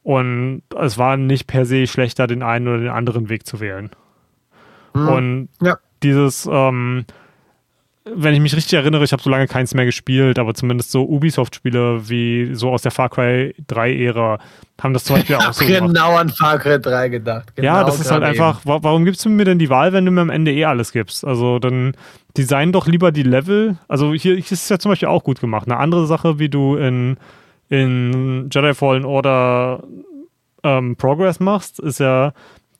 Und 0.03 0.63
es 0.79 0.99
war 0.99 1.17
nicht 1.17 1.47
per 1.47 1.65
se 1.65 1.87
schlechter, 1.87 2.27
den 2.27 2.43
einen 2.43 2.69
oder 2.69 2.79
den 2.79 2.91
anderen 2.91 3.29
Weg 3.29 3.47
zu 3.47 3.61
wählen. 3.61 3.91
Mhm. 4.93 5.09
Und 5.09 5.49
ja. 5.63 5.79
dieses, 6.03 6.49
ähm, 6.51 7.05
wenn 8.05 8.35
ich 8.35 8.41
mich 8.41 8.55
richtig 8.55 8.75
erinnere, 8.75 9.03
ich 9.05 9.13
habe 9.13 9.23
so 9.23 9.31
lange 9.31 9.47
keins 9.47 9.73
mehr 9.73 9.87
gespielt, 9.87 10.39
aber 10.39 10.55
zumindest 10.55 10.91
so 10.91 11.05
Ubisoft-Spiele 11.05 12.09
wie 12.09 12.55
so 12.55 12.71
aus 12.71 12.83
der 12.83 12.91
Far 12.91 13.09
Cry 13.09 13.55
3-Ära 13.67 14.39
haben 14.81 14.93
das 14.93 15.05
zum 15.05 15.17
Beispiel 15.17 15.37
auch 15.37 15.53
so 15.55 15.65
genau 15.65 15.87
gemacht. 15.87 16.21
an 16.21 16.29
Far 16.29 16.59
Cry 16.59 16.79
3 16.81 17.09
gedacht. 17.09 17.57
Genau 17.57 17.67
ja, 17.67 17.85
das 17.85 18.01
ist 18.01 18.11
halt 18.11 18.23
einfach, 18.23 18.61
warum 18.65 19.07
gibst 19.07 19.25
du 19.25 19.31
mir 19.31 19.47
denn 19.47 19.59
die 19.59 19.71
Wahl, 19.71 19.95
wenn 19.95 20.05
du 20.05 20.11
mir 20.11 20.21
am 20.21 20.31
Ende 20.31 20.53
eh 20.53 20.67
alles 20.67 20.93
gibst? 20.93 21.25
Also 21.25 21.59
dann 21.59 21.97
design 22.37 22.73
doch 22.73 22.87
lieber 22.87 23.11
die 23.11 23.23
Level. 23.23 23.79
Also 23.89 24.13
hier 24.13 24.37
ist 24.37 24.53
es 24.53 24.69
ja 24.69 24.79
zum 24.79 24.91
Beispiel 24.91 25.09
auch 25.09 25.25
gut 25.25 25.41
gemacht. 25.41 25.67
Eine 25.67 25.79
andere 25.79 26.07
Sache, 26.07 26.39
wie 26.39 26.51
du 26.51 26.77
in, 26.77 27.17
in 27.71 28.51
Jedi 28.53 28.75
Fallen 28.75 29.07
Order 29.07 29.83
ähm, 30.63 30.97
Progress 30.97 31.41
machst, 31.41 31.81
ist 31.81 32.01
ja, 32.01 32.35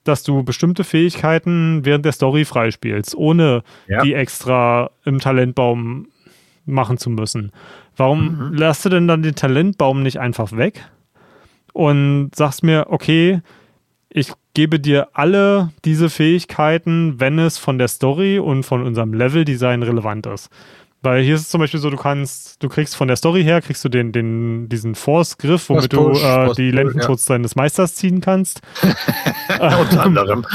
dass 0.05 0.23
du 0.23 0.43
bestimmte 0.43 0.85
Fähigkeiten 0.85 1.85
während 1.85 2.05
der 2.05 2.13
Story 2.13 2.45
freispielst, 2.45 3.15
ohne 3.15 3.63
ja. 3.89 4.03
die 4.03 4.15
extra 4.15 4.91
im 5.05 5.19
Talentbaum 5.21 6.09
machen 6.67 6.99
zu 6.99 7.11
müssen. 7.11 7.53
Warum 7.97 8.51
mhm. 8.51 8.55
lässt 8.55 8.85
du 8.85 8.89
denn 8.89 9.09
dann 9.09 9.23
den 9.23 9.35
Talentbaum 9.35 10.03
nicht 10.03 10.19
einfach 10.19 10.53
weg 10.53 10.85
und 11.73 12.31
sagst 12.35 12.63
mir, 12.63 12.87
okay, 12.89 13.41
ich 14.09 14.33
gebe 14.55 14.79
dir 14.79 15.09
alle 15.13 15.73
diese 15.85 16.09
Fähigkeiten, 16.09 17.19
wenn 17.19 17.39
es 17.39 17.59
von 17.59 17.79
der 17.79 17.89
Story 17.89 18.39
und 18.39 18.63
von 18.63 18.83
unserem 18.83 19.13
Leveldesign 19.13 19.83
relevant 19.83 20.27
ist. 20.27 20.51
Weil 21.05 21.23
hier 21.23 21.35
ist 21.35 21.43
es 21.43 21.49
zum 21.51 21.61
Beispiel 21.61 21.81
so, 21.81 21.91
du 21.91 21.99
kannst, 21.99 22.63
du 22.63 22.71
kriegst 22.71 22.97
von 22.97 23.09
der 23.09 23.17
Story 23.17 23.45
her, 23.45 23.61
kriegst 23.61 23.85
du 23.85 23.91
den, 23.91 24.11
den, 24.11 24.71
diesen 24.71 24.95
Force-Griff, 24.95 25.69
womit 25.69 25.91
Push, 25.91 26.21
du 26.23 26.27
äh, 26.27 26.55
die 26.55 26.71
Lendenschutz 26.71 27.29
ja. 27.29 27.35
deines 27.35 27.57
Meisters 27.57 27.95
ziehen 27.95 28.23
kannst. 28.23 28.63
Unter 29.61 30.03
anderem. 30.03 30.47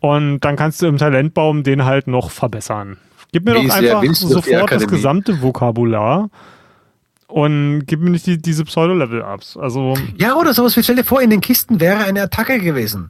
Und 0.00 0.40
dann 0.40 0.56
kannst 0.56 0.82
du 0.82 0.86
im 0.86 0.98
Talentbaum 0.98 1.62
den 1.62 1.86
halt 1.86 2.06
noch 2.06 2.30
verbessern. 2.30 2.98
Gib 3.32 3.46
mir 3.46 3.54
Wie 3.54 3.66
doch 3.66 3.74
einfach 3.74 4.04
sofort 4.14 4.70
das 4.70 4.86
gesamte 4.86 5.40
Vokabular 5.40 6.28
und 7.26 7.84
gib 7.86 8.00
mir 8.00 8.10
nicht 8.10 8.26
die, 8.26 8.36
diese 8.36 8.64
Pseudo-Level-Ups. 8.64 9.56
Also, 9.56 9.94
ja, 10.16 10.34
oder 10.36 10.52
sowas 10.52 10.76
wie, 10.76 10.82
stell 10.82 10.96
dir 10.96 11.04
vor, 11.04 11.22
in 11.22 11.30
den 11.30 11.40
Kisten 11.40 11.80
wäre 11.80 12.04
eine 12.04 12.22
Attacke 12.22 12.58
gewesen. 12.58 13.08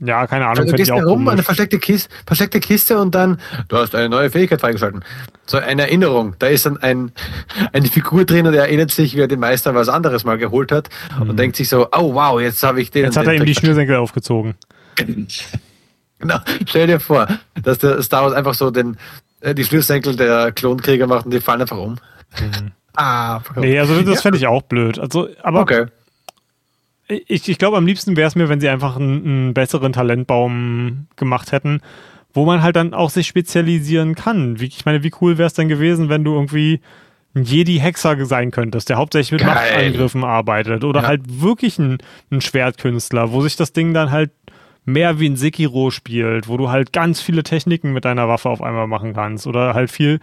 Ja, 0.00 0.26
keine 0.26 0.46
Ahnung. 0.46 0.58
Also, 0.58 0.72
du 0.72 0.76
gehst 0.76 0.90
herum, 0.90 1.28
eine 1.28 1.42
versteckte 1.42 1.78
Kiste, 1.78 2.12
versteckte 2.26 2.60
Kiste 2.60 2.98
und 2.98 3.14
dann, 3.14 3.40
du 3.68 3.76
hast 3.76 3.94
eine 3.94 4.08
neue 4.08 4.30
Fähigkeit 4.30 4.60
freigeschalten. 4.60 5.04
So 5.46 5.58
eine 5.58 5.82
Erinnerung. 5.82 6.34
Da 6.38 6.48
ist 6.48 6.66
dann 6.66 6.78
ein, 6.78 7.12
eine 7.72 7.86
Figur 7.86 8.24
drin 8.24 8.46
und 8.46 8.54
er 8.54 8.62
erinnert 8.62 8.90
sich, 8.90 9.16
wie 9.16 9.20
er 9.20 9.28
den 9.28 9.40
Meister 9.40 9.74
was 9.74 9.88
anderes 9.88 10.24
mal 10.24 10.38
geholt 10.38 10.72
hat 10.72 10.88
mhm. 11.18 11.30
und 11.30 11.38
denkt 11.38 11.56
sich 11.56 11.68
so, 11.68 11.88
oh 11.92 12.14
wow, 12.14 12.40
jetzt 12.40 12.62
habe 12.62 12.80
ich 12.80 12.90
den. 12.90 13.04
Jetzt 13.04 13.16
hat 13.16 13.26
er 13.26 13.34
ihm 13.34 13.44
die 13.44 13.54
Schnürsenkel 13.54 13.96
aufgezogen. 13.96 14.54
genau. 16.18 16.38
Stell 16.66 16.86
dir 16.86 17.00
vor, 17.00 17.28
dass 17.62 17.78
der 17.78 18.02
Star 18.02 18.24
Wars 18.24 18.32
einfach 18.32 18.54
so 18.54 18.70
den, 18.70 18.96
äh, 19.40 19.54
die 19.54 19.64
Schnürsenkel 19.64 20.16
der 20.16 20.52
Klonkrieger 20.52 21.06
macht 21.06 21.26
und 21.26 21.32
die 21.32 21.40
fallen 21.40 21.60
einfach 21.60 21.78
um. 21.78 21.92
Mhm. 22.40 22.72
Ah, 22.96 23.40
nee, 23.56 23.76
also 23.76 24.00
das 24.02 24.14
ja. 24.14 24.20
fände 24.20 24.38
ich 24.38 24.46
auch 24.46 24.62
blöd. 24.62 25.00
Also, 25.00 25.28
aber 25.42 25.62
okay. 25.62 25.86
Ich, 27.08 27.48
ich 27.48 27.58
glaube, 27.58 27.76
am 27.76 27.86
liebsten 27.86 28.16
wäre 28.16 28.28
es 28.28 28.34
mir, 28.34 28.48
wenn 28.48 28.60
sie 28.60 28.68
einfach 28.68 28.96
einen, 28.96 29.24
einen, 29.24 29.54
besseren 29.54 29.92
Talentbaum 29.92 31.06
gemacht 31.16 31.52
hätten, 31.52 31.80
wo 32.32 32.44
man 32.44 32.62
halt 32.62 32.76
dann 32.76 32.94
auch 32.94 33.10
sich 33.10 33.26
spezialisieren 33.26 34.14
kann. 34.14 34.60
Wie, 34.60 34.66
ich 34.66 34.84
meine, 34.84 35.02
wie 35.02 35.12
cool 35.20 35.38
wäre 35.38 35.46
es 35.46 35.54
denn 35.54 35.68
gewesen, 35.68 36.08
wenn 36.08 36.24
du 36.24 36.34
irgendwie 36.34 36.80
ein 37.34 37.44
Jedi-Hexer 37.44 38.24
sein 38.26 38.50
könntest, 38.50 38.88
der 38.88 38.96
hauptsächlich 38.96 39.32
mit 39.32 39.40
Geil. 39.40 39.54
Machtangriffen 39.54 40.24
arbeitet 40.24 40.84
oder 40.84 41.02
ja. 41.02 41.08
halt 41.08 41.22
wirklich 41.26 41.78
ein, 41.78 41.98
ein 42.30 42.40
Schwertkünstler, 42.40 43.32
wo 43.32 43.42
sich 43.42 43.56
das 43.56 43.72
Ding 43.72 43.92
dann 43.92 44.10
halt 44.10 44.30
mehr 44.84 45.18
wie 45.18 45.28
ein 45.28 45.36
Sekiro 45.36 45.90
spielt, 45.90 46.48
wo 46.48 46.56
du 46.56 46.70
halt 46.70 46.92
ganz 46.92 47.20
viele 47.20 47.42
Techniken 47.42 47.92
mit 47.92 48.04
deiner 48.04 48.28
Waffe 48.28 48.50
auf 48.50 48.62
einmal 48.62 48.86
machen 48.86 49.14
kannst 49.14 49.46
oder 49.46 49.74
halt 49.74 49.90
viel 49.90 50.20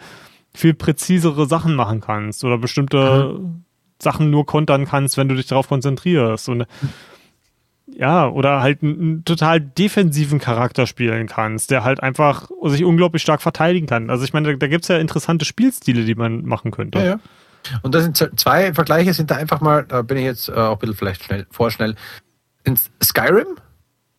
viel 0.54 0.74
präzisere 0.74 1.46
Sachen 1.46 1.76
machen 1.76 2.02
kannst 2.02 2.44
oder 2.44 2.58
bestimmte 2.58 3.38
mhm. 3.40 3.64
Sachen 4.02 4.30
nur 4.30 4.46
kontern 4.46 4.86
kannst, 4.86 5.18
wenn 5.18 5.28
du 5.28 5.36
dich 5.36 5.48
darauf 5.48 5.68
konzentrierst. 5.68 6.50
Und 6.50 6.66
ja, 7.88 8.28
oder 8.28 8.62
halt 8.62 8.84
einen 8.84 9.26
total 9.26 9.60
defensiven 9.60 10.40
Charakter 10.40 10.88
spielen 10.88 11.28
kannst, 11.28 11.72
der 11.72 11.84
halt 11.84 12.02
einfach 12.02 12.50
sich 12.66 12.84
unglaublich 12.84 13.22
stark 13.22 13.42
verteidigen 13.42 13.88
kann. 13.88 14.10
Also 14.10 14.24
ich 14.24 14.34
meine, 14.34 14.52
da, 14.52 14.58
da 14.58 14.68
gibt 14.68 14.84
es 14.84 14.88
ja 14.88 14.98
interessante 14.98 15.46
Spielstile, 15.46 16.06
die 16.06 16.16
man 16.16 16.46
machen 16.46 16.72
könnte. 16.72 17.00
Ja, 17.00 17.06
ja. 17.06 17.20
Und 17.82 17.94
das 17.94 18.04
sind 18.04 18.40
zwei 18.40 18.74
Vergleiche, 18.74 19.14
sind 19.14 19.30
da 19.30 19.36
einfach 19.36 19.62
mal, 19.62 19.86
da 19.86 20.02
bin 20.02 20.18
ich 20.18 20.24
jetzt 20.24 20.50
äh, 20.50 20.54
auch 20.54 20.74
ein 20.74 20.80
bisschen 20.80 20.96
vielleicht 20.96 21.24
schnell, 21.24 21.46
vorschnell. 21.52 21.96
In 22.64 22.78
Skyrim, 23.04 23.58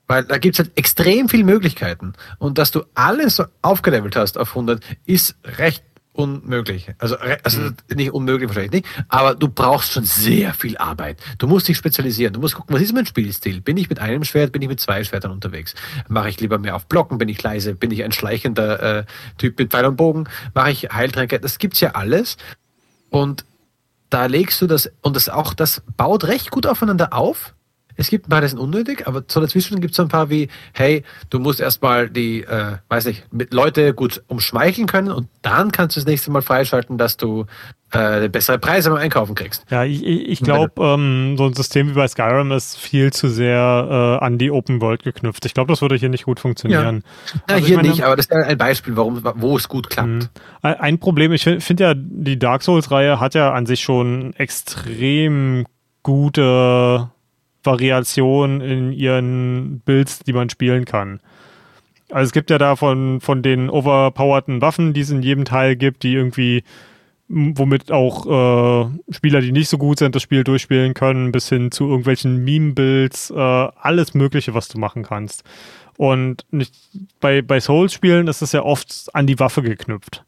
weil 0.06 0.24
da 0.24 0.38
gibt 0.38 0.56
es 0.56 0.64
halt 0.64 0.76
extrem 0.76 1.28
viele 1.28 1.44
Möglichkeiten. 1.44 2.12
Und 2.38 2.58
dass 2.58 2.70
du 2.70 2.82
alles 2.94 3.42
aufgelevelt 3.62 4.16
hast 4.16 4.38
auf 4.38 4.50
100, 4.50 4.82
ist 5.06 5.36
recht 5.44 5.84
unmöglich. 6.12 6.90
Also, 6.98 7.16
also 7.16 7.60
mhm. 7.60 7.76
nicht 7.94 8.12
unmöglich 8.12 8.48
wahrscheinlich 8.48 8.72
nicht, 8.72 8.86
aber 9.08 9.34
du 9.34 9.48
brauchst 9.48 9.92
schon 9.92 10.04
sehr 10.04 10.52
viel 10.54 10.76
Arbeit. 10.76 11.18
Du 11.38 11.46
musst 11.46 11.68
dich 11.68 11.76
spezialisieren. 11.76 12.34
Du 12.34 12.40
musst 12.40 12.54
gucken, 12.54 12.74
was 12.74 12.82
ist 12.82 12.92
mein 12.92 13.06
Spielstil? 13.06 13.60
Bin 13.60 13.76
ich 13.76 13.88
mit 13.88 13.98
einem 13.98 14.24
Schwert, 14.24 14.52
bin 14.52 14.62
ich 14.62 14.68
mit 14.68 14.80
zwei 14.80 15.02
Schwertern 15.04 15.30
unterwegs? 15.30 15.74
Mache 16.08 16.28
ich 16.28 16.40
lieber 16.40 16.58
mehr 16.58 16.76
auf 16.76 16.86
Blocken? 16.86 17.18
Bin 17.18 17.28
ich 17.28 17.42
leise? 17.42 17.74
Bin 17.74 17.90
ich 17.90 18.04
ein 18.04 18.12
schleichender 18.12 18.98
äh, 18.98 19.04
Typ 19.38 19.58
mit 19.58 19.70
Pfeil 19.70 19.86
und 19.86 19.96
Bogen? 19.96 20.28
Mache 20.54 20.70
ich 20.70 20.90
Heiltränke? 20.92 21.40
Das 21.40 21.58
gibt's 21.58 21.80
ja 21.80 21.92
alles. 21.92 22.36
Und 23.10 23.44
da 24.10 24.26
legst 24.26 24.60
du 24.60 24.66
das, 24.66 24.92
und 25.00 25.16
das 25.16 25.30
auch, 25.30 25.54
das 25.54 25.82
baut 25.96 26.24
recht 26.24 26.50
gut 26.50 26.66
aufeinander 26.66 27.14
auf. 27.14 27.54
Es 27.96 28.08
gibt 28.08 28.26
ein 28.26 28.30
paar, 28.30 28.40
die 28.40 28.48
sind 28.48 28.58
unnötig, 28.58 29.06
aber 29.06 29.22
so 29.26 29.40
dazwischen 29.40 29.80
gibt 29.80 29.92
es 29.92 29.96
so 29.96 30.02
ein 30.02 30.08
paar 30.08 30.30
wie, 30.30 30.48
hey, 30.72 31.04
du 31.30 31.38
musst 31.38 31.60
erstmal 31.60 32.08
die, 32.08 32.42
äh, 32.42 32.76
weiß 32.88 33.06
nicht, 33.06 33.32
mit 33.32 33.52
Leute 33.52 33.94
gut 33.94 34.22
umschmeicheln 34.28 34.86
können 34.86 35.10
und 35.10 35.28
dann 35.42 35.72
kannst 35.72 35.96
du 35.96 36.00
das 36.00 36.06
nächste 36.06 36.30
Mal 36.30 36.42
freischalten, 36.42 36.98
dass 36.98 37.16
du 37.16 37.46
äh, 37.92 38.28
bessere 38.28 38.58
Preise 38.58 38.90
beim 38.90 38.98
Einkaufen 38.98 39.34
kriegst. 39.34 39.64
Ja, 39.70 39.84
ich, 39.84 40.04
ich 40.04 40.40
glaube, 40.40 40.82
ähm, 40.82 41.36
so 41.36 41.44
ein 41.44 41.54
System 41.54 41.90
wie 41.90 41.92
bei 41.92 42.08
Skyrim 42.08 42.50
ist 42.52 42.78
viel 42.78 43.12
zu 43.12 43.28
sehr 43.28 44.18
äh, 44.20 44.24
an 44.24 44.38
die 44.38 44.50
Open 44.50 44.80
World 44.80 45.02
geknüpft. 45.02 45.44
Ich 45.44 45.54
glaube, 45.54 45.72
das 45.72 45.82
würde 45.82 45.96
hier 45.96 46.08
nicht 46.08 46.24
gut 46.24 46.40
funktionieren. 46.40 47.04
Ja, 47.04 47.32
ja 47.48 47.54
also 47.56 47.66
hier 47.66 47.76
meine, 47.76 47.88
nicht, 47.90 48.02
aber 48.02 48.16
das 48.16 48.26
ist 48.26 48.32
ein 48.32 48.58
Beispiel, 48.58 48.96
warum, 48.96 49.22
wo 49.36 49.56
es 49.56 49.68
gut 49.68 49.90
klappt. 49.90 50.08
Mhm. 50.08 50.28
Ein 50.62 50.98
Problem, 50.98 51.32
ich 51.32 51.42
finde 51.42 51.84
ja, 51.84 51.94
die 51.94 52.38
Dark 52.38 52.62
Souls-Reihe 52.62 53.20
hat 53.20 53.34
ja 53.34 53.52
an 53.52 53.66
sich 53.66 53.82
schon 53.82 54.32
extrem 54.34 55.66
gute 56.02 57.10
Variation 57.64 58.60
in 58.60 58.92
ihren 58.92 59.80
Builds, 59.84 60.20
die 60.20 60.32
man 60.32 60.50
spielen 60.50 60.84
kann. 60.84 61.20
Also 62.10 62.26
es 62.26 62.32
gibt 62.32 62.50
ja 62.50 62.58
da 62.58 62.76
von, 62.76 63.20
von 63.20 63.42
den 63.42 63.70
overpowerten 63.70 64.60
Waffen, 64.60 64.92
die 64.92 65.00
es 65.00 65.10
in 65.10 65.22
jedem 65.22 65.44
Teil 65.44 65.76
gibt, 65.76 66.02
die 66.02 66.12
irgendwie, 66.12 66.62
womit 67.28 67.90
auch 67.90 68.26
äh, 68.26 68.90
Spieler, 69.10 69.40
die 69.40 69.52
nicht 69.52 69.68
so 69.68 69.78
gut 69.78 69.98
sind, 69.98 70.14
das 70.14 70.22
Spiel 70.22 70.44
durchspielen 70.44 70.92
können, 70.92 71.32
bis 71.32 71.48
hin 71.48 71.70
zu 71.70 71.88
irgendwelchen 71.88 72.44
Meme-Builds, 72.44 73.30
äh, 73.30 73.34
alles 73.34 74.12
Mögliche, 74.12 74.52
was 74.52 74.68
du 74.68 74.78
machen 74.78 75.04
kannst. 75.04 75.42
Und 75.96 76.44
nicht, 76.50 76.74
bei, 77.20 77.40
bei 77.40 77.60
Souls-Spielen 77.60 78.26
ist 78.26 78.42
es 78.42 78.52
ja 78.52 78.62
oft 78.62 79.08
an 79.14 79.26
die 79.26 79.38
Waffe 79.38 79.62
geknüpft. 79.62 80.24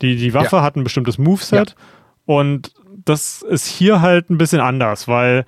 Die, 0.00 0.16
die 0.16 0.34
Waffe 0.34 0.56
ja. 0.56 0.62
hat 0.62 0.76
ein 0.76 0.84
bestimmtes 0.84 1.18
Moveset 1.18 1.70
ja. 1.70 1.76
und 2.24 2.72
das 3.04 3.42
ist 3.42 3.66
hier 3.66 4.00
halt 4.00 4.30
ein 4.30 4.38
bisschen 4.38 4.60
anders, 4.60 5.06
weil 5.06 5.44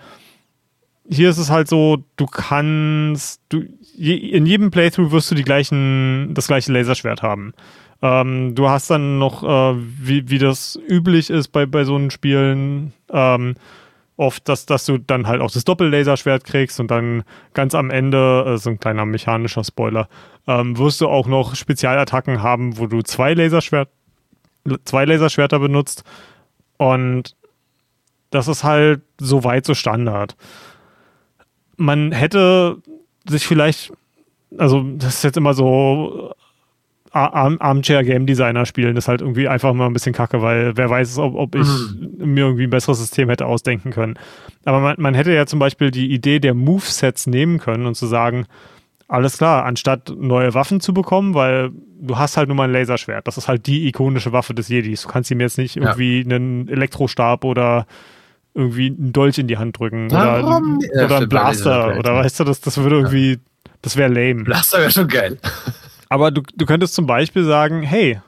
hier 1.09 1.31
ist 1.31 1.39
es 1.39 1.51
halt 1.51 1.69
so, 1.69 2.05
du 2.17 2.27
kannst, 2.27 3.41
du, 3.49 3.65
je, 3.95 4.15
in 4.15 4.47
jedem 4.47 4.71
Playthrough 4.71 5.13
wirst 5.13 5.31
du 5.31 5.35
die 5.35 5.45
gleichen, 5.45 6.33
das 6.35 6.47
gleiche 6.47 6.73
Laserschwert 6.73 7.23
haben. 7.23 7.53
Ähm, 8.03 8.55
du 8.55 8.69
hast 8.69 8.91
dann 8.91 9.19
noch, 9.19 9.43
äh, 9.43 9.77
wie, 9.79 10.29
wie 10.31 10.39
das 10.39 10.79
üblich 10.89 11.31
ist 11.31 11.49
bei, 11.49 11.67
bei 11.67 11.85
so 11.85 11.95
einen 11.95 12.11
Spielen, 12.11 12.93
ähm, 13.11 13.55
oft, 14.17 14.49
dass, 14.49 14.67
dass 14.67 14.87
du 14.87 14.99
dann 14.99 15.27
halt 15.27 15.41
auch 15.41 15.51
das 15.51 15.65
Doppellaserschwert 15.65 16.45
kriegst 16.45 16.81
und 16.81 16.91
dann 16.91 17.25
ganz 17.53 17.75
am 17.75 17.91
Ende, 17.91 18.45
äh, 18.47 18.59
so 18.59 18.71
ein 18.71 18.79
kleiner 18.79 19.05
mechanischer 19.05 19.65
Spoiler, 19.65 20.09
ähm, 20.47 20.79
wirst 20.79 21.01
du 21.01 21.09
auch 21.09 21.27
noch 21.27 21.55
Spezialattacken 21.55 22.43
haben, 22.43 22.79
wo 22.79 22.87
du 22.87 23.03
zwei 23.03 23.35
Laserschwert, 23.35 23.89
zwei 24.85 25.05
Laserschwerter 25.05 25.59
benutzt 25.59 26.05
und 26.79 27.37
das 28.31 28.49
ist 28.49 28.65
halt 28.65 29.03
so 29.19 29.45
weit 29.45 29.65
so 29.65 29.75
Standard 29.75 30.37
man 31.77 32.13
hätte 32.13 32.79
sich 33.29 33.47
vielleicht, 33.47 33.93
also 34.59 34.85
das 34.97 35.17
ist 35.17 35.25
jetzt 35.25 35.37
immer 35.37 35.55
so 35.55 36.35
Arm 37.11 37.59
Armchair 37.61 38.03
Game 38.03 38.27
Designer 38.27 38.67
spielen, 38.67 38.97
das 38.97 39.05
ist 39.05 39.09
halt 39.09 39.21
irgendwie 39.21 39.47
einfach 39.47 39.73
mal 39.73 39.87
ein 39.87 39.93
bisschen 39.93 40.13
kacke, 40.13 40.43
weil 40.43 40.77
wer 40.77 40.91
weiß, 40.91 41.19
ob, 41.19 41.37
ob 41.37 41.55
ich 41.55 41.69
mhm. 41.69 42.35
mir 42.35 42.45
irgendwie 42.47 42.65
ein 42.65 42.71
besseres 42.71 42.99
System 42.99 43.29
hätte 43.29 43.47
ausdenken 43.47 43.91
können. 43.93 44.19
Aber 44.65 44.81
man, 44.81 44.97
man 44.99 45.15
hätte 45.15 45.33
ja 45.33 45.47
zum 45.47 45.61
Beispiel 45.61 45.93
die 45.93 46.11
Idee 46.13 46.41
der 46.41 46.55
Movesets 46.55 47.29
nehmen 47.29 47.59
können 47.61 47.87
und 47.87 47.95
zu 47.95 48.07
sagen, 48.07 48.47
alles 49.07 49.39
klar, 49.39 49.65
anstatt 49.65 50.13
neue 50.17 50.55
Waffen 50.55 50.81
zu 50.81 50.93
bekommen, 50.93 51.35
weil 51.35 51.71
du 52.01 52.19
hast 52.19 52.37
halt 52.37 52.49
nur 52.49 52.57
mal 52.57 52.65
ein 52.65 52.73
Laserschwert. 52.73 53.29
Das 53.29 53.39
ist 53.39 53.47
halt 53.47 53.67
die 53.67 53.87
ikonische 53.87 54.33
Waffe 54.33 54.55
des 54.55 54.69
Jedis. 54.69 55.03
Du 55.03 55.09
kannst 55.09 55.31
ihm 55.31 55.41
jetzt 55.41 55.59
nicht 55.59 55.77
irgendwie 55.77 56.19
ja. 56.19 56.25
einen 56.25 56.69
Elektrostab 56.69 57.45
oder 57.45 57.87
irgendwie 58.55 58.87
einen 58.87 59.13
Dolch 59.13 59.39
in 59.39 59.49
die 59.49 59.59
Hand 59.59 59.79
drücken 59.79 60.11
Warum? 60.11 60.79
oder, 60.79 60.97
ja, 60.97 61.05
oder 61.05 61.17
einen 61.19 61.29
Blaster 61.29 61.99
oder 61.99 62.15
weißt 62.15 62.41
du, 62.41 62.45
das, 62.45 62.61
das 62.61 62.77
würde 62.79 62.97
irgendwie, 62.97 63.41
das 63.83 63.97
wäre 63.97 64.13
lame. 64.13 64.45
Blaster 64.45 64.79
wäre 64.79 64.91
schon 64.91 65.09
geil. 65.09 65.39
Aber 66.09 66.31
du, 66.31 66.43
du 66.55 66.65
könntest 66.65 66.95
zum 66.95 67.07
Beispiel 67.07 67.45
sagen, 67.45 67.83
hey, 67.83 68.21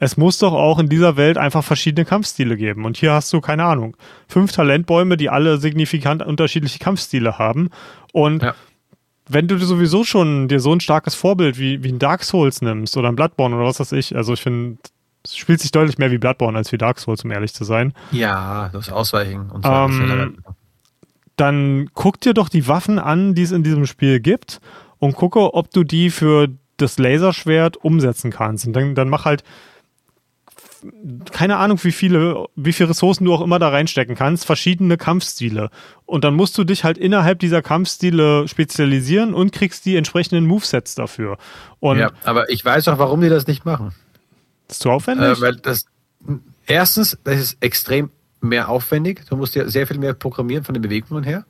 es 0.00 0.16
muss 0.16 0.38
doch 0.38 0.54
auch 0.54 0.78
in 0.78 0.88
dieser 0.88 1.16
Welt 1.16 1.38
einfach 1.38 1.62
verschiedene 1.62 2.06
Kampfstile 2.06 2.56
geben. 2.56 2.86
Und 2.86 2.96
hier 2.96 3.12
hast 3.12 3.32
du, 3.32 3.40
keine 3.40 3.64
Ahnung, 3.64 3.96
fünf 4.26 4.50
Talentbäume, 4.50 5.16
die 5.16 5.28
alle 5.28 5.58
signifikant 5.58 6.22
unterschiedliche 6.22 6.78
Kampfstile 6.78 7.38
haben. 7.38 7.68
Und 8.12 8.42
ja. 8.42 8.54
wenn 9.28 9.46
du 9.46 9.58
sowieso 9.58 10.02
schon 10.02 10.48
dir 10.48 10.58
so 10.58 10.72
ein 10.72 10.80
starkes 10.80 11.14
Vorbild 11.14 11.58
wie, 11.58 11.84
wie 11.84 11.92
ein 11.92 11.98
Dark 11.98 12.24
Souls 12.24 12.62
nimmst 12.62 12.96
oder 12.96 13.08
ein 13.08 13.16
Bloodborne 13.16 13.54
oder 13.54 13.66
was 13.66 13.78
weiß 13.78 13.92
ich, 13.92 14.16
also 14.16 14.32
ich 14.32 14.40
finde, 14.40 14.78
es 15.24 15.36
spielt 15.36 15.60
sich 15.60 15.70
deutlich 15.70 15.98
mehr 15.98 16.10
wie 16.10 16.18
Bloodborne 16.18 16.56
als 16.56 16.72
wie 16.72 16.78
Dark 16.78 16.98
Souls, 16.98 17.24
um 17.24 17.30
ehrlich 17.30 17.54
zu 17.54 17.64
sein. 17.64 17.92
Ja, 18.10 18.70
das 18.72 18.90
Ausweichen 18.90 19.50
und 19.50 19.64
so. 19.64 19.70
Ähm, 19.70 20.38
dann 21.36 21.90
guck 21.94 22.20
dir 22.20 22.34
doch 22.34 22.48
die 22.48 22.68
Waffen 22.68 22.98
an, 22.98 23.34
die 23.34 23.42
es 23.42 23.52
in 23.52 23.62
diesem 23.62 23.86
Spiel 23.86 24.20
gibt 24.20 24.60
und 24.98 25.14
gucke, 25.14 25.54
ob 25.54 25.70
du 25.70 25.84
die 25.84 26.10
für 26.10 26.48
das 26.76 26.98
Laserschwert 26.98 27.76
umsetzen 27.76 28.30
kannst. 28.30 28.66
Und 28.66 28.74
dann, 28.74 28.94
dann 28.94 29.08
mach 29.08 29.24
halt 29.24 29.44
keine 31.32 31.56
Ahnung, 31.56 31.78
wie 31.82 31.92
viele, 31.92 32.46
wie 32.56 32.72
viele 32.72 32.90
Ressourcen 32.90 33.24
du 33.24 33.34
auch 33.34 33.40
immer 33.42 33.58
da 33.58 33.68
reinstecken 33.68 34.16
kannst, 34.16 34.46
verschiedene 34.46 34.96
Kampfstile. 34.96 35.70
Und 36.06 36.24
dann 36.24 36.34
musst 36.34 36.56
du 36.56 36.64
dich 36.64 36.84
halt 36.84 36.98
innerhalb 36.98 37.38
dieser 37.38 37.62
Kampfstile 37.62 38.48
spezialisieren 38.48 39.34
und 39.34 39.52
kriegst 39.52 39.84
die 39.84 39.96
entsprechenden 39.96 40.46
Movesets 40.46 40.94
dafür. 40.94 41.36
Und 41.80 41.98
ja, 41.98 42.10
aber 42.24 42.48
ich 42.50 42.64
weiß 42.64 42.88
auch, 42.88 42.98
warum 42.98 43.20
die 43.20 43.28
das 43.28 43.46
nicht 43.46 43.64
machen. 43.64 43.94
Ist 44.70 44.82
zu 44.82 44.90
aufwendig? 44.90 45.26
Äh, 45.26 45.40
weil 45.40 45.56
das, 45.56 45.84
erstens, 46.66 47.18
das 47.24 47.40
ist 47.40 47.56
extrem 47.60 48.10
mehr 48.40 48.68
aufwendig. 48.68 49.26
Du 49.28 49.36
musst 49.36 49.54
ja 49.54 49.68
sehr 49.68 49.86
viel 49.86 49.98
mehr 49.98 50.14
programmieren 50.14 50.64
von 50.64 50.74
den 50.74 50.82
Bewegungen 50.82 51.24
her. 51.24 51.44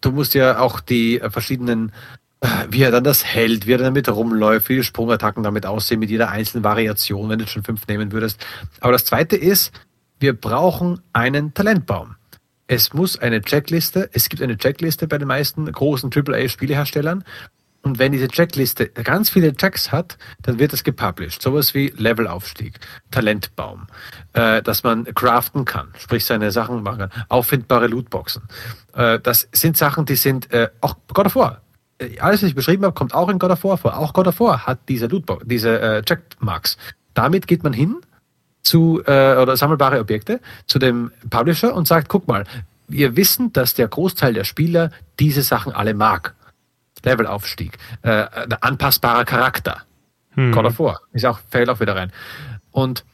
Du 0.00 0.10
musst 0.10 0.34
ja 0.34 0.58
auch 0.58 0.80
die 0.80 1.20
verschiedenen, 1.30 1.92
äh, 2.40 2.48
wie 2.68 2.82
er 2.82 2.90
dann 2.90 3.04
das 3.04 3.24
hält, 3.24 3.66
wie 3.66 3.72
er 3.72 3.78
damit 3.78 4.08
rumläuft, 4.08 4.68
wie 4.68 4.76
die 4.76 4.84
Sprungattacken 4.84 5.42
damit 5.42 5.64
aussehen, 5.64 6.00
mit 6.00 6.10
jeder 6.10 6.30
einzelnen 6.30 6.64
Variation, 6.64 7.28
wenn 7.28 7.38
du 7.38 7.46
schon 7.46 7.62
fünf 7.62 7.86
nehmen 7.86 8.12
würdest. 8.12 8.44
Aber 8.80 8.92
das 8.92 9.04
zweite 9.04 9.36
ist, 9.36 9.72
wir 10.18 10.34
brauchen 10.34 11.00
einen 11.12 11.54
Talentbaum. 11.54 12.16
Es 12.66 12.94
muss 12.94 13.18
eine 13.18 13.42
Checkliste, 13.42 14.08
es 14.12 14.28
gibt 14.28 14.42
eine 14.42 14.56
Checkliste 14.56 15.06
bei 15.06 15.18
den 15.18 15.28
meisten 15.28 15.70
großen 15.70 16.10
AAA-Spieleherstellern. 16.10 17.24
Und 17.82 17.98
wenn 17.98 18.12
diese 18.12 18.28
Checkliste 18.28 18.88
ganz 18.88 19.28
viele 19.28 19.54
Checks 19.54 19.90
hat, 19.90 20.16
dann 20.42 20.60
wird 20.60 20.72
es 20.72 20.84
gepublished. 20.84 21.42
Sowas 21.42 21.74
wie 21.74 21.92
Levelaufstieg, 21.96 22.78
Talentbaum, 23.10 23.88
äh, 24.34 24.62
dass 24.62 24.84
man 24.84 25.04
craften 25.04 25.64
kann, 25.64 25.88
sprich 25.98 26.24
seine 26.24 26.52
Sachen 26.52 26.84
machen 26.84 26.98
kann, 27.10 27.24
auffindbare 27.28 27.88
Lootboxen. 27.88 28.42
Äh, 28.94 29.18
das 29.18 29.48
sind 29.52 29.76
Sachen, 29.76 30.06
die 30.06 30.14
sind 30.14 30.52
äh, 30.52 30.70
auch 30.80 30.96
God 31.12 31.26
of 31.26 31.34
War. 31.34 31.60
Äh, 31.98 32.20
alles, 32.20 32.42
was 32.42 32.50
ich 32.50 32.54
beschrieben 32.54 32.84
habe, 32.84 32.94
kommt 32.94 33.14
auch 33.14 33.28
in 33.28 33.40
God 33.40 33.50
of 33.50 33.64
War 33.64 33.76
vor. 33.76 33.98
Auch 33.98 34.12
God 34.12 34.28
of 34.28 34.38
War 34.38 34.64
hat 34.64 34.88
diese 34.88 35.06
Lootbox, 35.06 35.44
diese 35.46 35.80
äh, 35.80 36.02
Checkmarks. 36.02 36.76
Damit 37.14 37.48
geht 37.48 37.64
man 37.64 37.72
hin 37.72 37.96
zu 38.62 39.02
äh, 39.06 39.36
oder 39.36 39.56
sammelbare 39.56 39.98
Objekte 39.98 40.40
zu 40.66 40.78
dem 40.78 41.10
Publisher 41.30 41.74
und 41.74 41.88
sagt, 41.88 42.08
guck 42.08 42.28
mal, 42.28 42.44
wir 42.86 43.16
wissen, 43.16 43.52
dass 43.52 43.74
der 43.74 43.88
Großteil 43.88 44.34
der 44.34 44.44
Spieler 44.44 44.90
diese 45.18 45.42
Sachen 45.42 45.72
alle 45.72 45.94
mag. 45.94 46.34
Levelaufstieg, 47.04 47.78
äh, 48.02 48.26
anpassbarer 48.60 49.24
Charakter. 49.24 49.82
Hm. 50.34 50.56
Of 50.56 50.78
War 50.78 51.00
ist 51.12 51.26
auch, 51.26 51.40
fällt 51.50 51.68
auch 51.68 51.80
wieder 51.80 51.96
rein. 51.96 52.10
Und 52.70 53.04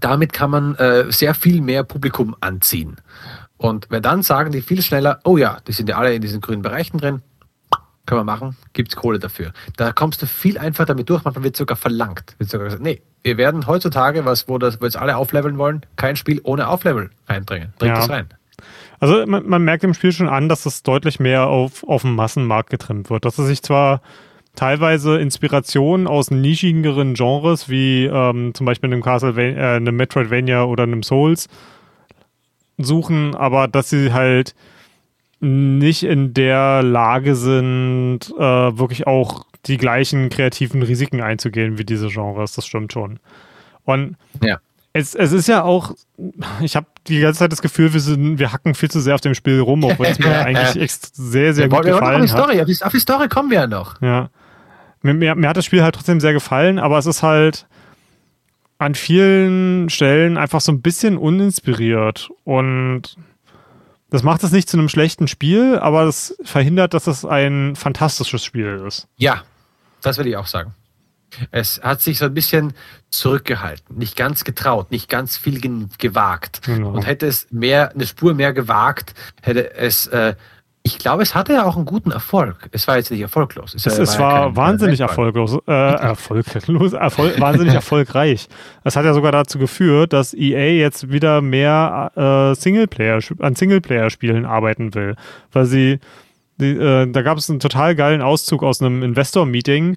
damit 0.00 0.32
kann 0.32 0.50
man 0.50 0.74
äh, 0.76 1.10
sehr 1.10 1.34
viel 1.34 1.60
mehr 1.60 1.84
Publikum 1.84 2.36
anziehen. 2.40 2.96
Und 3.56 3.86
wenn 3.90 4.02
dann 4.02 4.22
sagen 4.22 4.52
die 4.52 4.60
viel 4.60 4.82
schneller, 4.82 5.20
oh 5.24 5.36
ja, 5.36 5.58
die 5.66 5.72
sind 5.72 5.88
ja 5.88 5.96
alle 5.96 6.14
in 6.14 6.20
diesen 6.20 6.40
grünen 6.40 6.62
Bereichen 6.62 6.98
drin, 6.98 7.22
können 8.06 8.20
wir 8.20 8.24
machen, 8.24 8.56
gibt's 8.72 8.96
Kohle 8.96 9.18
dafür. 9.18 9.52
Da 9.76 9.92
kommst 9.92 10.20
du 10.20 10.26
viel 10.26 10.58
einfacher 10.58 10.86
damit 10.86 11.08
durch, 11.08 11.24
manchmal 11.24 11.44
wird 11.44 11.56
sogar 11.56 11.76
verlangt. 11.76 12.34
Wird 12.38 12.50
sogar 12.50 12.66
gesagt, 12.66 12.82
nee, 12.82 13.00
wir 13.22 13.38
werden 13.38 13.66
heutzutage, 13.66 14.24
was, 14.26 14.48
wo, 14.48 14.58
das, 14.58 14.80
wo 14.80 14.84
jetzt 14.84 14.96
alle 14.96 15.16
aufleveln 15.16 15.56
wollen, 15.56 15.86
kein 15.96 16.16
Spiel 16.16 16.40
ohne 16.44 16.68
Auflevel 16.68 17.10
reinbringen. 17.26 17.72
Bringt 17.78 17.94
ja. 17.94 18.00
das 18.00 18.10
rein. 18.10 18.28
Also 19.04 19.26
man, 19.26 19.46
man, 19.46 19.62
merkt 19.62 19.84
im 19.84 19.92
Spiel 19.92 20.12
schon 20.12 20.30
an, 20.30 20.48
dass 20.48 20.64
es 20.64 20.82
deutlich 20.82 21.20
mehr 21.20 21.48
auf, 21.48 21.86
auf 21.86 22.00
den 22.00 22.14
Massenmarkt 22.14 22.70
getrimmt 22.70 23.10
wird. 23.10 23.26
Dass 23.26 23.36
es 23.36 23.48
sich 23.48 23.60
zwar 23.60 24.00
teilweise 24.56 25.18
Inspirationen 25.18 26.06
aus 26.06 26.30
nischigeren 26.30 27.12
Genres, 27.12 27.68
wie 27.68 28.06
ähm, 28.06 28.54
zum 28.54 28.64
Beispiel 28.64 28.90
einem 28.90 29.02
Castlevania, 29.02 29.74
äh, 29.74 29.76
einem 29.76 29.94
Metroidvania 29.94 30.64
oder 30.64 30.84
einem 30.84 31.02
Souls 31.02 31.50
suchen, 32.78 33.34
aber 33.34 33.68
dass 33.68 33.90
sie 33.90 34.14
halt 34.14 34.54
nicht 35.38 36.02
in 36.02 36.32
der 36.32 36.82
Lage 36.82 37.34
sind, 37.34 38.20
äh, 38.38 38.78
wirklich 38.78 39.06
auch 39.06 39.44
die 39.66 39.76
gleichen 39.76 40.30
kreativen 40.30 40.82
Risiken 40.82 41.20
einzugehen 41.20 41.76
wie 41.76 41.84
diese 41.84 42.08
Genres. 42.08 42.54
Das 42.54 42.64
stimmt 42.64 42.94
schon. 42.94 43.20
Und 43.84 44.16
ja. 44.42 44.60
Es, 44.96 45.16
es 45.16 45.32
ist 45.32 45.48
ja 45.48 45.64
auch, 45.64 45.92
ich 46.60 46.76
habe 46.76 46.86
die 47.08 47.18
ganze 47.18 47.40
Zeit 47.40 47.50
das 47.50 47.60
Gefühl, 47.60 47.92
wir, 47.92 48.00
sind, 48.00 48.38
wir 48.38 48.52
hacken 48.52 48.74
viel 48.74 48.90
zu 48.90 49.00
sehr 49.00 49.16
auf 49.16 49.20
dem 49.20 49.34
Spiel 49.34 49.58
rum, 49.58 49.82
obwohl 49.82 50.06
es 50.06 50.20
mir 50.20 50.38
eigentlich 50.44 50.92
sehr, 51.12 51.52
sehr 51.52 51.64
wir 51.64 51.76
gut 51.76 51.84
gefallen 51.84 52.22
hat. 52.22 52.28
Story. 52.28 52.60
Auf, 52.60 52.66
die, 52.66 52.82
auf 52.82 52.92
die 52.92 53.00
Story 53.00 53.28
kommen 53.28 53.50
wir 53.50 53.58
ja 53.58 53.66
noch. 53.66 54.00
Ja. 54.00 54.30
Mir, 55.02 55.14
mir, 55.14 55.34
mir 55.34 55.48
hat 55.48 55.56
das 55.56 55.64
Spiel 55.64 55.82
halt 55.82 55.96
trotzdem 55.96 56.20
sehr 56.20 56.32
gefallen, 56.32 56.78
aber 56.78 56.96
es 56.96 57.06
ist 57.06 57.24
halt 57.24 57.66
an 58.78 58.94
vielen 58.94 59.90
Stellen 59.90 60.36
einfach 60.38 60.60
so 60.60 60.70
ein 60.70 60.80
bisschen 60.80 61.18
uninspiriert 61.18 62.30
und 62.44 63.16
das 64.10 64.22
macht 64.22 64.44
es 64.44 64.52
nicht 64.52 64.68
zu 64.68 64.78
einem 64.78 64.88
schlechten 64.88 65.26
Spiel, 65.26 65.76
aber 65.80 66.04
das 66.04 66.36
verhindert, 66.44 66.94
dass 66.94 67.08
es 67.08 67.24
ein 67.24 67.74
fantastisches 67.74 68.44
Spiel 68.44 68.84
ist. 68.86 69.08
Ja, 69.16 69.42
das 70.02 70.18
will 70.18 70.28
ich 70.28 70.36
auch 70.36 70.46
sagen. 70.46 70.72
Es 71.50 71.80
hat 71.82 72.00
sich 72.00 72.18
so 72.18 72.26
ein 72.26 72.34
bisschen 72.34 72.74
zurückgehalten, 73.10 73.96
nicht 73.96 74.16
ganz 74.16 74.44
getraut, 74.44 74.90
nicht 74.90 75.08
ganz 75.08 75.36
viel 75.36 75.60
gewagt. 75.98 76.62
Genau. 76.64 76.90
Und 76.90 77.06
hätte 77.06 77.26
es 77.26 77.46
mehr, 77.50 77.92
eine 77.92 78.06
Spur 78.06 78.34
mehr 78.34 78.52
gewagt, 78.52 79.14
hätte 79.42 79.74
es 79.74 80.06
äh, 80.08 80.34
ich 80.86 80.98
glaube, 80.98 81.22
es 81.22 81.34
hatte 81.34 81.54
ja 81.54 81.64
auch 81.64 81.76
einen 81.76 81.86
guten 81.86 82.10
Erfolg. 82.10 82.68
Es 82.70 82.86
war 82.86 82.98
jetzt 82.98 83.10
nicht 83.10 83.22
erfolglos. 83.22 83.74
Es, 83.74 83.86
es, 83.86 83.98
es 83.98 84.18
war, 84.18 84.54
war 84.54 84.56
wahnsinnig 84.56 85.00
erfolglos, 85.00 85.56
äh, 85.66 85.72
erfolglos, 85.72 86.92
Erfolg, 86.92 87.40
wahnsinnig 87.40 87.72
erfolgreich. 87.72 88.48
Es 88.84 88.94
hat 88.94 89.06
ja 89.06 89.14
sogar 89.14 89.32
dazu 89.32 89.58
geführt, 89.58 90.12
dass 90.12 90.34
EA 90.34 90.72
jetzt 90.72 91.10
wieder 91.10 91.40
mehr 91.40 92.12
äh, 92.14 92.54
Singleplayer 92.54 93.20
an 93.38 93.54
Singleplayer-Spielen 93.54 94.44
arbeiten 94.44 94.94
will, 94.94 95.16
weil 95.52 95.64
sie, 95.64 96.00
die, 96.58 96.72
äh, 96.72 97.10
da 97.10 97.22
gab 97.22 97.38
es 97.38 97.48
einen 97.48 97.60
total 97.60 97.94
geilen 97.94 98.20
Auszug 98.20 98.62
aus 98.62 98.82
einem 98.82 99.02
Investor-Meeting, 99.02 99.96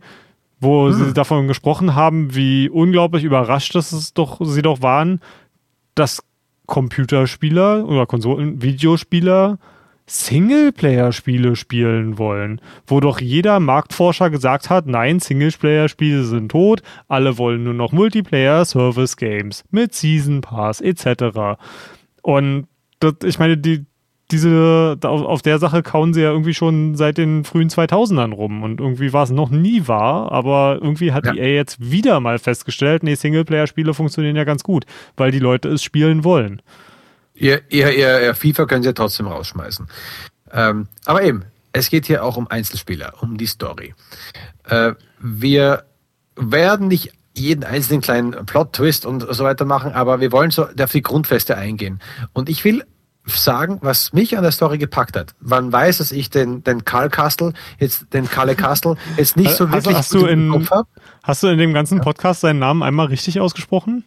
wo 0.60 0.88
hm. 0.88 0.94
sie 0.94 1.14
davon 1.14 1.48
gesprochen 1.48 1.96
haben, 1.96 2.36
wie 2.36 2.70
unglaublich 2.70 3.24
überrascht 3.24 3.76
das 3.76 3.92
es 3.92 4.14
doch, 4.14 4.40
sie 4.44 4.62
doch 4.62 4.82
waren, 4.82 5.22
dass 5.96 6.24
Computerspieler 6.66 7.86
oder 7.86 8.06
Konsolen, 8.06 8.62
Videospieler 8.62 9.58
Singleplayer-Spiele 10.10 11.58
spielen 11.58 12.18
wollen, 12.18 12.62
wo 12.88 13.02
doch 13.02 13.20
jeder 13.20 13.60
Marktforscher 13.60 14.30
gesagt 14.30 14.70
hat, 14.70 14.88
nein, 14.88 15.20
Singleplayer-Spiele 15.20 16.24
sind 16.24 16.50
tot, 16.50 16.82
alle 17.10 17.38
wollen 17.38 17.64
nur 17.64 17.74
noch 17.74 17.92
Multiplayer-Service-Games 17.92 19.66
mit 19.70 19.94
Season 19.94 20.40
Pass 20.40 20.80
etc. 20.80 21.60
Und 22.22 22.68
das, 23.00 23.16
ich 23.26 23.38
meine, 23.38 23.58
die, 23.58 23.86
diese, 24.32 24.98
auf, 25.04 25.22
auf 25.22 25.42
der 25.42 25.58
Sache 25.60 25.84
kauen 25.84 26.14
sie 26.14 26.22
ja 26.22 26.32
irgendwie 26.32 26.54
schon 26.54 26.96
seit 26.96 27.18
den 27.18 27.46
frühen 27.46 27.70
2000ern 27.70 28.34
rum 28.34 28.62
und 28.62 28.82
irgendwie 28.82 29.14
war 29.14 29.24
es 29.24 29.30
noch 29.30 29.50
nie 29.50 29.88
wahr, 29.88 30.32
aber 30.32 30.80
irgendwie 30.82 31.14
hat 31.14 31.26
ja. 31.26 31.34
EA 31.34 31.56
jetzt 31.56 31.80
wieder 31.80 32.20
mal 32.20 32.38
festgestellt, 32.38 33.04
nee, 33.04 33.16
Singleplayer-Spiele 33.16 33.94
funktionieren 33.94 34.36
ja 34.36 34.44
ganz 34.44 34.64
gut, 34.64 34.86
weil 35.16 35.32
die 35.32 35.40
Leute 35.40 35.70
es 35.70 35.82
spielen 35.82 36.24
wollen. 36.24 36.62
Ihr, 37.34 37.62
ihr, 37.70 37.96
ihr, 37.96 38.22
ihr 38.22 38.36
FIFA 38.36 38.66
können 38.66 38.84
sie 38.84 38.90
ja 38.90 38.94
trotzdem 38.94 39.28
rausschmeißen. 39.28 39.88
Ähm, 40.52 40.88
aber 41.06 41.24
eben, 41.24 41.46
es 41.72 41.90
geht 41.90 42.08
hier 42.08 42.24
auch 42.24 42.36
um 42.36 42.48
Einzelspieler, 42.48 43.14
um 43.22 43.38
die 43.38 43.46
Story. 43.46 43.94
Äh, 44.68 44.94
wir 45.20 45.84
werden 46.36 46.88
nicht 46.88 47.14
jeden 47.34 47.64
einzelnen 47.64 48.02
kleinen 48.02 48.46
Plot-Twist 48.46 49.06
und 49.06 49.26
so 49.30 49.44
weiter 49.44 49.66
machen, 49.66 49.94
aber 49.94 50.20
wir 50.20 50.32
wollen 50.32 50.52
so 50.52 50.66
auf 50.66 50.92
die 50.92 51.02
Grundfeste 51.02 51.56
eingehen. 51.56 52.00
Und 52.34 52.50
ich 52.50 52.66
will 52.66 52.84
sagen, 53.36 53.80
was 53.82 54.14
mich 54.14 54.38
an 54.38 54.44
der 54.44 54.52
Story 54.52 54.78
gepackt 54.78 55.16
hat. 55.16 55.36
Man 55.40 55.72
weiß, 55.72 55.98
dass 55.98 56.12
ich 56.12 56.30
den, 56.30 56.64
den 56.64 56.86
Karl 56.86 57.10
Castle, 57.10 57.54
jetzt 57.80 58.14
den 58.14 58.30
Kalle 58.30 58.56
Castle, 58.56 58.96
jetzt 59.18 59.36
nicht 59.36 59.52
so 59.52 59.72
wirklich 59.72 59.96
hast, 59.96 60.14
hast 60.14 60.14
du 60.14 60.26
in, 60.26 60.50
Kopf 60.50 60.72
habe. 60.72 60.88
Hast 61.24 61.44
du 61.44 61.48
in 61.48 61.58
dem 61.58 61.74
ganzen 61.74 62.00
Podcast 62.02 62.42
seinen 62.42 62.60
Namen 62.60 62.84
einmal 62.84 63.08
richtig 63.08 63.40
ausgesprochen? 63.40 64.06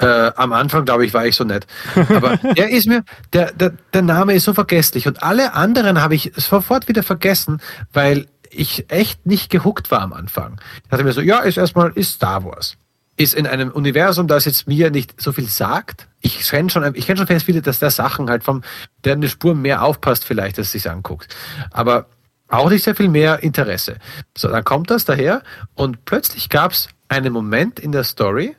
Äh, 0.00 0.30
am 0.36 0.52
Anfang, 0.52 0.84
glaube 0.84 1.04
ich, 1.04 1.12
war 1.12 1.26
ich 1.26 1.34
so 1.34 1.42
nett. 1.42 1.66
Aber 2.08 2.36
der 2.56 2.70
ist 2.70 2.86
mir, 2.86 3.02
der, 3.32 3.52
der, 3.52 3.72
der 3.92 4.02
Name 4.02 4.34
ist 4.34 4.44
so 4.44 4.54
vergesslich. 4.54 5.08
Und 5.08 5.22
alle 5.24 5.54
anderen 5.54 6.00
habe 6.00 6.14
ich 6.14 6.32
sofort 6.36 6.86
wieder 6.86 7.02
vergessen, 7.02 7.60
weil 7.92 8.26
ich 8.50 8.90
echt 8.90 9.26
nicht 9.26 9.50
gehuckt 9.50 9.90
war 9.90 10.00
am 10.00 10.12
Anfang. 10.12 10.60
Ich 10.84 10.90
dachte 10.90 11.04
mir 11.04 11.12
so, 11.12 11.20
ja, 11.20 11.40
ist 11.40 11.56
erstmal, 11.58 11.90
ist 11.94 12.14
Star 12.14 12.44
Wars. 12.44 12.76
Ist 13.18 13.34
in 13.34 13.46
einem 13.46 13.70
Universum, 13.70 14.28
das 14.28 14.44
jetzt 14.46 14.66
mir 14.66 14.90
nicht 14.90 15.20
so 15.20 15.32
viel 15.32 15.48
sagt. 15.48 16.08
Ich 16.20 16.38
kenne 16.48 16.70
schon, 16.70 16.94
ich 16.94 17.04
kenne 17.04 17.18
schon 17.18 17.26
fest 17.26 17.46
viele, 17.46 17.60
dass 17.60 17.80
der 17.80 17.90
Sachen 17.90 18.30
halt 18.30 18.44
vom, 18.44 18.62
der 19.04 19.14
eine 19.14 19.28
Spur 19.28 19.54
mehr 19.54 19.82
aufpasst 19.82 20.24
vielleicht, 20.24 20.56
dass 20.56 20.72
sich 20.72 20.88
anguckt. 20.88 21.36
Aber 21.72 22.06
auch 22.48 22.70
nicht 22.70 22.84
sehr 22.84 22.94
viel 22.94 23.08
mehr 23.08 23.42
Interesse. 23.42 23.96
So, 24.36 24.48
dann 24.48 24.64
kommt 24.64 24.90
das 24.90 25.04
daher 25.04 25.42
und 25.74 26.04
plötzlich 26.04 26.48
gab 26.48 26.72
es 26.72 26.88
einen 27.08 27.32
Moment 27.32 27.78
in 27.78 27.92
der 27.92 28.04
Story, 28.04 28.56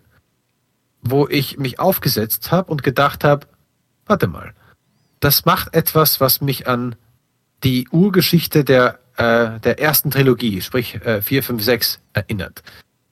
wo 1.02 1.28
ich 1.28 1.58
mich 1.58 1.80
aufgesetzt 1.80 2.52
habe 2.52 2.72
und 2.72 2.84
gedacht 2.84 3.24
habe, 3.24 3.48
warte 4.06 4.28
mal, 4.28 4.54
das 5.20 5.46
macht 5.46 5.74
etwas, 5.74 6.20
was 6.20 6.42
mich 6.42 6.68
an 6.68 6.96
die 7.64 7.88
Urgeschichte 7.90 8.64
der, 8.64 9.00
äh, 9.18 9.60
der 9.60 9.80
ersten 9.80 10.12
Trilogie, 10.12 10.62
sprich 10.62 10.96
äh, 10.96 11.22
4, 11.22 11.44
5, 11.44 11.64
6, 11.64 12.00
erinnert. 12.14 12.64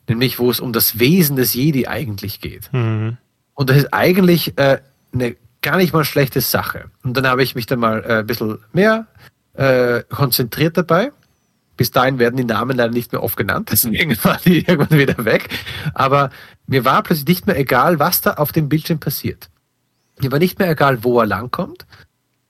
Nämlich, 0.08 0.40
wo 0.40 0.50
es 0.50 0.60
um 0.60 0.74
das 0.74 1.00
Wesen 1.00 1.36
des 1.36 1.54
Jedi 1.54 1.88
eigentlich 1.88 2.40
geht. 2.40 2.72
Mhm. 2.72 3.18
Und 3.54 3.70
das 3.70 3.78
ist 3.78 3.94
eigentlich 3.94 4.58
äh, 4.58 4.80
eine 5.14 5.36
gar 5.62 5.78
nicht 5.78 5.94
mal 5.94 6.06
schlechte 6.06 6.42
Sache. 6.42 6.86
Und 7.04 7.18
dann 7.18 7.28
habe 7.28 7.44
ich 7.44 7.56
mich 7.56 7.66
dann 7.66 7.80
mal 7.80 8.04
äh, 8.04 8.20
ein 8.20 8.28
bisschen 8.28 8.60
mehr 8.72 9.08
äh, 9.54 10.04
konzentriert 10.10 10.78
dabei 10.78 11.12
bis 11.78 11.92
dahin 11.92 12.20
werden 12.20 12.36
die 12.36 12.44
Namen 12.44 12.76
leider 12.76 12.92
nicht 12.92 13.14
mehr 13.14 13.24
oft 13.24 13.38
genannt, 13.38 13.70
deswegen 13.72 14.18
waren 14.24 14.40
die 14.46 14.68
irgendwann 14.68 14.98
wieder 14.98 15.24
weg. 15.24 15.48
Aber 15.94 16.32
mir 16.66 16.84
war 16.84 17.04
plötzlich 17.04 17.28
nicht 17.28 17.48
mehr 17.48 17.58
egal, 17.58 18.00
was 18.00 18.22
da 18.22 18.34
auf 18.34 18.52
dem 18.52 18.68
Bildschirm 18.68 19.00
passiert. 19.00 19.50
Mir 20.20 20.32
war 20.32 20.40
nicht 20.40 20.58
mehr 20.60 20.72
egal, 20.72 21.04
wo 21.04 21.20
er 21.20 21.28
langkommt 21.28 21.86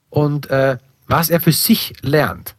und 0.09 0.49
äh, 0.49 0.77
was 1.05 1.29
er 1.29 1.41
für 1.41 1.51
sich 1.51 1.93
lernt. 2.01 2.55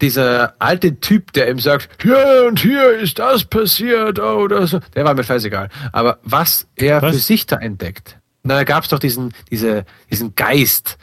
Dieser 0.00 0.54
alte 0.58 1.00
Typ, 1.00 1.32
der 1.32 1.50
ihm 1.50 1.58
sagt, 1.58 1.88
hier 2.02 2.44
und 2.46 2.60
hier 2.60 2.92
ist 2.92 3.18
das 3.18 3.44
passiert 3.44 4.18
oder 4.18 4.66
so, 4.66 4.80
der 4.94 5.04
war 5.04 5.14
mir 5.14 5.24
scheißegal. 5.24 5.68
Aber 5.92 6.18
was 6.22 6.66
er 6.76 7.00
was? 7.00 7.14
für 7.14 7.20
sich 7.20 7.46
da 7.46 7.56
entdeckt. 7.56 8.18
Na, 8.42 8.56
da 8.56 8.64
gab 8.64 8.84
es 8.84 8.90
doch 8.90 8.98
diesen, 8.98 9.32
diese, 9.50 9.84
diesen 10.10 10.34
Geist, 10.34 10.98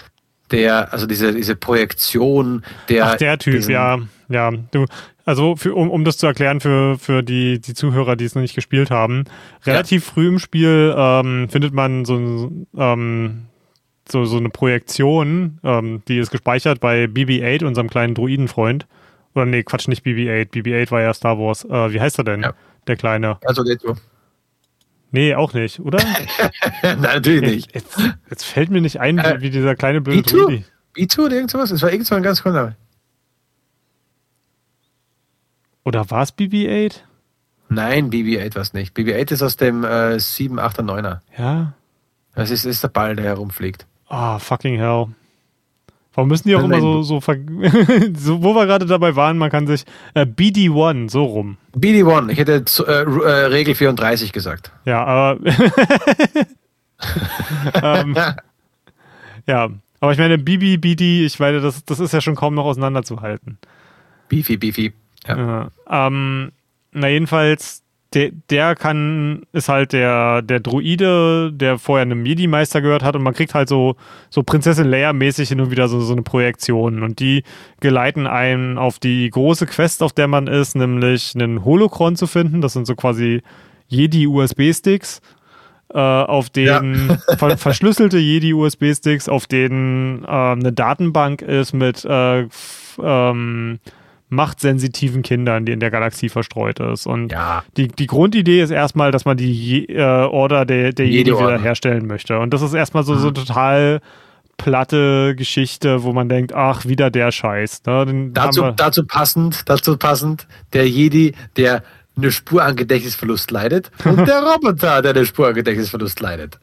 der, 0.52 0.94
also 0.94 1.07
diese, 1.07 1.34
diese 1.34 1.56
Projektion, 1.56 2.64
der. 2.88 3.06
Ach, 3.07 3.15
der 3.15 3.38
Typ, 3.40 3.68
ja. 3.68 3.99
Ja, 4.30 4.52
du, 4.72 4.86
Also 5.26 5.56
für, 5.56 5.74
um, 5.74 5.90
um 5.90 6.06
das 6.06 6.18
zu 6.18 6.28
erklären 6.28 6.60
für, 6.60 6.98
für 6.98 7.24
die, 7.24 7.60
die 7.60 7.74
Zuhörer, 7.74 8.15
die 8.15 8.26
es 8.26 8.36
noch 8.36 8.41
nicht 8.41 8.56
gespielt 8.56 8.91
haben, 8.91 9.26
relativ 9.65 10.07
ja. 10.07 10.14
früh 10.14 10.28
im 10.28 10.40
Spiel 10.40 10.94
ähm, 10.98 11.48
findet 11.49 11.74
man 11.74 12.06
so, 12.06 12.52
ähm, 12.78 13.45
so, 14.14 14.23
so 14.23 14.38
eine 14.38 14.49
Projektion, 14.49 15.60
ähm, 15.64 16.02
die 16.07 16.19
ist 16.19 16.31
gespeichert 16.31 16.80
bei 16.80 17.06
BB-8, 17.06 17.65
unserem 17.65 17.90
kleinen 17.90 18.15
Druidenfreund. 18.15 18.88
Oder 19.35 19.45
nee, 19.45 19.64
Quatsch, 19.64 19.90
nicht 19.90 20.06
BB-8. 20.06 20.52
BB-8 20.52 20.91
war 20.91 21.02
ja 21.02 21.14
Star 21.14 21.38
Wars. 21.38 21.65
Äh, 21.65 21.91
wie 21.91 21.99
heißt 21.99 22.19
er 22.19 22.23
denn? 22.23 22.44
Ja. 22.44 22.53
Der 22.88 22.95
Kleine. 22.95 23.38
Also 23.45 23.64
geht 23.64 23.81
so. 23.81 23.98
Nee, 25.11 25.35
auch 25.35 25.53
nicht, 25.53 25.80
oder? 25.80 25.99
Nein, 26.81 27.02
natürlich 27.02 27.41
nicht. 27.41 27.76
Jetzt, 27.76 27.99
jetzt, 28.30 28.45
fällt 28.45 28.69
mir 28.69 28.81
nicht 28.81 28.99
ein, 28.99 29.18
äh, 29.18 29.41
wie 29.41 29.49
dieser 29.49 29.76
kleine 29.76 30.02
blöde 30.02 30.22
B2? 30.22 30.64
B2 30.95 31.26
oder 31.26 31.35
irgendwas? 31.35 31.72
Es 31.72 31.81
war 31.81 31.91
irgend 31.91 32.07
so 32.07 32.15
ein 32.15 32.23
ganz 32.23 32.41
cooler. 32.41 32.76
Oder 35.84 36.10
war 36.10 36.23
es 36.23 36.35
BB-8? 36.35 37.02
Nein, 37.69 38.10
BB-8 38.10 38.56
war 38.56 38.61
es 38.61 38.73
nicht. 38.73 38.95
BB-8 38.95 39.34
ist 39.34 39.41
aus 39.41 39.57
dem 39.57 39.84
äh, 39.84 40.19
7, 40.19 40.60
8er, 40.60 40.81
9er. 40.81 41.19
Ja. 41.38 41.73
Das 42.35 42.49
ist, 42.49 42.65
ist 42.65 42.84
der 42.84 42.90
Ball, 42.90 43.15
der 43.15 43.26
herumfliegt. 43.26 43.85
Ah, 44.14 44.35
oh, 44.35 44.40
fucking 44.40 44.77
hell. 44.77 45.07
Warum 46.14 46.30
müssen 46.30 46.48
die 46.48 46.56
auch 46.56 46.64
immer 46.64 46.80
so, 46.80 47.02
so, 47.02 47.19
so, 47.19 48.44
wo 48.44 48.53
wir 48.53 48.68
gerade 48.68 48.85
dabei 48.85 49.15
waren, 49.15 49.40
man 49.40 49.49
kann 49.49 49.65
sich 49.65 49.85
äh, 50.14 50.27
BD1, 50.27 51.10
so 51.10 51.23
rum. 51.23 51.57
BD1, 51.76 52.30
ich 52.30 52.38
hätte 52.38 52.64
äh, 52.85 52.91
äh, 52.91 53.45
Regel 53.48 53.73
34 53.73 54.31
gesagt. 54.31 54.72
Ja, 54.85 55.03
aber 55.03 55.40
ähm, 57.81 58.15
ja, 59.48 59.69
aber 59.99 60.11
ich 60.11 60.19
meine, 60.19 60.38
BB, 60.38 60.80
BD, 60.80 61.26
ich 61.26 61.40
meine, 61.40 61.60
das, 61.60 61.84
das 61.84 61.99
ist 61.99 62.14
ja 62.14 62.22
schon 62.22 62.35
kaum 62.35 62.53
noch 62.53 62.65
auseinanderzuhalten. 62.65 63.57
Beefy, 64.30 64.57
Beefy. 64.57 64.94
Ja. 65.27 65.72
Ähm, 65.90 66.52
na, 66.91 67.07
jedenfalls, 67.07 67.83
der, 68.14 68.31
der 68.49 68.76
kann, 68.76 69.44
ist 69.52 69.69
halt 69.69 69.94
der, 69.94 70.41
der 70.41 70.60
Druide, 70.60 71.52
der 71.52 71.80
vorher 71.80 72.03
einem 72.03 72.26
Jedi-Meister 72.26 72.81
gehört 72.81 73.03
hat 73.03 73.15
und 73.15 73.23
man 73.23 73.34
kriegt 73.34 73.56
halt 73.56 73.69
so, 73.69 73.95
so 74.30 74.44
Prinzessin 74.44 74.88
Leia-mäßig 74.88 75.49
hin 75.49 75.61
und 75.61 75.72
wieder 75.72 75.88
so, 75.88 75.99
so 75.99 76.14
eine 76.14 76.22
Projektion 76.22 77.02
und 77.02 77.19
die 77.19 77.44
geleiten 77.80 78.27
einen 78.27 78.77
auf 78.77 78.99
die 78.99 79.30
große 79.30 79.65
Quest, 79.65 80.03
auf 80.03 80.14
der 80.14 80.27
man 80.27 80.48
ist, 80.48 80.76
nämlich 80.76 81.34
einen 81.35 81.65
Holocron 81.65 82.15
zu 82.15 82.27
finden. 82.27 82.61
Das 82.61 82.73
sind 82.73 82.85
so 82.85 82.95
quasi 82.95 83.41
Jedi-USB-Sticks. 83.88 85.22
Äh, 85.94 85.99
auf 85.99 86.49
denen 86.49 87.10
ja. 87.10 87.18
ver 87.38 87.57
verschlüsselte 87.57 88.18
Jedi-USB-Sticks, 88.18 89.30
auf 89.30 89.45
denen 89.45 90.23
äh, 90.23 90.27
eine 90.27 90.73
Datenbank 90.73 91.44
ist 91.44 91.73
mit 91.73 92.03
äh, 92.03 92.48
ähm, 92.99 93.80
machtsensitiven 94.34 95.22
Kindern, 95.22 95.66
die 95.66 95.72
in 95.72 95.80
der 95.80 95.92
Galaxie 95.92 96.30
verstreut 96.30 96.80
ist. 96.80 97.06
Und 97.06 97.32
ja. 97.32 97.64
die, 97.78 97.88
die 97.88 98.08
Grundidee 98.08 98.62
ist 98.62 98.72
erstmal, 98.72 99.12
dass 99.12 99.26
man 99.26 99.38
die 99.38 99.88
äh, 99.90 100.02
Order 100.02 100.66
der, 100.66 100.94
der 100.94 101.08
Jedi 101.08 101.32
wieder 101.32 101.60
herstellen 101.60 102.08
möchte. 102.08 102.40
Und 102.40 102.54
das 102.54 102.62
ist 102.62 102.74
erstmal 102.74 103.04
so, 103.04 103.14
mhm. 103.14 103.20
so 103.20 103.32
total 103.32 104.02
platte 104.58 105.36
Geschichte, 105.36 106.04
wo 106.04 106.14
man 106.14 106.30
denkt, 106.30 106.54
ach, 106.54 106.86
wieder 106.86 107.10
der 107.10 107.32
Scheiß. 107.32 107.84
Ne? 107.86 108.30
Dazu, 108.34 108.72
dazu 108.76 109.06
passend, 109.06 109.68
dazu 109.68 109.98
passend, 109.98 110.48
der 110.74 110.88
Jedi, 110.88 111.34
der 111.58 111.84
eine 112.16 112.32
Spur 112.32 112.64
an 112.64 112.76
Gedächtnisverlust 112.76 113.50
leidet 113.52 113.92
und 114.06 114.28
der 114.28 114.44
Roboter, 114.44 115.02
der 115.02 115.16
eine 115.16 115.26
Spur 115.26 115.48
an 115.48 115.56
Gedächtnisverlust 115.56 116.20
leidet. 116.20 116.60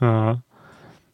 Ja. 0.00 0.40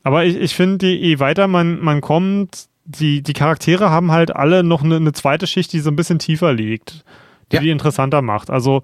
Aber 0.03 0.25
ich, 0.25 0.37
ich 0.37 0.55
finde, 0.55 0.87
je 0.87 1.19
weiter 1.19 1.47
man, 1.47 1.81
man 1.81 2.01
kommt, 2.01 2.69
die, 2.99 3.23
die 3.23 3.33
Charaktere 3.33 3.91
haben 3.91 4.11
halt 4.11 4.35
alle 4.35 4.63
noch 4.63 4.83
eine, 4.83 4.97
eine, 4.97 5.13
zweite 5.13 5.47
Schicht, 5.47 5.73
die 5.73 5.81
so 5.81 5.91
ein 5.91 5.97
bisschen 5.97 6.19
tiefer 6.19 6.53
liegt, 6.53 7.05
die 7.53 7.57
ja. 7.57 7.63
die 7.63 7.71
interessanter 7.71 8.23
macht. 8.23 8.51
Also 8.51 8.83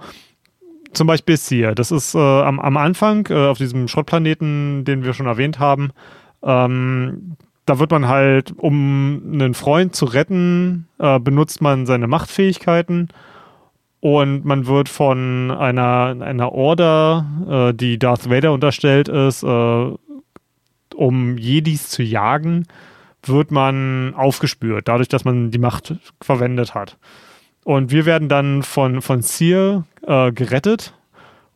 zum 0.93 1.07
Beispiel 1.07 1.37
Seer, 1.37 1.74
das 1.74 1.91
ist 1.91 2.15
äh, 2.15 2.19
am, 2.19 2.61
am 2.61 2.77
Anfang 2.77 3.27
äh, 3.31 3.47
auf 3.49 3.59
diesem 3.59 3.89
Schrottplaneten, 3.89 4.85
den 4.85 5.05
wir 5.05 5.12
schon 5.12 5.27
erwähnt 5.27 5.59
haben, 5.59 5.91
ähm, 6.43 7.37
da 7.66 7.81
wird 7.81 7.91
man 7.91 8.07
halt, 8.07 8.55
um 8.57 9.23
einen 9.33 9.55
Freund 9.55 9.95
zu 9.95 10.05
retten, 10.05 10.87
äh, 10.99 11.19
benutzt 11.19 11.61
man 11.61 11.85
seine 11.85 12.07
Machtfähigkeiten 12.07 13.09
und 14.01 14.45
man 14.45 14.66
wird 14.69 14.89
von 14.89 15.51
einer, 15.51 16.16
einer 16.20 16.53
Order, 16.53 17.27
äh, 17.49 17.74
die 17.74 17.99
Darth 17.99 18.31
Vader 18.31 18.53
unterstellt 18.53 19.09
ist, 19.09 19.43
äh, 19.43 19.91
um 20.95 21.37
Jedis 21.37 21.89
zu 21.89 22.05
jagen, 22.05 22.66
wird 23.28 23.51
man 23.51 24.15
aufgespürt, 24.15 24.89
dadurch, 24.89 25.09
dass 25.09 25.24
man 25.24 25.51
die 25.51 25.59
Macht 25.59 25.94
verwendet 26.20 26.74
hat. 26.74 26.98
Und 27.65 27.90
wir 27.90 28.07
werden 28.07 28.28
dann 28.28 28.62
von, 28.62 29.03
von 29.03 29.23
Seer 29.23 29.85
äh, 30.07 30.31
gerettet. 30.31 30.94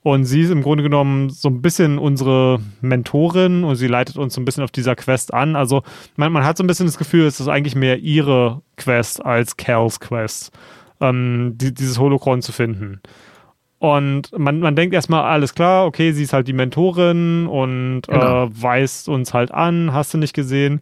Und 0.02 0.24
sie 0.24 0.40
ist 0.40 0.51
im 0.51 0.62
Grunde 0.62 0.82
genommen 0.82 1.28
so 1.28 1.48
ein 1.48 1.60
bisschen 1.60 1.98
unsere 1.98 2.59
Mentorin 2.80 3.64
und 3.64 3.76
sie 3.76 3.86
leitet 3.86 4.16
uns 4.16 4.34
so 4.34 4.40
ein 4.40 4.47
bisschen 4.47 4.64
auf 4.64 4.70
dieser 4.70 4.97
Quest 4.97 5.34
an. 5.34 5.56
Also 5.56 5.82
man, 6.16 6.32
man 6.32 6.42
hat 6.42 6.56
so 6.56 6.64
ein 6.64 6.66
bisschen 6.66 6.86
das 6.86 6.97
Gefühl, 6.97 7.26
es 7.26 7.38
ist 7.38 7.48
eigentlich 7.48 7.74
mehr 7.74 7.98
ihre 7.98 8.62
Quest 8.76 9.24
als 9.24 9.59
Cals 9.59 10.01
Quest, 10.01 10.52
ähm, 11.01 11.52
die, 11.56 11.74
dieses 11.74 11.98
Holocron 11.98 12.40
zu 12.40 12.51
finden. 12.51 13.02
Und 13.78 14.36
man, 14.36 14.60
man 14.60 14.74
denkt 14.74 14.94
erstmal, 14.94 15.24
alles 15.24 15.55
klar, 15.55 15.86
okay, 15.86 16.12
sie 16.12 16.22
ist 16.22 16.32
halt 16.32 16.48
die 16.48 16.55
Mentorin 16.55 17.47
und 17.47 18.02
genau. 18.09 18.47
äh, 18.47 18.62
weist 18.62 19.09
uns 19.09 19.32
halt 19.34 19.52
an, 19.52 19.92
hast 19.92 20.14
du 20.14 20.18
nicht 20.18 20.34
gesehen 20.34 20.80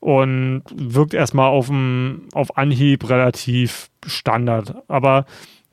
und 0.00 0.62
wirkt 0.74 1.14
erstmal 1.14 1.48
auf, 1.48 1.70
auf 2.32 2.56
Anhieb 2.56 3.08
relativ 3.08 3.90
Standard. 4.06 4.74
Aber 4.88 5.26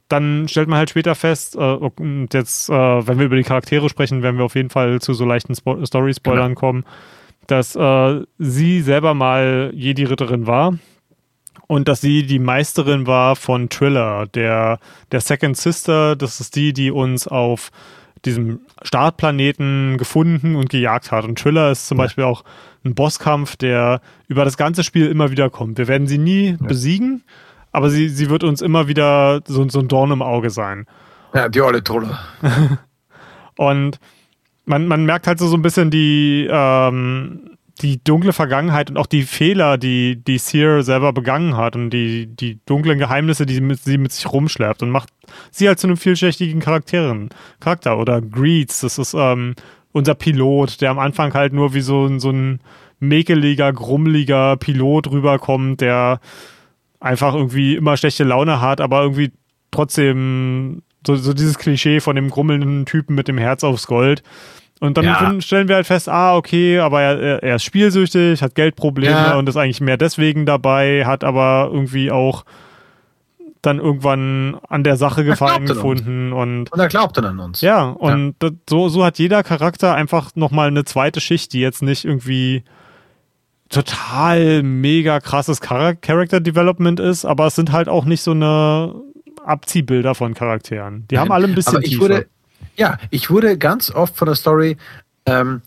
dann 0.10 0.48
stellt 0.48 0.68
man 0.68 0.78
halt 0.78 0.90
später 0.90 1.16
fest, 1.16 1.56
äh, 1.56 1.60
und 1.60 2.34
jetzt, 2.34 2.70
äh, 2.70 2.74
wenn 3.08 3.20
wir 3.20 3.26
über 3.26 3.36
die 3.36 3.44
Charaktere 3.44 3.90
sprechen, 3.90 4.22
werden 4.24 4.38
wir 4.38 4.46
auf 4.46 4.56
jeden 4.56 4.70
Fall 4.70 5.02
zu 5.02 5.14
so 5.14 5.26
leichten 5.26 5.56
Story-Spoilern 5.56 6.50
genau. 6.50 6.60
kommen, 6.60 6.86
dass 7.48 7.76
äh, 7.76 8.22
sie 8.38 8.82
selber 8.82 9.14
mal 9.14 9.72
Jedi-Ritterin 9.74 10.48
war 10.48 10.78
und 11.68 11.88
dass 11.88 12.02
sie 12.02 12.26
die 12.26 12.40
Meisterin 12.40 13.08
war 13.08 13.36
von 13.36 13.70
Triller, 13.70 14.28
der, 14.28 14.80
der 15.12 15.22
Second 15.22 15.58
Sister. 15.58 16.16
Das 16.16 16.40
ist 16.40 16.56
die, 16.56 16.74
die 16.74 16.92
uns 16.92 17.28
auf 17.28 17.72
diesem 18.28 18.60
Startplaneten 18.84 19.98
gefunden 19.98 20.56
und 20.56 20.70
gejagt 20.70 21.12
hat. 21.12 21.26
Und 21.26 21.40
Triller 21.40 21.72
ist 21.72 21.88
zum 21.88 21.98
ja. 21.98 22.04
Beispiel 22.04 22.24
auch 22.24 22.44
ein 22.86 22.94
Bosskampf, 22.94 23.56
der 23.56 24.02
über 24.28 24.46
das 24.46 24.58
ganze 24.58 24.84
Spiel 24.84 25.08
immer 25.08 25.32
wieder 25.32 25.50
kommt. 25.50 25.78
Wir 25.78 25.88
werden 25.88 26.08
sie 26.08 26.18
nie 26.18 26.52
ja. 26.52 26.68
besiegen, 26.68 27.24
aber 27.72 27.90
sie, 27.90 28.10
sie 28.10 28.30
wird 28.30 28.44
uns 28.44 28.62
immer 28.62 28.88
wieder 28.88 29.42
so, 29.46 29.68
so 29.70 29.80
ein 29.80 29.88
Dorn 29.88 30.12
im 30.12 30.22
Auge 30.22 30.50
sein. 30.50 30.86
Ja, 31.34 31.50
die 31.50 31.62
olle 31.62 31.84
Trolle. 31.84 32.18
und 33.58 34.00
man, 34.66 34.88
man 34.88 35.06
merkt 35.06 35.28
halt 35.28 35.40
so, 35.40 35.48
so 35.48 35.56
ein 35.56 35.62
bisschen 35.62 35.90
die, 35.90 36.48
ähm, 36.50 37.57
die 37.82 38.04
dunkle 38.04 38.34
Vergangenheit 38.34 38.90
und 38.90 38.98
auch 38.98 39.06
die 39.06 39.24
Fehler, 39.24 39.78
die, 39.78 40.22
die 40.24 40.38
Seer 40.38 40.84
selber 40.84 41.14
begangen 41.14 41.56
hat 41.56 41.76
und 41.76 41.92
die, 41.92 42.28
die 42.28 42.60
dunklen 42.66 43.00
Geheimnisse, 43.00 43.46
die 43.46 43.56
sie 43.56 43.62
mit, 43.62 43.80
sie 43.80 43.98
mit 43.98 44.12
sich 44.12 44.32
rumschleppt 44.32 44.84
und 44.84 44.90
macht 44.90 45.10
sie 45.52 45.68
halt 45.68 45.80
zu 45.80 45.88
einem 45.88 45.98
vielschichtigen 45.98 46.60
Charakteren, 46.60 47.30
Charakter. 47.60 47.98
Oder 48.00 48.22
Greets, 48.22 48.82
das 48.82 48.98
ist 48.98 49.14
ähm, 49.14 49.56
unser 49.92 50.16
Pilot, 50.16 50.82
der 50.82 50.92
am 50.92 51.00
Anfang 51.00 51.34
halt 51.34 51.54
nur 51.54 51.74
wie 51.74 51.82
so, 51.82 52.20
so 52.20 52.32
ein 52.32 52.60
mäkeliger, 53.00 53.72
grummeliger 53.74 54.58
Pilot 54.58 55.12
rüberkommt, 55.12 55.82
der 55.82 56.20
einfach 57.00 57.34
irgendwie 57.34 57.76
immer 57.76 57.96
schlechte 57.98 58.24
Laune 58.24 58.60
hat, 58.60 58.82
aber 58.82 59.04
irgendwie 59.04 59.32
trotzdem 59.72 60.82
so, 61.06 61.16
so 61.16 61.34
dieses 61.34 61.58
Klischee 61.58 62.00
von 62.00 62.16
dem 62.16 62.30
grummelnden 62.30 62.86
Typen 62.86 63.16
mit 63.16 63.28
dem 63.28 63.38
Herz 63.38 63.64
aufs 63.64 63.88
Gold. 63.88 64.24
Und 64.80 64.98
dann 64.98 65.06
ja. 65.06 65.42
stellen 65.42 65.68
wir 65.68 65.76
halt 65.76 65.88
fest, 65.88 66.08
ah, 66.08 66.36
okay, 66.36 66.80
aber 66.80 67.02
er, 67.02 67.42
er 67.44 67.56
ist 67.56 67.64
spielsüchtig, 67.64 68.42
hat 68.42 68.54
Geldprobleme 68.56 69.12
ja. 69.12 69.38
und 69.38 69.50
ist 69.50 69.58
eigentlich 69.58 69.82
mehr 69.82 69.98
deswegen 69.98 70.46
dabei, 70.46 71.06
hat 71.06 71.24
aber 71.24 71.70
irgendwie 71.72 72.12
auch 72.12 72.46
dann 73.62 73.80
irgendwann 73.80 74.58
an 74.70 74.84
der 74.84 74.98
Sache 74.98 75.24
gefallen 75.24 75.66
gefunden. 75.66 76.32
Und, 76.32 76.72
und 76.72 76.80
er 76.80 76.88
glaubt 76.88 77.18
dann 77.18 77.26
an 77.26 77.40
uns. 77.40 77.62
Ja, 77.62 77.90
und 77.90 78.36
ja. 78.42 78.50
so, 78.70 78.88
so 78.90 79.04
hat 79.04 79.18
jeder 79.18 79.44
Charakter 79.44 79.96
einfach 79.96 80.36
nochmal 80.36 80.68
eine 80.68 80.86
zweite 80.86 81.22
Schicht, 81.22 81.54
die 81.54 81.60
jetzt 81.60 81.82
nicht 81.82 82.06
irgendwie 82.06 82.64
total 83.70 84.64
mega 84.64 85.20
krasses 85.20 85.60
Char 85.60 85.96
Character 85.96 86.40
Development 86.40 87.00
ist, 87.00 87.26
aber 87.26 87.48
es 87.48 87.56
sind 87.56 87.72
halt 87.72 87.90
auch 87.90 88.06
nicht 88.06 88.22
so 88.22 88.32
eine 88.32 88.96
Abziehbilder 89.44 90.16
von 90.16 90.34
Charakteren. 90.34 91.06
Die 91.10 91.16
Nein, 91.16 91.24
haben 91.24 91.32
alle 91.32 91.48
ein 91.48 91.56
bisschen 91.56 91.76
aber 91.76 91.84
ich 91.84 91.92
tiefer. 91.92 92.02
Wurde, 92.02 92.28
ja, 92.76 92.98
ich 93.10 93.30
wurde 93.30 93.58
ganz 93.58 93.92
oft 93.92 94.16
von 94.16 94.28
der 94.28 94.36
Story 94.36 94.78
ähm, 95.26 95.62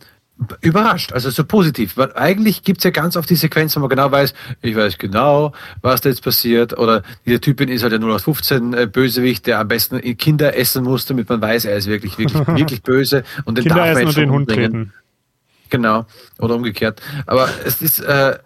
überrascht, 0.63 1.13
also 1.13 1.29
so 1.29 1.45
positiv, 1.45 1.97
weil 1.97 2.15
eigentlich 2.15 2.63
gibt's 2.63 2.85
ja 2.85 2.91
ganz 2.91 3.17
oft 3.17 3.29
die 3.29 3.37
Sequenz, 3.37 3.77
wo 3.77 3.81
man 3.81 3.91
genau 3.91 4.11
weiß, 4.11 4.33
ich 4.63 4.75
weiß 4.75 4.97
genau, 4.97 5.53
was 5.83 6.01
da 6.01 6.09
jetzt 6.09 6.23
passiert, 6.23 6.79
oder 6.79 7.03
diese 7.27 7.41
Typin 7.41 7.69
ist 7.69 7.83
halt 7.83 7.93
der 7.93 7.99
0 7.99 8.13
aus 8.13 8.25
15 8.25 8.73
äh, 8.73 8.87
Bösewicht, 8.87 9.47
der 9.47 9.59
am 9.59 9.69
besten 9.69 10.01
Kinder 10.17 10.57
essen 10.57 10.85
muss, 10.85 11.05
damit 11.05 11.29
man 11.29 11.43
weiß, 11.43 11.67
er 11.67 11.77
ist 11.77 11.89
wirklich, 11.89 12.17
wirklich, 12.19 12.47
wirklich 12.47 12.83
böse 12.83 13.23
und 13.45 13.59
den 13.59 13.65
Kinder 13.65 13.85
darf 13.85 13.95
man 13.95 14.05
jetzt 14.05 14.15
schon 14.15 14.23
den 14.23 14.31
Hund 14.31 14.51
treten. 14.51 14.93
Genau, 15.69 16.07
oder 16.39 16.57
umgekehrt. 16.57 17.01
Aber 17.27 17.49
es 17.65 17.83
ist, 17.83 18.01
äh, 18.01 18.39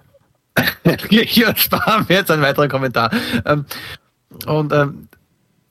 hier 1.09 1.55
sparen 1.57 2.09
wir 2.09 2.17
jetzt 2.17 2.31
einen 2.31 2.43
weiteren 2.43 2.69
Kommentar. 2.69 3.11
Ähm, 3.45 3.65
Und 4.47 4.73
ähm, 4.73 5.09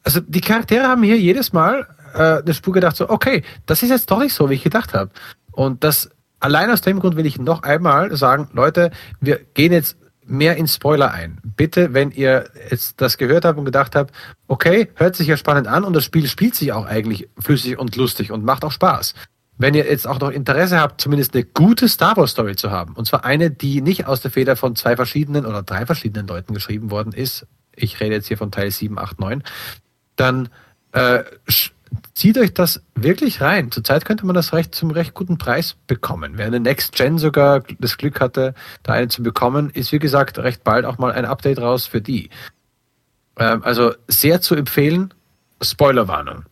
also 0.04 0.20
die 0.20 0.42
Charaktere 0.42 0.88
haben 0.88 1.04
hier 1.04 1.20
jedes 1.20 1.54
Mal 1.54 1.88
äh, 2.14 2.42
eine 2.42 2.54
Spur 2.54 2.74
gedacht, 2.74 2.96
so, 2.96 3.10
okay, 3.10 3.44
das 3.66 3.84
ist 3.84 3.90
jetzt 3.90 4.10
doch 4.12 4.20
nicht 4.20 4.34
so, 4.34 4.50
wie 4.50 4.56
ich 4.56 4.64
gedacht 4.64 4.94
habe. 4.94 5.12
Und 5.52 5.84
das 5.84 6.10
allein 6.40 6.70
aus 6.70 6.82
dem 6.82 7.00
Grund 7.00 7.16
will 7.16 7.26
ich 7.26 7.40
noch 7.40 7.64
einmal 7.64 8.16
sagen, 8.16 8.50
Leute, 8.54 8.92
wir 9.22 9.40
gehen 9.54 9.72
jetzt 9.72 9.98
mehr 10.26 10.58
in 10.58 10.68
Spoiler 10.68 11.12
ein. 11.12 11.40
Bitte, 11.44 11.94
wenn 11.94 12.12
ihr 12.12 12.50
jetzt 12.70 13.02
das 13.02 13.18
gehört 13.18 13.46
habt 13.46 13.58
und 13.58 13.66
gedacht 13.66 13.96
habt, 13.96 14.14
okay, 14.48 14.90
hört 14.96 15.16
sich 15.16 15.28
ja 15.28 15.38
spannend 15.38 15.68
an 15.68 15.84
und 15.84 15.94
das 15.94 16.04
Spiel 16.04 16.28
spielt 16.28 16.56
sich 16.56 16.72
auch 16.72 16.86
eigentlich 16.86 17.30
flüssig 17.40 17.78
und 17.78 17.96
lustig 17.96 18.32
und 18.32 18.44
macht 18.44 18.64
auch 18.64 18.72
Spaß. 18.72 19.16
Wenn 19.58 19.74
ihr 19.74 19.86
jetzt 19.86 20.08
auch 20.08 20.20
noch 20.20 20.32
Interesse 20.32 20.80
habt, 20.80 21.00
zumindest 21.00 21.34
eine 21.34 21.44
gute 21.44 21.88
Star 21.88 22.18
Wars 22.18 22.32
Story 22.32 22.56
zu 22.56 22.72
haben, 22.72 22.94
und 22.94 23.06
zwar 23.06 23.24
eine, 23.24 23.52
die 23.52 23.82
nicht 23.82 24.08
aus 24.08 24.22
der 24.22 24.32
Feder 24.32 24.56
von 24.56 24.76
zwei 24.76 24.96
verschiedenen 24.96 25.46
oder 25.46 25.62
drei 25.62 25.86
verschiedenen 25.86 26.28
Leuten 26.28 26.54
geschrieben 26.54 26.90
worden 26.90 27.14
ist, 27.14 27.46
ich 27.76 28.00
rede 28.00 28.16
jetzt 28.16 28.28
hier 28.28 28.38
von 28.38 28.52
Teil 28.52 28.72
7, 28.72 28.98
8, 28.98 29.20
9, 29.20 29.44
dann 30.16 30.50
äh, 30.92 31.24
zieht 32.14 32.38
euch 32.38 32.54
das 32.54 32.84
wirklich 32.96 33.42
rein. 33.42 33.72
Zurzeit 33.72 34.06
könnte 34.06 34.26
man 34.26 34.36
das 34.36 34.54
recht 34.54 34.76
zum 34.76 34.92
recht 34.92 35.14
guten 35.14 35.38
Preis 35.38 35.76
bekommen. 35.88 36.34
Wer 36.36 36.48
eine 36.48 36.60
Next 36.60 36.96
Gen 36.96 37.18
sogar 37.18 37.64
das 37.80 37.98
Glück 37.98 38.20
hatte, 38.20 38.54
da 38.84 38.94
eine 38.94 39.08
zu 39.08 39.24
bekommen, 39.24 39.70
ist 39.70 39.92
wie 39.92 40.00
gesagt 40.00 40.40
recht 40.40 40.64
bald 40.64 40.86
auch 40.86 40.98
mal 40.98 41.12
ein 41.12 41.26
Update 41.26 41.60
raus 41.60 41.86
für 41.86 42.02
die. 42.02 42.30
Ähm, 43.38 43.64
also 43.64 43.94
sehr 44.08 44.42
zu 44.42 44.56
empfehlen. 44.56 45.14
Spoilerwarnung. 45.62 46.44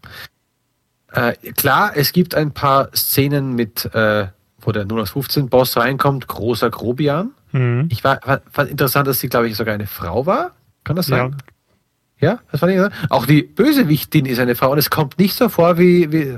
Äh, 1.12 1.34
klar, 1.54 1.92
es 1.96 2.14
gibt 2.14 2.36
ein 2.36 2.54
paar 2.54 2.90
Szenen 2.96 3.54
mit, 3.54 3.86
äh, 3.94 4.28
wo 4.60 4.72
der 4.72 4.86
015 4.86 5.50
Boss 5.50 5.76
reinkommt, 5.76 6.28
großer 6.28 6.70
Grobian. 6.70 7.32
Mhm. 7.52 7.88
Ich 7.92 8.04
war, 8.04 8.20
fand 8.50 8.70
interessant, 8.70 9.08
dass 9.08 9.20
sie, 9.20 9.28
glaube 9.28 9.50
ich, 9.50 9.58
sogar 9.58 9.74
eine 9.74 9.88
Frau 9.88 10.26
war. 10.26 10.52
Kann 10.84 10.96
das 10.96 11.08
sein? 11.08 11.32
Ja, 11.32 11.38
ja, 12.22 12.40
das 12.52 12.60
fand 12.60 12.74
ich. 12.74 12.80
Auch 13.10 13.26
die 13.26 13.42
Bösewichtin 13.42 14.26
ist 14.26 14.40
eine 14.40 14.56
Frau 14.56 14.72
und 14.72 14.78
es 14.78 14.90
kommt 14.90 15.18
nicht 15.18 15.36
so 15.36 15.50
vor, 15.50 15.78
wie, 15.78 16.12
wie, 16.12 16.38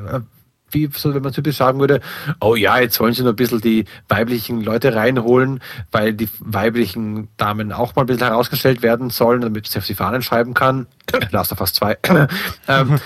wie 0.71 0.89
so, 0.93 1.13
wenn 1.13 1.21
man 1.21 1.33
typisch 1.33 1.57
sagen 1.57 1.79
würde, 1.79 1.99
oh 2.39 2.55
ja, 2.55 2.79
jetzt 2.79 2.99
wollen 2.99 3.13
sie 3.13 3.21
nur 3.21 3.33
ein 3.33 3.35
bisschen 3.35 3.61
die 3.61 3.85
weiblichen 4.07 4.61
Leute 4.61 4.95
reinholen, 4.95 5.59
weil 5.91 6.13
die 6.13 6.29
weiblichen 6.39 7.27
Damen 7.37 7.71
auch 7.71 7.95
mal 7.95 8.03
ein 8.03 8.07
bisschen 8.07 8.27
herausgestellt 8.27 8.81
werden 8.81 9.09
sollen, 9.09 9.41
damit 9.41 9.67
sie 9.67 9.77
auf 9.77 9.85
die 9.85 9.95
Fahnen 9.95 10.21
schreiben 10.21 10.53
kann. 10.53 10.87
Last 11.31 11.51
of 11.51 11.61
Us 11.61 11.73
2. 11.73 11.97
ähm, 12.67 12.99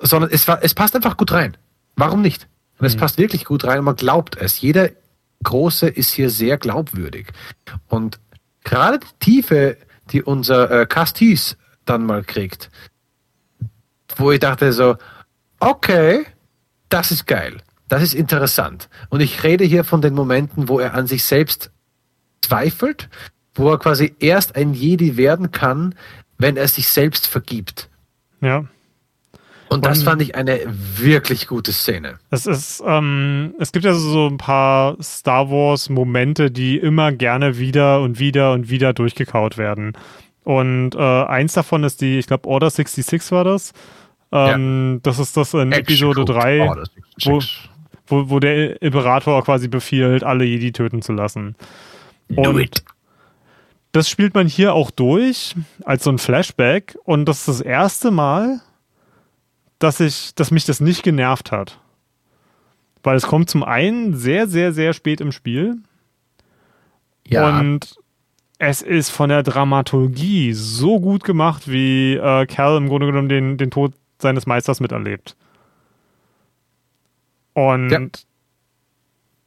sondern 0.00 0.30
es, 0.30 0.46
es 0.48 0.74
passt 0.74 0.96
einfach 0.96 1.16
gut 1.16 1.32
rein. 1.32 1.56
Warum 1.96 2.22
nicht? 2.22 2.48
Und 2.78 2.86
es 2.86 2.96
mhm. 2.96 3.00
passt 3.00 3.18
wirklich 3.18 3.44
gut 3.44 3.64
rein 3.64 3.78
und 3.78 3.84
man 3.84 3.96
glaubt 3.96 4.36
es. 4.36 4.60
Jeder 4.60 4.90
Große 5.44 5.88
ist 5.88 6.10
hier 6.12 6.30
sehr 6.30 6.56
glaubwürdig. 6.56 7.28
Und 7.88 8.18
gerade 8.64 8.98
die 8.98 9.06
Tiefe, 9.20 9.76
die 10.10 10.22
unser 10.22 10.70
äh, 10.70 10.86
Castis 10.86 11.56
dann 11.84 12.04
mal 12.04 12.22
kriegt. 12.22 12.70
Wo 14.16 14.30
ich 14.30 14.40
dachte 14.40 14.72
so, 14.72 14.96
okay, 15.60 16.26
das 16.88 17.10
ist 17.10 17.26
geil. 17.26 17.58
Das 17.88 18.02
ist 18.02 18.14
interessant. 18.14 18.88
Und 19.10 19.20
ich 19.20 19.42
rede 19.42 19.64
hier 19.64 19.84
von 19.84 20.00
den 20.00 20.14
Momenten, 20.14 20.68
wo 20.68 20.78
er 20.80 20.94
an 20.94 21.06
sich 21.06 21.24
selbst 21.24 21.70
zweifelt, 22.40 23.08
wo 23.54 23.70
er 23.70 23.78
quasi 23.78 24.14
erst 24.18 24.56
ein 24.56 24.74
Jedi 24.74 25.16
werden 25.16 25.50
kann, 25.50 25.94
wenn 26.38 26.56
er 26.56 26.68
sich 26.68 26.88
selbst 26.88 27.26
vergibt. 27.26 27.88
Ja. 28.40 28.64
Und 29.68 29.86
das 29.86 30.02
fand 30.02 30.20
ich 30.20 30.34
eine 30.34 30.60
wirklich 30.66 31.46
gute 31.46 31.72
Szene. 31.72 32.18
Es 32.28 32.44
ist, 32.44 32.82
ähm, 32.86 33.54
es 33.58 33.72
gibt 33.72 33.86
ja 33.86 33.94
so 33.94 34.26
ein 34.26 34.36
paar 34.36 35.02
Star 35.02 35.50
Wars 35.50 35.88
Momente, 35.88 36.50
die 36.50 36.76
immer 36.76 37.10
gerne 37.10 37.56
wieder 37.56 38.02
und 38.02 38.18
wieder 38.18 38.52
und 38.52 38.68
wieder 38.68 38.92
durchgekaut 38.92 39.56
werden. 39.56 39.94
Und 40.44 40.94
äh, 40.94 40.98
eins 40.98 41.52
davon 41.52 41.84
ist 41.84 42.00
die, 42.00 42.18
ich 42.18 42.26
glaube, 42.26 42.48
Order 42.48 42.70
66 42.70 43.30
war 43.32 43.44
das. 43.44 43.72
Ähm, 44.32 44.94
ja. 44.94 45.00
Das 45.02 45.18
ist 45.18 45.36
das 45.36 45.54
in 45.54 45.72
Episode 45.72 46.24
3, 46.24 46.72
wo, 47.24 47.40
wo, 48.06 48.30
wo, 48.30 48.40
der 48.40 48.80
Imperator 48.82 49.44
quasi 49.44 49.68
befiehlt, 49.68 50.24
alle 50.24 50.44
Jedi 50.44 50.72
töten 50.72 51.02
zu 51.02 51.12
lassen. 51.12 51.54
Und 52.34 52.82
das 53.92 54.08
spielt 54.08 54.34
man 54.34 54.46
hier 54.46 54.74
auch 54.74 54.90
durch, 54.90 55.54
als 55.84 56.04
so 56.04 56.10
ein 56.10 56.18
Flashback. 56.18 56.96
Und 57.04 57.26
das 57.26 57.40
ist 57.40 57.48
das 57.48 57.60
erste 57.60 58.10
Mal, 58.10 58.60
dass, 59.78 60.00
ich, 60.00 60.34
dass 60.34 60.50
mich 60.50 60.64
das 60.64 60.80
nicht 60.80 61.02
genervt 61.02 61.52
hat. 61.52 61.78
Weil 63.02 63.16
es 63.16 63.26
kommt 63.26 63.50
zum 63.50 63.62
einen 63.62 64.16
sehr, 64.16 64.48
sehr, 64.48 64.72
sehr 64.72 64.92
spät 64.94 65.20
im 65.20 65.30
Spiel. 65.30 65.76
Ja. 67.26 67.58
Und 67.60 67.96
es 68.64 68.80
ist 68.80 69.10
von 69.10 69.28
der 69.28 69.42
Dramaturgie 69.42 70.52
so 70.52 71.00
gut 71.00 71.24
gemacht, 71.24 71.68
wie 71.68 72.14
äh, 72.14 72.46
Cal 72.46 72.76
im 72.76 72.88
Grunde 72.88 73.06
genommen 73.06 73.28
den, 73.28 73.58
den 73.58 73.72
Tod 73.72 73.92
seines 74.20 74.46
Meisters 74.46 74.78
miterlebt. 74.78 75.34
Und 77.54 77.90
ja. 77.90 77.98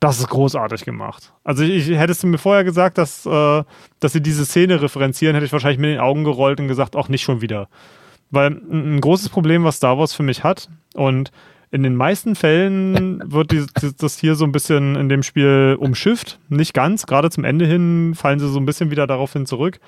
das 0.01 0.19
ist 0.19 0.27
großartig 0.27 0.83
gemacht. 0.83 1.31
Also 1.45 1.63
ich, 1.63 1.89
ich 1.89 1.97
hättest 1.97 2.23
du 2.23 2.27
mir 2.27 2.37
vorher 2.37 2.65
gesagt, 2.65 2.97
dass, 2.97 3.25
äh, 3.25 3.63
dass 4.01 4.11
sie 4.11 4.21
diese 4.21 4.45
Szene 4.45 4.81
referenzieren, 4.81 5.33
hätte 5.33 5.45
ich 5.45 5.53
wahrscheinlich 5.53 5.79
mit 5.79 5.91
den 5.91 6.01
Augen 6.01 6.25
gerollt 6.25 6.59
und 6.59 6.67
gesagt, 6.67 6.97
auch 6.97 7.07
nicht 7.07 7.23
schon 7.23 7.39
wieder. 7.39 7.69
Weil 8.31 8.51
ein, 8.51 8.97
ein 8.97 9.01
großes 9.01 9.29
Problem, 9.29 9.63
was 9.63 9.77
Star 9.77 9.97
Wars 9.97 10.13
für 10.13 10.23
mich 10.23 10.43
hat, 10.43 10.69
und 10.93 11.31
in 11.75 11.83
den 11.83 11.95
meisten 11.95 12.35
Fällen 12.35 13.21
wird 13.31 13.51
die, 13.51 13.65
das 13.97 14.17
hier 14.17 14.35
so 14.35 14.45
ein 14.45 14.53
bisschen 14.53 14.95
in 14.95 15.09
dem 15.09 15.23
Spiel 15.23 15.75
umschifft. 15.77 16.39
Nicht 16.47 16.73
ganz, 16.73 17.05
gerade 17.05 17.29
zum 17.29 17.43
Ende 17.43 17.65
hin 17.65 18.13
fallen 18.15 18.39
sie 18.39 18.47
so 18.47 18.57
ein 18.57 18.65
bisschen 18.65 18.91
wieder 18.91 19.07
darauf 19.07 19.33
hin 19.33 19.45
zurück. 19.45 19.79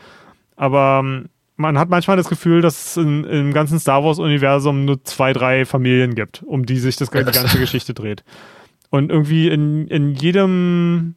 Aber 0.57 0.99
ähm, 1.01 1.29
man 1.55 1.79
hat 1.79 1.89
manchmal 1.89 2.17
das 2.17 2.27
Gefühl, 2.27 2.61
dass 2.61 2.87
es 2.87 2.97
in, 2.97 3.23
im 3.23 3.53
ganzen 3.53 3.79
Star 3.79 4.03
Wars-Universum 4.03 4.83
nur 4.83 5.01
zwei, 5.05 5.31
drei 5.31 5.63
Familien 5.65 6.13
gibt, 6.13 6.43
um 6.43 6.65
die 6.65 6.77
sich 6.77 6.97
das, 6.97 7.09
die 7.09 7.23
ganze 7.23 7.57
Geschichte 7.57 7.93
dreht. 7.93 8.23
Und 8.89 9.09
irgendwie 9.09 9.47
in, 9.47 9.87
in 9.87 10.13
jedem, 10.13 11.15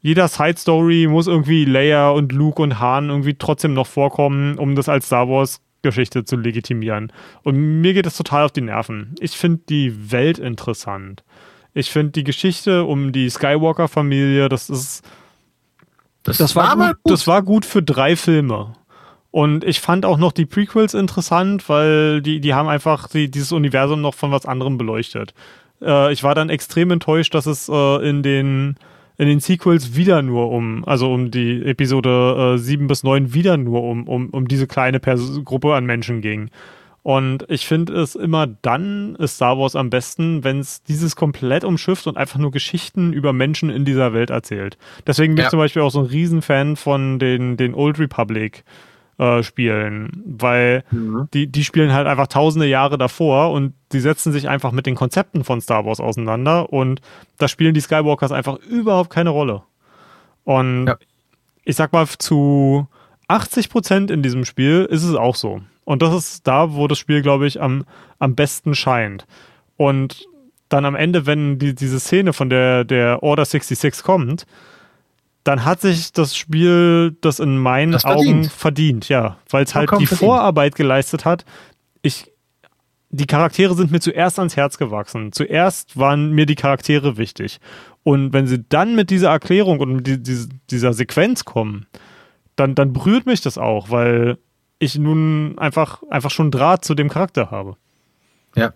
jeder 0.00 0.28
Side-Story 0.28 1.08
muss 1.08 1.26
irgendwie 1.26 1.66
Leia 1.66 2.08
und 2.08 2.32
Luke 2.32 2.62
und 2.62 2.80
Han 2.80 3.10
irgendwie 3.10 3.34
trotzdem 3.34 3.74
noch 3.74 3.86
vorkommen, 3.86 4.58
um 4.58 4.74
das 4.74 4.88
als 4.88 5.06
Star 5.06 5.28
Wars 5.28 5.60
Geschichte 5.82 6.24
zu 6.24 6.36
legitimieren. 6.36 7.12
Und 7.42 7.56
mir 7.56 7.94
geht 7.94 8.06
es 8.06 8.16
total 8.16 8.44
auf 8.44 8.52
die 8.52 8.60
Nerven. 8.60 9.14
Ich 9.20 9.32
finde 9.32 9.62
die 9.68 10.12
Welt 10.12 10.38
interessant. 10.38 11.22
Ich 11.72 11.90
finde 11.90 12.12
die 12.12 12.24
Geschichte 12.24 12.84
um 12.84 13.12
die 13.12 13.30
Skywalker-Familie, 13.30 14.48
das 14.48 14.70
ist. 14.70 15.04
Das, 16.22 16.38
das 16.38 16.54
war, 16.56 16.78
war 16.78 16.88
gut, 16.88 17.02
gut. 17.02 17.12
Das 17.12 17.26
war 17.26 17.42
gut 17.42 17.64
für 17.64 17.82
drei 17.82 18.16
Filme. 18.16 18.74
Und 19.30 19.64
ich 19.64 19.80
fand 19.80 20.04
auch 20.04 20.18
noch 20.18 20.32
die 20.32 20.44
Prequels 20.44 20.92
interessant, 20.92 21.68
weil 21.68 22.20
die, 22.20 22.40
die 22.40 22.52
haben 22.52 22.68
einfach 22.68 23.08
die, 23.08 23.30
dieses 23.30 23.52
Universum 23.52 24.00
noch 24.00 24.14
von 24.14 24.32
was 24.32 24.44
anderem 24.44 24.76
beleuchtet. 24.76 25.34
Äh, 25.80 26.12
ich 26.12 26.22
war 26.24 26.34
dann 26.34 26.50
extrem 26.50 26.90
enttäuscht, 26.90 27.34
dass 27.34 27.46
es 27.46 27.68
äh, 27.68 28.08
in 28.08 28.22
den 28.22 28.76
in 29.20 29.28
den 29.28 29.40
Sequels 29.40 29.94
wieder 29.94 30.22
nur 30.22 30.50
um, 30.50 30.82
also 30.86 31.12
um 31.12 31.30
die 31.30 31.62
Episode 31.62 32.54
äh, 32.54 32.58
7 32.58 32.86
bis 32.86 33.02
9 33.02 33.34
wieder 33.34 33.58
nur 33.58 33.82
um, 33.82 34.08
um, 34.08 34.30
um 34.30 34.48
diese 34.48 34.66
kleine 34.66 34.98
Pers 34.98 35.44
Gruppe 35.44 35.74
an 35.74 35.84
Menschen 35.84 36.22
ging. 36.22 36.48
Und 37.02 37.44
ich 37.50 37.66
finde 37.66 38.00
es 38.00 38.14
immer 38.14 38.46
dann 38.46 39.16
ist 39.16 39.36
Star 39.36 39.58
Wars 39.58 39.76
am 39.76 39.90
besten, 39.90 40.42
wenn 40.42 40.60
es 40.60 40.82
dieses 40.84 41.16
komplett 41.16 41.64
umschifft 41.64 42.06
und 42.06 42.16
einfach 42.16 42.38
nur 42.38 42.50
Geschichten 42.50 43.12
über 43.12 43.34
Menschen 43.34 43.68
in 43.68 43.84
dieser 43.84 44.14
Welt 44.14 44.30
erzählt. 44.30 44.78
Deswegen 45.06 45.34
bin 45.34 45.42
ja. 45.42 45.48
ich 45.48 45.50
zum 45.50 45.58
Beispiel 45.58 45.82
auch 45.82 45.90
so 45.90 46.00
ein 46.00 46.06
Riesenfan 46.06 46.76
von 46.76 47.18
den, 47.18 47.58
den 47.58 47.74
Old 47.74 47.98
Republic 47.98 48.64
äh, 49.20 49.42
spielen, 49.42 50.22
weil 50.24 50.82
mhm. 50.90 51.28
die, 51.34 51.46
die 51.46 51.62
spielen 51.62 51.92
halt 51.92 52.06
einfach 52.06 52.26
tausende 52.26 52.66
Jahre 52.66 52.96
davor 52.96 53.52
und 53.52 53.74
die 53.92 54.00
setzen 54.00 54.32
sich 54.32 54.48
einfach 54.48 54.72
mit 54.72 54.86
den 54.86 54.94
Konzepten 54.94 55.44
von 55.44 55.60
Star 55.60 55.84
Wars 55.84 56.00
auseinander 56.00 56.72
und 56.72 57.02
da 57.36 57.46
spielen 57.46 57.74
die 57.74 57.82
Skywalkers 57.82 58.32
einfach 58.32 58.56
überhaupt 58.60 59.10
keine 59.10 59.28
Rolle. 59.28 59.62
Und 60.44 60.86
ja. 60.86 60.96
ich 61.64 61.76
sag 61.76 61.92
mal, 61.92 62.08
zu 62.08 62.88
80 63.28 63.68
Prozent 63.68 64.10
in 64.10 64.22
diesem 64.22 64.46
Spiel 64.46 64.86
ist 64.90 65.04
es 65.04 65.14
auch 65.14 65.36
so. 65.36 65.60
Und 65.84 66.00
das 66.00 66.14
ist 66.14 66.46
da, 66.46 66.72
wo 66.72 66.88
das 66.88 66.98
Spiel, 66.98 67.20
glaube 67.20 67.46
ich, 67.46 67.60
am, 67.60 67.84
am 68.18 68.34
besten 68.34 68.74
scheint. 68.74 69.26
Und 69.76 70.26
dann 70.70 70.86
am 70.86 70.94
Ende, 70.94 71.26
wenn 71.26 71.58
die, 71.58 71.74
diese 71.74 72.00
Szene 72.00 72.32
von 72.32 72.48
der, 72.48 72.84
der 72.84 73.22
Order 73.22 73.44
66 73.44 74.02
kommt, 74.02 74.46
dann 75.50 75.64
hat 75.64 75.80
sich 75.80 76.12
das 76.12 76.36
Spiel 76.36 77.16
das 77.22 77.40
in 77.40 77.58
meinen 77.58 77.90
das 77.90 78.04
Augen 78.04 78.44
verdient, 78.44 79.08
ja, 79.08 79.38
weil 79.48 79.64
es 79.64 79.74
halt 79.74 79.90
die 79.90 80.06
verdient. 80.06 80.20
Vorarbeit 80.20 80.76
geleistet 80.76 81.24
hat. 81.24 81.44
Ich, 82.02 82.30
die 83.08 83.26
Charaktere 83.26 83.74
sind 83.74 83.90
mir 83.90 83.98
zuerst 83.98 84.38
ans 84.38 84.56
Herz 84.56 84.78
gewachsen. 84.78 85.32
Zuerst 85.32 85.98
waren 85.98 86.30
mir 86.30 86.46
die 86.46 86.54
Charaktere 86.54 87.16
wichtig. 87.16 87.58
Und 88.04 88.32
wenn 88.32 88.46
sie 88.46 88.64
dann 88.68 88.94
mit 88.94 89.10
dieser 89.10 89.30
Erklärung 89.30 89.80
und 89.80 89.92
mit 90.06 90.48
dieser 90.70 90.92
Sequenz 90.92 91.44
kommen, 91.44 91.86
dann, 92.54 92.76
dann 92.76 92.92
berührt 92.92 93.26
mich 93.26 93.40
das 93.40 93.58
auch, 93.58 93.90
weil 93.90 94.38
ich 94.78 94.98
nun 94.98 95.58
einfach, 95.58 96.04
einfach 96.10 96.30
schon 96.30 96.52
Draht 96.52 96.84
zu 96.84 96.94
dem 96.94 97.08
Charakter 97.08 97.50
habe. 97.50 97.76
Ja, 98.54 98.72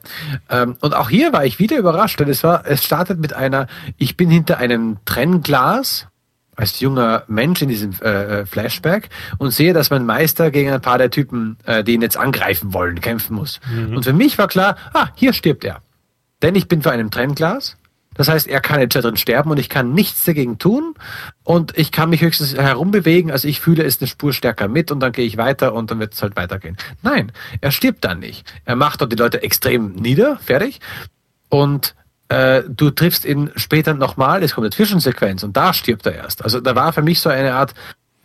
ähm, 0.50 0.76
und 0.80 0.92
auch 0.92 1.08
hier 1.08 1.32
war 1.32 1.44
ich 1.44 1.60
wieder 1.60 1.78
überrascht, 1.78 2.18
denn 2.18 2.28
es 2.28 2.42
war, 2.42 2.66
es 2.66 2.82
startet 2.82 3.20
mit 3.20 3.32
einer, 3.32 3.68
ich 3.96 4.16
bin 4.16 4.28
hinter 4.28 4.58
einem 4.58 4.96
Trennglas 5.04 6.08
als 6.56 6.80
junger 6.80 7.24
Mensch 7.26 7.62
in 7.62 7.68
diesem 7.68 7.92
äh, 8.02 8.40
äh, 8.40 8.46
Flashback 8.46 9.08
und 9.38 9.50
sehe, 9.50 9.72
dass 9.72 9.90
mein 9.90 10.06
Meister 10.06 10.50
gegen 10.50 10.70
ein 10.70 10.80
paar 10.80 10.98
der 10.98 11.10
Typen, 11.10 11.56
äh, 11.64 11.84
die 11.84 11.94
ihn 11.94 12.02
jetzt 12.02 12.16
angreifen 12.16 12.72
wollen, 12.72 13.00
kämpfen 13.00 13.34
muss. 13.34 13.60
Mhm. 13.70 13.96
Und 13.96 14.04
für 14.04 14.12
mich 14.12 14.38
war 14.38 14.48
klar, 14.48 14.76
ah, 14.92 15.08
hier 15.14 15.32
stirbt 15.32 15.64
er. 15.64 15.80
Denn 16.42 16.54
ich 16.54 16.68
bin 16.68 16.82
vor 16.82 16.92
einem 16.92 17.10
Trennglas. 17.10 17.76
Das 18.14 18.28
heißt, 18.28 18.46
er 18.46 18.60
kann 18.60 18.78
jetzt 18.78 18.94
da 18.94 19.00
drin 19.00 19.16
sterben 19.16 19.50
und 19.50 19.58
ich 19.58 19.68
kann 19.68 19.92
nichts 19.92 20.24
dagegen 20.24 20.58
tun 20.58 20.94
und 21.42 21.76
ich 21.76 21.90
kann 21.90 22.10
mich 22.10 22.20
höchstens 22.20 22.54
herumbewegen. 22.54 23.32
Also 23.32 23.48
ich 23.48 23.60
fühle 23.60 23.82
es 23.82 24.00
eine 24.00 24.06
Spur 24.06 24.32
stärker 24.32 24.68
mit 24.68 24.92
und 24.92 25.00
dann 25.00 25.10
gehe 25.10 25.26
ich 25.26 25.36
weiter 25.36 25.74
und 25.74 25.90
dann 25.90 25.98
wird 25.98 26.14
es 26.14 26.22
halt 26.22 26.36
weitergehen. 26.36 26.76
Nein, 27.02 27.32
er 27.60 27.72
stirbt 27.72 28.04
dann 28.04 28.20
nicht. 28.20 28.52
Er 28.64 28.76
macht 28.76 29.00
dort 29.00 29.10
die 29.10 29.16
Leute 29.16 29.42
extrem 29.42 29.94
nieder, 29.94 30.38
fertig. 30.38 30.80
Und 31.48 31.96
äh, 32.28 32.62
du 32.68 32.90
triffst 32.90 33.24
ihn 33.24 33.50
später 33.56 33.94
nochmal, 33.94 34.42
es 34.42 34.54
kommt 34.54 34.64
eine 34.64 34.72
Zwischensequenz 34.72 35.42
und 35.42 35.56
da 35.56 35.72
stirbt 35.74 36.06
er 36.06 36.14
erst. 36.14 36.42
Also 36.42 36.60
da 36.60 36.74
war 36.74 36.92
für 36.92 37.02
mich 37.02 37.20
so 37.20 37.28
eine 37.28 37.54
Art, 37.54 37.74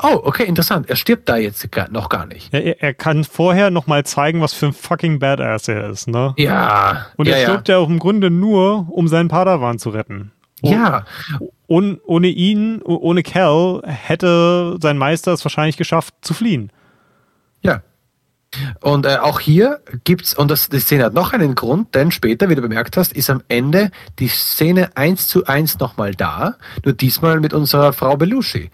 oh, 0.02 0.22
okay, 0.24 0.46
interessant, 0.46 0.90
er 0.90 0.96
stirbt 0.96 1.28
da 1.28 1.38
jetzt 1.38 1.68
noch 1.92 2.10
gar 2.10 2.26
nicht. 2.26 2.54
Ja, 2.54 2.60
er, 2.60 2.82
er, 2.82 2.94
kann 2.94 3.24
vorher 3.24 3.72
nochmal 3.72 4.06
zeigen, 4.06 4.42
was 4.42 4.54
für 4.54 4.68
ein 4.68 4.74
fucking 4.74 5.20
Badass 5.20 5.68
er 5.68 5.90
ist, 5.90 6.08
ne? 6.08 6.34
Ja. 6.38 7.08
Und 7.18 7.28
er 7.28 7.40
ja, 7.40 7.48
stirbt 7.48 7.68
ja. 7.68 7.76
ja 7.76 7.82
auch 7.82 7.90
im 7.90 8.00
Grunde 8.00 8.30
nur, 8.30 8.88
um 8.90 9.08
seinen 9.08 9.28
Padawan 9.28 9.80
zu 9.80 9.90
retten. 9.90 10.32
Und, 10.62 10.72
ja. 10.72 11.06
Und 11.68 12.00
ohne 12.06 12.28
ihn, 12.28 12.82
ohne 12.82 13.24
Cal, 13.24 13.82
hätte 13.86 14.78
sein 14.82 14.98
Meister 14.98 15.34
es 15.34 15.44
wahrscheinlich 15.46 15.78
geschafft 15.78 16.14
zu 16.22 16.34
fliehen. 16.34 16.72
Ja. 17.62 17.82
Und 18.82 19.06
äh, 19.06 19.18
auch 19.18 19.40
hier 19.40 19.82
gibt's, 20.04 20.34
und 20.34 20.50
das, 20.50 20.70
die 20.70 20.80
Szene 20.80 21.06
hat 21.06 21.14
noch 21.14 21.34
einen 21.34 21.56
Grund, 21.56 21.94
denn 21.94 22.12
später, 22.12 22.50
wie 22.50 22.56
du 22.56 22.62
bemerkt 22.62 22.98
hast, 22.98 23.14
ist 23.14 23.30
am 23.30 23.44
Ende 23.48 23.92
die 24.18 24.28
Szene 24.28 24.96
eins 24.96 25.28
zu 25.28 25.46
eins 25.46 25.80
nochmal 25.80 26.16
da, 26.16 26.56
nur 26.84 26.94
diesmal 26.94 27.40
mit 27.40 27.54
unserer 27.54 27.94
Frau 27.94 28.18
Belushi. 28.18 28.72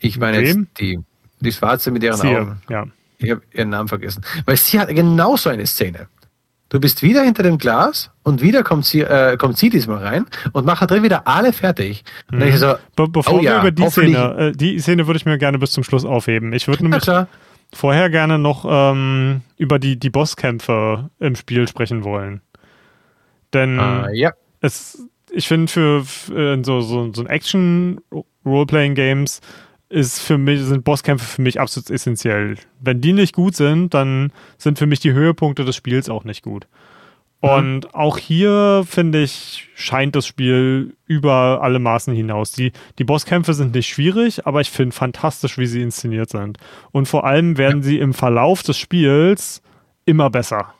Ich 0.00 0.18
meine 0.18 0.40
jetzt 0.40 0.58
die, 0.80 0.98
die 1.40 1.52
Schwarze 1.52 1.90
mit 1.90 2.02
ihren 2.02 2.16
sie, 2.16 2.36
Augen. 2.36 2.62
Ja. 2.68 2.86
Ich 3.18 3.30
habe 3.30 3.42
ihren 3.52 3.70
Namen 3.70 3.88
vergessen. 3.88 4.24
Weil 4.44 4.56
sie 4.56 4.78
hat 4.78 4.88
genauso 4.88 5.50
eine 5.50 5.66
Szene. 5.66 6.08
Du 6.68 6.80
bist 6.80 7.02
wieder 7.02 7.22
hinter 7.22 7.42
dem 7.42 7.56
Glas 7.56 8.10
und 8.22 8.42
wieder 8.42 8.62
kommt 8.62 8.84
sie, 8.84 9.00
äh, 9.00 9.36
kommt 9.38 9.56
sie 9.56 9.70
diesmal 9.70 10.04
rein 10.04 10.26
und 10.52 10.66
macht 10.66 10.90
drin 10.90 11.02
wieder 11.02 11.26
alle 11.26 11.52
fertig. 11.52 12.04
Mhm. 12.30 12.56
So, 12.56 12.74
Be 12.94 13.08
bevor 13.08 13.34
oh 13.34 13.38
wir 13.38 13.44
ja, 13.44 13.60
über 13.60 13.70
die 13.70 13.88
Szene, 13.88 14.36
äh, 14.38 14.52
die 14.52 14.78
Szene 14.78 15.06
würde 15.06 15.16
ich 15.16 15.24
mir 15.24 15.38
gerne 15.38 15.58
bis 15.58 15.70
zum 15.70 15.82
Schluss 15.82 16.04
aufheben. 16.04 16.52
Ich 16.52 16.68
würde 16.68 16.82
nämlich 16.82 17.08
vorher 17.72 18.10
gerne 18.10 18.38
noch 18.38 18.66
ähm, 18.68 19.40
über 19.56 19.78
die, 19.78 19.98
die 19.98 20.10
Bosskämpfe 20.10 21.08
im 21.18 21.34
Spiel 21.36 21.66
sprechen 21.68 22.04
wollen. 22.04 22.42
Denn 23.52 23.78
uh, 23.78 24.08
ja. 24.12 24.32
es, 24.60 25.06
ich 25.30 25.48
finde, 25.48 25.72
für, 25.72 26.04
für 26.04 26.62
so, 26.64 26.80
so, 26.80 27.12
so 27.12 27.22
ein 27.22 27.28
Action-Roleplaying-Games 27.28 29.40
ist 29.90 30.20
für 30.20 30.36
mich, 30.36 30.60
sind 30.62 30.84
Bosskämpfe 30.84 31.24
für 31.24 31.40
mich 31.42 31.60
absolut 31.60 31.90
essentiell. 31.90 32.56
Wenn 32.80 33.00
die 33.00 33.12
nicht 33.12 33.34
gut 33.34 33.56
sind, 33.56 33.94
dann 33.94 34.32
sind 34.58 34.78
für 34.78 34.86
mich 34.86 35.00
die 35.00 35.12
Höhepunkte 35.12 35.64
des 35.64 35.74
Spiels 35.76 36.10
auch 36.10 36.24
nicht 36.24 36.42
gut. 36.42 36.66
Mhm. 37.40 37.48
Und 37.48 37.84
mhm. 37.84 37.90
auch 37.92 38.18
hier, 38.18 38.84
finde 38.86 39.22
ich, 39.22 39.68
scheint 39.74 40.16
das 40.16 40.26
Spiel 40.26 40.96
über 41.06 41.60
alle 41.62 41.78
Maßen 41.78 42.14
hinaus. 42.14 42.52
Die, 42.52 42.72
die 42.98 43.04
Bosskämpfe 43.04 43.54
sind 43.54 43.74
nicht 43.74 43.88
schwierig, 43.88 44.46
aber 44.46 44.60
ich 44.60 44.70
finde 44.70 44.94
fantastisch, 44.94 45.58
wie 45.58 45.66
sie 45.66 45.82
inszeniert 45.82 46.30
sind. 46.30 46.58
Und 46.90 47.06
vor 47.06 47.24
allem 47.24 47.58
werden 47.58 47.82
sie 47.82 47.98
im 47.98 48.14
Verlauf 48.14 48.62
des 48.62 48.78
Spiels 48.78 49.62
immer 50.04 50.30
besser. 50.30 50.74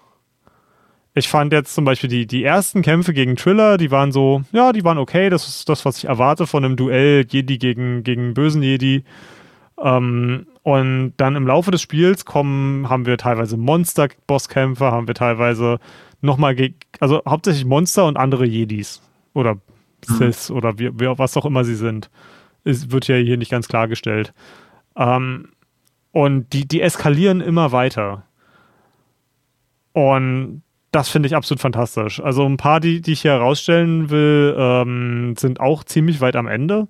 Ich 1.15 1.29
fand 1.29 1.53
jetzt 1.53 1.75
zum 1.75 1.85
Beispiel 1.85 2.09
die, 2.09 2.27
die 2.27 2.45
ersten 2.45 2.83
Kämpfe 2.83 3.13
gegen 3.13 3.35
Triller, 3.35 3.77
die 3.77 3.91
waren 3.91 4.13
so, 4.13 4.43
ja, 4.53 4.73
die 4.73 4.85
waren 4.85 4.99
okay. 4.99 5.31
Das 5.31 5.49
ist 5.49 5.69
das, 5.69 5.85
was 5.85 5.99
ich 5.99 6.05
erwarte 6.05 6.47
von 6.47 6.65
einem 6.65 6.77
Duell 6.77 7.27
Jedi 7.29 7.59
gegen, 7.59 8.05
gegen 8.05 8.35
bösen 8.35 8.63
Jedi. 8.63 9.05
Ähm, 9.83 10.47
und 10.63 11.15
dann 11.17 11.37
im 11.37 11.47
Laufe 11.47 11.71
des 11.71 11.83
Spiels 11.83 12.25
kommen, 12.25 12.89
haben 12.89 13.07
wir 13.07 13.17
teilweise 13.17 13.57
Monster-Bosskämpfe, 13.57 14.87
haben 14.87 15.07
wir 15.07 15.15
teilweise 15.15 15.79
nochmal, 16.21 16.57
also 17.01 17.23
hauptsächlich 17.27 17.65
Monster 17.65 18.07
und 18.07 18.17
andere 18.17 18.45
Jedis. 18.45 19.03
Oder. 19.35 19.59
Sith 20.05 20.51
mhm. 20.51 20.57
oder 20.57 20.79
wie, 20.79 20.91
wie, 20.99 21.19
was 21.19 21.37
auch 21.37 21.45
immer 21.45 21.65
sie 21.65 21.75
sind. 21.75 22.11
Es 22.65 22.91
wird 22.91 23.09
ja 23.09 23.17
hier 23.17 23.37
nicht 23.37 23.51
ganz 23.51 23.69
klargestellt. 23.69 24.33
Ähm, 24.97 25.49
und 26.13 26.53
die, 26.53 26.67
die 26.67 26.81
eskalieren 26.81 27.41
immer 27.41 27.73
weiter. 27.73 28.25
Und 29.93 30.63
das 30.91 31.09
finde 31.09 31.27
ich 31.27 31.37
absolut 31.37 31.61
fantastisch. 31.61 32.21
Also 32.21 32.45
ein 32.47 32.57
paar, 32.57 32.81
die, 32.81 33.01
die 33.01 33.13
ich 33.13 33.23
hier 33.23 33.33
herausstellen 33.33 34.11
will, 34.11 34.55
ähm, 34.57 35.35
sind 35.37 35.61
auch 35.61 35.85
ziemlich 35.85 36.21
weit 36.21 36.37
am 36.37 36.47
Ende. 36.47 36.89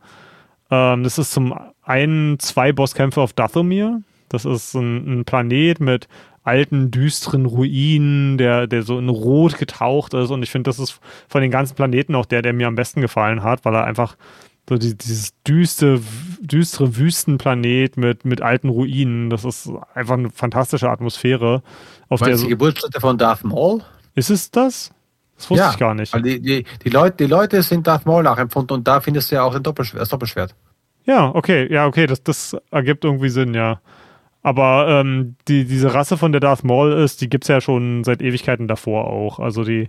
Ähm, 0.70 1.02
das 1.02 1.19
ist 1.19 1.32
zum 1.32 1.55
einen 1.89 2.39
zwei 2.39 2.73
Bosskämpfe 2.73 3.20
auf 3.20 3.32
Dathomir. 3.32 4.02
Das 4.28 4.44
ist 4.44 4.74
ein, 4.74 5.20
ein, 5.20 5.24
Planet 5.24 5.81
mit 5.81 6.06
alten, 6.44 6.90
düsteren 6.90 7.47
Ruinen, 7.47 8.36
der, 8.39 8.66
der 8.66 8.82
so 8.82 8.98
in 8.98 9.09
Rot 9.09 9.59
getaucht 9.59 10.15
ist. 10.15 10.31
Und 10.31 10.43
ich 10.43 10.51
finde, 10.51 10.69
das 10.69 10.78
ist 10.78 11.01
von 11.28 11.40
den 11.40 11.51
ganzen 11.51 11.74
Planeten 11.74 12.15
auch 12.15 12.27
der, 12.27 12.43
der 12.43 12.52
mir 12.52 12.66
am 12.66 12.74
besten 12.74 13.01
gefallen 13.01 13.43
hat, 13.43 13.65
weil 13.65 13.74
er 13.74 13.85
einfach 13.85 14.16
so 14.69 14.77
die, 14.77 14.97
dieses 14.97 15.32
düste, 15.44 16.01
düstere 16.40 16.97
Wüstenplanet 16.97 17.97
mit, 17.97 18.27
mit 18.27 18.43
alten 18.43 18.69
Ruinen, 18.69 19.31
das 19.31 19.47
ist 19.47 19.70
einfach 19.94 20.15
eine 20.15 20.31
fantastische 20.31 20.90
Atmosphäre. 20.90 21.62
Auf 22.10 22.20
Meinst 22.20 22.43
der 22.43 22.47
die 22.48 22.51
Geburtsstätte 22.51 23.01
von 23.01 23.16
Darth 23.16 23.44
Maul? 23.44 23.82
Ist 24.15 24.28
es 24.28 24.51
das? 24.51 24.90
Das 25.36 25.48
wusste 25.48 25.65
ja, 25.65 25.70
ich 25.70 25.78
gar 25.78 25.94
nicht. 25.94 26.15
Die, 26.15 26.40
die, 26.40 26.65
die, 26.85 26.90
Leute, 26.90 27.16
die 27.16 27.31
Leute 27.31 27.62
sind 27.62 27.86
Darth 27.86 28.05
Maul 28.05 28.24
nachempfunden 28.24 28.77
und 28.77 28.86
da 28.86 29.01
findest 29.01 29.31
du 29.31 29.36
ja 29.36 29.43
auch 29.43 29.55
ein 29.55 29.62
Doppelschwert, 29.62 30.02
das 30.02 30.10
Doppelschwert. 30.10 30.55
Ja, 31.09 31.35
okay, 31.35 31.72
ja, 31.72 31.86
okay, 31.86 32.06
das, 32.06 32.22
das 32.22 32.55
ergibt 32.70 33.02
irgendwie 33.02 33.30
Sinn, 33.30 33.55
ja. 33.55 33.80
Aber 34.43 34.86
ähm, 34.89 35.36
die, 35.48 35.64
diese 35.64 35.94
Rasse, 35.94 36.18
von 36.18 36.32
der 36.32 36.40
Darth 36.43 36.64
Maul 36.64 36.93
ist, 36.93 37.22
die 37.22 37.30
gibt 37.30 37.44
es 37.44 37.48
ja 37.48 37.62
schon 37.62 38.05
seit 38.05 38.20
Ewigkeiten 38.20 38.68
davor 38.68 39.06
auch. 39.06 39.39
Also 39.39 39.64
die, 39.64 39.89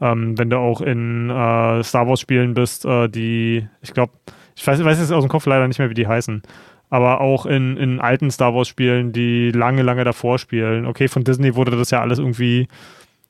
ähm, 0.00 0.38
wenn 0.38 0.48
du 0.48 0.58
auch 0.58 0.80
in 0.80 1.28
äh, 1.28 1.82
Star 1.82 2.06
Wars 2.06 2.20
Spielen 2.20 2.54
bist, 2.54 2.84
äh, 2.84 3.08
die, 3.08 3.66
ich 3.82 3.92
glaube, 3.92 4.12
ich 4.54 4.64
weiß, 4.64 4.82
weiß 4.84 5.00
jetzt 5.00 5.12
aus 5.12 5.24
dem 5.24 5.28
Kopf 5.28 5.46
leider 5.46 5.66
nicht 5.66 5.80
mehr, 5.80 5.90
wie 5.90 5.94
die 5.94 6.06
heißen. 6.06 6.40
Aber 6.88 7.20
auch 7.20 7.46
in, 7.46 7.76
in 7.76 8.00
alten 8.00 8.30
Star 8.30 8.54
Wars 8.54 8.68
Spielen, 8.68 9.12
die 9.12 9.50
lange, 9.50 9.82
lange 9.82 10.04
davor 10.04 10.38
spielen. 10.38 10.86
Okay, 10.86 11.08
von 11.08 11.24
Disney 11.24 11.56
wurde 11.56 11.76
das 11.76 11.90
ja 11.90 12.00
alles 12.00 12.20
irgendwie 12.20 12.68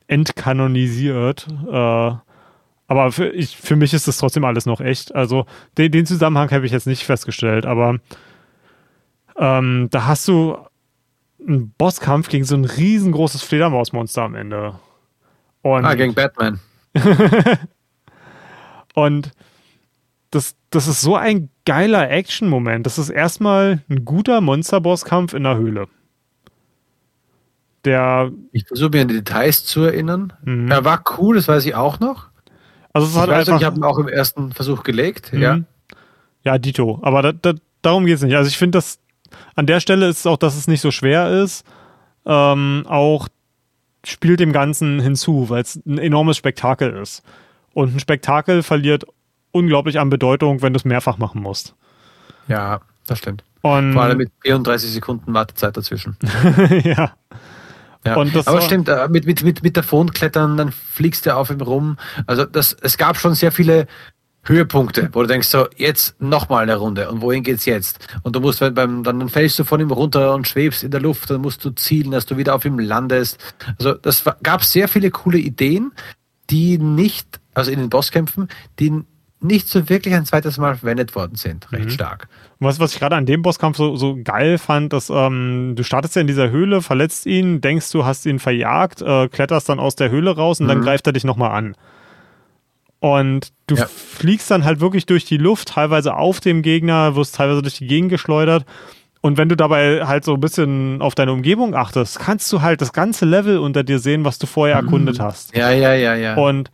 entkanonisiert. 0.09 1.47
Äh, 1.73 2.11
aber 2.91 3.12
für, 3.12 3.29
ich, 3.29 3.57
für 3.57 3.77
mich 3.77 3.95
ist 3.95 4.09
das 4.09 4.19
trotzdem 4.19 4.45
alles 4.45 4.67
noch 4.67 4.81
echt. 4.81 5.15
Also 5.15 5.47
den, 5.79 5.93
den 5.93 6.07
Zusammenhang 6.07 6.51
habe 6.51 6.67
ich 6.67 6.73
jetzt 6.73 6.89
nicht 6.89 7.05
festgestellt, 7.05 7.65
aber 7.65 8.01
ähm, 9.37 9.87
da 9.93 10.07
hast 10.07 10.27
du 10.27 10.59
einen 11.39 11.71
Bosskampf 11.79 12.29
gegen 12.29 12.43
so 12.43 12.57
ein 12.57 12.65
riesengroßes 12.65 13.45
Fledermausmonster 13.45 14.23
am 14.23 14.35
Ende. 14.35 14.75
Und 15.62 15.85
ah, 15.85 15.95
gegen 15.95 16.15
Batman. 16.15 16.59
und 18.95 19.31
das, 20.33 20.57
das 20.71 20.89
ist 20.89 21.01
so 21.01 21.15
ein 21.15 21.49
geiler 21.67 22.11
Action-Moment. 22.11 22.87
Das 22.87 22.99
ist 22.99 23.11
erstmal 23.11 23.85
ein 23.89 24.05
guter 24.05 24.41
Monster-Bosskampf 24.41 25.33
in 25.35 25.45
der 25.45 25.57
Höhle. 25.57 25.87
Der. 27.85 28.33
Ich 28.51 28.67
versuche 28.67 28.91
mir 28.91 29.03
an 29.03 29.09
die 29.09 29.15
Details 29.15 29.65
zu 29.65 29.83
erinnern. 29.83 30.33
Mhm. 30.43 30.73
Er 30.73 30.85
war 30.85 31.05
cool, 31.19 31.37
das 31.37 31.47
weiß 31.47 31.65
ich 31.67 31.77
auch 31.77 32.01
noch. 32.01 32.30
Also 32.93 33.07
es 33.07 33.15
ich 33.15 33.21
hat 33.21 33.29
weiß, 33.29 33.49
einfach, 33.49 33.61
ich 33.61 33.67
habe 33.67 33.77
ihn 33.77 33.85
auch 33.85 33.99
im 33.99 34.09
ersten 34.09 34.53
Versuch 34.53 34.83
gelegt, 34.83 35.33
mhm. 35.33 35.43
ja. 35.43 35.59
Ja, 36.43 36.59
Dito. 36.59 36.99
Aber 37.03 37.23
da, 37.23 37.33
da, 37.33 37.55
darum 37.83 38.07
geht 38.07 38.17
es 38.17 38.23
nicht. 38.23 38.35
Also 38.35 38.49
ich 38.49 38.57
finde, 38.57 38.79
das 38.79 38.99
an 39.55 39.67
der 39.67 39.81
Stelle 39.81 40.09
ist 40.09 40.21
es 40.21 40.27
auch, 40.27 40.39
dass 40.39 40.57
es 40.57 40.67
nicht 40.67 40.81
so 40.81 40.91
schwer 40.91 41.43
ist. 41.43 41.65
Ähm, 42.25 42.85
auch 42.89 43.29
spielt 44.05 44.41
dem 44.41 44.53
Ganzen 44.53 45.01
hinzu, 45.01 45.51
weil 45.51 45.62
es 45.62 45.77
ein 45.87 45.99
enormes 45.99 46.37
Spektakel 46.37 46.91
ist. 46.97 47.23
Und 47.73 47.95
ein 47.95 48.01
Spektakel 48.01 48.62
verliert 48.62 49.05
unglaublich 49.53 49.99
an 49.99 50.11
Bedeutung, 50.11 50.62
wenn 50.62 50.73
du 50.73 50.79
es 50.79 50.85
mehrfach 50.85 51.19
machen 51.19 51.43
musst. 51.43 51.75
Ja, 52.49 52.81
das 53.07 53.19
stimmt. 53.19 53.45
Und 53.62 53.93
Vor 53.93 54.03
allem 54.03 54.19
mit 54.19 54.31
34 54.43 54.91
Sekunden 54.91 55.35
Wartezeit 55.35 55.77
dazwischen. 55.77 56.17
ja. 56.85 57.12
Ja. 58.05 58.16
aber 58.16 58.62
stimmt, 58.62 58.89
äh, 58.89 59.09
mit, 59.09 59.27
mit, 59.27 59.43
mit, 59.43 59.62
mit 59.62 59.77
davon 59.77 60.12
klettern, 60.12 60.56
dann 60.56 60.72
fliegst 60.72 61.27
du 61.27 61.36
auf 61.36 61.51
ihm 61.51 61.60
rum. 61.60 61.98
Also 62.27 62.44
das, 62.44 62.74
es 62.81 62.97
gab 62.97 63.18
schon 63.18 63.35
sehr 63.35 63.52
viele 63.52 63.86
Höhepunkte, 64.43 65.10
wo 65.12 65.20
du 65.20 65.28
denkst, 65.28 65.48
so, 65.48 65.66
jetzt 65.77 66.20
nochmal 66.20 66.62
eine 66.62 66.77
Runde 66.77 67.10
und 67.10 67.20
wohin 67.20 67.43
geht's 67.43 67.66
jetzt? 67.66 68.09
Und 68.22 68.35
du 68.35 68.40
musst 68.40 68.60
beim, 68.60 69.05
dann 69.05 69.28
fällst 69.28 69.59
du 69.59 69.64
von 69.64 69.81
ihm 69.81 69.90
runter 69.90 70.35
und 70.35 70.48
schwebst 70.48 70.82
in 70.82 70.90
der 70.90 71.01
Luft, 71.01 71.28
dann 71.28 71.43
musst 71.43 71.62
du 71.64 71.70
zielen, 71.70 72.12
dass 72.12 72.24
du 72.24 72.39
wieder 72.39 72.55
auf 72.55 72.64
ihm 72.64 72.78
landest. 72.78 73.39
Also 73.78 73.93
das 73.94 74.24
gab 74.43 74.64
sehr 74.64 74.89
viele 74.89 75.10
coole 75.10 75.39
Ideen, 75.39 75.93
die 76.48 76.78
nicht, 76.78 77.39
also 77.52 77.70
in 77.70 77.81
den 77.81 77.90
Bosskämpfen, 77.90 78.48
die 78.78 79.05
nicht 79.43 79.69
so 79.69 79.89
wirklich 79.89 80.15
ein 80.15 80.27
zweites 80.27 80.59
Mal 80.59 80.77
verwendet 80.77 81.15
worden 81.15 81.35
sind. 81.35 81.71
Recht 81.73 81.87
mhm. 81.87 81.91
stark. 81.91 82.29
Was, 82.59 82.79
was 82.79 82.93
ich 82.93 82.99
gerade 82.99 83.17
an 83.17 83.27
dem 83.27 83.43
Bosskampf 83.43 83.79
so, 83.79 83.97
so 83.97 84.19
geil 84.23 84.59
fand, 84.59 84.93
dass 84.93 85.09
ähm, 85.09 85.73
du 85.77 85.83
startest 85.83 86.15
ja 86.15 86.21
in 86.21 86.27
dieser 86.27 86.51
Höhle, 86.51 86.83
verletzt 86.83 87.27
ihn, 87.27 87.61
denkst 87.61 87.91
du 87.91 88.05
hast 88.05 88.27
ihn 88.27 88.39
verjagt, 88.39 89.01
äh, 89.01 89.29
kletterst 89.29 89.69
dann 89.69 89.81
aus 89.81 89.97
der 89.97 90.11
Höhle 90.11 90.37
raus 90.37 90.61
und 90.61 90.67
mhm. 90.67 90.71
dann 90.71 90.81
greift 90.83 91.07
er 91.07 91.15
dich 91.15 91.25
nochmal 91.25 91.53
an. 91.53 91.75
Und 93.01 93.49
du 93.67 93.77
ja. 93.77 93.87
fliegst 93.87 94.51
dann 94.51 94.65
halt 94.65 94.81
wirklich 94.81 95.07
durch 95.07 95.25
die 95.25 95.39
Luft, 95.39 95.69
teilweise 95.69 96.15
auf 96.15 96.41
dem 96.41 96.61
Gegner, 96.61 97.17
wirst 97.17 97.35
teilweise 97.35 97.62
durch 97.62 97.79
die 97.79 97.87
Gegend 97.87 98.11
geschleudert. 98.11 98.67
Und 99.23 99.39
wenn 99.39 99.49
du 99.49 99.57
dabei 99.57 100.07
halt 100.07 100.25
so 100.25 100.35
ein 100.35 100.41
bisschen 100.41 101.01
auf 101.01 101.15
deine 101.15 101.33
Umgebung 101.33 101.75
achtest, 101.75 102.19
kannst 102.19 102.53
du 102.53 102.61
halt 102.61 102.83
das 102.83 102.93
ganze 102.93 103.25
Level 103.25 103.59
unter 103.59 103.85
dir 103.85 103.99
sehen, 103.99 104.25
was 104.25 104.39
du 104.39 104.47
vorher 104.47 104.81
mhm. 104.81 104.89
erkundet 104.89 105.21
hast. 105.21 105.57
Ja, 105.57 105.71
ja, 105.71 105.95
ja, 105.95 106.15
ja. 106.15 106.37
Und 106.37 106.71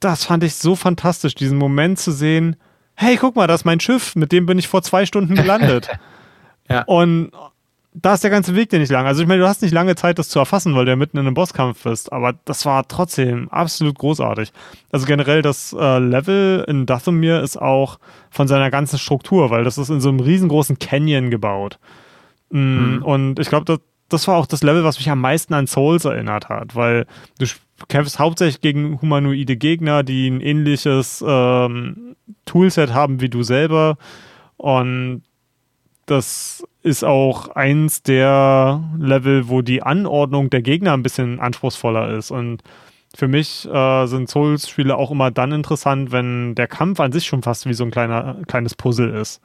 das 0.00 0.24
fand 0.24 0.44
ich 0.44 0.54
so 0.54 0.76
fantastisch, 0.76 1.34
diesen 1.34 1.58
Moment 1.58 1.98
zu 1.98 2.12
sehen. 2.12 2.56
Hey, 2.94 3.16
guck 3.16 3.36
mal, 3.36 3.46
das 3.46 3.62
ist 3.62 3.64
mein 3.64 3.80
Schiff, 3.80 4.16
mit 4.16 4.32
dem 4.32 4.46
bin 4.46 4.58
ich 4.58 4.68
vor 4.68 4.82
zwei 4.82 5.06
Stunden 5.06 5.34
gelandet. 5.34 5.88
ja. 6.68 6.82
Und 6.82 7.30
da 7.94 8.14
ist 8.14 8.22
der 8.22 8.30
ganze 8.30 8.54
Weg 8.54 8.70
dir 8.70 8.78
nicht 8.78 8.92
lang. 8.92 9.06
Also 9.06 9.22
ich 9.22 9.28
meine, 9.28 9.40
du 9.40 9.48
hast 9.48 9.62
nicht 9.62 9.72
lange 9.72 9.96
Zeit, 9.96 10.18
das 10.18 10.28
zu 10.28 10.38
erfassen, 10.38 10.74
weil 10.74 10.84
du 10.84 10.92
ja 10.92 10.96
mitten 10.96 11.16
in 11.16 11.26
einem 11.26 11.34
Bosskampf 11.34 11.82
bist, 11.82 12.12
aber 12.12 12.34
das 12.44 12.64
war 12.64 12.86
trotzdem 12.86 13.48
absolut 13.48 13.98
großartig. 13.98 14.52
Also 14.92 15.06
generell 15.06 15.42
das 15.42 15.74
äh, 15.78 15.98
Level 15.98 16.64
in 16.68 16.86
Dathomir 16.86 17.42
ist 17.42 17.56
auch 17.56 17.98
von 18.30 18.46
seiner 18.46 18.70
ganzen 18.70 18.98
Struktur, 18.98 19.50
weil 19.50 19.64
das 19.64 19.78
ist 19.78 19.88
in 19.88 20.00
so 20.00 20.10
einem 20.10 20.20
riesengroßen 20.20 20.78
Canyon 20.78 21.30
gebaut. 21.30 21.78
Mm, 22.50 22.58
mhm. 22.58 23.02
Und 23.02 23.38
ich 23.38 23.48
glaube, 23.48 23.80
das, 24.08 24.28
war 24.28 24.36
auch 24.36 24.46
das 24.46 24.62
Level, 24.62 24.84
was 24.84 24.98
mich 24.98 25.10
am 25.10 25.20
meisten 25.20 25.54
an 25.54 25.66
Souls 25.66 26.04
erinnert 26.04 26.48
hat, 26.48 26.74
weil 26.74 27.06
du 27.38 27.46
kämpfst 27.88 28.18
hauptsächlich 28.18 28.60
gegen 28.60 29.00
humanoide 29.00 29.56
Gegner, 29.56 30.02
die 30.02 30.28
ein 30.28 30.40
ähnliches 30.40 31.24
ähm, 31.26 32.16
Toolset 32.44 32.92
haben 32.92 33.20
wie 33.20 33.28
du 33.28 33.42
selber. 33.42 33.96
Und 34.56 35.22
das 36.06 36.64
ist 36.82 37.04
auch 37.04 37.48
eins 37.50 38.02
der 38.02 38.82
Level, 38.98 39.48
wo 39.48 39.62
die 39.62 39.82
Anordnung 39.82 40.50
der 40.50 40.62
Gegner 40.62 40.94
ein 40.94 41.02
bisschen 41.02 41.38
anspruchsvoller 41.38 42.16
ist. 42.16 42.30
Und 42.30 42.62
für 43.14 43.28
mich 43.28 43.68
äh, 43.68 44.06
sind 44.06 44.28
Souls-Spiele 44.28 44.96
auch 44.96 45.10
immer 45.10 45.30
dann 45.30 45.52
interessant, 45.52 46.12
wenn 46.12 46.54
der 46.54 46.66
Kampf 46.66 47.00
an 47.00 47.12
sich 47.12 47.26
schon 47.26 47.42
fast 47.42 47.66
wie 47.66 47.74
so 47.74 47.84
ein 47.84 47.90
kleiner, 47.90 48.36
kleines 48.46 48.74
Puzzle 48.74 49.10
ist. 49.14 49.40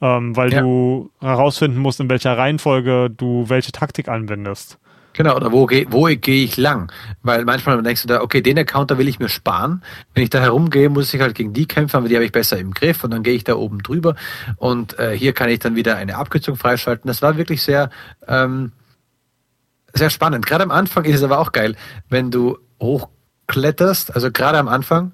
Ähm, 0.00 0.36
weil 0.36 0.52
ja. 0.52 0.60
du 0.60 1.10
herausfinden 1.20 1.78
musst, 1.78 2.00
in 2.00 2.10
welcher 2.10 2.36
Reihenfolge 2.36 3.08
du 3.08 3.48
welche 3.48 3.72
Taktik 3.72 4.08
anwendest. 4.08 4.78
Genau, 5.16 5.34
oder 5.34 5.50
wo 5.50 5.64
gehe 5.64 5.86
wo 5.88 6.04
geh 6.04 6.44
ich 6.44 6.58
lang? 6.58 6.92
Weil 7.22 7.46
manchmal 7.46 7.82
denkst 7.82 8.02
du 8.02 8.08
da, 8.08 8.20
okay, 8.20 8.42
den 8.42 8.58
Account, 8.58 8.90
da 8.90 8.98
will 8.98 9.08
ich 9.08 9.18
mir 9.18 9.30
sparen. 9.30 9.82
Wenn 10.12 10.24
ich 10.24 10.28
da 10.30 10.40
herumgehe, 10.40 10.90
muss 10.90 11.14
ich 11.14 11.20
halt 11.22 11.34
gegen 11.34 11.54
die 11.54 11.66
kämpfen, 11.66 11.96
aber 11.96 12.08
die 12.08 12.16
habe 12.16 12.26
ich 12.26 12.32
besser 12.32 12.58
im 12.58 12.74
Griff 12.74 13.02
und 13.02 13.12
dann 13.12 13.22
gehe 13.22 13.32
ich 13.32 13.42
da 13.42 13.54
oben 13.56 13.82
drüber 13.82 14.14
und 14.56 14.98
äh, 14.98 15.16
hier 15.16 15.32
kann 15.32 15.48
ich 15.48 15.60
dann 15.60 15.74
wieder 15.74 15.96
eine 15.96 16.16
Abkürzung 16.16 16.56
freischalten. 16.56 17.08
Das 17.08 17.22
war 17.22 17.38
wirklich 17.38 17.62
sehr, 17.62 17.88
ähm, 18.28 18.72
sehr 19.94 20.10
spannend. 20.10 20.44
Gerade 20.44 20.64
am 20.64 20.70
Anfang 20.70 21.04
ist 21.04 21.16
es 21.16 21.22
aber 21.22 21.38
auch 21.38 21.52
geil, 21.52 21.76
wenn 22.10 22.30
du 22.30 22.58
hochkletterst, 22.82 24.14
also 24.14 24.30
gerade 24.30 24.58
am 24.58 24.68
Anfang, 24.68 25.12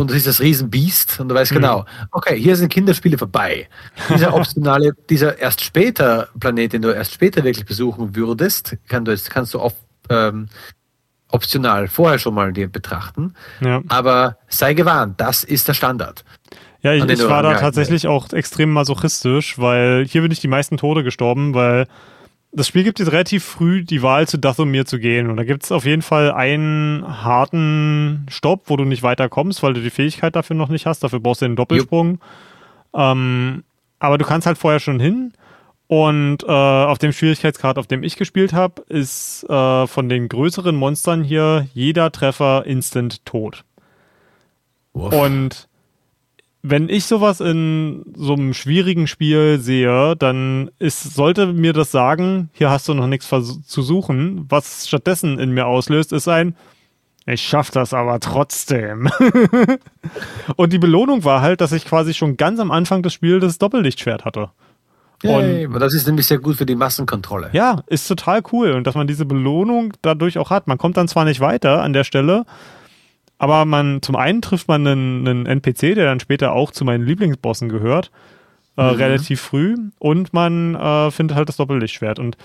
und 0.00 0.10
du 0.10 0.14
siehst 0.14 0.26
das 0.26 0.40
Riesenbiest 0.40 1.20
und 1.20 1.28
du 1.28 1.34
weißt 1.34 1.52
mhm. 1.52 1.56
genau, 1.56 1.84
okay, 2.10 2.38
hier 2.38 2.56
sind 2.56 2.70
Kinderspiele 2.70 3.18
vorbei. 3.18 3.68
Dieser 4.08 4.34
optionale, 4.34 4.94
dieser 5.08 5.38
erst 5.38 5.62
später 5.62 6.28
Planet, 6.38 6.72
den 6.72 6.82
du 6.82 6.88
erst 6.88 7.12
später 7.12 7.44
wirklich 7.44 7.66
besuchen 7.66 8.16
würdest, 8.16 8.76
kann 8.88 9.04
du, 9.04 9.16
kannst 9.28 9.54
du 9.54 9.60
oft 9.60 9.76
ähm, 10.08 10.48
optional 11.28 11.88
vorher 11.88 12.18
schon 12.18 12.34
mal 12.34 12.52
dir 12.52 12.68
betrachten. 12.68 13.34
Ja. 13.60 13.82
Aber 13.88 14.38
sei 14.48 14.74
gewarnt, 14.74 15.20
das 15.20 15.44
ist 15.44 15.68
der 15.68 15.74
Standard. 15.74 16.24
Ja, 16.82 16.94
ich, 16.94 17.04
ich 17.04 17.28
war 17.28 17.42
da 17.42 17.54
tatsächlich 17.54 18.06
auch 18.06 18.32
extrem 18.32 18.72
masochistisch, 18.72 19.58
weil 19.58 20.06
hier 20.06 20.22
bin 20.22 20.30
ich 20.30 20.40
die 20.40 20.48
meisten 20.48 20.78
Tode 20.78 21.04
gestorben, 21.04 21.54
weil 21.54 21.86
das 22.52 22.66
Spiel 22.66 22.82
gibt 22.82 22.98
dir 22.98 23.06
relativ 23.06 23.44
früh 23.44 23.84
die 23.84 24.02
Wahl, 24.02 24.26
zu 24.26 24.36
Dathomir 24.36 24.84
zu 24.84 24.98
gehen. 24.98 25.30
Und 25.30 25.36
da 25.36 25.44
gibt 25.44 25.62
es 25.64 25.72
auf 25.72 25.84
jeden 25.84 26.02
Fall 26.02 26.32
einen 26.32 27.04
harten 27.06 28.26
Stopp, 28.28 28.64
wo 28.66 28.76
du 28.76 28.84
nicht 28.84 29.02
weiterkommst, 29.02 29.62
weil 29.62 29.74
du 29.74 29.80
die 29.80 29.90
Fähigkeit 29.90 30.34
dafür 30.34 30.56
noch 30.56 30.68
nicht 30.68 30.86
hast. 30.86 31.04
Dafür 31.04 31.20
brauchst 31.20 31.42
du 31.42 31.46
einen 31.46 31.56
Doppelsprung. 31.56 32.20
Ähm, 32.92 33.62
aber 34.00 34.18
du 34.18 34.24
kannst 34.24 34.46
halt 34.46 34.58
vorher 34.58 34.80
schon 34.80 34.98
hin. 34.98 35.32
Und 35.86 36.44
äh, 36.44 36.46
auf 36.46 36.98
dem 36.98 37.12
Schwierigkeitsgrad, 37.12 37.78
auf 37.78 37.86
dem 37.86 38.02
ich 38.02 38.16
gespielt 38.16 38.52
habe, 38.52 38.82
ist 38.82 39.44
äh, 39.48 39.86
von 39.86 40.08
den 40.08 40.28
größeren 40.28 40.74
Monstern 40.74 41.22
hier 41.22 41.66
jeder 41.72 42.10
Treffer 42.12 42.64
instant 42.66 43.24
tot. 43.24 43.64
Uff. 44.92 45.12
Und 45.12 45.68
wenn 46.62 46.88
ich 46.88 47.06
sowas 47.06 47.40
in 47.40 48.04
so 48.14 48.34
einem 48.34 48.52
schwierigen 48.52 49.06
Spiel 49.06 49.58
sehe, 49.60 50.14
dann 50.16 50.70
ist, 50.78 51.14
sollte 51.14 51.46
mir 51.52 51.72
das 51.72 51.90
sagen, 51.90 52.50
hier 52.52 52.70
hast 52.70 52.88
du 52.88 52.94
noch 52.94 53.06
nichts 53.06 53.28
zu 53.28 53.82
suchen. 53.82 54.44
Was 54.48 54.86
stattdessen 54.86 55.38
in 55.38 55.52
mir 55.52 55.66
auslöst, 55.66 56.12
ist 56.12 56.28
ein, 56.28 56.54
ich 57.26 57.42
schaff 57.42 57.70
das 57.70 57.94
aber 57.94 58.20
trotzdem. 58.20 59.08
und 60.56 60.72
die 60.72 60.78
Belohnung 60.78 61.24
war 61.24 61.40
halt, 61.40 61.60
dass 61.60 61.72
ich 61.72 61.84
quasi 61.86 62.12
schon 62.12 62.36
ganz 62.36 62.60
am 62.60 62.70
Anfang 62.70 63.02
des 63.02 63.14
Spiels 63.14 63.42
das 63.42 63.58
Doppellichtschwert 63.58 64.24
hatte. 64.24 64.50
Yay, 65.22 65.66
und 65.66 65.80
das 65.80 65.92
ist 65.92 66.06
nämlich 66.06 66.26
sehr 66.26 66.38
gut 66.38 66.56
für 66.56 66.64
die 66.64 66.74
Massenkontrolle. 66.74 67.50
Ja, 67.52 67.82
ist 67.86 68.08
total 68.08 68.42
cool. 68.52 68.72
Und 68.72 68.86
dass 68.86 68.94
man 68.94 69.06
diese 69.06 69.26
Belohnung 69.26 69.92
dadurch 70.00 70.38
auch 70.38 70.48
hat. 70.50 70.66
Man 70.66 70.78
kommt 70.78 70.96
dann 70.96 71.08
zwar 71.08 71.24
nicht 71.24 71.40
weiter 71.40 71.82
an 71.82 71.92
der 71.92 72.04
Stelle, 72.04 72.46
aber 73.40 73.64
man, 73.64 74.02
zum 74.02 74.16
einen 74.16 74.42
trifft 74.42 74.68
man 74.68 74.86
einen, 74.86 75.26
einen 75.26 75.46
NPC, 75.46 75.94
der 75.94 76.04
dann 76.04 76.20
später 76.20 76.52
auch 76.52 76.72
zu 76.72 76.84
meinen 76.84 77.06
Lieblingsbossen 77.06 77.70
gehört, 77.70 78.10
äh, 78.76 78.82
mhm. 78.82 78.98
relativ 78.98 79.40
früh. 79.40 79.76
Und 79.98 80.34
man 80.34 80.74
äh, 80.74 81.10
findet 81.10 81.38
halt 81.38 81.48
das 81.48 81.56
Doppellichtschwert. 81.56 82.18
Und 82.18 82.36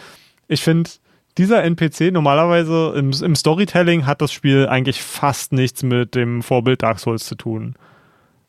ich 0.48 0.62
finde, 0.62 0.90
dieser 1.38 1.66
NPC 1.66 2.14
normalerweise 2.14 2.94
im, 2.96 3.12
im, 3.12 3.36
Storytelling 3.36 4.06
hat 4.06 4.22
das 4.22 4.32
Spiel 4.32 4.68
eigentlich 4.68 5.02
fast 5.02 5.52
nichts 5.52 5.84
mit 5.84 6.16
dem 6.16 6.42
Vorbild 6.42 6.82
Dark 6.82 7.02
Souls 7.02 7.26
zu 7.26 7.36
tun. 7.36 7.76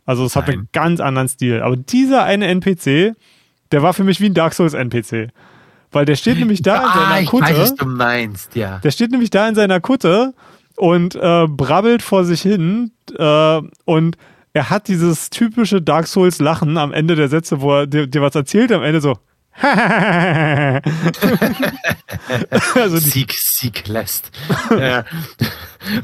Also 0.05 0.25
es 0.25 0.37
hat 0.37 0.49
einen 0.49 0.69
ganz 0.73 1.01
anderen 1.01 1.29
Stil. 1.29 1.63
Aber 1.63 1.77
dieser 1.77 2.23
eine 2.23 2.47
NPC, 2.47 3.17
der 3.73 3.83
war 3.83 3.93
für 3.93 4.05
mich 4.05 4.21
wie 4.21 4.27
ein 4.27 4.35
Dark 4.35 4.55
Souls 4.55 4.73
NPC. 4.73 5.33
Weil 5.91 6.05
der 6.05 6.15
steht 6.15 6.39
nämlich 6.39 6.63
da 6.63 6.77
in 6.77 6.93
seiner 6.93 7.15
ah, 7.15 7.23
Kutte. 7.25 7.51
Ich 7.51 7.59
weiß, 7.59 7.59
was 7.59 7.75
du 7.75 7.87
meinst, 7.87 8.55
ja. 8.55 8.79
Der 8.79 8.93
steht 8.93 9.11
nämlich 9.11 9.31
da 9.31 9.49
in 9.49 9.57
seiner 9.57 9.81
Kutte 9.81 10.33
und 10.77 11.15
äh, 11.15 11.47
brabbelt 11.49 12.03
vor 12.03 12.25
sich 12.25 12.43
hin 12.43 12.93
äh, 13.17 13.61
und 13.85 14.17
er 14.53 14.71
hat 14.71 14.89
dieses 14.89 15.29
typische 15.31 15.83
Dark 15.83 16.07
Souls 16.07 16.39
Lachen 16.39 16.79
am 16.79 16.93
Ende 16.93 17.15
der 17.15 17.29
Sätze, 17.29 17.61
wo 17.61 17.75
er 17.75 17.87
dir, 17.87 18.07
dir 18.07 18.23
was 18.23 18.35
erzählt, 18.35 18.73
am 18.73 18.83
Ende 18.83 19.03
so. 19.03 19.19
also 22.75 22.97
Sieg, 22.99 23.33
Sieg 23.33 23.87
lässt. 23.89 24.31
ja. 24.71 25.05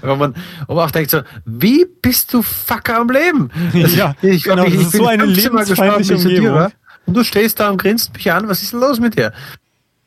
Wenn 0.01 0.19
man, 0.19 0.35
man 0.69 0.79
auch 0.79 0.91
denkt 0.91 1.11
so, 1.11 1.21
wie 1.45 1.87
bist 2.01 2.33
du 2.33 2.43
Fucker 2.43 2.99
am 2.99 3.11
Leben? 3.11 3.51
ja, 3.73 4.15
ich, 4.23 4.45
genau, 4.45 4.65
ich, 4.65 4.75
ich, 4.75 4.89
so 4.89 5.07
eine 5.07 5.25
lebensfeindliche 5.25 6.17
Umgebung. 6.17 6.73
und 7.07 7.15
du 7.15 7.25
stehst 7.25 7.61
da 7.61 7.69
und 7.71 7.79
grinst 7.79 8.15
mich 8.15 8.31
an, 8.33 8.49
was 8.49 8.63
ist 8.63 8.73
denn 8.73 8.81
los 8.81 9.01
mit 9.01 9.19
dir? 9.19 9.33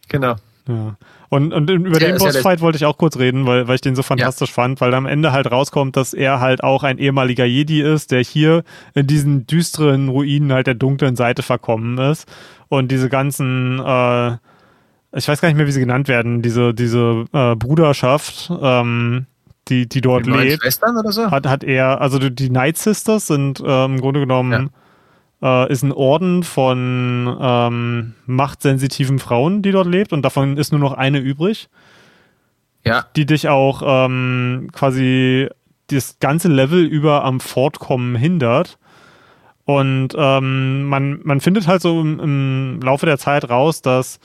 Genau. 0.08 0.36
Ja. 0.68 0.96
Und, 1.30 1.54
und 1.54 1.70
über 1.70 2.00
ja, 2.00 2.10
den 2.10 2.18
Bossfight 2.18 2.60
ja 2.60 2.62
wollte 2.64 2.78
ich 2.78 2.86
auch 2.86 2.98
kurz 2.98 3.18
reden, 3.18 3.46
weil, 3.46 3.68
weil 3.68 3.76
ich 3.76 3.82
den 3.82 3.96
so 3.96 4.04
fantastisch 4.04 4.50
ja. 4.50 4.54
fand, 4.54 4.82
weil 4.82 4.94
am 4.94 5.06
Ende 5.06 5.32
halt 5.32 5.52
rauskommt, 5.52 5.98
dass 5.98 6.14
er 6.14 6.40
halt 6.40 6.64
auch 6.64 6.84
ein 6.84 6.98
ehemaliger 6.98 7.46
Jedi 7.46 7.82
ist, 7.82 8.12
der 8.12 8.22
hier 8.22 8.64
in 8.94 9.08
diesen 9.08 9.48
düsteren 9.48 10.10
Ruinen 10.10 10.54
halt 10.54 10.68
der 10.68 10.76
dunklen 10.76 11.16
Seite 11.16 11.42
verkommen 11.42 11.98
ist. 11.98 12.28
Und 12.68 12.92
diese 12.92 13.10
ganzen, 13.10 13.80
äh, 13.80 14.34
ich 15.14 15.28
weiß 15.28 15.42
gar 15.42 15.48
nicht 15.50 15.58
mehr, 15.58 15.68
wie 15.68 15.72
sie 15.72 15.80
genannt 15.80 16.08
werden, 16.08 16.42
diese, 16.42 16.74
diese 16.74 17.26
äh, 17.34 17.56
Bruderschaft, 17.56 18.52
ähm, 18.62 19.26
die, 19.68 19.90
die 19.90 20.02
dort 20.02 20.28
lebt, 20.28 20.64
so? 21.10 21.32
hat, 21.32 21.48
hat 21.48 21.64
er, 21.64 22.00
also 22.00 22.20
die 22.20 22.50
Night 22.52 22.78
Sisters 22.78 23.28
sind 23.28 23.60
äh, 23.60 23.86
im 23.86 24.00
Grunde 24.00 24.20
genommen 24.20 24.70
äh, 25.42 25.72
ist 25.72 25.84
ein 25.84 25.92
Orden 25.92 26.44
von 26.44 27.38
ähm, 27.40 28.14
machtsensitiven 28.26 29.20
Frauen, 29.20 29.62
die 29.62 29.72
dort 29.72 29.88
lebt 29.88 30.14
und 30.14 30.24
davon 30.24 30.58
ist 30.58 30.72
nur 30.72 30.82
noch 30.82 30.94
eine 30.94 31.20
übrig. 31.20 31.70
Ja. 32.86 33.06
Die 33.16 33.26
dich 33.26 33.50
auch 33.50 33.82
ähm, 33.86 34.70
quasi 34.72 35.50
das 35.88 36.18
ganze 36.20 36.48
Level 36.48 36.84
über 36.84 37.24
am 37.24 37.40
Fortkommen 37.40 38.16
hindert. 38.16 38.78
Und 39.66 40.10
ähm, 40.16 40.84
man, 40.84 41.20
man 41.24 41.42
findet 41.42 41.68
halt 41.68 41.82
so 41.82 42.00
im, 42.00 42.20
im 42.20 42.80
Laufe 42.84 43.08
der 43.08 43.18
Zeit 43.18 43.50
raus, 43.50 43.82
dass 43.82 44.20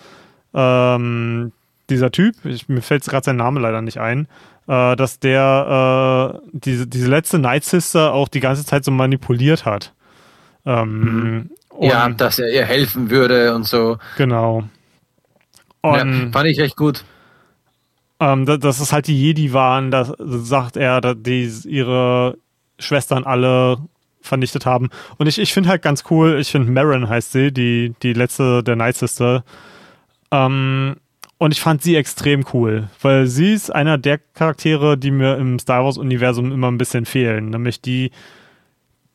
ähm, 0.52 1.52
dieser 1.88 2.10
Typ, 2.10 2.44
ich, 2.44 2.68
mir 2.68 2.82
fällt 2.82 3.04
gerade 3.04 3.24
sein 3.24 3.36
Name 3.36 3.60
leider 3.60 3.80
nicht 3.80 3.98
ein, 3.98 4.28
äh, 4.68 4.96
dass 4.96 5.18
der 5.18 6.40
äh, 6.42 6.48
diese, 6.52 6.86
diese 6.86 7.08
letzte 7.08 7.38
Night 7.38 7.64
Sister 7.64 8.12
auch 8.12 8.28
die 8.28 8.40
ganze 8.40 8.64
Zeit 8.64 8.84
so 8.84 8.90
manipuliert 8.90 9.64
hat. 9.64 9.94
Ähm, 10.66 11.50
ja, 11.80 12.08
dass 12.08 12.38
er 12.38 12.50
ihr 12.52 12.64
helfen 12.64 13.10
würde 13.10 13.54
und 13.54 13.64
so. 13.64 13.98
Genau. 14.16 14.64
Und, 15.82 16.24
ja, 16.24 16.30
fand 16.30 16.48
ich 16.48 16.58
echt 16.58 16.76
gut. 16.76 17.04
Ähm, 18.18 18.44
dass, 18.44 18.80
es 18.80 18.92
halt 18.92 19.06
die 19.06 19.18
Jedi 19.18 19.52
waren, 19.54 19.90
da 19.90 20.12
sagt 20.18 20.76
er, 20.76 21.00
dass 21.00 21.16
die 21.18 21.50
ihre 21.66 22.36
Schwestern 22.78 23.24
alle 23.24 23.78
vernichtet 24.20 24.66
haben. 24.66 24.90
Und 25.16 25.26
ich, 25.26 25.38
ich 25.38 25.54
finde 25.54 25.70
halt 25.70 25.80
ganz 25.80 26.04
cool, 26.10 26.38
ich 26.38 26.50
finde 26.50 26.70
Marin 26.70 27.08
heißt 27.08 27.32
sie, 27.32 27.50
die, 27.50 27.94
die 28.02 28.12
letzte 28.12 28.62
der 28.62 28.76
Night 28.76 28.96
Sister. 28.96 29.42
Ähm, 30.30 30.96
und 31.38 31.52
ich 31.52 31.60
fand 31.62 31.82
sie 31.82 31.96
extrem 31.96 32.44
cool, 32.52 32.90
weil 33.00 33.26
sie 33.26 33.54
ist 33.54 33.74
einer 33.74 33.96
der 33.96 34.18
Charaktere, 34.18 34.98
die 34.98 35.10
mir 35.10 35.38
im 35.38 35.58
Star 35.58 35.82
Wars-Universum 35.84 36.52
immer 36.52 36.70
ein 36.70 36.76
bisschen 36.76 37.06
fehlen. 37.06 37.48
Nämlich 37.48 37.80
die, 37.80 38.10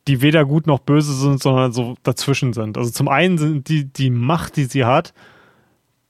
die 0.08 0.22
weder 0.22 0.44
gut 0.44 0.66
noch 0.66 0.78
böse 0.78 1.12
sind, 1.14 1.42
sondern 1.42 1.72
so 1.72 1.96
dazwischen 2.02 2.52
sind. 2.52 2.78
Also 2.78 2.90
zum 2.90 3.08
einen 3.08 3.38
sind 3.38 3.68
die, 3.68 3.84
die 3.84 4.10
Macht, 4.10 4.56
die 4.56 4.64
sie 4.64 4.84
hat, 4.84 5.12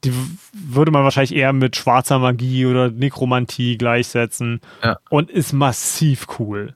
die 0.04 0.12
würde 0.52 0.90
man 0.90 1.04
wahrscheinlich 1.04 1.34
eher 1.34 1.52
mit 1.52 1.76
schwarzer 1.76 2.18
Magie 2.18 2.66
oder 2.66 2.90
Nekromantie 2.90 3.78
gleichsetzen 3.78 4.60
ja. 4.82 4.98
und 5.08 5.30
ist 5.30 5.52
massiv 5.52 6.26
cool. 6.38 6.74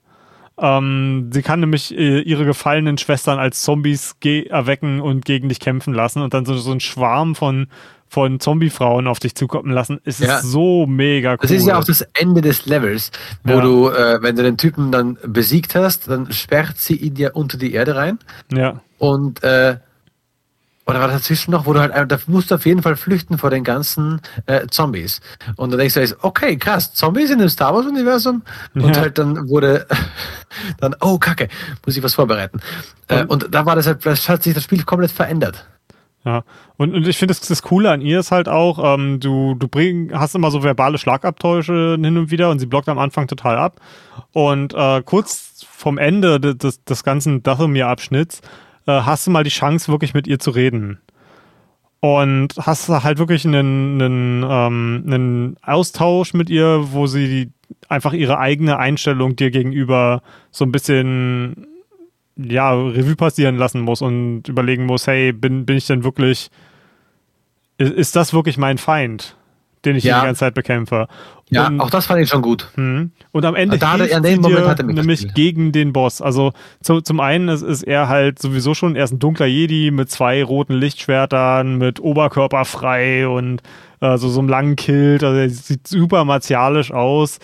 Ähm, 0.61 1.31
sie 1.33 1.43
kann 1.43 1.61
nämlich 1.61 1.97
äh, 1.97 2.21
ihre 2.21 2.45
gefallenen 2.45 2.99
Schwestern 2.99 3.39
als 3.39 3.63
Zombies 3.63 4.17
erwecken 4.23 5.01
und 5.01 5.25
gegen 5.25 5.49
dich 5.49 5.59
kämpfen 5.59 5.95
lassen 5.95 6.21
und 6.21 6.35
dann 6.35 6.45
so, 6.45 6.55
so 6.57 6.71
ein 6.71 6.81
Schwarm 6.81 7.35
von, 7.35 7.69
von 8.09 8.41
Zombie-Frauen 8.41 9.07
auf 9.07 9.21
dich 9.21 9.35
zukommen 9.35 9.73
lassen. 9.73 10.01
Es 10.05 10.19
ja. 10.19 10.37
ist 10.37 10.43
so 10.45 10.87
mega 10.87 11.33
cool. 11.33 11.39
Das 11.41 11.51
ist 11.51 11.67
ja 11.67 11.79
auch 11.79 11.85
das 11.85 12.03
Ende 12.13 12.43
des 12.43 12.67
Levels, 12.67 13.11
wo 13.43 13.55
ja. 13.55 13.61
du, 13.63 13.89
äh, 13.89 14.23
wenn 14.23 14.37
du 14.37 14.43
den 14.43 14.59
Typen 14.59 14.93
dann 14.93 15.17
besiegt 15.27 15.75
hast, 15.75 16.09
dann 16.09 16.31
sperrt 16.31 16.77
sie 16.77 16.97
ihn 16.97 17.15
dir 17.15 17.37
unter 17.37 17.57
die 17.57 17.73
Erde 17.73 17.97
rein. 17.97 18.19
Ja. 18.53 18.83
Und 18.99 19.43
äh, 19.43 19.77
oder 20.87 21.01
war 21.01 21.09
das 21.09 21.19
dazwischen 21.19 21.53
noch, 21.53 21.67
wo 21.67 21.73
du 21.73 21.81
halt, 21.81 22.11
da 22.11 22.19
musst 22.27 22.51
du 22.51 22.57
auf 22.57 22.67
jeden 22.67 22.83
Fall 22.83 22.97
flüchten 22.97 23.39
vor 23.39 23.51
den 23.51 23.65
ganzen 23.65 24.21
äh, 24.47 24.67
Zombies. 24.69 25.21
Und 25.57 25.71
dann 25.71 25.79
denkst 25.79 25.95
du, 25.95 26.17
okay, 26.23 26.57
krass, 26.57 26.95
Zombies 26.95 27.31
in 27.31 27.39
dem 27.39 27.49
Star 27.49 27.75
Wars-Universum? 27.75 28.43
Ja. 28.75 28.83
Und 28.83 28.99
halt 28.99 29.19
dann 29.19 29.49
wurde, 29.49 29.87
dann, 30.81 30.97
oh, 31.01 31.19
kacke, 31.19 31.49
muss 31.85 31.97
ich 31.97 32.03
was 32.03 32.15
vorbereiten. 32.15 32.61
Äh, 33.09 33.25
und 33.25 33.55
da 33.55 33.67
war 33.67 33.77
das 33.77 33.87
halt, 33.87 34.05
das 34.05 34.29
hat 34.29 34.43
sich 34.43 34.55
das 34.55 34.65
Spiel 34.65 34.83
komplett 34.85 35.11
verändert. 35.11 35.67
Ja, 36.25 36.45
und, 36.77 36.95
und 36.95 37.07
ich 37.07 37.17
finde, 37.17 37.35
das, 37.35 37.41
das 37.41 37.63
Coole 37.63 37.91
an 37.91 38.03
ihr 38.03 38.21
ist 38.21 38.31
halt 38.31 38.49
auch, 38.49 38.95
ähm, 38.95 39.21
du, 39.21 39.55
du 39.55 39.69
bring, 39.69 40.11
hast 40.13 40.35
immer 40.35 40.51
so 40.51 40.63
verbale 40.63 40.99
Schlagabtäusche 40.99 41.97
hin 42.01 42.19
und 42.19 42.31
wieder 42.31 42.51
und 42.51 42.59
sie 42.59 42.67
blockt 42.67 42.89
am 42.91 42.99
Anfang 42.99 43.27
total 43.27 43.57
ab. 43.57 43.81
Und 44.33 44.75
äh, 44.75 45.03
kurz 45.03 45.67
vom 45.71 45.97
Ende 45.97 46.39
des, 46.41 46.85
des 46.85 47.05
ganzen 47.05 47.43
Dathomir-Abschnitts 47.43 48.43
äh, 48.87 49.03
hast 49.03 49.27
du 49.27 49.31
mal 49.31 49.45
die 49.45 49.51
Chance, 49.51 49.91
wirklich 49.91 50.15
mit 50.15 50.27
ihr 50.27 50.39
zu 50.39 50.51
reden. 50.51 51.01
Und 52.01 52.55
hast 52.59 52.89
halt 52.89 53.19
wirklich 53.19 53.47
einen, 53.47 54.01
einen, 54.01 54.47
ähm, 54.49 55.05
einen 55.07 55.57
Austausch 55.63 56.33
mit 56.33 56.49
ihr, 56.49 56.93
wo 56.93 57.07
sie 57.07 57.51
einfach 57.89 58.15
ihre 58.15 58.39
eigene 58.39 58.79
Einstellung 58.79 59.37
dir 59.37 59.51
gegenüber 59.51 60.23
so 60.51 60.65
ein 60.65 60.73
bisschen 60.73 61.67
ja, 62.37 62.73
Revue 62.73 63.17
passieren 63.17 63.57
lassen 63.57 63.81
muss 63.81 64.03
und 64.03 64.49
überlegen 64.49 64.87
muss, 64.87 65.07
hey, 65.07 65.33
bin, 65.33 65.67
bin 65.67 65.77
ich 65.77 65.87
denn 65.87 66.05
wirklich, 66.05 66.51
ist, 67.77 67.93
ist 67.93 68.17
das 68.17 68.33
wirklich 68.33 68.57
mein 68.57 68.79
Feind, 68.79 69.37
den 69.85 69.97
ich 69.97 70.05
ja. 70.05 70.21
die 70.21 70.27
ganze 70.27 70.41
Zeit 70.41 70.55
bekämpfe? 70.55 71.09
Ja, 71.51 71.67
und, 71.67 71.81
auch 71.81 71.91
das 71.91 72.07
fand 72.07 72.21
ich 72.21 72.29
schon 72.29 72.43
gut. 72.43 72.69
Hm. 72.75 73.11
Und 73.33 73.45
am 73.45 73.57
Ende 73.57 73.79
da 73.79 73.97
hilft 73.97 74.13
sie 74.23 74.39
dir 74.39 74.77
nämlich 74.85 75.35
gegen 75.35 75.73
den 75.73 75.93
Boss. 75.93 76.23
Also 76.23 76.53
zu, 76.81 77.01
zum 77.01 77.19
einen 77.21 77.49
ist, 77.49 77.63
ist 77.63 77.83
er 77.83 78.09
halt 78.09 78.39
sowieso 78.39 78.75
schon, 78.75 78.95
er 78.95 79.05
ist 79.05 79.13
ein 79.13 79.19
dunkler 79.19 79.47
Jedi 79.47 79.91
mit 79.91 80.11
zwei 80.11 80.45
roten 80.45 80.75
Lichtschwertern, 80.75 81.77
mit 81.77 82.01
Oberkörper 82.01 82.65
frei 82.65 83.27
und 83.27 83.63
also 83.99 84.29
so 84.29 84.39
einem 84.41 84.49
langen 84.49 84.77
Kilt. 84.77 85.25
Also 85.25 85.39
er 85.39 85.51
sieht 85.51 85.87
super 85.89 86.25
martialisch 86.25 86.93
aus. 86.93 87.39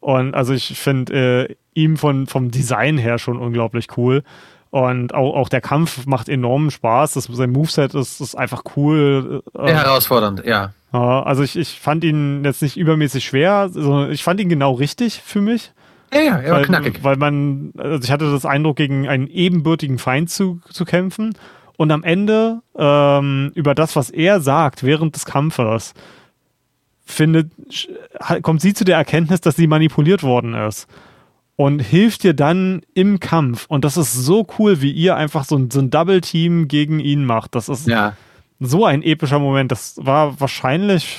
Und 0.00 0.34
also 0.34 0.54
ich 0.54 0.78
finde 0.78 1.48
äh, 1.50 1.54
ihm 1.74 1.98
von, 1.98 2.26
vom 2.26 2.50
Design 2.50 2.96
her 2.96 3.18
schon 3.18 3.36
unglaublich 3.36 3.88
cool. 3.96 4.22
Und 4.70 5.14
auch, 5.14 5.34
auch 5.34 5.48
der 5.48 5.60
Kampf 5.60 6.06
macht 6.06 6.28
enormen 6.28 6.70
Spaß. 6.70 7.14
Das, 7.14 7.24
sein 7.24 7.50
Moveset 7.50 7.94
ist, 7.94 8.20
ist 8.20 8.36
einfach 8.36 8.62
cool. 8.76 9.42
Sehr 9.52 9.74
herausfordernd, 9.74 10.44
ja. 10.44 10.72
Also 10.92 11.42
ich, 11.42 11.56
ich 11.56 11.78
fand 11.80 12.04
ihn 12.04 12.44
jetzt 12.44 12.62
nicht 12.62 12.76
übermäßig 12.76 13.24
schwer, 13.24 13.68
sondern 13.68 14.10
ich 14.10 14.22
fand 14.24 14.40
ihn 14.40 14.48
genau 14.48 14.72
richtig 14.72 15.22
für 15.24 15.40
mich. 15.40 15.72
Ja, 16.12 16.20
ja, 16.20 16.38
er 16.38 16.52
war 16.52 16.62
knackig. 16.62 17.04
Weil 17.04 17.16
man, 17.16 17.72
also 17.78 18.02
ich 18.02 18.10
hatte 18.10 18.30
das 18.30 18.44
Eindruck, 18.44 18.76
gegen 18.76 19.08
einen 19.08 19.28
ebenbürtigen 19.28 19.98
Feind 19.98 20.30
zu, 20.30 20.60
zu 20.70 20.84
kämpfen. 20.84 21.34
Und 21.76 21.90
am 21.92 22.02
Ende, 22.02 22.60
ähm, 22.76 23.52
über 23.54 23.74
das, 23.74 23.96
was 23.96 24.10
er 24.10 24.40
sagt 24.40 24.82
während 24.82 25.14
des 25.14 25.24
Kampfes, 25.24 25.94
findet, 27.04 27.50
kommt 28.42 28.60
sie 28.60 28.74
zu 28.74 28.84
der 28.84 28.96
Erkenntnis, 28.96 29.40
dass 29.40 29.56
sie 29.56 29.66
manipuliert 29.66 30.22
worden 30.22 30.54
ist. 30.54 30.86
Und 31.60 31.80
hilft 31.80 32.22
dir 32.22 32.32
dann 32.32 32.82
im 32.94 33.20
Kampf. 33.20 33.66
Und 33.68 33.84
das 33.84 33.96
ist 33.96 34.14
so 34.14 34.46
cool, 34.58 34.80
wie 34.80 34.92
ihr 34.92 35.16
einfach 35.16 35.44
so 35.44 35.56
ein, 35.56 35.70
so 35.70 35.80
ein 35.80 35.90
Double-Team 35.90 36.68
gegen 36.68 37.00
ihn 37.00 37.24
macht. 37.24 37.54
Das 37.54 37.68
ist. 37.68 37.86
Ja 37.86 38.14
so 38.60 38.84
ein 38.84 39.02
epischer 39.02 39.38
Moment. 39.38 39.72
Das 39.72 39.94
war 39.96 40.38
wahrscheinlich, 40.38 41.18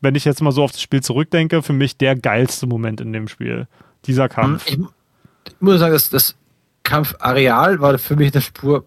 wenn 0.00 0.14
ich 0.14 0.24
jetzt 0.24 0.40
mal 0.40 0.52
so 0.52 0.62
auf 0.62 0.72
das 0.72 0.80
Spiel 0.80 1.02
zurückdenke, 1.02 1.62
für 1.62 1.72
mich 1.72 1.98
der 1.98 2.16
geilste 2.16 2.66
Moment 2.66 3.00
in 3.00 3.12
dem 3.12 3.28
Spiel. 3.28 3.66
Dieser 4.06 4.28
Kampf. 4.28 4.64
Ich, 4.66 4.78
ich 4.78 5.60
muss 5.60 5.80
sagen, 5.80 5.92
das, 5.92 6.08
das 6.08 6.36
Kampfareal 6.84 7.80
war 7.80 7.98
für 7.98 8.16
mich 8.16 8.32
eine 8.32 8.40
Spur 8.40 8.84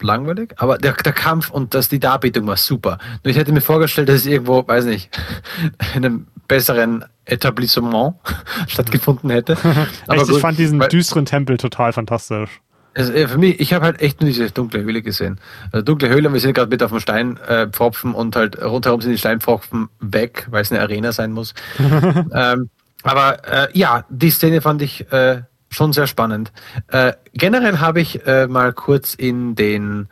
langweilig, 0.00 0.54
aber 0.56 0.78
der, 0.78 0.94
der 0.94 1.12
Kampf 1.12 1.50
und 1.50 1.74
das, 1.74 1.88
die 1.88 2.00
Darbietung 2.00 2.46
war 2.46 2.56
super. 2.56 2.98
Nur 3.22 3.30
ich 3.30 3.36
hätte 3.36 3.52
mir 3.52 3.60
vorgestellt, 3.60 4.08
dass 4.08 4.16
es 4.16 4.26
irgendwo, 4.26 4.66
weiß 4.66 4.84
nicht, 4.86 5.10
in 5.94 6.04
einem 6.04 6.26
besseren 6.52 7.02
Etablissement 7.24 8.16
stattgefunden 8.68 9.30
hätte. 9.30 9.52
aber 10.06 10.16
Echt, 10.16 10.26
gut, 10.26 10.36
ich 10.36 10.42
fand 10.42 10.58
diesen 10.58 10.80
düsteren 10.80 11.24
Tempel 11.24 11.56
total 11.56 11.94
fantastisch. 11.94 12.60
Also 12.94 13.10
für 13.14 13.38
mich, 13.38 13.58
ich 13.58 13.72
habe 13.72 13.86
halt 13.86 14.02
echt 14.02 14.20
nur 14.20 14.28
diese 14.28 14.50
dunkle 14.50 14.82
Höhle 14.82 15.00
gesehen. 15.00 15.40
Also 15.72 15.82
dunkle 15.82 16.10
Höhle, 16.10 16.30
wir 16.30 16.40
sind 16.40 16.52
gerade 16.52 16.68
mit 16.68 16.82
auf 16.82 16.90
dem 16.90 17.00
Steinpfropfen 17.00 18.12
äh, 18.12 18.16
und 18.16 18.36
halt 18.36 18.62
rundherum 18.62 19.00
sind 19.00 19.12
die 19.12 19.18
Steinpfropfen 19.18 19.88
weg, 20.00 20.46
weil 20.50 20.60
es 20.60 20.70
eine 20.70 20.82
Arena 20.82 21.12
sein 21.12 21.32
muss. 21.32 21.54
ähm, 21.78 22.68
aber 23.02 23.48
äh, 23.48 23.68
ja, 23.72 24.04
die 24.10 24.30
Szene 24.30 24.60
fand 24.60 24.82
ich 24.82 25.10
äh, 25.10 25.44
schon 25.70 25.94
sehr 25.94 26.06
spannend. 26.06 26.52
Äh, 26.88 27.14
generell 27.32 27.78
habe 27.78 28.02
ich 28.02 28.20
mal 28.26 28.74
kurz 28.74 29.14
in 29.14 29.54
den 29.54 30.08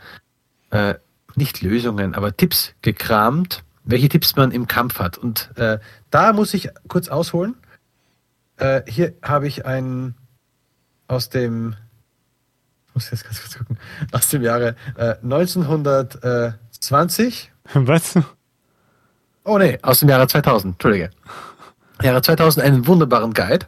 nicht 1.35 1.63
Lösungen, 1.63 2.15
aber 2.15 2.37
Tipps 2.37 2.73
gekramt, 2.81 3.65
welche 3.85 4.09
Tipps 4.09 4.37
man 4.37 4.53
im 4.53 4.67
Kampf 4.67 5.01
hat. 5.01 5.19
Und 5.19 5.51
äh, 5.57 5.79
da 6.11 6.33
muss 6.33 6.55
ich 6.55 6.71
kurz 6.89 7.09
ausholen. 7.09 7.57
Äh, 8.57 8.83
hier 8.87 9.15
habe 9.23 9.49
ich 9.49 9.67
einen 9.67 10.15
aus 11.09 11.29
dem 11.29 11.75
muss 12.95 13.11
jetzt 13.11 13.25
ganz 13.25 13.41
kurz 13.41 13.59
gucken, 13.59 13.79
aus 14.13 14.29
dem 14.29 14.43
Jahre 14.43 14.77
äh, 14.97 15.17
1920. 15.23 17.51
Was? 17.75 18.19
Oh 19.45 19.59
nee, 19.59 19.79
aus 19.83 20.01
dem 20.01 20.09
Jahre 20.09 20.27
2000, 20.27 20.75
Entschuldige. 20.75 21.11
Jahre 22.03 22.23
2000 22.23 22.65
einen 22.65 22.87
wunderbaren 22.87 23.33
Guide. 23.33 23.67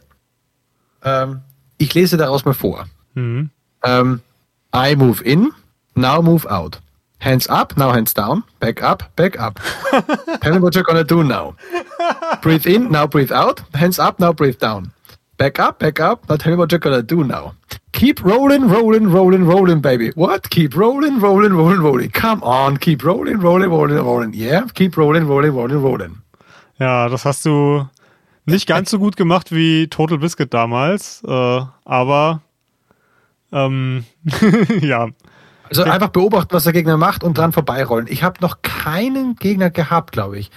Ähm, 1.03 1.41
ich 1.77 1.93
lese 1.93 2.17
daraus 2.17 2.45
mal 2.45 2.53
vor. 2.53 2.87
Mhm. 3.13 3.49
Ähm, 3.83 4.21
I 4.75 4.95
move 4.95 5.23
in, 5.23 5.51
now 5.95 6.21
move 6.21 6.49
out. 6.49 6.81
Hands 7.23 7.47
up, 7.47 7.77
now 7.77 7.93
hands 7.93 8.13
down. 8.13 8.43
Back 8.59 8.83
up, 8.83 9.15
back 9.15 9.39
up. 9.39 9.57
Tell 10.41 10.53
me 10.53 10.59
what 10.59 10.75
you're 10.75 10.83
gonna 10.83 11.05
do 11.05 11.23
now. 11.23 11.55
Breathe 12.41 12.67
in, 12.67 12.91
now 12.91 13.07
breathe 13.07 13.31
out. 13.31 13.61
Hands 13.73 13.97
up, 13.97 14.19
now 14.19 14.33
breathe 14.33 14.59
down. 14.59 14.91
Back 15.37 15.57
up, 15.57 15.79
back 15.79 16.01
up. 16.01 16.27
Now 16.27 16.35
tell 16.35 16.51
me 16.51 16.57
what 16.57 16.73
you're 16.73 16.79
gonna 16.79 17.01
do 17.01 17.23
now. 17.23 17.55
Keep 17.93 18.25
rolling, 18.25 18.67
rolling, 18.67 19.07
rolling, 19.07 19.45
rolling, 19.45 19.79
baby. 19.79 20.09
What? 20.15 20.49
Keep 20.49 20.75
rolling, 20.75 21.21
rolling, 21.21 21.53
rolling, 21.53 21.79
rolling. 21.79 22.09
Come 22.09 22.43
on, 22.43 22.75
keep 22.75 23.05
rolling, 23.05 23.39
rolling, 23.39 23.69
rolling, 23.69 23.97
rolling. 24.03 24.33
Yeah, 24.33 24.67
keep 24.73 24.97
rolling, 24.97 25.25
rolling, 25.25 25.51
rolling, 25.51 25.81
rolling. 25.81 26.17
Ja, 26.77 27.07
das 27.07 27.23
hast 27.23 27.45
du 27.45 27.87
nicht 28.45 28.67
ganz 28.67 28.91
so 28.91 28.99
gut 28.99 29.15
gemacht 29.15 29.53
wie 29.53 29.87
Total 29.87 30.17
Biscuit 30.17 30.53
damals, 30.53 31.23
äh, 31.25 31.61
aber 31.85 32.41
ähm, 33.53 34.03
ja. 34.81 35.07
Also 35.79 35.91
einfach 35.91 36.09
beobachten, 36.09 36.53
was 36.53 36.63
der 36.63 36.73
Gegner 36.73 36.97
macht 36.97 37.23
und 37.23 37.37
dran 37.37 37.51
vorbeirollen. 37.51 38.07
Ich 38.09 38.23
habe 38.23 38.39
noch 38.41 38.61
keinen 38.61 39.35
Gegner 39.35 39.69
gehabt, 39.69 40.11
glaube 40.11 40.37
ich, 40.37 40.51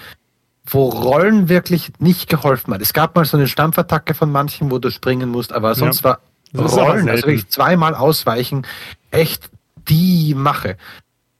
wo 0.67 0.89
Rollen 0.89 1.49
wirklich 1.49 1.93
nicht 1.99 2.29
geholfen 2.29 2.75
hat. 2.75 2.81
Es 2.81 2.93
gab 2.93 3.15
mal 3.15 3.25
so 3.25 3.37
eine 3.37 3.49
Stampfattacke 3.49 4.15
von 4.15 4.31
manchen, 4.31 4.71
wo 4.71 4.79
du 4.79 4.91
springen 4.91 5.31
musst, 5.31 5.53
aber 5.53 5.75
sonst 5.75 6.05
ja. 6.05 6.19
war 6.53 6.67
Rollen, 6.69 7.09
also 7.09 7.27
wirklich 7.27 7.49
zweimal 7.49 7.95
ausweichen, 7.95 8.67
echt 9.11 9.51
die 9.89 10.35
Mache. 10.35 10.77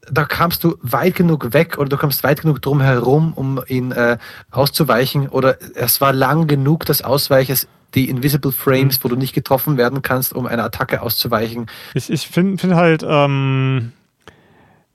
Da 0.09 0.23
kamst 0.23 0.63
du 0.63 0.77
weit 0.81 1.15
genug 1.15 1.53
weg 1.53 1.77
oder 1.77 1.89
du 1.89 1.97
kamst 1.97 2.23
weit 2.23 2.41
genug 2.41 2.61
drum 2.61 2.79
herum, 2.81 3.33
um 3.33 3.61
ihn 3.67 3.91
äh, 3.91 4.17
auszuweichen 4.51 5.27
oder 5.27 5.57
es 5.75 5.99
war 5.99 6.13
lang 6.13 6.47
genug 6.47 6.85
das 6.85 7.01
Ausweichen, 7.01 7.57
die 7.97 8.09
Invisible 8.09 8.51
Frames, 8.51 8.99
mhm. 8.99 9.03
wo 9.03 9.07
du 9.09 9.15
nicht 9.15 9.33
getroffen 9.33 9.77
werden 9.77 10.01
kannst, 10.01 10.33
um 10.33 10.45
eine 10.45 10.63
Attacke 10.63 11.01
auszuweichen. 11.01 11.65
Ich, 11.95 12.09
ich 12.09 12.27
finde 12.27 12.57
find 12.59 12.75
halt, 12.75 13.03
ähm, 13.07 13.91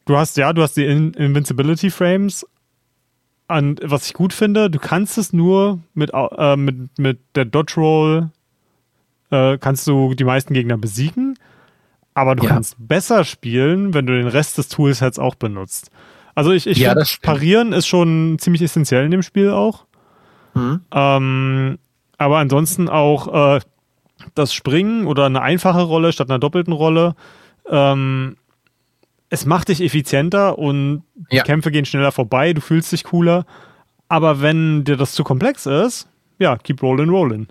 du 0.05 0.17
hast 0.17 0.37
ja, 0.37 0.53
du 0.53 0.63
hast 0.63 0.77
die 0.77 0.85
In 0.85 1.13
Invincibility 1.13 1.91
Frames, 1.91 2.47
an, 3.49 3.77
was 3.83 4.07
ich 4.07 4.15
gut 4.15 4.33
finde, 4.33 4.71
du 4.71 4.79
kannst 4.79 5.19
es 5.19 5.33
nur 5.33 5.81
mit, 5.95 6.13
äh, 6.15 6.57
mit, 6.57 6.99
mit 6.99 7.19
der 7.35 7.45
Dodge 7.45 7.75
Roll 7.77 8.31
äh, 9.31 9.59
kannst 9.59 9.87
du 9.87 10.15
die 10.15 10.25
meisten 10.25 10.55
Gegner 10.55 10.79
besiegen, 10.79 11.39
aber 12.15 12.37
du 12.37 12.45
ja. 12.45 12.51
kannst 12.51 12.77
besser 12.79 13.25
spielen, 13.25 13.95
wenn 13.95 14.07
du 14.07 14.17
den 14.17 14.29
Rest 14.29 14.59
des 14.59 14.69
Toolsets 14.69 15.19
auch 15.19 15.35
benutzt. 15.35 15.91
Also 16.35 16.53
ich, 16.53 16.67
ich 16.67 16.79
ja, 16.79 16.91
finde, 16.91 17.05
Parieren 17.21 17.73
ist 17.73 17.87
schon 17.87 18.37
ziemlich 18.39 18.63
essentiell 18.63 19.05
in 19.05 19.11
dem 19.11 19.23
Spiel 19.23 19.51
auch. 19.51 19.87
Mhm. 20.55 20.81
Ähm, 20.93 21.79
aber 22.23 22.39
ansonsten 22.39 22.89
auch, 22.89 23.57
äh, 23.57 23.61
das 24.35 24.55
Springen 24.55 25.07
oder 25.07 25.27
eine 25.27 25.43
einfache 25.43 25.83
Rolle 25.83 26.13
statt 26.13 26.31
einer 26.31 26.39
doppelten 26.39 26.73
Rolle. 26.73 27.15
Ähm, 27.69 28.37
es 29.29 29.47
macht 29.47 29.69
dich 29.69 29.83
effizienter 29.83 30.59
und 30.59 31.05
ja. 31.31 31.43
Kämpfe 31.43 31.71
gehen 31.71 31.85
schneller 31.85 32.13
vorbei, 32.13 32.53
du 32.53 32.61
fühlst 32.61 32.93
dich 32.93 33.05
cooler. 33.05 33.47
Aber 34.09 34.43
wenn 34.43 34.85
dir 34.85 34.97
das 34.97 35.13
zu 35.13 35.25
komplex 35.25 35.65
ist, 35.67 36.07
ja, 36.39 36.57
keep 36.57 36.83
rolling, 36.83 37.09
rolling. 37.09 37.47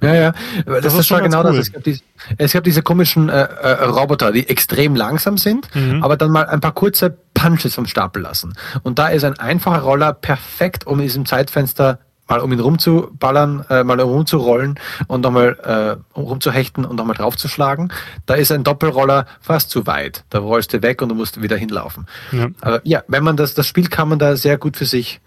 Ja, 0.00 0.14
ja, 0.14 0.32
das, 0.64 0.82
das 0.82 0.94
ist 0.94 1.06
schon 1.08 1.24
genau 1.24 1.40
cool. 1.40 1.56
das. 1.56 1.58
Es 1.58 1.72
gab, 1.72 1.82
diese, 1.82 2.02
es 2.36 2.52
gab 2.52 2.62
diese 2.62 2.82
komischen 2.82 3.28
äh, 3.28 3.42
äh, 3.42 3.84
Roboter, 3.84 4.30
die 4.30 4.48
extrem 4.48 4.94
langsam 4.94 5.38
sind, 5.38 5.74
mhm. 5.74 6.04
aber 6.04 6.16
dann 6.16 6.30
mal 6.30 6.46
ein 6.46 6.60
paar 6.60 6.72
kurze 6.72 7.18
Punches 7.34 7.74
vom 7.74 7.86
Stapel 7.86 8.22
lassen. 8.22 8.54
Und 8.84 9.00
da 9.00 9.08
ist 9.08 9.24
ein 9.24 9.40
einfacher 9.40 9.80
Roller 9.80 10.12
perfekt, 10.12 10.86
um 10.86 11.00
in 11.00 11.06
diesem 11.06 11.26
Zeitfenster 11.26 11.98
mal 12.28 12.40
um 12.40 12.52
ihn 12.52 12.60
rumzuballern, 12.60 13.64
äh, 13.70 13.84
mal 13.84 13.98
rumzurollen 14.00 14.78
und 15.06 15.22
nochmal 15.22 15.98
äh, 16.16 16.18
rumzuhechten 16.18 16.84
und 16.84 16.96
nochmal 16.96 17.16
draufzuschlagen. 17.16 17.92
Da 18.26 18.34
ist 18.34 18.52
ein 18.52 18.64
Doppelroller 18.64 19.26
fast 19.40 19.70
zu 19.70 19.86
weit. 19.86 20.24
Da 20.30 20.38
rollst 20.38 20.72
du 20.72 20.82
weg 20.82 21.02
und 21.02 21.08
du 21.08 21.14
musst 21.14 21.42
wieder 21.42 21.56
hinlaufen. 21.56 22.06
Ja. 22.32 22.48
Aber 22.60 22.80
ja, 22.84 23.02
wenn 23.08 23.24
man 23.24 23.36
das, 23.36 23.54
das 23.54 23.66
Spiel 23.66 23.88
kann 23.88 24.08
man 24.08 24.18
da 24.18 24.36
sehr 24.36 24.58
gut 24.58 24.76
für 24.76 24.84
sich 24.84 25.20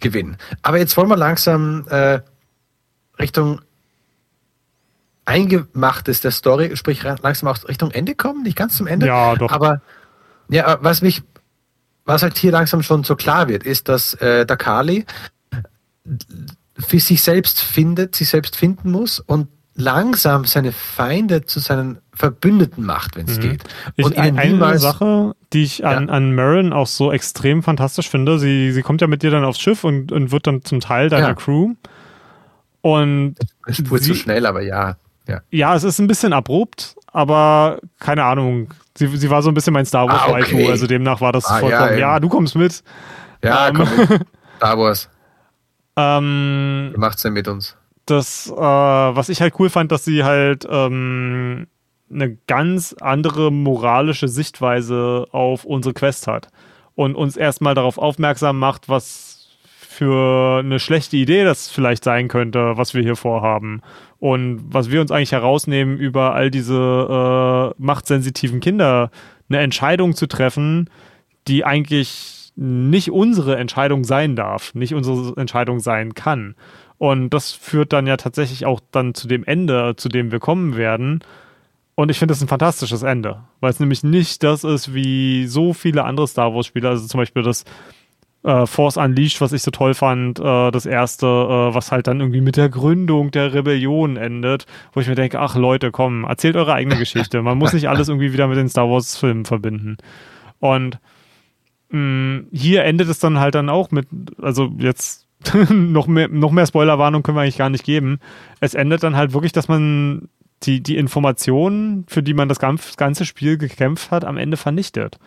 gewinnen. 0.00 0.36
Aber 0.62 0.78
jetzt 0.78 0.96
wollen 0.96 1.08
wir 1.08 1.16
langsam 1.16 1.86
äh, 1.88 2.20
Richtung 3.18 3.60
Eingemachtes 5.26 6.20
der 6.20 6.32
Story, 6.32 6.76
sprich 6.76 7.02
langsam 7.02 7.48
auch 7.48 7.56
Richtung 7.66 7.90
Ende 7.90 8.14
kommen, 8.14 8.42
nicht 8.42 8.56
ganz 8.56 8.76
zum 8.76 8.86
Ende. 8.86 9.06
Ja, 9.06 9.34
doch. 9.36 9.50
Aber 9.50 9.80
ja, 10.50 10.76
was 10.82 11.00
mich, 11.00 11.22
was 12.04 12.22
halt 12.22 12.36
hier 12.36 12.52
langsam 12.52 12.82
schon 12.82 13.04
so 13.04 13.16
klar 13.16 13.48
wird, 13.48 13.62
ist, 13.62 13.88
dass 13.88 14.12
äh, 14.14 14.44
der 14.44 14.58
Kali 14.58 15.06
für 16.78 17.00
sich 17.00 17.22
selbst 17.22 17.60
findet, 17.60 18.16
sich 18.16 18.28
selbst 18.28 18.56
finden 18.56 18.90
muss 18.90 19.20
und 19.20 19.48
langsam 19.76 20.44
seine 20.44 20.72
Feinde 20.72 21.44
zu 21.44 21.58
seinen 21.58 21.98
Verbündeten 22.12 22.84
macht, 22.84 23.16
wenn 23.16 23.26
es 23.26 23.38
mhm. 23.38 23.42
geht. 23.42 23.64
Und 23.96 24.12
ich, 24.12 24.18
eine 24.18 24.46
niemals, 24.46 24.82
Sache, 24.82 25.34
die 25.52 25.64
ich 25.64 25.84
an, 25.84 26.06
ja. 26.06 26.14
an 26.14 26.34
Marin 26.34 26.72
auch 26.72 26.86
so 26.86 27.12
extrem 27.12 27.62
fantastisch 27.62 28.08
finde, 28.08 28.38
sie, 28.38 28.72
sie 28.72 28.82
kommt 28.82 29.00
ja 29.00 29.06
mit 29.06 29.22
dir 29.22 29.30
dann 29.30 29.44
aufs 29.44 29.60
Schiff 29.60 29.82
und, 29.84 30.12
und 30.12 30.30
wird 30.30 30.46
dann 30.46 30.62
zum 30.62 30.80
Teil 30.80 31.08
deiner 31.08 31.28
ja. 31.28 31.34
Crew. 31.34 31.74
Und 32.82 33.36
es 33.66 33.78
spurt 33.78 34.04
zu 34.04 34.14
schnell, 34.14 34.46
aber 34.46 34.62
ja. 34.62 34.96
ja. 35.26 35.40
Ja, 35.50 35.74
es 35.74 35.82
ist 35.82 35.98
ein 35.98 36.06
bisschen 36.06 36.32
abrupt, 36.32 36.94
aber 37.06 37.78
keine 37.98 38.24
Ahnung. 38.24 38.72
Sie, 38.96 39.08
sie 39.16 39.30
war 39.30 39.42
so 39.42 39.50
ein 39.50 39.54
bisschen 39.54 39.72
mein 39.72 39.86
Star 39.86 40.06
Wars 40.06 40.22
ah, 40.24 40.38
okay. 40.38 40.70
also 40.70 40.86
demnach 40.86 41.20
war 41.20 41.32
das 41.32 41.46
ah, 41.46 41.58
vollkommen, 41.58 41.92
ja, 41.92 41.98
ja, 41.98 42.20
du 42.20 42.28
kommst 42.28 42.54
mit. 42.54 42.84
Ja, 43.42 43.68
ähm, 43.68 43.74
komm 43.76 43.88
mit. 43.96 44.20
Star 44.58 44.78
Wars. 44.78 45.08
Ähm, 45.96 46.92
macht's 46.96 47.22
denn 47.22 47.32
mit 47.32 47.48
uns? 47.48 47.76
Das, 48.06 48.50
äh, 48.50 48.54
was 48.54 49.28
ich 49.28 49.40
halt 49.40 49.54
cool 49.58 49.70
fand, 49.70 49.92
dass 49.92 50.04
sie 50.04 50.24
halt 50.24 50.66
ähm, 50.68 51.66
eine 52.12 52.36
ganz 52.46 52.94
andere 53.00 53.50
moralische 53.50 54.28
Sichtweise 54.28 55.26
auf 55.32 55.64
unsere 55.64 55.94
Quest 55.94 56.26
hat 56.26 56.48
und 56.94 57.14
uns 57.14 57.36
erstmal 57.36 57.74
darauf 57.74 57.98
aufmerksam 57.98 58.58
macht, 58.58 58.88
was 58.88 59.34
für 59.94 60.58
eine 60.58 60.80
schlechte 60.80 61.16
Idee 61.16 61.44
das 61.44 61.70
vielleicht 61.70 62.04
sein 62.04 62.28
könnte, 62.28 62.76
was 62.76 62.94
wir 62.94 63.02
hier 63.02 63.16
vorhaben. 63.16 63.80
Und 64.18 64.60
was 64.66 64.90
wir 64.90 65.00
uns 65.00 65.12
eigentlich 65.12 65.32
herausnehmen, 65.32 65.98
über 65.98 66.34
all 66.34 66.50
diese 66.50 67.72
äh, 67.78 67.82
machtsensitiven 67.82 68.60
Kinder 68.60 69.10
eine 69.48 69.60
Entscheidung 69.60 70.16
zu 70.16 70.26
treffen, 70.26 70.90
die 71.46 71.64
eigentlich 71.64 72.43
nicht 72.56 73.10
unsere 73.10 73.56
Entscheidung 73.56 74.04
sein 74.04 74.36
darf, 74.36 74.74
nicht 74.74 74.94
unsere 74.94 75.36
Entscheidung 75.36 75.80
sein 75.80 76.14
kann. 76.14 76.54
Und 76.98 77.30
das 77.30 77.52
führt 77.52 77.92
dann 77.92 78.06
ja 78.06 78.16
tatsächlich 78.16 78.66
auch 78.66 78.80
dann 78.92 79.14
zu 79.14 79.26
dem 79.26 79.44
Ende, 79.44 79.94
zu 79.96 80.08
dem 80.08 80.30
wir 80.30 80.38
kommen 80.38 80.76
werden. 80.76 81.20
Und 81.96 82.10
ich 82.10 82.18
finde 82.18 82.32
das 82.32 82.42
ein 82.42 82.48
fantastisches 82.48 83.02
Ende, 83.02 83.40
weil 83.60 83.70
es 83.70 83.80
nämlich 83.80 84.02
nicht 84.02 84.42
das 84.42 84.64
ist 84.64 84.94
wie 84.94 85.46
so 85.46 85.72
viele 85.72 86.04
andere 86.04 86.26
Star 86.26 86.54
Wars-Spiele, 86.54 86.88
also 86.88 87.06
zum 87.06 87.18
Beispiel 87.18 87.42
das 87.42 87.64
äh, 88.42 88.66
Force 88.66 88.96
Unleashed, 88.96 89.40
was 89.40 89.52
ich 89.52 89.62
so 89.62 89.70
toll 89.70 89.94
fand, 89.94 90.38
äh, 90.38 90.70
das 90.70 90.86
erste, 90.86 91.26
äh, 91.26 91.74
was 91.74 91.92
halt 91.92 92.06
dann 92.06 92.20
irgendwie 92.20 92.40
mit 92.40 92.56
der 92.56 92.68
Gründung 92.68 93.30
der 93.30 93.54
Rebellion 93.54 94.16
endet, 94.16 94.66
wo 94.92 95.00
ich 95.00 95.08
mir 95.08 95.14
denke, 95.14 95.40
ach 95.40 95.56
Leute, 95.56 95.90
komm, 95.90 96.24
erzählt 96.24 96.56
eure 96.56 96.74
eigene 96.74 96.96
Geschichte. 96.96 97.42
Man 97.42 97.58
muss 97.58 97.72
nicht 97.72 97.88
alles 97.90 98.08
irgendwie 98.08 98.32
wieder 98.32 98.46
mit 98.48 98.58
den 98.58 98.68
Star 98.68 98.88
Wars-Filmen 98.88 99.44
verbinden. 99.44 99.96
Und 100.60 100.98
Mm, 101.90 102.46
hier 102.50 102.84
endet 102.84 103.08
es 103.08 103.18
dann 103.18 103.38
halt 103.38 103.54
dann 103.54 103.68
auch 103.68 103.90
mit, 103.90 104.06
also 104.40 104.72
jetzt 104.78 105.26
noch 105.70 106.06
mehr, 106.06 106.28
noch 106.28 106.50
mehr 106.50 106.66
Spoilerwarnung 106.66 107.22
können 107.22 107.36
wir 107.36 107.42
eigentlich 107.42 107.58
gar 107.58 107.70
nicht 107.70 107.84
geben. 107.84 108.18
Es 108.60 108.74
endet 108.74 109.02
dann 109.02 109.16
halt 109.16 109.32
wirklich, 109.32 109.52
dass 109.52 109.68
man 109.68 110.28
die, 110.62 110.82
die 110.82 110.96
Informationen, 110.96 112.04
für 112.08 112.22
die 112.22 112.34
man 112.34 112.48
das 112.48 112.58
ganze 112.58 113.24
Spiel 113.24 113.58
gekämpft 113.58 114.10
hat, 114.10 114.24
am 114.24 114.36
Ende 114.36 114.56
vernichtet. 114.56 115.18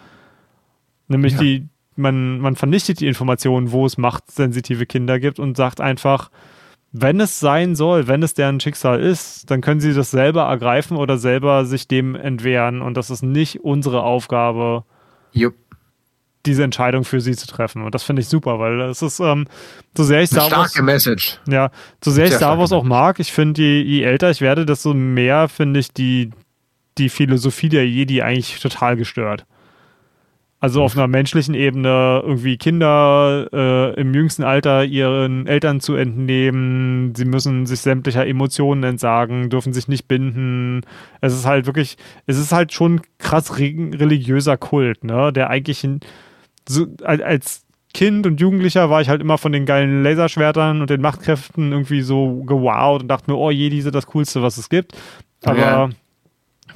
Nämlich 1.08 1.34
ja. 1.34 1.40
die, 1.40 1.68
man, 1.96 2.40
man 2.40 2.56
vernichtet 2.56 3.00
die 3.00 3.08
Informationen, 3.08 3.72
wo 3.72 3.86
es 3.86 3.98
machtsensitive 3.98 4.86
Kinder 4.86 5.20
gibt 5.20 5.40
und 5.40 5.56
sagt 5.56 5.80
einfach, 5.80 6.32
wenn 6.92 7.20
es 7.20 7.40
sein 7.40 7.76
soll, 7.76 8.08
wenn 8.08 8.24
es 8.24 8.34
deren 8.34 8.60
Schicksal 8.60 9.00
ist, 9.00 9.52
dann 9.52 9.62
können 9.62 9.80
sie 9.80 9.94
das 9.94 10.12
selber 10.12 10.44
ergreifen 10.44 10.98
oder 10.98 11.18
selber 11.18 11.66
sich 11.66 11.88
dem 11.88 12.16
entwehren 12.16 12.82
und 12.82 12.98
das 12.98 13.10
ist 13.10 13.24
nicht 13.24 13.64
unsere 13.64 14.04
Aufgabe, 14.04 14.84
Jupp 15.34 15.56
diese 16.48 16.64
Entscheidung 16.64 17.04
für 17.04 17.22
sie 17.22 17.36
zu 17.36 17.46
treffen. 17.48 17.84
Und 17.84 17.94
das 17.94 18.04
finde 18.04 18.22
ich 18.22 18.28
super, 18.28 18.60
weil 18.60 18.82
es 18.82 19.02
ist, 19.02 19.20
ähm, 19.20 19.46
so 19.96 20.04
sehr 20.04 20.22
ich 20.22 20.30
Star 20.30 20.52
Wars. 20.52 20.72
Starke 20.72 20.84
Message. 20.84 21.40
Ja, 21.48 21.70
so 22.04 22.12
sehr 22.12 22.26
ich 22.26 22.34
Star 22.34 22.58
Wars 22.58 22.72
auch 22.72 22.84
mag, 22.84 23.20
ich 23.20 23.32
finde, 23.32 23.62
je, 23.62 23.82
je 23.82 24.04
älter 24.04 24.32
ich 24.32 24.42
werde, 24.42 24.66
desto 24.66 24.94
mehr 24.94 25.48
finde 25.48 25.80
ich 25.80 25.94
die, 25.94 26.32
die 26.98 27.10
Philosophie 27.10 27.70
der 27.70 27.88
Jedi 27.88 28.22
eigentlich 28.22 28.60
total 28.60 28.96
gestört. 28.96 29.46
Also 30.60 30.82
auf 30.82 30.98
einer 30.98 31.08
menschlichen 31.08 31.54
Ebene 31.54 32.24
irgendwie 32.26 32.58
Kinder 32.58 33.48
äh, 33.54 34.02
im 34.02 34.16
jüngsten 34.16 34.44
Alter 34.44 34.86
ihren 34.86 35.46
Eltern 35.46 35.82
zu 35.82 35.94
entnehmen, 35.94 37.14
sie 37.16 37.26
müssen 37.26 37.68
sich 37.68 37.82
sämtlicher 37.82 38.26
Emotionen 38.26 38.82
entsagen, 38.84 39.52
dürfen 39.52 39.72
sich 39.72 39.88
nicht 39.88 40.08
binden. 40.08 40.82
Es 41.22 41.36
ist 41.36 41.46
halt 41.46 41.68
wirklich, 41.68 41.98
es 42.26 42.40
ist 42.40 42.54
halt 42.54 42.74
schon 42.74 43.02
krass 43.20 43.60
religiöser 43.60 44.58
Kult, 44.58 45.04
ne, 45.04 45.32
der 45.32 45.52
eigentlich 45.52 45.88
so, 46.68 46.88
als 47.04 47.68
Kind 47.94 48.28
und 48.28 48.40
Jugendlicher 48.40 48.90
war 48.90 49.02
ich 49.02 49.10
halt 49.10 49.22
immer 49.22 49.38
von 49.38 49.52
den 49.52 49.66
geilen 49.66 50.04
Laserschwertern 50.04 50.82
und 50.82 50.90
den 50.90 51.02
Machtkräften 51.02 51.72
irgendwie 51.72 52.02
so 52.02 52.44
gewowt 52.44 53.02
und 53.02 53.08
dachte 53.08 53.32
mir, 53.32 53.38
oh 53.38 53.50
je, 53.50 53.70
diese 53.70 53.90
das 53.90 54.06
Coolste, 54.08 54.44
was 54.44 54.58
es 54.58 54.70
gibt. 54.70 54.96
Aber 55.44 55.58
ja. 55.58 55.90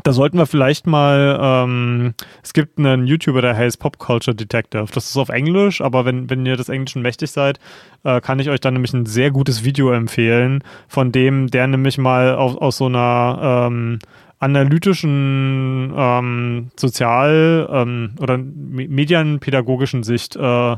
da 0.03 0.13
sollten 0.13 0.39
wir 0.39 0.47
vielleicht 0.47 0.87
mal, 0.87 1.37
ähm, 1.39 2.13
es 2.41 2.53
gibt 2.53 2.79
einen 2.79 3.05
YouTuber, 3.05 3.41
der 3.41 3.55
heißt 3.55 3.79
Pop 3.79 3.99
Culture 3.99 4.33
Detective. 4.33 4.87
Das 4.93 5.09
ist 5.09 5.17
auf 5.17 5.29
Englisch, 5.29 5.81
aber 5.81 6.05
wenn, 6.05 6.29
wenn 6.29 6.45
ihr 6.45 6.57
des 6.57 6.69
Englischen 6.69 7.03
mächtig 7.03 7.29
seid, 7.29 7.59
äh, 8.03 8.19
kann 8.19 8.39
ich 8.39 8.49
euch 8.49 8.61
dann 8.61 8.73
nämlich 8.73 8.93
ein 8.93 9.05
sehr 9.05 9.29
gutes 9.29 9.63
Video 9.63 9.91
empfehlen, 9.91 10.63
von 10.87 11.11
dem, 11.11 11.51
der 11.51 11.67
nämlich 11.67 11.99
mal 11.99 12.33
auf, 12.33 12.57
aus 12.57 12.77
so 12.77 12.87
einer 12.87 13.67
ähm, 13.69 13.99
analytischen, 14.41 15.93
ähm, 15.95 16.71
sozial- 16.75 17.69
ähm, 17.71 18.15
oder 18.19 18.37
medienpädagogischen 18.37 20.03
Sicht 20.03 20.35
äh, 20.35 20.75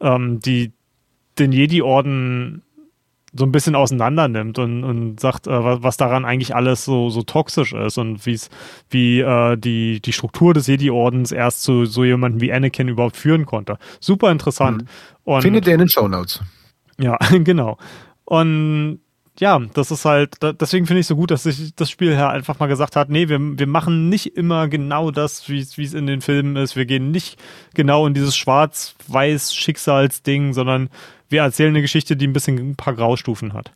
ähm, 0.00 0.40
die 0.40 0.72
den 1.38 1.52
Jedi-Orden 1.52 2.62
so 3.38 3.44
ein 3.44 3.52
bisschen 3.52 3.74
auseinander 3.74 4.28
nimmt 4.28 4.58
und, 4.58 4.82
und 4.82 5.20
sagt, 5.20 5.46
äh, 5.46 5.82
was 5.82 5.96
daran 5.96 6.24
eigentlich 6.24 6.54
alles 6.54 6.84
so, 6.84 7.10
so 7.10 7.22
toxisch 7.22 7.72
ist 7.72 7.98
und 7.98 8.24
wie 8.24 9.20
äh, 9.20 9.56
die, 9.56 10.00
die 10.00 10.12
Struktur 10.12 10.54
des 10.54 10.66
Jedi-Ordens 10.66 11.32
erst 11.32 11.62
zu 11.62 11.84
so 11.84 12.04
jemanden 12.04 12.40
wie 12.40 12.52
Anakin 12.52 12.88
überhaupt 12.88 13.16
führen 13.16 13.46
konnte. 13.46 13.78
Super 14.00 14.32
interessant. 14.32 14.82
Mhm. 14.82 14.88
Und, 15.24 15.42
Findet 15.42 15.66
ihr 15.66 15.74
in 15.74 15.80
den 15.80 15.88
Show 15.88 16.08
Notes. 16.08 16.40
Ja, 16.98 17.18
genau. 17.44 17.76
Und 18.24 19.00
ja, 19.38 19.60
das 19.74 19.90
ist 19.90 20.04
halt, 20.04 20.36
deswegen 20.60 20.86
finde 20.86 21.00
ich 21.00 21.06
so 21.06 21.16
gut, 21.16 21.30
dass 21.30 21.44
sich 21.44 21.74
das 21.74 21.90
Spiel 21.90 22.12
ja 22.12 22.28
einfach 22.30 22.58
mal 22.58 22.66
gesagt 22.66 22.96
hat, 22.96 23.08
nee, 23.10 23.28
wir, 23.28 23.38
wir 23.40 23.66
machen 23.66 24.08
nicht 24.08 24.36
immer 24.36 24.68
genau 24.68 25.10
das, 25.10 25.48
wie 25.48 25.60
es 25.60 25.94
in 25.94 26.06
den 26.06 26.20
Filmen 26.20 26.56
ist. 26.56 26.76
Wir 26.76 26.86
gehen 26.86 27.10
nicht 27.10 27.38
genau 27.74 28.06
in 28.06 28.14
dieses 28.14 28.36
Schwarz-Weiß-Schicksalsding, 28.36 30.52
sondern 30.52 30.90
wir 31.28 31.42
erzählen 31.42 31.70
eine 31.70 31.82
Geschichte, 31.82 32.16
die 32.16 32.26
ein 32.26 32.32
bisschen 32.32 32.58
ein 32.58 32.76
paar 32.76 32.94
Graustufen 32.94 33.52
hat. 33.52 33.72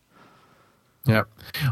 Ja, 1.07 1.25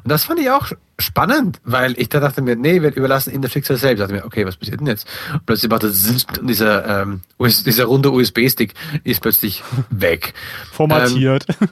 und 0.03 0.11
das 0.11 0.25
fand 0.25 0.41
ich 0.41 0.51
auch 0.51 0.73
spannend, 0.99 1.61
weil 1.63 1.93
ich 2.01 2.09
da 2.09 2.19
dachte 2.19 2.41
mir, 2.41 2.57
nee, 2.57 2.81
wir 2.81 2.97
überlassen 2.97 3.31
in 3.31 3.43
der 3.43 3.51
Schicksal 3.51 3.77
selbst. 3.77 4.01
Ich 4.01 4.03
dachte 4.07 4.15
mir, 4.15 4.25
okay, 4.25 4.47
was 4.47 4.57
passiert 4.57 4.81
denn 4.81 4.87
jetzt? 4.87 5.07
Und 5.33 5.45
plötzlich 5.45 5.71
macht 5.71 5.83
das 5.83 6.27
und 6.41 6.49
dieser, 6.49 7.03
ähm, 7.03 7.21
dieser 7.39 7.85
runde 7.85 8.11
USB-Stick 8.11 8.73
ist 9.05 9.21
plötzlich 9.21 9.63
weg. 9.91 10.33
Formatiert. 10.73 11.45
Ähm, 11.61 11.69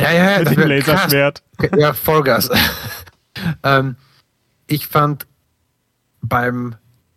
ja, 0.00 0.12
ja, 0.12 0.30
ja. 0.32 0.38
Mit 0.38 0.56
dem 0.56 0.68
Laserschwert. 0.68 1.42
Ja, 1.76 1.92
Vollgas. 1.92 2.50
ähm, 3.62 3.96
ich 4.66 4.86
fand 4.86 5.26
beim 6.22 6.76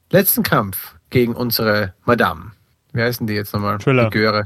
letzten 0.09 0.43
Kampf 0.43 0.95
gegen 1.09 1.35
unsere 1.35 1.93
Madame, 2.05 2.51
wie 2.93 3.01
heißen 3.01 3.27
die 3.27 3.33
jetzt 3.33 3.53
nochmal? 3.53 3.77
Triller. 3.77 4.09
Die 4.09 4.17
Göre. 4.17 4.43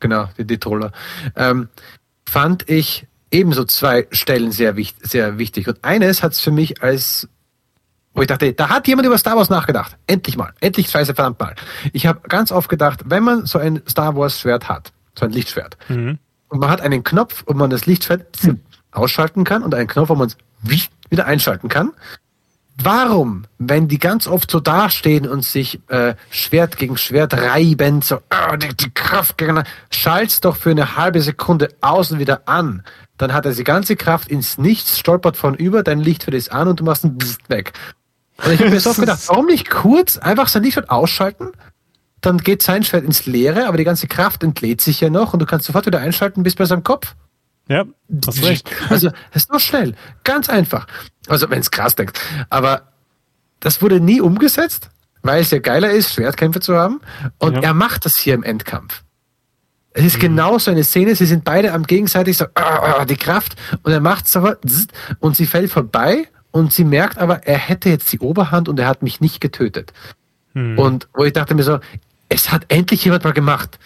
Genau, 0.00 0.28
die, 0.36 0.44
die 0.44 0.58
Troller. 0.58 0.92
Ähm, 1.36 1.68
fand 2.28 2.68
ich 2.68 3.06
ebenso 3.30 3.64
zwei 3.64 4.06
Stellen 4.10 4.52
sehr, 4.52 4.76
wichtig, 4.76 5.08
sehr 5.08 5.38
wichtig. 5.38 5.68
Und 5.68 5.84
eines 5.84 6.22
hat 6.22 6.32
es 6.32 6.40
für 6.40 6.50
mich 6.50 6.82
als, 6.82 7.28
wo 8.14 8.22
ich 8.22 8.28
dachte, 8.28 8.52
da 8.52 8.68
hat 8.68 8.88
jemand 8.88 9.06
über 9.06 9.18
Star 9.18 9.36
Wars 9.36 9.50
nachgedacht. 9.50 9.96
Endlich 10.06 10.36
mal. 10.36 10.52
Endlich 10.60 10.88
scheiße 10.88 11.14
verdammt 11.14 11.38
mal. 11.40 11.54
Ich 11.92 12.06
habe 12.06 12.28
ganz 12.28 12.50
oft 12.50 12.68
gedacht, 12.68 13.00
wenn 13.06 13.22
man 13.22 13.46
so 13.46 13.58
ein 13.58 13.82
Star 13.88 14.16
Wars 14.16 14.40
Schwert 14.40 14.68
hat, 14.68 14.92
so 15.18 15.24
ein 15.24 15.32
Lichtschwert, 15.32 15.76
mhm. 15.88 16.18
Und 16.48 16.60
man 16.60 16.70
hat 16.70 16.80
einen 16.80 17.04
Knopf, 17.04 17.44
wo 17.46 17.54
man 17.54 17.70
das 17.70 17.86
Lichtschwert 17.86 18.26
ausschalten 18.92 19.44
kann 19.44 19.62
und 19.62 19.74
einen 19.74 19.88
Knopf, 19.88 20.08
wo 20.08 20.14
man 20.14 20.28
es 20.28 20.36
wieder 21.10 21.26
einschalten 21.26 21.68
kann. 21.68 21.92
Warum, 22.82 23.46
wenn 23.58 23.88
die 23.88 23.98
ganz 23.98 24.26
oft 24.26 24.50
so 24.50 24.60
dastehen 24.60 25.26
und 25.26 25.42
sich 25.42 25.80
äh, 25.88 26.14
Schwert 26.28 26.76
gegen 26.76 26.98
Schwert 26.98 27.32
reiben, 27.32 28.02
so 28.02 28.16
oh, 28.16 28.56
die, 28.56 28.76
die 28.76 28.90
Kraft 28.90 29.38
gegen 29.38 29.62
schalt's 29.90 30.42
doch 30.42 30.56
für 30.56 30.72
eine 30.72 30.96
halbe 30.96 31.22
Sekunde 31.22 31.70
außen 31.80 32.18
wieder 32.18 32.46
an. 32.46 32.82
Dann 33.16 33.32
hat 33.32 33.46
er 33.46 33.52
die 33.52 33.64
ganze 33.64 33.96
Kraft 33.96 34.28
ins 34.28 34.58
Nichts, 34.58 34.98
stolpert 34.98 35.38
von 35.38 35.54
über, 35.54 35.82
dein 35.82 36.00
Licht 36.00 36.26
wird 36.26 36.36
es 36.36 36.50
an 36.50 36.68
und 36.68 36.80
du 36.80 36.84
machst 36.84 37.04
ein 37.04 37.16
Bzzzt 37.16 37.48
weg. 37.48 37.72
Und 38.44 38.52
ich 38.52 38.60
habe 38.60 38.68
mir 38.68 38.80
so 38.80 38.92
gedacht, 39.00 39.20
warum 39.28 39.46
nicht 39.46 39.70
kurz 39.70 40.18
einfach 40.18 40.48
sein 40.48 40.62
Lichtschwert 40.62 40.90
ausschalten? 40.90 41.52
Dann 42.26 42.38
geht 42.38 42.60
sein 42.60 42.82
Schwert 42.82 43.04
ins 43.04 43.26
Leere, 43.26 43.68
aber 43.68 43.76
die 43.76 43.84
ganze 43.84 44.08
Kraft 44.08 44.42
entlädt 44.42 44.80
sich 44.80 45.00
ja 45.00 45.10
noch 45.10 45.32
und 45.32 45.38
du 45.38 45.46
kannst 45.46 45.64
sofort 45.64 45.86
wieder 45.86 46.00
einschalten 46.00 46.42
bis 46.42 46.56
bei 46.56 46.64
seinem 46.64 46.82
Kopf. 46.82 47.14
Ja, 47.68 47.84
hast 48.26 48.42
recht. 48.42 48.68
Also, 48.90 49.10
es 49.30 49.44
ist 49.44 49.50
nur 49.52 49.60
schnell. 49.60 49.94
Ganz 50.24 50.48
einfach. 50.48 50.88
Also, 51.28 51.48
wenn 51.50 51.60
es 51.60 51.70
krass 51.70 51.94
denkt. 51.94 52.20
Aber 52.50 52.82
das 53.60 53.80
wurde 53.80 54.00
nie 54.00 54.20
umgesetzt, 54.20 54.90
weil 55.22 55.42
es 55.42 55.52
ja 55.52 55.60
geiler 55.60 55.92
ist, 55.92 56.14
Schwertkämpfe 56.14 56.58
zu 56.58 56.76
haben. 56.76 57.00
Und 57.38 57.54
ja. 57.54 57.60
er 57.60 57.74
macht 57.74 58.04
das 58.04 58.16
hier 58.16 58.34
im 58.34 58.42
Endkampf. 58.42 59.04
Es 59.92 60.04
ist 60.04 60.16
mhm. 60.16 60.22
genau 60.22 60.58
so 60.58 60.72
eine 60.72 60.82
Szene, 60.82 61.14
sie 61.14 61.26
sind 61.26 61.44
beide 61.44 61.72
am 61.72 61.84
gegenseitig 61.84 62.36
so, 62.38 62.46
uh, 62.46 63.02
uh, 63.02 63.04
die 63.04 63.16
Kraft, 63.16 63.54
und 63.84 63.92
er 63.92 64.00
macht 64.00 64.26
es 64.26 64.34
aber, 64.34 64.58
und 65.20 65.36
sie 65.36 65.46
fällt 65.46 65.70
vorbei, 65.70 66.26
und 66.50 66.72
sie 66.72 66.84
merkt 66.84 67.18
aber, 67.18 67.46
er 67.46 67.58
hätte 67.58 67.88
jetzt 67.88 68.12
die 68.12 68.18
Oberhand 68.18 68.68
und 68.68 68.80
er 68.80 68.88
hat 68.88 69.04
mich 69.04 69.20
nicht 69.20 69.40
getötet. 69.40 69.92
Mhm. 70.56 70.78
Und 70.78 71.08
wo 71.12 71.22
ich 71.24 71.34
dachte 71.34 71.54
mir 71.54 71.62
so, 71.62 71.78
es 72.28 72.52
hat 72.52 72.66
endlich 72.68 73.04
jemand 73.04 73.24
mal 73.24 73.32
gemacht. 73.32 73.78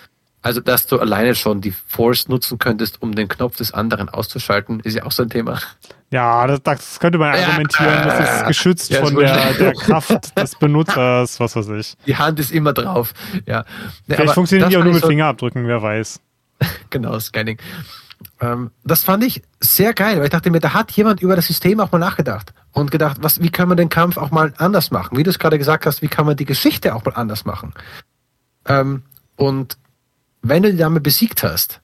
Also, 0.43 0.61
dass 0.61 0.87
du 0.87 0.99
alleine 0.99 1.35
schon 1.35 1.61
die 1.61 1.71
Force 1.71 2.29
nutzen 2.29 2.59
könntest, 2.59 3.03
um 3.03 3.15
den 3.15 3.29
Knopf 3.29 3.57
des 3.57 3.75
anderen 3.75 4.09
auszuschalten, 4.09 4.81
ist 4.81 4.95
ja 4.95 5.05
auch 5.05 5.12
so 5.12 5.23
ein 5.23 5.29
Thema. 5.29 5.59
Ja, 6.11 6.47
das, 6.47 6.62
das 6.62 6.99
könnte 6.99 7.19
man 7.19 7.35
argumentieren. 7.35 7.93
Ja, 7.93 8.05
das 8.05 8.37
ist 8.37 8.47
geschützt 8.47 8.91
ja, 8.91 9.01
von 9.05 9.15
der, 9.15 9.53
der, 9.53 9.75
Kraft 9.75 10.37
des 10.39 10.57
Benutzers, 10.57 11.39
was 11.39 11.57
weiß 11.57 11.69
ich. 11.69 11.95
Die 12.07 12.17
Hand 12.17 12.41
ist 12.41 12.53
immer 12.53 12.73
drauf. 12.73 13.12
Ja. 13.47 13.65
Vielleicht 14.09 14.33
funktioniert 14.33 14.73
die 14.73 14.79
auch 14.79 14.85
nur 14.85 14.95
mit 14.95 15.03
so 15.03 15.09
Fingerabdrücken, 15.09 15.67
wer 15.67 15.83
weiß. 15.83 16.21
genau, 16.91 17.19
Scanning. 17.19 17.59
Ähm, 18.41 18.71
das 18.83 19.03
fand 19.03 19.25
ich 19.25 19.43
sehr 19.61 19.93
geil, 19.93 20.19
weil 20.19 20.25
ich 20.25 20.31
dachte 20.31 20.51
mir, 20.51 20.61
da 20.61 20.73
hat 20.73 20.91
jemand 20.93 21.21
über 21.21 21.37
das 21.37 21.47
System 21.47 21.81
auch 21.81 21.93
mal 21.93 21.99
nachgedacht 21.99 22.53
und 22.73 22.91
gedacht, 22.91 23.19
was, 23.21 23.41
wie 23.41 23.51
kann 23.51 23.69
man 23.69 23.77
den 23.77 23.89
Kampf 23.89 24.17
auch 24.17 24.31
mal 24.31 24.53
anders 24.57 24.91
machen? 24.91 25.17
Wie 25.17 25.23
du 25.23 25.31
es 25.31 25.39
gerade 25.39 25.59
gesagt 25.59 25.87
hast, 25.87 26.03
wie 26.03 26.09
kann 26.09 26.27
man 26.27 26.37
die 26.37 26.45
Geschichte 26.45 26.95
auch 26.95 27.05
mal 27.05 27.15
anders 27.15 27.45
machen? 27.45 27.73
Ähm, 28.66 29.03
und 29.37 29.78
wenn 30.43 30.62
du 30.62 30.70
die 30.70 30.78
Dame 30.78 31.01
besiegt 31.01 31.43
hast, 31.43 31.81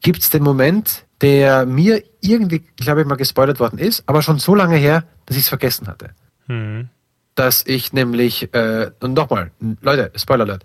gibt 0.00 0.22
es 0.22 0.30
den 0.30 0.42
Moment, 0.42 1.04
der 1.20 1.66
mir 1.66 2.02
irgendwie, 2.20 2.60
glaube 2.76 3.00
ich, 3.00 3.06
mal 3.06 3.16
gespoilert 3.16 3.60
worden 3.60 3.78
ist, 3.78 4.04
aber 4.06 4.22
schon 4.22 4.38
so 4.38 4.54
lange 4.54 4.76
her, 4.76 5.04
dass 5.26 5.36
ich 5.36 5.44
es 5.44 5.48
vergessen 5.48 5.86
hatte. 5.86 6.10
Mhm. 6.46 6.88
Dass 7.34 7.64
ich 7.66 7.92
nämlich, 7.92 8.52
äh, 8.54 8.90
und 9.00 9.14
nochmal, 9.14 9.50
Leute, 9.80 10.12
Spoiler 10.16 10.44
alert, 10.44 10.64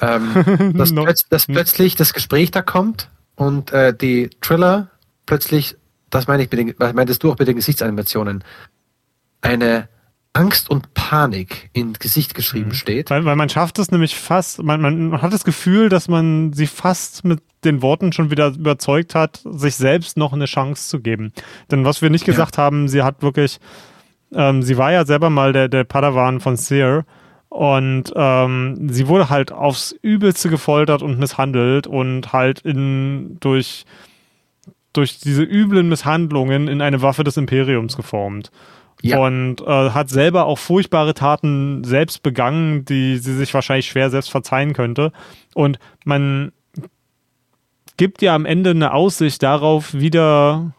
ähm, 0.00 0.74
dass, 0.76 0.92
no. 0.92 1.04
plötz, 1.04 1.28
dass 1.28 1.46
plötzlich 1.46 1.96
das 1.96 2.12
Gespräch 2.12 2.50
da 2.50 2.62
kommt 2.62 3.10
und 3.34 3.72
äh, 3.72 3.94
die 3.94 4.30
Triller 4.40 4.90
plötzlich, 5.26 5.76
das 6.10 6.26
meine 6.26 6.44
ich 6.44 6.50
mit 6.50 6.78
den, 6.78 6.94
meintest 6.94 7.22
du 7.22 7.32
auch 7.32 7.38
mit 7.38 7.48
den 7.48 7.56
Gesichtsanimationen, 7.56 8.44
eine 9.40 9.88
Angst 10.34 10.70
und 10.70 10.94
Panik 10.94 11.68
ins 11.74 11.98
Gesicht 11.98 12.34
geschrieben 12.34 12.70
mhm. 12.70 12.74
steht. 12.74 13.10
Weil, 13.10 13.24
weil 13.24 13.36
man 13.36 13.48
schafft 13.48 13.78
es 13.78 13.90
nämlich 13.90 14.16
fast, 14.16 14.62
man, 14.62 14.80
man 14.80 15.20
hat 15.22 15.32
das 15.32 15.44
Gefühl, 15.44 15.88
dass 15.88 16.08
man 16.08 16.52
sie 16.52 16.66
fast 16.66 17.24
mit 17.24 17.40
den 17.64 17.82
Worten 17.82 18.12
schon 18.12 18.30
wieder 18.30 18.48
überzeugt 18.48 19.14
hat, 19.14 19.40
sich 19.44 19.76
selbst 19.76 20.16
noch 20.16 20.32
eine 20.32 20.46
Chance 20.46 20.88
zu 20.88 21.00
geben. 21.00 21.32
Denn 21.70 21.84
was 21.84 22.02
wir 22.02 22.10
nicht 22.10 22.24
gesagt 22.24 22.56
ja. 22.56 22.62
haben, 22.62 22.88
sie 22.88 23.02
hat 23.02 23.22
wirklich, 23.22 23.60
ähm, 24.32 24.62
sie 24.62 24.78
war 24.78 24.90
ja 24.90 25.04
selber 25.04 25.30
mal 25.30 25.52
der, 25.52 25.68
der 25.68 25.84
Padawan 25.84 26.40
von 26.40 26.56
Seer 26.56 27.04
und 27.50 28.12
ähm, 28.16 28.88
sie 28.88 29.08
wurde 29.08 29.28
halt 29.28 29.52
aufs 29.52 29.92
Übelste 30.00 30.48
gefoltert 30.48 31.02
und 31.02 31.18
misshandelt 31.18 31.86
und 31.86 32.32
halt 32.32 32.60
in 32.60 33.36
durch 33.40 33.84
durch 34.94 35.18
diese 35.20 35.42
üblen 35.42 35.88
Misshandlungen 35.88 36.68
in 36.68 36.82
eine 36.82 37.00
Waffe 37.00 37.24
des 37.24 37.36
Imperiums 37.36 37.96
geformt. 37.96 38.50
Ja. 39.02 39.18
Und 39.18 39.60
äh, 39.60 39.90
hat 39.90 40.10
selber 40.10 40.46
auch 40.46 40.58
furchtbare 40.58 41.12
Taten 41.12 41.82
selbst 41.82 42.22
begangen, 42.22 42.84
die 42.84 43.18
sie 43.18 43.34
sich 43.34 43.52
wahrscheinlich 43.52 43.86
schwer 43.86 44.10
selbst 44.10 44.30
verzeihen 44.30 44.74
könnte. 44.74 45.12
Und 45.54 45.80
man 46.04 46.52
gibt 47.96 48.22
ja 48.22 48.34
am 48.34 48.46
Ende 48.46 48.70
eine 48.70 48.94
Aussicht 48.94 49.42
darauf, 49.42 49.92
wieder 49.92 50.72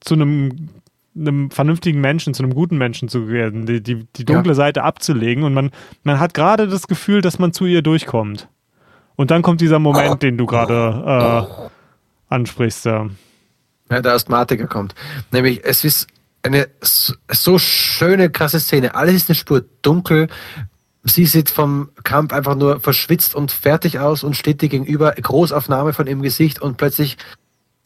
zu 0.00 0.14
einem, 0.14 0.70
einem 1.14 1.50
vernünftigen 1.50 2.00
Menschen, 2.00 2.32
zu 2.32 2.42
einem 2.42 2.54
guten 2.54 2.78
Menschen 2.78 3.10
zu 3.10 3.28
werden, 3.28 3.66
die, 3.66 3.82
die, 3.82 4.06
die 4.16 4.24
dunkle 4.24 4.52
ja. 4.52 4.56
Seite 4.56 4.82
abzulegen. 4.82 5.44
Und 5.44 5.52
man, 5.52 5.70
man 6.02 6.18
hat 6.18 6.32
gerade 6.32 6.66
das 6.66 6.88
Gefühl, 6.88 7.20
dass 7.20 7.38
man 7.38 7.52
zu 7.52 7.66
ihr 7.66 7.82
durchkommt. 7.82 8.48
Und 9.16 9.30
dann 9.30 9.42
kommt 9.42 9.60
dieser 9.60 9.78
Moment, 9.78 10.22
den 10.22 10.38
du 10.38 10.46
gerade 10.46 11.46
äh, 11.60 11.68
ansprichst. 12.30 12.86
Ja. 12.86 13.06
ja, 13.90 14.00
der 14.00 14.14
Asthmatiker 14.14 14.66
kommt. 14.66 14.94
Nämlich, 15.30 15.62
es 15.62 15.84
ist 15.84 16.06
eine 16.42 16.68
so 17.30 17.58
schöne, 17.58 18.30
krasse 18.30 18.60
Szene. 18.60 18.94
Alles 18.94 19.16
ist 19.16 19.30
eine 19.30 19.36
Spur 19.36 19.64
dunkel. 19.82 20.28
Sie 21.02 21.26
sieht 21.26 21.50
vom 21.50 21.90
Kampf 22.04 22.32
einfach 22.32 22.54
nur 22.54 22.80
verschwitzt 22.80 23.34
und 23.34 23.52
fertig 23.52 23.98
aus 23.98 24.22
und 24.22 24.36
steht 24.36 24.60
dir 24.60 24.68
gegenüber, 24.68 25.12
Großaufnahme 25.12 25.92
von 25.92 26.06
ihrem 26.06 26.22
Gesicht 26.22 26.60
und 26.60 26.76
plötzlich, 26.76 27.16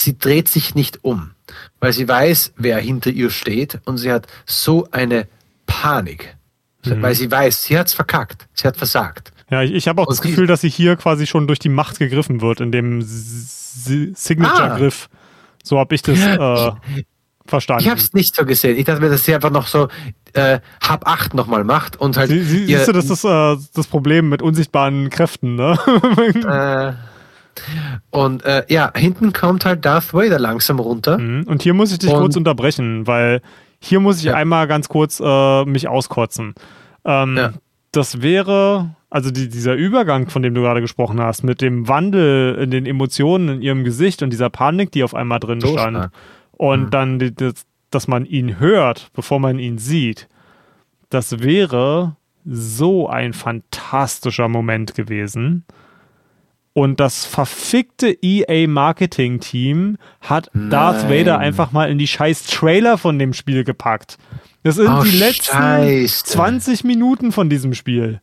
sie 0.00 0.18
dreht 0.18 0.48
sich 0.48 0.74
nicht 0.74 1.04
um, 1.04 1.30
weil 1.78 1.92
sie 1.92 2.08
weiß, 2.08 2.54
wer 2.56 2.78
hinter 2.78 3.10
ihr 3.10 3.30
steht 3.30 3.80
und 3.84 3.98
sie 3.98 4.10
hat 4.10 4.26
so 4.46 4.88
eine 4.90 5.28
Panik, 5.66 6.36
mhm. 6.84 7.02
weil 7.02 7.14
sie 7.14 7.30
weiß, 7.30 7.62
sie 7.62 7.78
hat's 7.78 7.94
verkackt, 7.94 8.48
sie 8.52 8.66
hat 8.66 8.76
versagt. 8.76 9.32
Ja, 9.48 9.62
ich, 9.62 9.72
ich 9.72 9.86
habe 9.86 10.02
auch 10.02 10.08
und 10.08 10.16
das 10.16 10.22
Gefühl, 10.22 10.48
dass 10.48 10.62
sie 10.62 10.70
hier 10.70 10.96
quasi 10.96 11.28
schon 11.28 11.46
durch 11.46 11.60
die 11.60 11.68
Macht 11.68 12.00
gegriffen 12.00 12.40
wird, 12.40 12.60
in 12.60 12.72
dem 12.72 13.00
Signature-Griff. 13.02 15.08
Ah. 15.12 15.16
So 15.62 15.78
habe 15.78 15.94
ich 15.94 16.02
das 16.02 16.18
äh, 16.18 17.04
verstanden. 17.46 17.82
Ich 17.82 17.90
habe 17.90 18.00
es 18.00 18.12
nicht 18.12 18.34
so 18.34 18.44
gesehen. 18.44 18.76
Ich 18.76 18.84
dachte 18.84 19.00
mir, 19.00 19.10
dass 19.10 19.24
sie 19.24 19.34
einfach 19.34 19.50
noch 19.50 19.66
so 19.66 19.88
äh, 20.32 20.60
Hab 20.82 21.06
acht 21.06 21.34
nochmal 21.34 21.64
macht 21.64 21.96
und 22.00 22.16
halt. 22.16 22.30
Sie, 22.30 22.42
sie, 22.42 22.66
siehst 22.66 22.88
du, 22.88 22.92
das 22.92 23.10
ist 23.10 23.24
äh, 23.24 23.56
das 23.74 23.86
Problem 23.86 24.28
mit 24.28 24.42
unsichtbaren 24.42 25.10
Kräften, 25.10 25.54
ne? 25.56 25.78
äh, 26.98 27.60
und 28.10 28.44
äh, 28.44 28.64
ja, 28.68 28.90
hinten 28.96 29.32
kommt 29.32 29.64
halt 29.64 29.84
Darth 29.84 30.12
Vader 30.12 30.38
langsam 30.38 30.80
runter. 30.80 31.18
Mhm. 31.18 31.44
Und 31.44 31.62
hier 31.62 31.74
muss 31.74 31.92
ich 31.92 31.98
dich 31.98 32.10
und, 32.10 32.18
kurz 32.18 32.36
unterbrechen, 32.36 33.06
weil 33.06 33.42
hier 33.78 34.00
muss 34.00 34.18
ich 34.18 34.24
ja. 34.24 34.34
einmal 34.34 34.66
ganz 34.66 34.88
kurz 34.88 35.20
äh, 35.20 35.64
mich 35.64 35.86
auskotzen. 35.86 36.54
Ähm, 37.04 37.36
ja. 37.36 37.52
Das 37.92 38.22
wäre, 38.22 38.96
also 39.08 39.30
die, 39.30 39.48
dieser 39.48 39.74
Übergang, 39.74 40.28
von 40.30 40.42
dem 40.42 40.54
du 40.54 40.62
gerade 40.62 40.80
gesprochen 40.80 41.20
hast, 41.20 41.44
mit 41.44 41.60
dem 41.60 41.86
Wandel 41.86 42.56
in 42.56 42.72
den 42.72 42.86
Emotionen 42.86 43.48
in 43.48 43.62
ihrem 43.62 43.84
Gesicht 43.84 44.22
und 44.22 44.30
dieser 44.30 44.50
Panik, 44.50 44.90
die 44.90 45.04
auf 45.04 45.14
einmal 45.14 45.38
drin 45.38 45.60
so 45.60 45.74
stand. 45.74 45.96
Stark 45.96 46.12
und 46.56 46.86
mhm. 46.86 46.90
dann, 46.90 47.34
das, 47.36 47.66
dass 47.90 48.08
man 48.08 48.24
ihn 48.24 48.58
hört, 48.58 49.10
bevor 49.12 49.40
man 49.40 49.58
ihn 49.58 49.78
sieht, 49.78 50.28
das 51.10 51.40
wäre 51.40 52.16
so 52.44 53.08
ein 53.08 53.32
fantastischer 53.32 54.48
Moment 54.48 54.94
gewesen. 54.94 55.64
Und 56.72 56.98
das 56.98 57.24
verfickte 57.24 58.18
EA 58.20 58.66
Marketing 58.66 59.38
Team 59.38 59.96
hat 60.20 60.50
Nein. 60.52 60.70
Darth 60.70 61.08
Vader 61.08 61.38
einfach 61.38 61.70
mal 61.70 61.88
in 61.88 61.98
die 61.98 62.08
scheiß 62.08 62.46
Trailer 62.46 62.98
von 62.98 63.16
dem 63.18 63.32
Spiel 63.32 63.62
gepackt. 63.62 64.18
Das 64.64 64.74
sind 64.74 64.88
oh, 64.88 65.04
die 65.04 65.16
letzten 65.16 65.56
Scheiße. 65.56 66.24
20 66.24 66.82
Minuten 66.82 67.30
von 67.30 67.48
diesem 67.48 67.74
Spiel. 67.74 68.20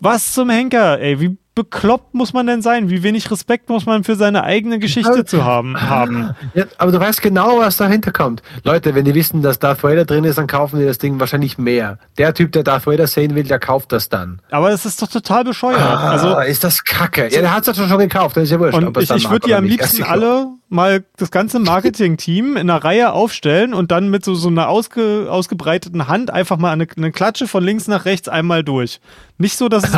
Was 0.00 0.34
zum 0.34 0.50
Henker, 0.50 1.00
ey, 1.00 1.20
wie 1.20 1.36
bekloppt 1.54 2.14
muss 2.14 2.32
man 2.32 2.46
denn 2.46 2.62
sein? 2.62 2.88
Wie 2.88 3.02
wenig 3.02 3.30
Respekt 3.30 3.68
muss 3.68 3.86
man 3.86 4.04
für 4.04 4.16
seine 4.16 4.44
eigene 4.44 4.78
Geschichte 4.78 5.24
zu 5.24 5.44
haben? 5.44 5.80
haben? 5.80 6.30
Ja, 6.54 6.64
aber 6.76 6.92
du 6.92 7.00
weißt 7.00 7.22
genau, 7.22 7.58
was 7.58 7.76
dahinter 7.76 8.10
kommt. 8.10 8.42
Leute, 8.64 8.94
wenn 8.94 9.04
die 9.04 9.14
wissen, 9.14 9.42
dass 9.42 9.58
Darth 9.58 9.82
Vader 9.82 10.04
drin 10.04 10.24
ist, 10.24 10.36
dann 10.36 10.46
kaufen 10.46 10.78
die 10.80 10.84
das 10.84 10.98
Ding 10.98 11.18
wahrscheinlich 11.20 11.56
mehr. 11.56 11.98
Der 12.18 12.34
Typ, 12.34 12.52
der 12.52 12.62
Darth 12.62 12.86
Vader 12.86 13.06
sehen 13.06 13.34
will, 13.34 13.44
der 13.44 13.58
kauft 13.58 13.92
das 13.92 14.08
dann. 14.08 14.40
Aber 14.50 14.70
das 14.70 14.84
ist 14.84 15.00
doch 15.00 15.08
total 15.08 15.44
bescheuert. 15.44 15.80
Ah, 15.80 16.10
also 16.10 16.38
ist 16.40 16.64
das 16.64 16.84
Kacke. 16.84 17.28
Ja, 17.30 17.40
der 17.40 17.54
hat 17.54 17.66
es 17.66 17.76
ja 17.76 17.88
schon 17.88 17.98
gekauft, 17.98 18.36
das 18.36 18.44
ist 18.44 18.50
ja 18.50 18.60
wurscht. 18.60 18.76
Und 18.76 18.96
ich, 18.98 19.10
ich 19.10 19.30
würde 19.30 19.46
die 19.46 19.54
am 19.54 19.64
liebsten 19.64 20.02
alle 20.02 20.48
mal 20.72 21.04
das 21.16 21.30
ganze 21.30 21.58
Marketing-Team 21.58 22.56
in 22.56 22.70
einer 22.70 22.82
Reihe 22.82 23.12
aufstellen 23.12 23.74
und 23.74 23.92
dann 23.92 24.08
mit 24.08 24.24
so, 24.24 24.34
so 24.34 24.48
einer 24.48 24.68
ausge, 24.68 25.26
ausgebreiteten 25.30 26.08
Hand 26.08 26.30
einfach 26.30 26.56
mal 26.56 26.72
eine, 26.72 26.86
eine 26.96 27.12
Klatsche 27.12 27.46
von 27.46 27.62
links 27.62 27.86
nach 27.86 28.06
rechts 28.06 28.28
einmal 28.28 28.64
durch. 28.64 29.00
Nicht 29.38 29.58
so, 29.58 29.68
dass 29.68 29.84
es 29.84 29.96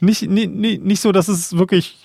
nicht, 0.00 0.28
nicht, 0.28 0.50
nicht, 0.50 0.82
nicht 0.82 1.00
so, 1.00 1.12
dass 1.12 1.28
es 1.28 1.56
wirklich 1.56 1.96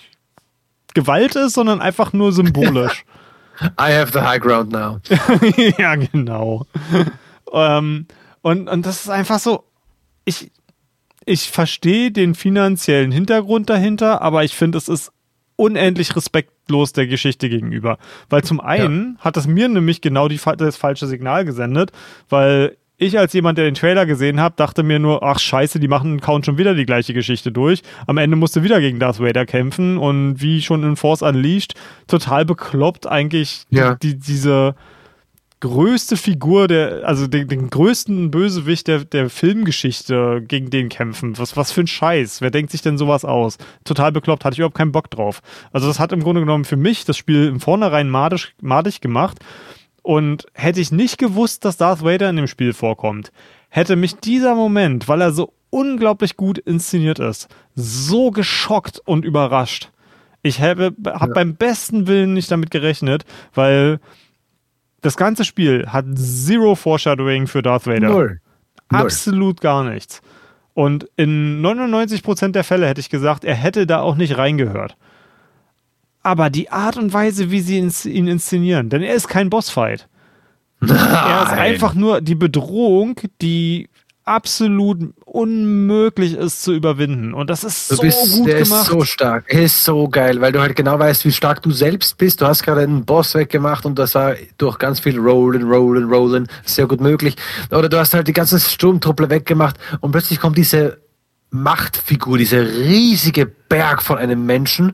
Gewalt 0.94 1.34
ist, 1.34 1.54
sondern 1.54 1.80
einfach 1.80 2.12
nur 2.12 2.32
symbolisch. 2.32 3.04
I 3.60 3.92
have 3.92 4.12
the 4.12 4.20
high 4.20 4.40
ground 4.40 4.70
now. 4.70 5.00
ja, 5.78 5.96
genau. 5.96 6.66
ähm, 7.52 8.06
und, 8.42 8.68
und 8.68 8.86
das 8.86 9.00
ist 9.00 9.10
einfach 9.10 9.38
so, 9.38 9.64
ich, 10.24 10.52
ich 11.24 11.50
verstehe 11.50 12.12
den 12.12 12.34
finanziellen 12.34 13.10
Hintergrund 13.10 13.68
dahinter, 13.68 14.22
aber 14.22 14.44
ich 14.44 14.54
finde, 14.54 14.78
es 14.78 14.88
ist 14.88 15.12
unendlich 15.56 16.14
respektlos 16.14 16.92
der 16.92 17.06
Geschichte 17.06 17.48
gegenüber. 17.48 17.98
Weil 18.28 18.44
zum 18.44 18.60
einen 18.60 19.16
ja. 19.18 19.24
hat 19.24 19.36
es 19.36 19.46
mir 19.46 19.68
nämlich 19.68 20.00
genau 20.00 20.28
die, 20.28 20.40
das 20.58 20.76
falsche 20.76 21.06
Signal 21.06 21.44
gesendet, 21.44 21.92
weil 22.28 22.76
ich 22.98 23.18
als 23.18 23.34
jemand, 23.34 23.58
der 23.58 23.66
den 23.66 23.74
Trailer 23.74 24.06
gesehen 24.06 24.40
hat, 24.40 24.58
dachte 24.58 24.82
mir 24.82 24.98
nur, 24.98 25.22
ach 25.22 25.38
scheiße, 25.38 25.78
die 25.78 25.88
machen 25.88 26.20
Count 26.20 26.46
schon 26.46 26.56
wieder 26.56 26.74
die 26.74 26.86
gleiche 26.86 27.12
Geschichte 27.12 27.52
durch. 27.52 27.82
Am 28.06 28.16
Ende 28.16 28.36
musste 28.36 28.62
wieder 28.62 28.80
gegen 28.80 28.98
Darth 28.98 29.20
Vader 29.20 29.44
kämpfen 29.44 29.98
und 29.98 30.40
wie 30.40 30.62
schon 30.62 30.82
in 30.82 30.96
Force 30.96 31.20
Unleashed, 31.20 31.74
total 32.06 32.46
bekloppt 32.46 33.06
eigentlich 33.06 33.64
ja. 33.68 33.96
die, 33.96 34.18
diese 34.18 34.74
größte 35.60 36.16
Figur 36.16 36.68
der, 36.68 37.02
also 37.06 37.26
den, 37.26 37.48
den 37.48 37.70
größten 37.70 38.30
Bösewicht 38.30 38.88
der, 38.88 39.04
der 39.04 39.30
Filmgeschichte 39.30 40.42
gegen 40.46 40.70
den 40.70 40.88
kämpfen. 40.88 41.38
Was, 41.38 41.56
was 41.56 41.72
für 41.72 41.80
ein 41.80 41.86
Scheiß. 41.86 42.40
Wer 42.40 42.50
denkt 42.50 42.72
sich 42.72 42.82
denn 42.82 42.98
sowas 42.98 43.24
aus? 43.24 43.56
Total 43.84 44.12
bekloppt, 44.12 44.44
hatte 44.44 44.54
ich 44.54 44.58
überhaupt 44.58 44.76
keinen 44.76 44.92
Bock 44.92 45.10
drauf. 45.10 45.40
Also 45.72 45.86
das 45.86 45.98
hat 45.98 46.12
im 46.12 46.22
Grunde 46.22 46.42
genommen 46.42 46.64
für 46.64 46.76
mich 46.76 47.04
das 47.04 47.16
Spiel 47.16 47.46
im 47.46 47.60
Vornherein 47.60 48.10
madig, 48.10 48.54
madig 48.60 49.00
gemacht. 49.00 49.38
Und 50.02 50.46
hätte 50.54 50.80
ich 50.80 50.92
nicht 50.92 51.18
gewusst, 51.18 51.64
dass 51.64 51.78
Darth 51.78 52.04
Vader 52.04 52.30
in 52.30 52.36
dem 52.36 52.46
Spiel 52.46 52.72
vorkommt, 52.72 53.32
hätte 53.70 53.96
mich 53.96 54.14
dieser 54.16 54.54
Moment, 54.54 55.08
weil 55.08 55.20
er 55.20 55.32
so 55.32 55.52
unglaublich 55.70 56.36
gut 56.36 56.58
inszeniert 56.58 57.18
ist, 57.18 57.48
so 57.74 58.30
geschockt 58.30 59.00
und 59.04 59.24
überrascht. 59.24 59.90
Ich 60.42 60.60
habe 60.60 60.94
hab 61.06 61.28
ja. 61.28 61.34
beim 61.34 61.56
besten 61.56 62.06
Willen 62.06 62.34
nicht 62.34 62.50
damit 62.52 62.70
gerechnet, 62.70 63.24
weil 63.52 63.98
das 65.06 65.16
ganze 65.16 65.44
Spiel 65.44 65.86
hat 65.86 66.04
zero 66.16 66.74
Foreshadowing 66.74 67.46
für 67.46 67.62
Darth 67.62 67.86
Vader. 67.86 68.08
Null. 68.08 68.40
Absolut 68.88 69.60
gar 69.60 69.84
nichts. 69.84 70.20
Und 70.74 71.08
in 71.16 71.62
99% 71.64 72.52
der 72.52 72.64
Fälle 72.64 72.86
hätte 72.86 73.00
ich 73.00 73.08
gesagt, 73.08 73.44
er 73.44 73.54
hätte 73.54 73.86
da 73.86 74.00
auch 74.00 74.16
nicht 74.16 74.36
reingehört. 74.36 74.96
Aber 76.22 76.50
die 76.50 76.70
Art 76.70 76.96
und 76.96 77.12
Weise, 77.12 77.50
wie 77.50 77.60
sie 77.60 77.78
ihn 77.78 78.26
inszenieren, 78.26 78.90
denn 78.90 79.02
er 79.02 79.14
ist 79.14 79.28
kein 79.28 79.48
Bossfight. 79.48 80.08
Nein. 80.80 80.96
Er 80.98 81.42
ist 81.44 81.52
einfach 81.52 81.94
nur 81.94 82.20
die 82.20 82.34
Bedrohung, 82.34 83.18
die 83.40 83.88
absolut 84.26 85.14
unmöglich 85.24 86.34
ist 86.34 86.62
zu 86.62 86.74
überwinden. 86.74 87.32
Und 87.32 87.48
das 87.48 87.64
ist 87.64 87.88
so 87.88 88.02
bist, 88.02 88.34
gut 88.34 88.48
der 88.48 88.64
gemacht. 88.64 88.82
Ist 88.82 88.90
so 88.90 89.04
stark. 89.04 89.44
Er 89.48 89.62
ist 89.62 89.84
so 89.84 90.08
geil, 90.08 90.40
weil 90.40 90.52
du 90.52 90.60
halt 90.60 90.74
genau 90.76 90.98
weißt, 90.98 91.24
wie 91.24 91.32
stark 91.32 91.62
du 91.62 91.70
selbst 91.70 92.18
bist. 92.18 92.40
Du 92.40 92.46
hast 92.46 92.64
gerade 92.64 92.82
einen 92.82 93.04
Boss 93.04 93.34
weggemacht 93.34 93.86
und 93.86 93.98
das 93.98 94.14
war 94.16 94.34
durch 94.58 94.78
ganz 94.78 95.00
viel 95.00 95.18
Rollen, 95.18 95.62
Rollen, 95.62 96.12
Rollen 96.12 96.48
sehr 96.64 96.86
gut 96.86 97.00
möglich. 97.00 97.36
Oder 97.70 97.88
du 97.88 97.98
hast 97.98 98.14
halt 98.14 98.28
die 98.28 98.32
ganzen 98.32 98.58
Sturmtruppler 98.58 99.30
weggemacht 99.30 99.76
und 100.00 100.10
plötzlich 100.10 100.40
kommt 100.40 100.58
diese 100.58 100.98
Machtfigur, 101.50 102.36
dieser 102.36 102.66
riesige 102.66 103.46
Berg 103.46 104.02
von 104.02 104.18
einem 104.18 104.44
Menschen 104.44 104.92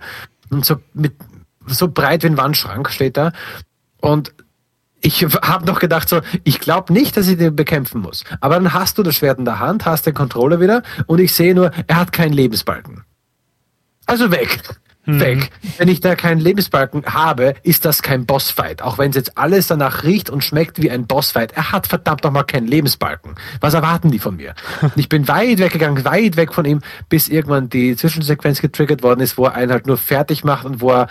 und 0.50 0.66
so 0.66 0.76
mit 0.92 1.14
so 1.66 1.88
breit 1.88 2.22
wie 2.22 2.26
ein 2.26 2.36
Wandschrank 2.36 2.90
steht 2.90 3.16
da. 3.16 3.32
Und 4.00 4.34
ich 5.02 5.24
habe 5.24 5.66
noch 5.66 5.80
gedacht, 5.80 6.08
so, 6.08 6.20
ich 6.44 6.60
glaube 6.60 6.92
nicht, 6.92 7.16
dass 7.16 7.28
ich 7.28 7.36
den 7.36 7.54
bekämpfen 7.54 8.00
muss. 8.00 8.24
Aber 8.40 8.54
dann 8.54 8.72
hast 8.72 8.96
du 8.96 9.02
das 9.02 9.16
Schwert 9.16 9.38
in 9.38 9.44
der 9.44 9.58
Hand, 9.58 9.84
hast 9.84 10.06
den 10.06 10.14
Controller 10.14 10.60
wieder 10.60 10.82
und 11.06 11.18
ich 11.18 11.34
sehe 11.34 11.54
nur, 11.54 11.72
er 11.88 11.96
hat 11.96 12.12
keinen 12.12 12.32
Lebensbalken. 12.32 13.04
Also 14.06 14.30
weg. 14.30 14.60
Mhm. 15.04 15.20
Weg. 15.20 15.50
Wenn 15.78 15.88
ich 15.88 16.00
da 16.00 16.14
keinen 16.14 16.40
Lebensbalken 16.40 17.04
habe, 17.06 17.54
ist 17.64 17.84
das 17.84 18.02
kein 18.02 18.24
Bossfight. 18.24 18.82
Auch 18.82 18.98
wenn 18.98 19.10
es 19.10 19.16
jetzt 19.16 19.36
alles 19.36 19.66
danach 19.66 20.04
riecht 20.04 20.30
und 20.30 20.44
schmeckt 20.44 20.80
wie 20.80 20.92
ein 20.92 21.08
Bossfight. 21.08 21.52
Er 21.52 21.72
hat 21.72 21.88
verdammt 21.88 22.22
nochmal 22.22 22.44
keinen 22.44 22.68
Lebensbalken. 22.68 23.34
Was 23.60 23.74
erwarten 23.74 24.12
die 24.12 24.20
von 24.20 24.36
mir? 24.36 24.54
ich 24.96 25.08
bin 25.08 25.26
weit 25.26 25.58
weggegangen, 25.58 26.04
weit 26.04 26.36
weg 26.36 26.54
von 26.54 26.64
ihm, 26.64 26.80
bis 27.08 27.28
irgendwann 27.28 27.68
die 27.68 27.96
Zwischensequenz 27.96 28.60
getriggert 28.60 29.02
worden 29.02 29.20
ist, 29.20 29.36
wo 29.36 29.46
er 29.46 29.54
einen 29.54 29.72
halt 29.72 29.88
nur 29.88 29.96
fertig 29.96 30.44
macht 30.44 30.64
und 30.64 30.80
wo 30.80 30.92
er 30.92 31.08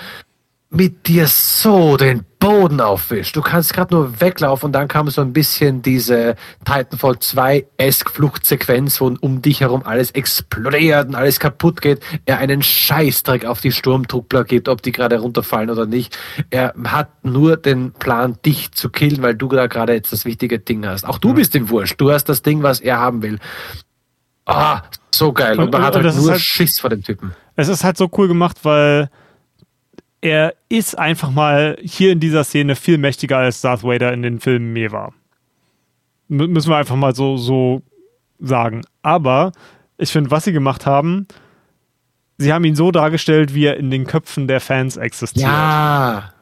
mit 0.70 1.08
dir 1.10 1.28
so 1.28 1.98
den 1.98 2.26
Boden 2.42 2.82
aufwischt. 2.82 3.36
Du 3.36 3.42
kannst 3.42 3.72
gerade 3.72 3.94
nur 3.94 4.20
weglaufen 4.20 4.66
und 4.66 4.72
dann 4.74 4.88
kam 4.88 5.08
so 5.12 5.22
ein 5.22 5.32
bisschen 5.32 5.84
diese 5.84 6.36
Titanfall 6.66 7.14
2-esk 7.14 8.10
Fluchtsequenz, 8.10 9.00
wo 9.00 9.16
um 9.22 9.44
dich 9.44 9.62
herum 9.62 9.84
alles 9.86 10.10
explodiert 10.12 11.08
und 11.08 11.16
alles 11.16 11.40
kaputt 11.40 11.82
geht. 11.82 12.02
Er 12.26 12.40
einen 12.40 12.64
Scheißdreck 12.64 13.46
auf 13.46 13.62
die 13.62 13.72
Sturmtruppler 13.72 14.44
gibt, 14.44 14.70
ob 14.70 14.82
die 14.82 14.92
gerade 14.92 15.20
runterfallen 15.20 15.70
oder 15.70 15.86
nicht. 15.86 16.18
Er 16.50 16.74
hat 16.86 17.24
nur 17.24 17.58
den 17.58 17.92
Plan, 17.92 18.38
dich 18.44 18.72
zu 18.72 18.90
killen, 18.90 19.22
weil 19.22 19.36
du 19.36 19.48
da 19.48 19.68
gerade 19.68 19.94
jetzt 19.94 20.12
das 20.12 20.26
wichtige 20.26 20.58
Ding 20.58 20.86
hast. 20.88 21.06
Auch 21.06 21.20
du 21.20 21.30
mhm. 21.30 21.36
bist 21.36 21.54
ihm 21.54 21.70
wurscht. 21.70 22.02
Du 22.02 22.12
hast 22.12 22.26
das 22.26 22.42
Ding, 22.42 22.64
was 22.64 22.80
er 22.80 23.00
haben 23.00 23.22
will. 23.22 23.38
Ah, 24.48 24.82
so 25.14 25.32
geil. 25.32 25.60
Und 25.60 25.72
man 25.72 25.84
hat 25.84 25.96
halt 25.96 26.16
nur 26.16 26.32
halt, 26.32 26.42
Schiss 26.42 26.80
vor 26.80 26.90
dem 26.90 27.04
Typen. 27.04 27.36
Es 27.56 27.68
ist 27.68 27.84
halt 27.84 27.98
so 27.98 28.10
cool 28.18 28.28
gemacht, 28.28 28.58
weil 28.64 29.12
er 30.22 30.54
ist 30.70 30.98
einfach 30.98 31.32
mal 31.32 31.78
hier 31.82 32.12
in 32.12 32.20
dieser 32.20 32.44
Szene 32.44 32.76
viel 32.76 32.98
mächtiger 32.98 33.38
als 33.38 33.62
Darth 33.62 33.84
Vader 33.84 34.14
in 34.14 34.22
den 34.22 34.40
Filmen 34.40 34.72
mir 34.72 34.92
war. 34.92 35.14
M 36.30 36.52
müssen 36.52 36.70
wir 36.70 36.78
einfach 36.78 36.96
mal 36.96 37.16
so, 37.16 37.38
so 37.38 37.82
sagen. 38.40 38.84
Aber 39.02 39.52
ich 39.98 40.12
finde, 40.12 40.32
was 40.32 40.46
sie 40.46 40.54
gemacht 40.54 40.86
haben, 40.86 41.28
sie 42.38 42.54
haben 42.54 42.64
ihn 42.64 42.76
so 42.76 42.92
dargestellt, 42.92 43.54
wie 43.54 43.66
er 43.66 43.78
in 43.78 43.92
den 43.92 44.06
Köpfen 44.06 44.48
der 44.48 44.62
Fans 44.62 44.96
existiert. 44.98 45.48
Ja. 45.48 46.34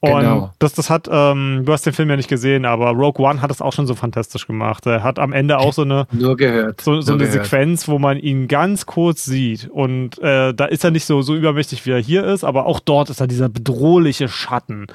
Und 0.00 0.20
genau. 0.20 0.52
das, 0.60 0.74
das 0.74 0.90
hat, 0.90 1.08
ähm, 1.10 1.62
du 1.64 1.72
hast 1.72 1.84
den 1.84 1.92
Film 1.92 2.08
ja 2.08 2.16
nicht 2.16 2.28
gesehen, 2.28 2.64
aber 2.64 2.90
Rogue 2.90 3.24
One 3.24 3.42
hat 3.42 3.50
es 3.50 3.60
auch 3.60 3.72
schon 3.72 3.88
so 3.88 3.96
fantastisch 3.96 4.46
gemacht. 4.46 4.86
Er 4.86 5.02
hat 5.02 5.18
am 5.18 5.32
Ende 5.32 5.58
auch 5.58 5.72
so 5.72 5.82
eine, 5.82 6.06
Nur 6.12 6.36
gehört. 6.36 6.80
so, 6.80 7.00
so 7.00 7.12
Nur 7.12 7.20
eine 7.20 7.28
gehört. 7.28 7.46
Sequenz, 7.46 7.88
wo 7.88 7.98
man 7.98 8.16
ihn 8.16 8.46
ganz 8.46 8.86
kurz 8.86 9.24
sieht. 9.24 9.68
Und 9.68 10.18
äh, 10.20 10.54
da 10.54 10.66
ist 10.66 10.84
er 10.84 10.92
nicht 10.92 11.04
so, 11.04 11.22
so 11.22 11.34
übermächtig, 11.34 11.84
wie 11.84 11.90
er 11.90 11.98
hier 11.98 12.24
ist, 12.24 12.44
aber 12.44 12.66
auch 12.66 12.78
dort 12.78 13.10
ist 13.10 13.20
er 13.20 13.26
dieser 13.26 13.48
bedrohliche 13.48 14.28
Schatten. 14.28 14.86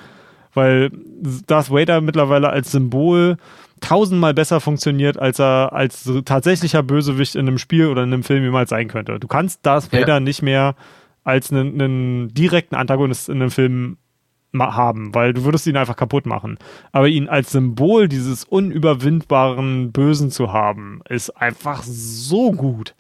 Weil 0.53 0.89
Darth 1.47 1.69
Vader 1.69 1.99
mittlerweile 1.99 2.49
als 2.49 2.71
Symbol 2.71 3.35
tausendmal 3.81 4.34
besser 4.34 4.61
funktioniert, 4.61 5.19
als 5.19 5.38
er 5.39 5.73
als 5.73 6.09
tatsächlicher 6.23 6.81
Bösewicht 6.81 7.35
in 7.35 7.47
einem 7.47 7.57
Spiel 7.57 7.88
oder 7.88 8.03
in 8.03 8.13
einem 8.13 8.23
Film 8.23 8.43
jemals 8.43 8.69
sein 8.69 8.88
könnte. 8.88 9.19
Du 9.19 9.27
kannst 9.27 9.65
Darth 9.65 9.91
Vader 9.91 10.13
ja. 10.13 10.19
nicht 10.21 10.41
mehr 10.41 10.75
als 11.25 11.51
einen, 11.51 11.81
einen 11.81 12.34
direkten 12.34 12.75
Antagonist 12.75 13.27
in 13.27 13.41
einem 13.41 13.51
Film 13.51 13.97
haben, 14.53 15.13
weil 15.15 15.34
du 15.34 15.43
würdest 15.43 15.67
ihn 15.67 15.77
einfach 15.77 15.95
kaputt 15.95 16.25
machen. 16.25 16.57
Aber 16.91 17.07
ihn 17.07 17.27
als 17.27 17.51
Symbol 17.51 18.07
dieses 18.07 18.43
unüberwindbaren 18.43 19.91
Bösen 19.91 20.31
zu 20.31 20.53
haben, 20.53 21.01
ist 21.09 21.30
einfach 21.31 21.81
so 21.84 22.51
gut. 22.51 22.95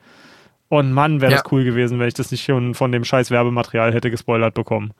Und 0.69 0.91
Mann, 0.91 1.21
wäre 1.21 1.31
ja. 1.31 1.37
das 1.37 1.51
cool 1.51 1.63
gewesen, 1.63 1.99
wenn 1.99 2.07
ich 2.07 2.15
das 2.15 2.31
nicht 2.31 2.43
schon 2.43 2.73
von 2.73 2.91
dem 2.91 3.03
scheiß 3.03 3.29
Werbematerial 3.29 3.93
hätte 3.93 4.09
gespoilert 4.09 4.55
bekommen. 4.55 4.93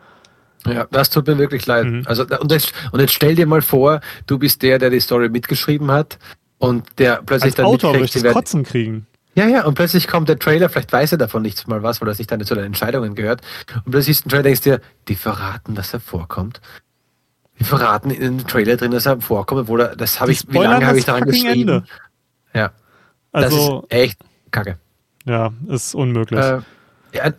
Ja, 0.66 0.86
das 0.92 1.10
tut 1.10 1.28
mir 1.28 1.38
wirklich 1.38 1.66
leid. 1.66 1.86
Mhm. 1.86 2.04
Also, 2.06 2.26
und 2.40 2.52
jetzt, 2.52 2.74
und 2.92 3.00
jetzt 3.00 3.14
stell 3.14 3.36
dir 3.36 3.48
mal 3.48 3.62
vor, 3.62 4.00
du 4.28 4.38
bist 4.38 4.62
der, 4.62 4.80
der 4.80 4.90
die 4.90 5.00
Story 5.00 5.30
mitgeschrieben 5.30 5.92
hat 5.92 6.20
und 6.60 6.88
der 7.00 7.22
plötzlich 7.26 7.52
Als 7.52 7.56
dann 7.56 7.66
Autor 7.66 7.94
mitkriegt, 7.94 8.24
das 8.24 8.34
Kotzen 8.34 8.64
kriegen. 8.64 9.08
Ja, 9.36 9.48
ja, 9.48 9.66
und 9.66 9.74
plötzlich 9.74 10.08
kommt 10.08 10.30
der 10.30 10.38
Trailer, 10.38 10.70
vielleicht 10.70 10.92
weiß 10.92 11.14
er 11.14 11.18
davon 11.18 11.42
nichts 11.42 11.66
mal 11.66 11.82
was, 11.82 12.02
weil 12.02 12.08
das 12.08 12.20
nicht 12.20 12.32
dann 12.32 12.44
zu 12.44 12.54
den 12.54 12.66
Entscheidungen 12.66 13.16
gehört. 13.16 13.42
Und 13.84 13.92
plötzlich 13.92 14.18
ist 14.18 14.26
ein 14.26 14.30
Trailer, 14.30 14.44
denkst 14.44 14.62
dir, 14.62 14.80
die 15.08 15.16
verraten, 15.16 15.76
dass 15.76 15.94
er 15.94 16.00
vorkommt. 16.00 16.62
Die 17.60 17.64
verraten 17.64 18.12
in 18.12 18.38
dem 18.38 18.48
Trailer 18.48 18.78
drin, 18.78 18.92
dass 18.92 19.06
er 19.06 19.22
vorkommt, 19.22 19.62
obwohl 19.62 19.82
er, 19.82 19.96
das 19.96 20.20
habe 20.20 20.32
ich, 20.32 20.48
wie 20.52 20.58
lange 20.58 20.86
habe 20.86 21.00
ich 21.00 21.06
daran 21.06 21.26
geschrieben? 21.26 21.70
Ende. 21.70 21.84
Ja. 22.54 22.72
Also, 23.32 23.82
das 23.90 24.00
ist 24.00 24.04
echt 24.04 24.20
kacke. 24.52 24.78
Ja, 25.26 25.52
ist 25.68 25.96
unmöglich. 25.96 26.40
Äh, 26.40 26.62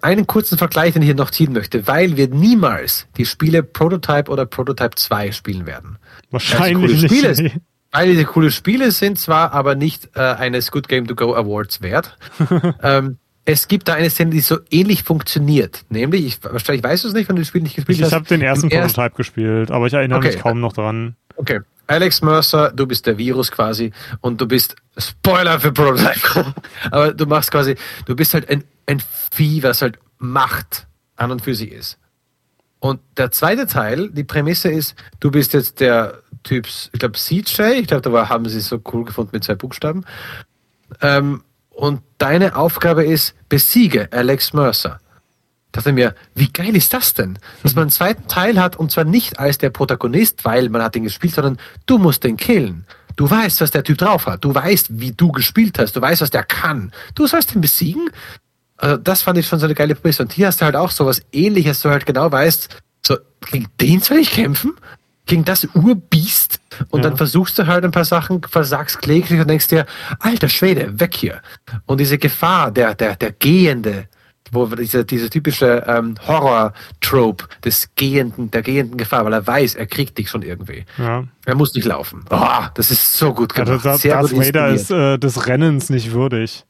einen 0.02 0.26
kurzen 0.26 0.56
Vergleich, 0.56 0.92
den 0.92 1.02
ich 1.02 1.06
hier 1.06 1.14
noch 1.14 1.30
ziehen 1.30 1.52
möchte, 1.52 1.86
weil 1.86 2.16
wir 2.16 2.28
niemals 2.28 3.06
die 3.16 3.26
Spiele 3.26 3.62
Prototype 3.62 4.30
oder 4.30 4.46
Prototype 4.46 4.94
2 4.94 5.32
spielen 5.32 5.66
werden. 5.66 5.98
Wahrscheinlich 6.30 7.02
nicht. 7.02 7.12
Spiele, 7.12 7.60
Beide 7.94 8.10
diese 8.10 8.24
coole 8.24 8.50
Spiele 8.50 8.90
sind 8.90 9.20
zwar, 9.20 9.52
aber 9.52 9.76
nicht 9.76 10.10
äh, 10.16 10.20
eines 10.20 10.72
Good 10.72 10.88
Game 10.88 11.06
to 11.06 11.14
Go 11.14 11.32
Awards 11.32 11.80
wert. 11.80 12.18
ähm, 12.82 13.18
es 13.44 13.68
gibt 13.68 13.86
da 13.86 13.94
eine 13.94 14.10
Szene, 14.10 14.32
die 14.32 14.40
so 14.40 14.58
ähnlich 14.68 15.04
funktioniert. 15.04 15.84
Nämlich, 15.90 16.24
ich, 16.24 16.38
wahrscheinlich 16.42 16.82
weißt 16.82 17.04
du 17.04 17.08
es 17.08 17.14
nicht, 17.14 17.28
wenn 17.28 17.36
du 17.36 17.42
das 17.42 17.48
Spiel 17.48 17.62
nicht 17.62 17.76
gespielt 17.76 17.98
ich 17.98 18.02
hast. 18.02 18.10
Ich 18.10 18.14
habe 18.16 18.26
den 18.26 18.42
ersten 18.42 18.68
Prototype 18.68 19.00
erst 19.00 19.14
gespielt, 19.14 19.70
aber 19.70 19.86
ich 19.86 19.92
erinnere 19.92 20.18
okay. 20.18 20.32
mich 20.32 20.40
kaum 20.40 20.58
noch 20.58 20.72
dran. 20.72 21.14
Okay. 21.36 21.60
Alex 21.86 22.20
Mercer, 22.20 22.72
du 22.72 22.84
bist 22.84 23.06
der 23.06 23.16
Virus 23.16 23.52
quasi 23.52 23.92
und 24.20 24.40
du 24.40 24.48
bist 24.48 24.74
Spoiler 24.98 25.60
für 25.60 25.70
Prototype. 25.70 26.52
aber 26.90 27.14
du 27.14 27.26
machst 27.26 27.52
quasi, 27.52 27.76
du 28.06 28.16
bist 28.16 28.34
halt 28.34 28.50
ein, 28.50 28.64
ein 28.86 29.00
Vieh, 29.30 29.62
was 29.62 29.82
halt 29.82 30.00
Macht 30.18 30.88
an 31.14 31.30
und 31.30 31.42
für 31.42 31.54
sich 31.54 31.70
ist. 31.70 31.98
Und 32.80 33.00
der 33.16 33.30
zweite 33.30 33.66
Teil, 33.66 34.10
die 34.10 34.24
Prämisse 34.24 34.68
ist, 34.68 34.94
du 35.20 35.30
bist 35.30 35.54
jetzt 35.54 35.78
der 35.78 36.18
Typ, 36.44 36.66
ich 36.66 36.98
glaube 36.98 37.18
CJ, 37.18 37.62
ich 37.80 37.86
glaube, 37.88 38.02
da 38.02 38.12
war, 38.12 38.28
haben 38.28 38.48
sie 38.48 38.58
es 38.58 38.68
so 38.68 38.80
cool 38.92 39.04
gefunden 39.04 39.30
mit 39.32 39.44
zwei 39.44 39.54
Buchstaben. 39.54 40.04
Ähm, 41.00 41.42
und 41.70 42.02
deine 42.18 42.54
Aufgabe 42.54 43.04
ist, 43.04 43.34
besiege 43.48 44.08
Alex 44.12 44.52
Mercer. 44.52 45.00
dachte 45.72 45.92
mir, 45.92 46.14
wie 46.34 46.52
geil 46.52 46.76
ist 46.76 46.92
das 46.92 47.14
denn? 47.14 47.38
Dass 47.62 47.74
man 47.74 47.82
einen 47.82 47.90
zweiten 47.90 48.28
Teil 48.28 48.60
hat 48.60 48.76
und 48.76 48.92
zwar 48.92 49.04
nicht 49.04 49.40
als 49.40 49.58
der 49.58 49.70
Protagonist, 49.70 50.44
weil 50.44 50.68
man 50.68 50.82
hat 50.82 50.94
ihn 50.94 51.02
gespielt, 51.02 51.34
sondern 51.34 51.58
du 51.86 51.98
musst 51.98 52.22
den 52.22 52.36
killen. 52.36 52.86
Du 53.16 53.28
weißt, 53.28 53.60
was 53.60 53.70
der 53.70 53.84
Typ 53.84 53.98
drauf 53.98 54.26
hat. 54.26 54.44
Du 54.44 54.54
weißt, 54.54 55.00
wie 55.00 55.12
du 55.12 55.32
gespielt 55.32 55.78
hast. 55.78 55.96
Du 55.96 56.00
weißt, 56.00 56.20
was 56.20 56.30
der 56.30 56.44
kann. 56.44 56.92
Du 57.14 57.26
sollst 57.26 57.54
ihn 57.54 57.60
besiegen. 57.60 58.10
Also 58.76 58.96
das 58.96 59.22
fand 59.22 59.38
ich 59.38 59.46
schon 59.46 59.58
so 59.58 59.66
eine 59.66 59.74
geile 59.74 59.94
Prämisse. 59.94 60.22
Und 60.22 60.32
hier 60.32 60.48
hast 60.48 60.60
du 60.60 60.64
halt 60.64 60.76
auch 60.76 60.90
so 60.90 61.06
was 61.06 61.22
ähnliches, 61.32 61.80
du 61.82 61.90
halt 61.90 62.06
genau 62.06 62.30
weißt, 62.30 62.68
so, 63.06 63.18
gegen 63.50 63.66
den 63.80 64.00
soll 64.00 64.18
ich 64.18 64.30
kämpfen? 64.30 64.74
Gegen 65.26 65.44
das 65.44 65.64
Urbiest? 65.74 66.60
Und 66.90 67.02
ja. 67.02 67.08
dann 67.08 67.16
versuchst 67.16 67.58
du 67.58 67.66
halt 67.66 67.84
ein 67.84 67.90
paar 67.90 68.04
Sachen, 68.04 68.42
versagst 68.42 69.00
kläglich 69.00 69.40
und 69.40 69.48
denkst 69.48 69.68
dir, 69.68 69.86
alter 70.18 70.48
Schwede, 70.48 70.98
weg 71.00 71.14
hier. 71.14 71.40
Und 71.86 71.98
diese 71.98 72.18
Gefahr, 72.18 72.70
der, 72.70 72.94
der, 72.94 73.16
der 73.16 73.32
Gehende, 73.32 74.08
wo 74.50 74.66
diese, 74.66 75.04
diese 75.04 75.30
typische 75.30 75.84
ähm, 75.86 76.14
Horror-Trope 76.26 77.46
des 77.64 77.88
gehenden, 77.96 78.50
der 78.50 78.62
gehenden 78.62 78.96
Gefahr, 78.96 79.24
weil 79.24 79.32
er 79.32 79.46
weiß, 79.46 79.74
er 79.74 79.86
kriegt 79.86 80.18
dich 80.18 80.28
schon 80.28 80.42
irgendwie. 80.42 80.84
Ja. 80.98 81.24
Er 81.44 81.54
muss 81.54 81.74
nicht 81.74 81.86
laufen. 81.86 82.24
Oh, 82.30 82.64
das 82.74 82.90
ist 82.90 83.16
so 83.16 83.32
gut 83.32 83.54
gemacht. 83.54 83.86
Also, 83.86 84.08
Darth 84.08 84.32
Vader 84.36 84.68
ist 84.68 84.90
äh, 84.90 85.18
des 85.18 85.46
Rennens 85.46 85.90
nicht 85.90 86.12
würdig. 86.12 86.64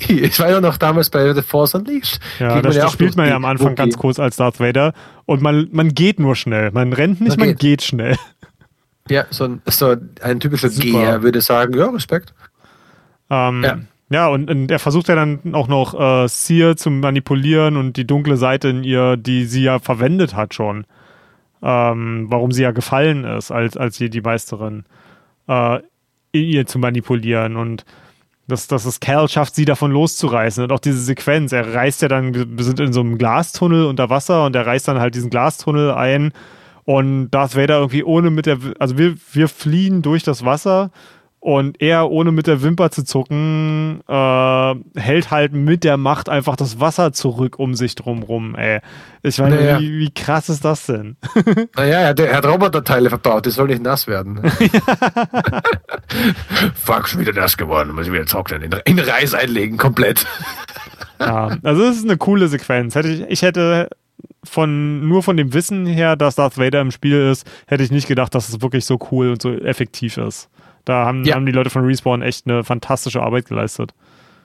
Ich 0.08 0.38
war 0.40 0.50
ja 0.50 0.60
noch 0.60 0.76
damals 0.76 1.10
bei 1.10 1.32
The 1.32 1.42
Force 1.42 1.74
Unleashed. 1.74 2.20
Ja, 2.38 2.60
das, 2.62 2.76
das 2.76 2.92
spielt 2.92 3.16
man 3.16 3.28
ja 3.28 3.36
am 3.36 3.44
Anfang 3.44 3.74
ganz 3.74 3.96
kurz 3.96 4.18
als 4.18 4.36
Darth 4.36 4.60
Vader 4.60 4.92
und 5.26 5.42
man, 5.42 5.68
man 5.72 5.94
geht 5.94 6.18
nur 6.18 6.36
schnell. 6.36 6.70
Man 6.70 6.92
rennt 6.92 7.20
nicht, 7.20 7.38
man, 7.38 7.48
man 7.48 7.48
geht. 7.50 7.58
geht. 7.58 7.82
schnell. 7.82 8.16
Ja, 9.10 9.26
so 9.28 9.44
ein, 9.44 9.60
so 9.66 9.96
ein 10.22 10.40
typischer 10.40 10.70
Super. 10.70 10.86
Geher 10.86 11.22
würde 11.22 11.42
sagen, 11.42 11.76
ja, 11.76 11.90
Respekt. 11.90 12.32
Ähm, 13.28 13.62
ja. 13.62 13.78
Ja, 14.10 14.28
und, 14.28 14.50
und, 14.50 14.70
er 14.70 14.78
versucht 14.78 15.08
ja 15.08 15.14
dann 15.14 15.54
auch 15.54 15.66
noch 15.66 15.98
äh, 15.98 16.28
Seer 16.28 16.76
zu 16.76 16.90
manipulieren 16.90 17.76
und 17.76 17.96
die 17.96 18.06
dunkle 18.06 18.36
Seite 18.36 18.68
in 18.68 18.84
ihr, 18.84 19.16
die 19.16 19.44
sie 19.44 19.62
ja 19.62 19.78
verwendet 19.78 20.34
hat 20.34 20.54
schon. 20.54 20.86
Ähm, 21.62 22.26
warum 22.28 22.52
sie 22.52 22.62
ja 22.62 22.70
gefallen 22.70 23.24
ist 23.24 23.50
als, 23.50 23.76
als 23.76 23.96
die 23.96 24.20
Meisterin, 24.20 24.84
äh, 25.48 25.80
in 26.32 26.44
ihr 26.44 26.66
zu 26.66 26.78
manipulieren 26.78 27.56
und 27.56 27.84
dass, 28.46 28.66
dass 28.66 28.84
es 28.84 29.00
Cal 29.00 29.28
schafft, 29.28 29.54
sie 29.54 29.64
davon 29.64 29.90
loszureißen. 29.90 30.64
Und 30.64 30.72
auch 30.72 30.80
diese 30.80 31.00
Sequenz, 31.00 31.52
er 31.52 31.74
reißt 31.74 32.02
ja 32.02 32.08
dann, 32.08 32.34
wir 32.34 32.64
sind 32.64 32.80
in 32.80 32.92
so 32.92 33.00
einem 33.00 33.18
Glastunnel 33.18 33.86
unter 33.86 34.10
Wasser 34.10 34.44
und 34.44 34.54
er 34.54 34.66
reißt 34.66 34.88
dann 34.88 34.98
halt 34.98 35.14
diesen 35.14 35.30
Glastunnel 35.30 35.92
ein 35.92 36.32
und 36.84 37.30
Darth 37.30 37.56
Vader 37.56 37.78
irgendwie 37.78 38.04
ohne 38.04 38.30
mit 38.30 38.46
der, 38.46 38.58
also 38.78 38.98
wir, 38.98 39.14
wir 39.32 39.48
fliehen 39.48 40.02
durch 40.02 40.22
das 40.22 40.44
Wasser 40.44 40.90
und 41.44 41.82
er, 41.82 42.10
ohne 42.10 42.32
mit 42.32 42.46
der 42.46 42.62
Wimper 42.62 42.90
zu 42.90 43.04
zucken, 43.04 44.00
äh, 44.08 44.74
hält 44.98 45.30
halt 45.30 45.52
mit 45.52 45.84
der 45.84 45.98
Macht 45.98 46.30
einfach 46.30 46.56
das 46.56 46.80
Wasser 46.80 47.12
zurück 47.12 47.58
um 47.58 47.74
sich 47.74 47.94
drumrum, 47.96 48.54
ey. 48.54 48.80
Ich 49.22 49.38
meine, 49.38 49.56
naja. 49.56 49.78
wie, 49.78 49.98
wie, 49.98 50.10
krass 50.10 50.48
ist 50.48 50.64
das 50.64 50.86
denn? 50.86 51.18
naja, 51.76 52.00
er 52.00 52.08
hat, 52.08 52.20
er 52.20 52.34
hat 52.34 52.46
Roboterteile 52.46 53.10
verbaut, 53.10 53.44
die 53.44 53.50
soll 53.50 53.66
nicht 53.66 53.82
nass 53.82 54.06
werden. 54.06 54.40
Fuck, 56.82 57.08
schon 57.08 57.20
wieder 57.20 57.34
nass 57.34 57.58
geworden, 57.58 57.94
muss 57.94 58.06
ich 58.06 58.12
wieder 58.14 58.24
trocknen, 58.24 58.62
in, 58.62 58.72
in 58.86 58.98
Reis 58.98 59.34
einlegen, 59.34 59.76
komplett. 59.76 60.24
ja, 61.20 61.58
also 61.62 61.84
es 61.84 61.98
ist 61.98 62.04
eine 62.04 62.16
coole 62.16 62.48
Sequenz. 62.48 62.94
Hätte 62.94 63.08
ich, 63.10 63.20
ich 63.28 63.42
hätte 63.42 63.90
von 64.44 65.06
nur 65.06 65.22
von 65.22 65.36
dem 65.36 65.52
Wissen 65.52 65.84
her, 65.84 66.16
dass 66.16 66.36
Darth 66.36 66.56
Vader 66.56 66.80
im 66.80 66.90
Spiel 66.90 67.30
ist, 67.30 67.46
hätte 67.66 67.82
ich 67.82 67.90
nicht 67.90 68.08
gedacht, 68.08 68.34
dass 68.34 68.48
es 68.48 68.62
wirklich 68.62 68.86
so 68.86 68.98
cool 69.10 69.28
und 69.28 69.42
so 69.42 69.52
effektiv 69.52 70.16
ist. 70.16 70.48
Da 70.84 71.06
haben, 71.06 71.24
ja. 71.24 71.34
haben 71.34 71.46
die 71.46 71.52
Leute 71.52 71.70
von 71.70 71.84
Respawn 71.84 72.22
echt 72.22 72.46
eine 72.46 72.64
fantastische 72.64 73.22
Arbeit 73.22 73.46
geleistet. 73.46 73.92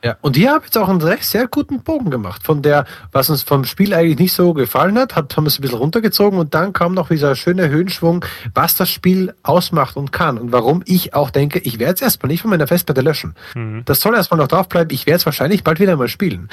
Ja, 0.04 0.16
und 0.22 0.38
die 0.38 0.48
haben 0.48 0.64
jetzt 0.64 0.78
auch 0.78 0.88
einen 0.88 1.02
recht 1.02 1.26
sehr 1.26 1.48
guten 1.48 1.82
Bogen 1.82 2.10
gemacht. 2.10 2.44
Von 2.46 2.62
der, 2.62 2.86
was 3.12 3.30
uns 3.30 3.44
vom 3.44 3.66
Spiel 3.66 3.94
eigentlich 3.94 4.20
nicht 4.20 4.34
so 4.34 4.54
gefallen 4.54 4.98
hat, 4.98 5.16
hat 5.16 5.36
haben 5.36 5.44
wir 5.44 5.50
es 5.50 5.60
ein 5.60 5.62
bisschen 5.62 5.78
runtergezogen 5.78 6.40
und 6.40 6.54
dann 6.54 6.72
kam 6.72 6.94
noch 6.94 7.10
dieser 7.10 7.36
schöne 7.36 7.68
Höhenschwung, 7.68 8.24
was 8.54 8.76
das 8.76 8.90
Spiel 8.90 9.34
ausmacht 9.44 9.98
und 9.98 10.14
kann 10.14 10.38
und 10.38 10.52
warum 10.54 10.84
ich 10.86 11.14
auch 11.14 11.32
denke, 11.32 11.60
ich 11.60 11.80
werde 11.80 11.96
es 11.96 12.02
erstmal 12.02 12.30
nicht 12.30 12.42
von 12.42 12.50
meiner 12.50 12.68
Festplatte 12.68 13.02
löschen. 13.02 13.36
Mhm. 13.56 13.84
Das 13.86 14.00
soll 14.00 14.16
erstmal 14.16 14.40
noch 14.40 14.48
drauf 14.48 14.70
bleiben. 14.70 14.90
Ich 14.94 15.06
werde 15.06 15.18
es 15.18 15.26
wahrscheinlich 15.26 15.66
bald 15.66 15.82
wieder 15.82 15.98
mal 15.98 16.08
spielen. 16.08 16.48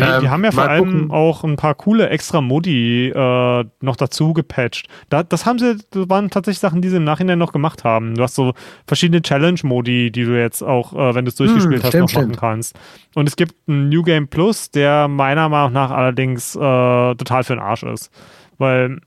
Ja, 0.00 0.06
die, 0.06 0.12
ähm, 0.12 0.20
die 0.22 0.28
haben 0.28 0.44
ja 0.44 0.52
vor 0.52 0.68
allem 0.68 0.84
gucken. 0.84 1.10
auch 1.10 1.44
ein 1.44 1.56
paar 1.56 1.74
coole 1.74 2.08
extra 2.08 2.40
Modi 2.40 3.08
äh, 3.08 3.64
noch 3.80 3.96
dazu 3.96 4.32
gepatcht. 4.32 4.88
Da, 5.08 5.22
das 5.22 5.46
haben 5.46 5.58
sie, 5.58 5.76
das 5.90 6.08
waren 6.08 6.30
tatsächlich 6.30 6.60
Sachen, 6.60 6.82
die 6.82 6.88
sie 6.88 6.96
im 6.96 7.04
Nachhinein 7.04 7.38
noch 7.38 7.52
gemacht 7.52 7.84
haben. 7.84 8.14
Du 8.14 8.22
hast 8.22 8.34
so 8.34 8.54
verschiedene 8.86 9.22
Challenge-Modi, 9.22 10.10
die 10.10 10.24
du 10.24 10.38
jetzt 10.38 10.62
auch, 10.62 10.92
äh, 10.92 11.14
wenn 11.14 11.24
du 11.24 11.30
es 11.30 11.36
durchgespielt 11.36 11.78
hm, 11.78 11.82
hast, 11.82 11.88
stimmt, 11.90 12.14
noch 12.14 12.20
machen 12.22 12.36
kannst. 12.36 12.78
Und 13.14 13.28
es 13.28 13.36
gibt 13.36 13.54
einen 13.68 13.88
New 13.88 14.02
Game 14.02 14.28
Plus, 14.28 14.70
der 14.70 15.08
meiner 15.08 15.48
Meinung 15.48 15.72
nach 15.72 15.90
allerdings 15.90 16.54
äh, 16.54 16.58
total 16.58 17.44
für 17.44 17.54
den 17.54 17.62
Arsch 17.62 17.82
ist. 17.82 18.10
Weil 18.58 19.00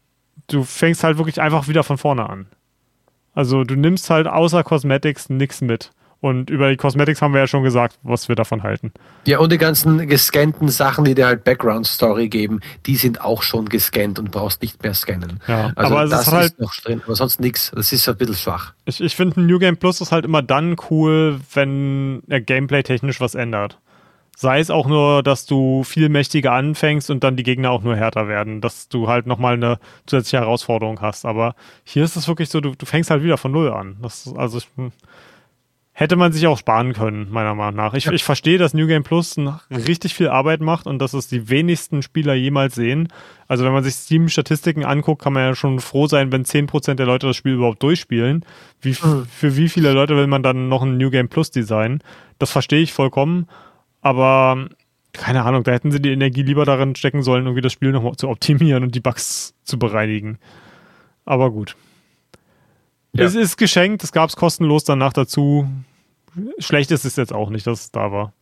du 0.48 0.64
fängst 0.64 1.03
halt 1.03 1.18
wirklich 1.18 1.41
einfach 1.41 1.68
wieder 1.68 1.84
von 1.84 1.98
vorne 1.98 2.30
an. 2.30 2.48
Also 3.34 3.64
du 3.64 3.76
nimmst 3.76 4.10
halt 4.10 4.28
außer 4.28 4.64
Cosmetics 4.64 5.30
nichts 5.30 5.61
mit. 5.61 5.91
Und 6.21 6.49
über 6.49 6.69
die 6.69 6.75
Cosmetics 6.75 7.21
haben 7.21 7.33
wir 7.33 7.39
ja 7.39 7.47
schon 7.47 7.63
gesagt, 7.63 7.97
was 8.03 8.27
wir 8.27 8.35
davon 8.35 8.61
halten. 8.61 8.91
Ja, 9.25 9.39
und 9.39 9.53
die 9.53 9.57
ganzen 9.57 10.05
gescannten 10.05 10.67
Sachen, 10.67 11.05
die 11.05 11.15
dir 11.15 11.27
halt 11.27 11.45
Background 11.45 11.87
Story 11.87 12.27
geben, 12.27 12.59
die 12.85 12.97
sind 12.97 13.21
auch 13.21 13.41
schon 13.41 13.69
gescannt 13.69 14.19
und 14.19 14.31
brauchst 14.31 14.61
nicht 14.61 14.83
mehr 14.83 14.93
scannen. 14.93 15.39
Ja, 15.47 15.71
also 15.75 15.95
aber 15.95 16.09
das 16.09 16.27
ist 16.27 16.33
halt 16.33 16.51
ist 16.51 16.59
noch 16.59 16.75
drin, 16.75 17.01
aber 17.05 17.15
sonst 17.15 17.39
nichts. 17.39 17.71
Das 17.73 17.93
ist 17.93 18.07
ein 18.09 18.17
bisschen 18.17 18.35
schwach. 18.35 18.73
Ich, 18.83 18.99
ich 18.99 19.15
finde, 19.15 19.39
ein 19.39 19.45
New 19.45 19.59
Game 19.59 19.77
Plus 19.77 20.01
ist 20.01 20.11
halt 20.11 20.25
immer 20.25 20.41
dann 20.41 20.75
cool, 20.89 21.39
wenn 21.53 22.21
er 22.27 22.41
Gameplay 22.41 22.83
technisch 22.83 23.21
was 23.21 23.35
ändert. 23.35 23.77
Sei 24.35 24.59
es 24.59 24.69
auch 24.71 24.87
nur, 24.87 25.23
dass 25.23 25.45
du 25.45 25.83
viel 25.83 26.09
mächtiger 26.09 26.53
anfängst 26.53 27.09
und 27.09 27.23
dann 27.23 27.35
die 27.35 27.43
Gegner 27.43 27.71
auch 27.71 27.81
nur 27.81 27.95
härter 27.95 28.27
werden, 28.27 28.61
dass 28.61 28.87
du 28.87 29.07
halt 29.07 29.25
nochmal 29.25 29.53
eine 29.53 29.79
zusätzliche 30.05 30.39
Herausforderung 30.41 31.01
hast. 31.01 31.25
Aber 31.25 31.55
hier 31.83 32.03
ist 32.03 32.15
es 32.15 32.27
wirklich 32.27 32.49
so, 32.49 32.61
du, 32.61 32.73
du 32.73 32.85
fängst 32.85 33.09
halt 33.09 33.23
wieder 33.23 33.37
von 33.37 33.51
Null 33.51 33.69
an. 33.69 33.97
Das, 34.01 34.33
also 34.37 34.59
ich, 34.59 34.67
hm, 34.77 34.93
hätte 35.99 36.15
man 36.15 36.31
sich 36.31 36.47
auch 36.47 36.57
sparen 36.57 36.93
können, 36.93 37.30
meiner 37.30 37.55
Meinung 37.55 37.76
nach. 37.76 37.93
Ich, 37.93 38.05
ja. 38.05 38.13
ich 38.13 38.23
verstehe, 38.23 38.57
dass 38.57 38.73
New 38.73 38.88
Game 38.88 39.03
Plus 39.03 39.35
richtig 39.69 40.15
viel 40.15 40.30
Arbeit 40.30 40.61
macht 40.61 40.88
und 40.88 40.99
dass 40.99 41.13
es 41.13 41.27
die 41.27 41.49
wenigsten 41.49 42.03
Spieler 42.03 42.35
jemals 42.35 42.76
sehen. 42.76 43.09
Also 43.49 43.65
wenn 43.65 43.73
man 43.73 43.84
sich 43.84 43.95
Steam-Statistiken 43.95 44.85
anguckt, 44.85 45.21
kann 45.21 45.34
man 45.34 45.43
ja 45.43 45.55
schon 45.55 45.81
froh 45.81 46.07
sein, 46.07 46.31
wenn 46.31 46.45
10% 46.45 46.93
der 46.93 47.05
Leute 47.05 47.27
das 47.27 47.35
Spiel 47.35 47.55
überhaupt 47.55 47.84
durchspielen. 47.84 48.45
Wie, 48.80 48.91
mhm. 48.91 49.26
Für 49.26 49.57
wie 49.57 49.67
viele 49.67 49.91
Leute 49.91 50.15
will 50.15 50.27
man 50.27 50.41
dann 50.41 50.69
noch 50.69 50.84
ein 50.84 50.95
New 50.95 51.09
Game 51.09 51.27
Plus 51.27 51.51
designen? 51.51 52.01
Das 52.38 52.49
verstehe 52.49 52.80
ich 52.80 52.93
vollkommen, 52.93 53.47
aber 53.99 54.69
keine 55.11 55.43
Ahnung, 55.43 55.63
da 55.63 55.73
hätten 55.73 55.91
sie 55.91 56.01
die 56.01 56.13
Energie 56.13 56.43
lieber 56.43 56.63
darin 56.63 56.95
stecken 56.95 57.23
sollen, 57.23 57.43
irgendwie 57.43 57.61
das 57.61 57.73
Spiel 57.73 57.91
noch 57.91 58.15
zu 58.15 58.30
optimieren 58.30 58.84
und 58.84 58.95
die 58.95 59.01
Bugs 59.01 59.53
zu 59.63 59.77
bereinigen. 59.77 60.38
Aber 61.26 61.51
gut. 61.51 61.76
Ja. 63.11 63.26
Es 63.26 63.35
ist 63.35 63.57
geschenkt, 63.57 64.01
es 64.05 64.13
gab 64.13 64.30
es 64.30 64.38
kostenlos 64.38 64.85
danach 64.85 65.11
dazu 65.11 65.67
schlecht 66.60 66.91
ist 66.91 67.06
es 67.06 67.16
jetzt 67.16 67.34
auch 67.34 67.49
nicht, 67.49 67.68
dass 67.68 67.82
es 67.82 67.91
da 67.91 68.11
war. 68.11 68.34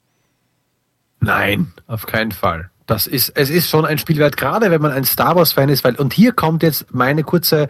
Nein, 1.20 1.74
auf 1.88 2.06
keinen 2.06 2.32
Fall. 2.32 2.70
Das 2.86 3.06
ist, 3.06 3.30
es 3.36 3.50
ist 3.50 3.70
schon 3.70 3.86
ein 3.86 3.98
Spiel 3.98 4.18
wert, 4.18 4.38
gerade 4.38 4.72
wenn 4.72 4.82
man 4.82 4.92
ein 4.92 5.04
Star 5.04 5.36
Wars-Fan 5.36 5.70
ist, 5.70 5.84
weil, 5.84 5.96
und 5.96 6.14
hier 6.14 6.32
kommt 6.32 6.64
jetzt 6.64 6.94
meine 6.94 7.24
kurze, 7.24 7.68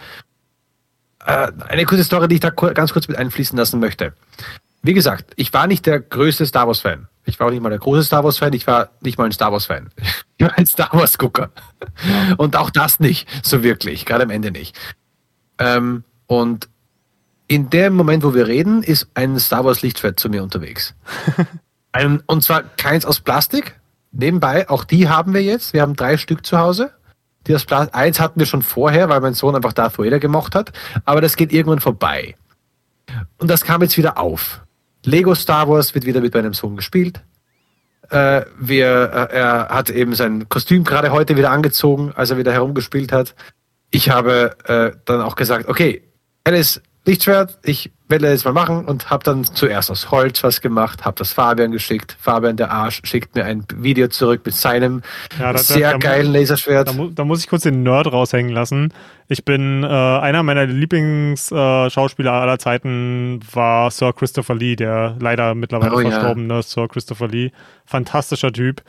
äh, 1.26 1.52
eine 1.68 1.86
kurze 1.86 2.04
Story, 2.04 2.28
die 2.28 2.36
ich 2.36 2.42
da 2.42 2.52
ganz 2.52 2.94
kurz 2.94 3.08
mit 3.08 3.18
einfließen 3.18 3.58
lassen 3.58 3.80
möchte. 3.80 4.14
Wie 4.84 4.94
gesagt, 4.94 5.34
ich 5.36 5.52
war 5.54 5.66
nicht 5.66 5.86
der 5.86 6.00
größte 6.00 6.46
Star 6.46 6.68
Wars-Fan. 6.68 7.08
Ich 7.26 7.40
war 7.40 7.48
auch 7.48 7.52
nicht 7.52 7.62
mal 7.62 7.70
der 7.70 7.80
große 7.80 8.04
Star 8.04 8.24
Wars-Fan, 8.24 8.54
ich 8.54 8.68
war 8.68 8.90
nicht 9.02 9.18
mal 9.18 9.26
ein 9.26 9.32
Star 9.32 9.52
Wars-Fan. 9.52 9.90
Ich 10.40 10.46
war 10.46 10.56
ein 10.56 10.68
Star 10.68 10.94
Wars-Gucker. 10.94 11.50
Und 12.38 12.56
auch 12.58 12.70
das 12.70 13.00
nicht, 13.00 13.28
so 13.44 13.64
wirklich, 13.64 14.06
gerade 14.06 14.22
am 14.22 14.30
Ende 14.30 14.52
nicht. 14.52 14.78
Ähm, 15.58 16.04
und 16.28 16.70
in 17.48 17.70
dem 17.70 17.94
Moment, 17.94 18.24
wo 18.24 18.34
wir 18.34 18.48
reden, 18.48 18.84
ist 18.84 19.08
ein 19.14 19.40
Star 19.40 19.64
Wars 19.64 19.82
Lichtschwert 19.82 20.20
zu 20.20 20.30
mir 20.30 20.44
unterwegs. 20.44 20.94
ein, 21.92 22.22
und 22.26 22.44
zwar 22.44 22.64
keins 22.64 23.06
aus 23.06 23.20
Plastik. 23.20 23.80
Nebenbei, 24.12 24.70
auch 24.70 24.84
die 24.84 25.10
haben 25.10 25.34
wir 25.34 25.44
jetzt. 25.44 25.74
Wir 25.74 25.82
haben 25.82 25.96
drei 25.96 26.18
Stück 26.18 26.46
zu 26.46 26.58
Hause. 26.58 26.92
Die 27.46 27.56
aus 27.56 27.66
Plastik, 27.66 27.96
eins 27.96 28.20
hatten 28.20 28.40
wir 28.40 28.48
schon 28.48 28.62
vorher, 28.62 29.10
weil 29.10 29.22
mein 29.22 29.34
Sohn 29.34 29.56
einfach 29.56 29.74
Darth 29.74 29.98
Vader 29.98 30.20
gemocht 30.20 30.56
hat. 30.56 30.74
Aber 31.06 31.22
das 31.22 31.36
geht 31.36 31.54
irgendwann 31.54 31.80
vorbei. 31.80 32.36
Und 33.38 33.50
das 33.50 33.64
kam 33.64 33.82
jetzt 33.82 33.98
wieder 33.98 34.18
auf. 34.18 34.62
Lego 35.06 35.34
Star 35.34 35.70
Wars 35.70 35.96
wird 35.96 36.06
wieder 36.06 36.20
mit 36.20 36.34
meinem 36.34 36.54
Sohn 36.54 36.76
gespielt. 36.76 37.22
Äh, 38.10 38.42
wir, 38.60 39.30
äh, 39.32 39.36
er 39.36 39.70
hat 39.70 39.90
eben 39.90 40.16
sein 40.16 40.50
Kostüm 40.50 40.84
gerade 40.84 41.12
heute 41.12 41.38
wieder 41.38 41.52
angezogen, 41.52 42.12
als 42.16 42.30
er 42.30 42.38
wieder 42.38 42.52
herumgespielt 42.52 43.12
hat. 43.12 43.36
Ich 43.90 44.10
habe 44.10 44.58
äh, 44.66 44.98
dann 45.06 45.22
auch 45.22 45.36
gesagt, 45.36 45.70
okay, 45.70 46.04
Alice, 46.44 46.82
Lichtschwert, 47.08 47.58
ich 47.64 47.90
das 48.10 48.22
jetzt 48.22 48.46
mal 48.46 48.54
machen 48.54 48.86
und 48.86 49.10
habe 49.10 49.24
dann 49.24 49.44
zuerst 49.46 49.90
aus 49.92 50.12
Holz 50.12 50.44
was 50.44 50.62
gemacht, 50.62 51.06
habe 51.06 51.16
das 51.18 51.32
Fabian 51.32 51.72
geschickt. 51.72 52.18
Fabian, 52.20 52.58
der 52.58 52.72
Arsch, 52.72 53.02
schickt 53.04 53.36
mir 53.36 53.46
ein 53.46 53.66
Video 53.76 54.08
zurück 54.08 54.42
mit 54.46 54.56
seinem 54.56 55.02
ja, 55.40 55.54
da, 55.54 55.58
sehr 55.58 55.92
da, 55.92 55.98
geilen 55.98 56.32
Laserschwert. 56.32 56.90
Da, 56.90 56.94
da, 57.14 57.26
muss 57.26 57.40
ich 57.40 57.50
kurz 57.50 57.64
den 57.64 57.84
Nerd 57.84 58.12
raushängen 58.12 58.54
lassen. 58.54 58.94
Ich 59.28 59.46
bin, 59.46 59.84
äh, 59.84 59.88
einer 59.88 60.44
meiner 60.44 60.66
Lieblingsschauspieler 60.66 62.32
äh, 62.32 62.36
aller 62.36 62.60
Zeiten 62.60 63.40
war 63.54 63.90
Sir 63.92 64.14
Christopher 64.14 64.56
Lee, 64.56 64.76
der 64.76 65.16
leider 65.20 65.56
mittlerweile 65.56 65.96
oh, 65.96 66.02
verstorbene 66.02 66.56
ja. 66.56 66.62
Sir 66.62 66.88
Christopher 66.88 67.28
Lee. 67.28 67.52
Fantastischer 67.86 68.52
Typ. 68.52 68.84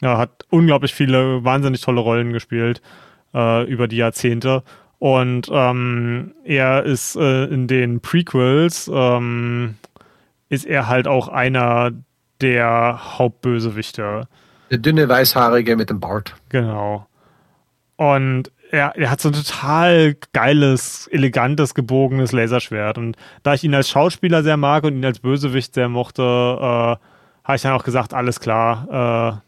ja, 0.00 0.18
hat 0.18 0.44
unglaublich 0.50 0.94
viele 0.94 1.44
wahnsinnig 1.44 1.80
tolle 1.82 2.00
Rollen 2.00 2.32
gespielt 2.32 2.82
äh, 3.34 3.64
über 3.64 3.88
die 3.88 3.96
Jahrzehnte. 3.96 4.62
Und 5.00 5.48
ähm, 5.50 6.34
er 6.44 6.84
ist 6.84 7.16
äh, 7.16 7.46
in 7.46 7.66
den 7.66 8.00
Prequels, 8.00 8.88
ähm, 8.92 9.76
ist 10.50 10.66
er 10.66 10.88
halt 10.88 11.08
auch 11.08 11.28
einer 11.28 11.92
der 12.42 13.18
Hauptbösewichte. 13.18 14.28
Der 14.70 14.78
dünne 14.78 15.08
Weißhaarige 15.08 15.76
mit 15.76 15.88
dem 15.88 16.00
Bart. 16.00 16.34
Genau. 16.50 17.06
Und 17.96 18.52
er, 18.70 18.94
er 18.94 19.10
hat 19.10 19.22
so 19.22 19.30
ein 19.30 19.32
total 19.32 20.16
geiles, 20.34 21.08
elegantes, 21.10 21.74
gebogenes 21.74 22.32
Laserschwert. 22.32 22.98
Und 22.98 23.16
da 23.42 23.54
ich 23.54 23.64
ihn 23.64 23.74
als 23.74 23.88
Schauspieler 23.88 24.42
sehr 24.42 24.58
mag 24.58 24.84
und 24.84 24.94
ihn 24.94 25.04
als 25.06 25.20
Bösewicht 25.20 25.72
sehr 25.72 25.88
mochte, 25.88 26.22
äh, 26.22 26.96
habe 27.44 27.56
ich 27.56 27.62
dann 27.62 27.72
auch 27.72 27.84
gesagt, 27.84 28.12
alles 28.12 28.38
klar. 28.38 29.38
Äh, 29.38 29.40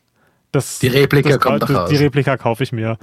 das, 0.50 0.78
die 0.78 0.88
Replika 0.88 1.28
das, 1.28 1.40
kommt 1.40 1.62
das, 1.62 1.70
raus. 1.74 1.90
Die 1.90 1.96
Replika 1.96 2.38
kaufe 2.38 2.62
ich 2.62 2.72
mir. 2.72 2.96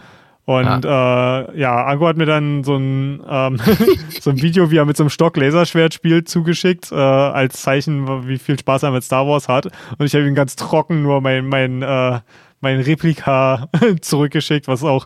Und 0.45 0.85
ah. 0.85 1.41
äh, 1.41 1.59
ja, 1.59 1.85
Ango 1.85 2.07
hat 2.07 2.17
mir 2.17 2.25
dann 2.25 2.63
so 2.63 2.75
ein, 2.75 3.21
ähm, 3.29 3.59
so 4.19 4.31
ein 4.31 4.41
Video, 4.41 4.71
wie 4.71 4.77
er 4.77 4.85
mit 4.85 4.97
so 4.97 5.03
einem 5.03 5.11
Stock 5.11 5.37
Laserschwert 5.37 5.93
spielt, 5.93 6.27
zugeschickt, 6.27 6.91
äh, 6.91 6.95
als 6.95 7.61
Zeichen, 7.61 8.27
wie 8.27 8.39
viel 8.39 8.57
Spaß 8.57 8.83
er 8.83 8.91
mit 8.91 9.03
Star 9.03 9.27
Wars 9.27 9.47
hat. 9.47 9.67
Und 9.97 10.05
ich 10.05 10.15
habe 10.15 10.27
ihm 10.27 10.33
ganz 10.33 10.55
trocken 10.55 11.03
nur 11.03 11.21
mein, 11.21 11.45
mein, 11.45 11.83
äh, 11.83 12.19
mein 12.61 12.79
Replika 12.79 13.67
zurückgeschickt, 14.01 14.67
was 14.67 14.83
auch, 14.83 15.05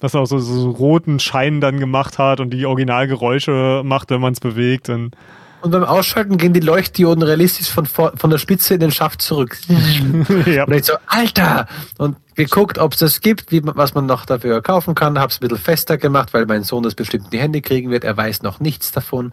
was 0.00 0.14
auch 0.14 0.26
so, 0.26 0.38
so 0.38 0.70
roten 0.70 1.18
Schein 1.20 1.60
dann 1.62 1.80
gemacht 1.80 2.18
hat 2.18 2.40
und 2.40 2.50
die 2.50 2.66
Originalgeräusche 2.66 3.82
macht, 3.84 4.10
wenn 4.10 4.20
man 4.20 4.34
es 4.34 4.40
bewegt. 4.40 4.90
Und 4.90 5.16
und 5.62 5.70
beim 5.70 5.84
Ausschalten 5.84 6.36
gehen 6.38 6.52
die 6.52 6.60
Leuchtdioden 6.60 7.22
realistisch 7.22 7.70
von, 7.70 7.86
von 7.86 8.30
der 8.30 8.38
Spitze 8.38 8.74
in 8.74 8.80
den 8.80 8.90
Schaft 8.90 9.22
zurück. 9.22 9.56
ja. 10.46 10.64
Und 10.64 10.74
ich 10.74 10.84
so, 10.84 10.94
Alter! 11.06 11.66
Und 11.98 12.16
geguckt, 12.34 12.78
ob 12.78 12.94
es 12.94 12.98
das 12.98 13.20
gibt, 13.20 13.52
wie, 13.52 13.62
was 13.64 13.94
man 13.94 14.06
noch 14.06 14.26
dafür 14.26 14.60
kaufen 14.62 14.94
kann. 14.94 15.18
Hab's 15.18 15.36
ein 15.36 15.48
bisschen 15.48 15.62
fester 15.62 15.98
gemacht, 15.98 16.34
weil 16.34 16.46
mein 16.46 16.64
Sohn 16.64 16.82
das 16.82 16.94
bestimmt 16.94 17.26
in 17.26 17.30
die 17.30 17.38
Hände 17.38 17.60
kriegen 17.60 17.90
wird. 17.90 18.04
Er 18.04 18.16
weiß 18.16 18.42
noch 18.42 18.60
nichts 18.60 18.92
davon. 18.92 19.32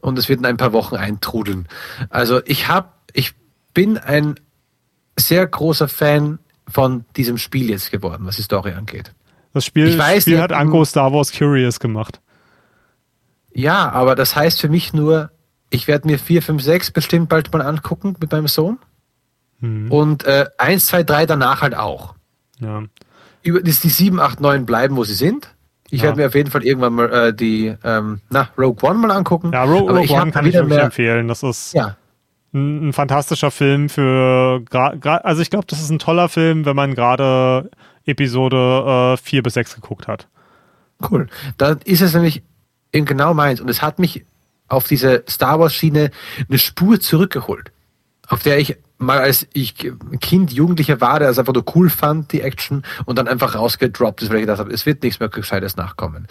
Und 0.00 0.18
es 0.18 0.28
wird 0.28 0.40
in 0.40 0.46
ein 0.46 0.56
paar 0.56 0.72
Wochen 0.72 0.96
eintrudeln. 0.96 1.66
Also 2.10 2.40
ich 2.44 2.68
hab, 2.68 3.00
ich 3.12 3.32
bin 3.72 3.98
ein 3.98 4.34
sehr 5.18 5.46
großer 5.46 5.88
Fan 5.88 6.38
von 6.68 7.04
diesem 7.16 7.38
Spiel 7.38 7.70
jetzt 7.70 7.90
geworden, 7.90 8.26
was 8.26 8.36
die 8.36 8.42
Story 8.42 8.72
angeht. 8.72 9.12
Das 9.54 9.64
Spiel, 9.64 9.96
weiß, 9.96 10.24
Spiel 10.24 10.40
hat 10.40 10.52
Anko 10.52 10.84
Star 10.84 11.12
Wars 11.12 11.32
Curious 11.32 11.80
gemacht. 11.80 12.20
Ja, 13.54 13.90
aber 13.90 14.14
das 14.14 14.36
heißt 14.36 14.60
für 14.60 14.68
mich 14.68 14.92
nur, 14.92 15.30
ich 15.70 15.88
werde 15.88 16.06
mir 16.06 16.18
4, 16.18 16.42
5, 16.42 16.62
6 16.62 16.90
bestimmt 16.92 17.28
bald 17.28 17.52
mal 17.52 17.62
angucken 17.62 18.16
mit 18.20 18.30
meinem 18.30 18.48
Sohn. 18.48 18.78
Mhm. 19.60 19.90
Und 19.90 20.24
äh, 20.24 20.46
1, 20.58 20.86
2, 20.86 21.02
3 21.02 21.26
danach 21.26 21.62
halt 21.62 21.74
auch. 21.74 22.14
Ja. 22.60 22.84
Über, 23.42 23.60
die, 23.60 23.72
die 23.72 23.88
7, 23.88 24.20
8, 24.20 24.40
9 24.40 24.66
bleiben, 24.66 24.96
wo 24.96 25.04
sie 25.04 25.14
sind. 25.14 25.54
Ich 25.90 26.00
ja. 26.00 26.06
werde 26.06 26.20
mir 26.20 26.26
auf 26.26 26.34
jeden 26.34 26.50
Fall 26.50 26.64
irgendwann 26.64 26.94
mal 26.94 27.12
äh, 27.12 27.34
die 27.34 27.74
ähm, 27.84 28.20
na, 28.28 28.48
Rogue 28.58 28.88
One 28.88 28.98
mal 28.98 29.10
angucken. 29.12 29.52
Ja, 29.52 29.64
Rogue, 29.64 29.90
Rogue 29.90 30.10
One 30.10 30.32
kann 30.32 30.46
ich 30.46 30.54
wirklich 30.54 30.74
mehr, 30.74 30.84
empfehlen. 30.84 31.28
Das 31.28 31.42
ist 31.42 31.74
ja. 31.74 31.96
ein, 32.52 32.88
ein, 32.88 32.92
fantastischer 32.92 33.52
Film 33.52 33.88
für, 33.88 34.64
also 34.72 35.42
ich 35.42 35.50
glaube, 35.50 35.66
das 35.68 35.80
ist 35.80 35.90
ein 35.90 36.00
toller 36.00 36.28
Film, 36.28 36.64
wenn 36.64 36.74
man 36.74 36.94
gerade 36.94 37.70
Episode 38.04 39.14
äh, 39.14 39.16
4 39.16 39.42
bis 39.42 39.54
6 39.54 39.76
geguckt 39.76 40.08
hat. 40.08 40.26
Cool. 41.08 41.28
Da 41.56 41.76
ist 41.84 42.00
es 42.00 42.14
nämlich 42.14 42.42
eben 42.92 43.06
genau 43.06 43.34
meins. 43.34 43.60
Und 43.60 43.68
es 43.68 43.82
hat 43.82 43.98
mich 43.98 44.24
auf 44.68 44.86
diese 44.86 45.24
Star 45.28 45.60
Wars 45.60 45.74
Schiene 45.74 46.10
eine 46.48 46.58
Spur 46.58 47.00
zurückgeholt, 47.00 47.72
auf 48.28 48.42
der 48.42 48.58
ich 48.58 48.76
mal 48.98 49.18
als 49.18 49.46
ich 49.52 49.74
Kind, 50.20 50.52
Jugendlicher 50.52 51.00
war, 51.00 51.18
der 51.18 51.28
es 51.28 51.38
einfach 51.38 51.52
nur 51.52 51.64
cool 51.74 51.90
fand, 51.90 52.32
die 52.32 52.40
Action, 52.40 52.82
und 53.04 53.18
dann 53.18 53.28
einfach 53.28 53.54
rausgedroppt 53.54 54.22
ist, 54.22 54.30
weil 54.30 54.36
ich 54.36 54.42
gedacht 54.42 54.58
habe, 54.58 54.72
es 54.72 54.86
wird 54.86 55.02
nichts 55.02 55.20
mehr 55.20 55.28
Gescheites 55.28 55.76
nachkommen. 55.76 56.26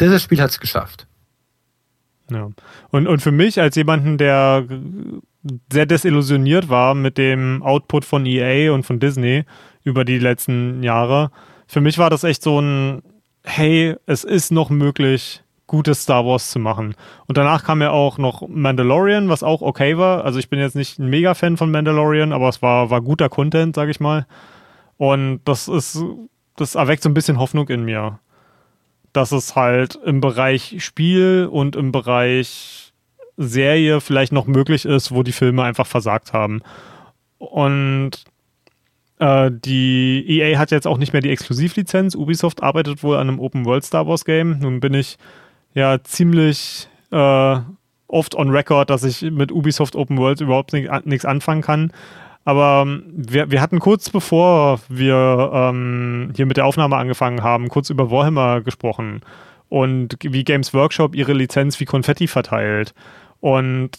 Dieses 0.00 0.22
Spiel 0.22 0.40
hat 0.40 0.50
es 0.50 0.60
geschafft. 0.60 1.06
Ja. 2.30 2.48
Und, 2.90 3.06
und 3.06 3.22
für 3.22 3.32
mich 3.32 3.60
als 3.60 3.76
jemanden, 3.76 4.18
der 4.18 4.66
sehr 5.72 5.86
desillusioniert 5.86 6.68
war 6.68 6.94
mit 6.94 7.16
dem 7.16 7.62
Output 7.62 8.04
von 8.04 8.26
EA 8.26 8.72
und 8.72 8.84
von 8.84 9.00
Disney 9.00 9.44
über 9.84 10.04
die 10.04 10.18
letzten 10.18 10.82
Jahre, 10.82 11.30
für 11.66 11.80
mich 11.80 11.98
war 11.98 12.10
das 12.10 12.24
echt 12.24 12.42
so 12.42 12.60
ein, 12.60 13.02
hey, 13.44 13.96
es 14.06 14.24
ist 14.24 14.50
noch 14.50 14.70
möglich, 14.70 15.42
gutes 15.68 16.02
Star 16.02 16.26
Wars 16.26 16.50
zu 16.50 16.58
machen. 16.58 16.96
Und 17.28 17.38
danach 17.38 17.62
kam 17.62 17.80
ja 17.80 17.92
auch 17.92 18.18
noch 18.18 18.48
Mandalorian, 18.48 19.28
was 19.28 19.44
auch 19.44 19.62
okay 19.62 19.96
war. 19.96 20.24
Also 20.24 20.40
ich 20.40 20.50
bin 20.50 20.58
jetzt 20.58 20.74
nicht 20.74 20.98
ein 20.98 21.08
Mega-Fan 21.08 21.56
von 21.56 21.70
Mandalorian, 21.70 22.32
aber 22.32 22.48
es 22.48 22.60
war, 22.60 22.90
war 22.90 23.00
guter 23.00 23.28
Content, 23.28 23.76
sag 23.76 23.88
ich 23.88 24.00
mal. 24.00 24.26
Und 24.96 25.40
das 25.44 25.68
ist, 25.68 26.02
das 26.56 26.74
erweckt 26.74 27.04
so 27.04 27.08
ein 27.08 27.14
bisschen 27.14 27.38
Hoffnung 27.38 27.68
in 27.68 27.84
mir. 27.84 28.18
Dass 29.12 29.30
es 29.30 29.54
halt 29.54 29.96
im 30.04 30.20
Bereich 30.20 30.82
Spiel 30.84 31.48
und 31.50 31.76
im 31.76 31.92
Bereich 31.92 32.92
Serie 33.36 34.00
vielleicht 34.00 34.32
noch 34.32 34.46
möglich 34.46 34.84
ist, 34.84 35.12
wo 35.12 35.22
die 35.22 35.32
Filme 35.32 35.62
einfach 35.62 35.86
versagt 35.86 36.32
haben. 36.32 36.62
Und 37.38 38.24
äh, 39.18 39.50
die 39.52 40.24
EA 40.26 40.58
hat 40.58 40.70
jetzt 40.70 40.86
auch 40.86 40.98
nicht 40.98 41.12
mehr 41.12 41.22
die 41.22 41.30
Exklusivlizenz. 41.30 42.14
Ubisoft 42.14 42.62
arbeitet 42.62 43.02
wohl 43.02 43.16
an 43.16 43.28
einem 43.28 43.38
Open 43.38 43.64
World 43.64 43.84
Star 43.84 44.06
Wars 44.06 44.24
Game. 44.24 44.58
Nun 44.58 44.80
bin 44.80 44.94
ich 44.94 45.18
ja 45.74 46.02
ziemlich 46.02 46.88
äh, 47.10 47.56
oft 48.08 48.34
on 48.34 48.50
record, 48.50 48.90
dass 48.90 49.04
ich 49.04 49.22
mit 49.22 49.52
Ubisoft 49.52 49.94
Open 49.96 50.18
World 50.18 50.40
überhaupt 50.40 50.72
nichts 50.72 51.24
anfangen 51.24 51.62
kann. 51.62 51.92
Aber 52.44 52.84
ähm, 52.86 53.04
wir, 53.14 53.50
wir 53.50 53.60
hatten 53.60 53.78
kurz 53.78 54.08
bevor 54.08 54.80
wir 54.88 55.50
ähm, 55.52 56.32
hier 56.34 56.46
mit 56.46 56.56
der 56.56 56.64
Aufnahme 56.64 56.96
angefangen 56.96 57.42
haben, 57.42 57.68
kurz 57.68 57.90
über 57.90 58.10
Warhammer 58.10 58.62
gesprochen 58.62 59.20
und 59.68 60.16
wie 60.22 60.44
Games 60.44 60.72
Workshop 60.72 61.14
ihre 61.14 61.34
Lizenz 61.34 61.78
wie 61.78 61.84
Konfetti 61.84 62.26
verteilt. 62.26 62.94
Und 63.40 63.98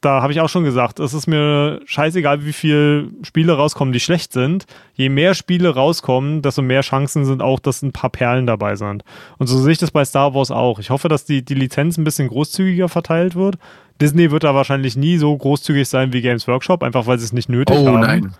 da 0.00 0.22
habe 0.22 0.32
ich 0.32 0.40
auch 0.40 0.48
schon 0.48 0.64
gesagt, 0.64 0.98
es 0.98 1.12
ist 1.12 1.26
mir 1.26 1.80
scheißegal, 1.84 2.46
wie 2.46 2.54
viele 2.54 3.08
Spiele 3.22 3.52
rauskommen, 3.52 3.92
die 3.92 4.00
schlecht 4.00 4.32
sind. 4.32 4.64
Je 4.94 5.10
mehr 5.10 5.34
Spiele 5.34 5.74
rauskommen, 5.74 6.40
desto 6.40 6.62
mehr 6.62 6.80
Chancen 6.80 7.26
sind 7.26 7.42
auch, 7.42 7.60
dass 7.60 7.82
ein 7.82 7.92
paar 7.92 8.08
Perlen 8.08 8.46
dabei 8.46 8.76
sind. 8.76 9.04
Und 9.36 9.46
so 9.46 9.58
sehe 9.58 9.72
ich 9.72 9.78
das 9.78 9.90
bei 9.90 10.04
Star 10.04 10.34
Wars 10.34 10.50
auch. 10.50 10.78
Ich 10.78 10.88
hoffe, 10.88 11.08
dass 11.08 11.26
die, 11.26 11.44
die 11.44 11.54
Lizenz 11.54 11.98
ein 11.98 12.04
bisschen 12.04 12.28
großzügiger 12.28 12.88
verteilt 12.88 13.34
wird. 13.34 13.58
Disney 14.00 14.30
wird 14.30 14.44
da 14.44 14.54
wahrscheinlich 14.54 14.96
nie 14.96 15.18
so 15.18 15.36
großzügig 15.36 15.86
sein 15.86 16.14
wie 16.14 16.22
Games 16.22 16.48
Workshop, 16.48 16.82
einfach 16.82 17.06
weil 17.06 17.18
sie 17.18 17.26
es 17.26 17.34
nicht 17.34 17.50
nötig 17.50 17.76
oh, 17.76 17.86
haben. 17.86 17.96
Oh 17.96 17.98
nein. 17.98 18.34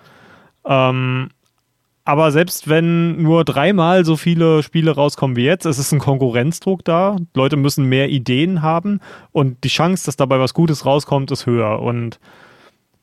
Ähm, 0.64 1.28
aber 2.04 2.32
selbst 2.32 2.68
wenn 2.68 3.22
nur 3.22 3.44
dreimal 3.44 4.04
so 4.04 4.16
viele 4.16 4.62
Spiele 4.62 4.92
rauskommen 4.92 5.36
wie 5.36 5.44
jetzt, 5.44 5.66
es 5.66 5.78
ist 5.78 5.92
ein 5.92 5.98
Konkurrenzdruck 5.98 6.84
da. 6.84 7.16
Leute 7.34 7.56
müssen 7.56 7.84
mehr 7.84 8.08
Ideen 8.08 8.62
haben 8.62 9.00
und 9.32 9.62
die 9.64 9.68
Chance, 9.68 10.06
dass 10.06 10.16
dabei 10.16 10.40
was 10.40 10.54
Gutes 10.54 10.86
rauskommt, 10.86 11.30
ist 11.30 11.46
höher. 11.46 11.80
Und 11.80 12.18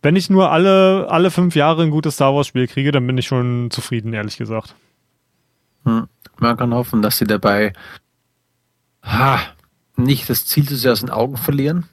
wenn 0.02 0.16
ich 0.16 0.30
nur 0.30 0.52
alle, 0.52 1.08
alle 1.10 1.32
fünf 1.32 1.56
Jahre 1.56 1.84
ein 1.84 1.92
gutes 1.92 2.16
Star 2.16 2.34
Wars-Spiel 2.34 2.68
kriege, 2.68 2.92
dann 2.92 3.06
bin 3.08 3.18
ich 3.18 3.28
schon 3.28 3.70
zufrieden, 3.72 4.14
ehrlich 4.14 4.38
gesagt. 4.38 4.76
Hm. 5.84 6.08
Man 6.40 6.58
kann 6.58 6.74
hoffen, 6.74 7.02
dass 7.02 7.18
sie 7.18 7.26
dabei 7.26 7.74
ha, 9.04 9.40
nicht 9.96 10.30
das 10.30 10.46
Ziel 10.46 10.68
zu 10.68 10.76
sehr 10.76 10.92
aus 10.92 11.00
den 11.00 11.10
Augen 11.10 11.38
verlieren. 11.38 11.86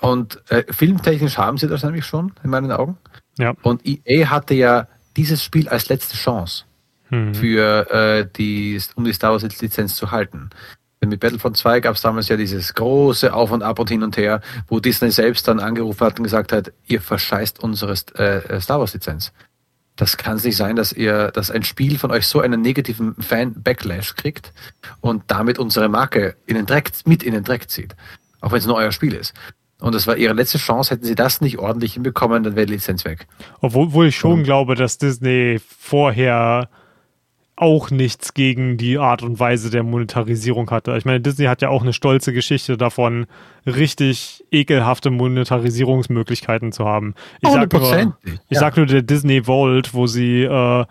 Und 0.00 0.42
äh, 0.50 0.64
filmtechnisch 0.72 1.38
haben 1.38 1.58
sie 1.58 1.68
das 1.68 1.84
nämlich 1.84 2.04
schon, 2.04 2.32
in 2.42 2.50
meinen 2.50 2.72
Augen. 2.72 2.98
Ja. 3.38 3.54
Und 3.62 3.82
EA 3.86 4.28
hatte 4.28 4.54
ja 4.54 4.88
dieses 5.16 5.42
Spiel 5.42 5.68
als 5.68 5.88
letzte 5.88 6.16
Chance 6.16 6.64
mhm. 7.10 7.34
für 7.34 7.90
äh, 7.90 8.28
die, 8.36 8.80
um 8.96 9.04
die 9.04 9.12
Star 9.12 9.32
Wars 9.32 9.42
Lizenz 9.42 9.94
zu 9.94 10.10
halten. 10.10 10.50
Denn 11.00 11.08
mit 11.08 11.20
Battlefront 11.20 11.56
2 11.56 11.80
gab 11.80 11.96
es 11.96 12.02
damals 12.02 12.28
ja 12.28 12.36
dieses 12.36 12.74
große 12.74 13.34
Auf 13.34 13.50
und 13.50 13.62
Ab 13.62 13.80
und 13.80 13.90
hin 13.90 14.04
und 14.04 14.16
her, 14.16 14.40
wo 14.68 14.78
Disney 14.78 15.10
selbst 15.10 15.48
dann 15.48 15.58
angerufen 15.58 16.06
hat 16.06 16.18
und 16.18 16.24
gesagt 16.24 16.52
hat, 16.52 16.72
ihr 16.86 17.00
verscheißt 17.00 17.60
unsere 17.60 17.92
äh, 17.92 18.60
Star 18.60 18.78
Wars 18.78 18.94
Lizenz. 18.94 19.32
Das 19.96 20.16
kann 20.16 20.36
es 20.36 20.44
nicht 20.44 20.56
sein, 20.56 20.76
dass 20.76 20.92
ihr, 20.92 21.30
dass 21.32 21.50
ein 21.50 21.64
Spiel 21.64 21.98
von 21.98 22.10
euch 22.12 22.26
so 22.26 22.40
einen 22.40 22.62
negativen 22.62 23.14
Fan-Backlash 23.16 24.14
kriegt 24.14 24.52
und 25.00 25.24
damit 25.26 25.58
unsere 25.58 25.88
Marke 25.88 26.36
in 26.46 26.54
den 26.54 26.66
Dreck, 26.66 26.92
mit 27.04 27.22
in 27.22 27.34
den 27.34 27.44
Dreck 27.44 27.68
zieht. 27.68 27.94
Auch 28.40 28.52
wenn 28.52 28.58
es 28.58 28.66
nur 28.66 28.76
euer 28.76 28.92
Spiel 28.92 29.12
ist. 29.12 29.34
Und 29.82 29.96
das 29.96 30.06
war 30.06 30.16
ihre 30.16 30.32
letzte 30.32 30.58
Chance. 30.58 30.94
Hätten 30.94 31.04
sie 31.04 31.16
das 31.16 31.40
nicht 31.40 31.58
ordentlich 31.58 31.94
hinbekommen, 31.94 32.44
dann 32.44 32.54
wäre 32.54 32.66
die 32.66 32.74
Lizenz 32.74 33.04
weg. 33.04 33.26
Obwohl, 33.60 34.06
ich 34.06 34.16
schon 34.16 34.40
mhm. 34.40 34.44
glaube, 34.44 34.76
dass 34.76 34.96
Disney 34.96 35.60
vorher 35.78 36.68
auch 37.56 37.90
nichts 37.90 38.32
gegen 38.32 38.76
die 38.76 38.98
Art 38.98 39.22
und 39.22 39.38
Weise 39.38 39.70
der 39.70 39.82
Monetarisierung 39.82 40.70
hatte. 40.70 40.96
Ich 40.96 41.04
meine, 41.04 41.20
Disney 41.20 41.46
hat 41.46 41.62
ja 41.62 41.68
auch 41.68 41.82
eine 41.82 41.92
stolze 41.92 42.32
Geschichte 42.32 42.76
davon, 42.76 43.26
richtig 43.66 44.44
ekelhafte 44.50 45.10
Monetarisierungsmöglichkeiten 45.10 46.72
zu 46.72 46.84
haben. 46.84 47.14
Ich 47.40 47.50
sag 47.50 47.72
nur, 47.72 48.14
ich 48.24 48.32
ja. 48.48 48.60
sag 48.60 48.76
nur 48.76 48.86
der 48.86 49.02
Disney 49.02 49.46
Vault, 49.46 49.94
wo 49.94 50.06
sie 50.06 50.42
äh, 50.42 50.84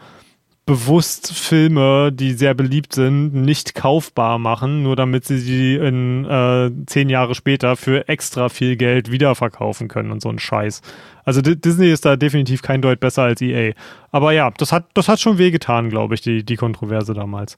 bewusst 0.71 1.33
Filme, 1.33 2.13
die 2.13 2.31
sehr 2.31 2.53
beliebt 2.53 2.93
sind, 2.93 3.33
nicht 3.33 3.75
kaufbar 3.75 4.39
machen, 4.39 4.83
nur 4.83 4.95
damit 4.95 5.25
sie 5.25 5.37
sie 5.37 5.75
in 5.75 6.23
äh, 6.23 6.71
zehn 6.85 7.09
Jahre 7.09 7.35
später 7.35 7.75
für 7.75 8.07
extra 8.07 8.47
viel 8.47 8.77
Geld 8.77 9.11
wiederverkaufen 9.11 9.89
können 9.89 10.11
und 10.11 10.21
so 10.21 10.29
ein 10.29 10.39
Scheiß. 10.39 10.81
Also 11.25 11.41
Disney 11.41 11.91
ist 11.91 12.05
da 12.05 12.15
definitiv 12.15 12.61
kein 12.61 12.81
Deut 12.81 13.01
besser 13.01 13.23
als 13.23 13.41
EA. 13.41 13.73
Aber 14.11 14.31
ja, 14.31 14.49
das 14.51 14.71
hat, 14.71 14.85
das 14.93 15.09
hat 15.09 15.19
schon 15.19 15.37
wehgetan, 15.37 15.89
glaube 15.89 16.13
ich, 16.13 16.21
die, 16.21 16.45
die 16.45 16.55
Kontroverse 16.55 17.13
damals. 17.13 17.57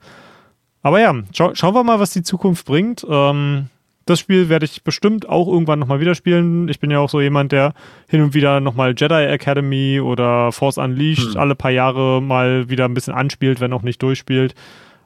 Aber 0.82 1.00
ja, 1.00 1.14
schau, 1.36 1.54
schauen 1.54 1.76
wir 1.76 1.84
mal, 1.84 2.00
was 2.00 2.14
die 2.14 2.24
Zukunft 2.24 2.66
bringt. 2.66 3.06
Ähm, 3.08 3.70
das 4.06 4.20
Spiel 4.20 4.50
werde 4.50 4.66
ich 4.66 4.84
bestimmt 4.84 5.28
auch 5.30 5.48
irgendwann 5.48 5.80
nochmal 5.80 6.00
wieder 6.00 6.16
spielen. 6.16 6.68
Ich 6.68 6.80
bin 6.80 6.92
ja 6.92 7.00
auch 7.00 7.10
so 7.10 7.22
jemand, 7.22 7.52
der 7.52 7.74
hin 8.08 8.22
und 8.22 8.34
wieder 8.34 8.60
nochmal 8.60 8.94
Jedi 8.98 9.26
Academy 9.26 10.00
oder 10.00 10.52
Force 10.52 10.78
Unleashed 10.78 11.34
hm. 11.34 11.40
alle 11.40 11.56
paar 11.56 11.72
Jahre 11.72 12.22
mal 12.22 12.70
wieder 12.70 12.86
ein 12.86 12.94
bisschen 12.94 13.14
anspielt, 13.14 13.62
wenn 13.62 13.74
auch 13.74 13.82
nicht 13.82 14.02
durchspielt. 14.02 14.56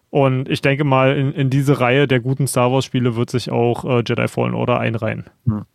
Und 0.10 0.50
ich 0.50 0.62
denke 0.62 0.84
mal, 0.84 1.16
in, 1.16 1.34
in 1.34 1.50
diese 1.50 1.80
Reihe 1.80 2.08
der 2.08 2.22
guten 2.22 2.48
Star 2.48 2.72
Wars 2.72 2.86
Spiele 2.86 3.16
wird 3.16 3.30
sich 3.30 3.52
auch 3.52 3.86
äh, 3.86 4.04
Jedi 4.06 4.28
Fallen 4.28 4.54
Order 4.54 4.80
einreihen. 4.80 5.26
Hm. 5.46 5.66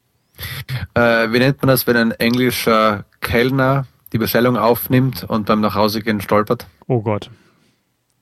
Äh, 0.94 1.32
wie 1.32 1.38
nennt 1.38 1.60
man 1.62 1.68
das, 1.68 1.86
wenn 1.86 1.96
ein 1.96 2.10
englischer 2.12 3.04
Kellner 3.20 3.86
die 4.12 4.18
Bestellung 4.18 4.56
aufnimmt 4.56 5.24
und 5.24 5.46
beim 5.46 5.60
Nachhausegehen 5.60 6.20
stolpert? 6.20 6.66
Oh 6.86 7.02
Gott. 7.02 7.30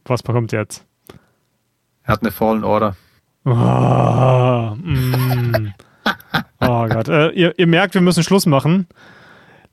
Was 0.05 0.23
bekommt 0.23 0.53
jetzt? 0.53 0.85
Er 2.05 2.15
hat 2.15 2.23
eine 2.23 2.33
Fallen 2.33 2.65
Order. 2.65 2.97
Oh, 3.45 4.77
mm. 4.77 5.73
oh 6.61 6.87
Gott. 6.89 7.09
Äh, 7.09 7.31
ihr, 7.31 7.59
ihr 7.59 7.67
merkt, 7.67 7.95
wir 7.95 8.03
müssen 8.03 8.23
Schluss 8.23 8.47
machen. 8.47 8.87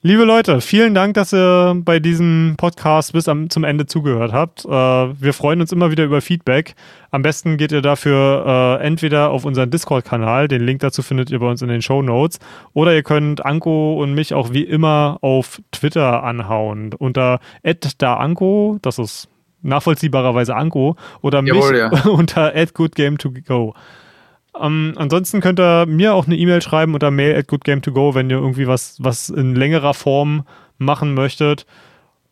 Liebe 0.03 0.23
Leute, 0.23 0.61
vielen 0.61 0.93
Dank, 0.93 1.15
dass 1.15 1.33
ihr 1.33 1.73
bei 1.83 1.99
diesem 1.99 2.53
Podcast 2.55 3.13
bis 3.13 3.27
am, 3.27 3.49
zum 3.49 3.65
Ende 3.65 3.87
zugehört 3.87 4.31
habt. 4.31 4.63
Äh, 4.63 4.69
wir 4.69 5.33
freuen 5.33 5.59
uns 5.59 5.71
immer 5.71 5.91
wieder 5.91 6.05
über 6.05 6.21
Feedback. 6.21 6.75
Am 7.11 7.23
besten 7.23 7.57
geht 7.57 7.73
ihr 7.73 7.81
dafür 7.81 8.79
äh, 8.79 8.85
entweder 8.85 9.31
auf 9.31 9.43
unseren 9.43 9.69
Discord-Kanal, 9.69 10.47
den 10.47 10.63
Link 10.63 10.79
dazu 10.79 11.01
findet 11.01 11.29
ihr 11.29 11.39
bei 11.39 11.49
uns 11.49 11.61
in 11.61 11.67
den 11.67 11.81
Show 11.81 12.01
Notes, 12.01 12.39
oder 12.73 12.93
ihr 12.93 13.03
könnt 13.03 13.43
Anko 13.43 14.01
und 14.01 14.13
mich 14.13 14.33
auch 14.33 14.53
wie 14.53 14.63
immer 14.63 15.17
auf 15.21 15.61
Twitter 15.71 16.23
anhauen 16.23 16.93
unter 16.93 17.39
@daanko, 17.97 18.77
das 18.81 18.99
ist 18.99 19.27
nachvollziehbarerweise 19.67 20.55
Anko, 20.55 20.95
oder 21.21 21.43
Jawohl, 21.43 21.71
mich 21.71 21.79
ja. 21.79 22.05
unter 22.09 22.55
@goodgame2go. 22.55 23.73
Ähm, 24.59 24.93
ansonsten 24.95 25.41
könnt 25.41 25.59
ihr 25.59 25.85
mir 25.85 26.13
auch 26.13 26.25
eine 26.25 26.35
E-Mail 26.35 26.61
schreiben 26.61 26.93
unter 26.93 27.11
mail 27.11 27.35
at 27.35 27.47
goodgame2go, 27.47 28.15
wenn 28.15 28.29
ihr 28.29 28.37
irgendwie 28.37 28.67
was, 28.67 28.97
was 28.99 29.29
in 29.29 29.55
längerer 29.55 29.93
Form 29.93 30.45
machen 30.77 31.13
möchtet. 31.13 31.65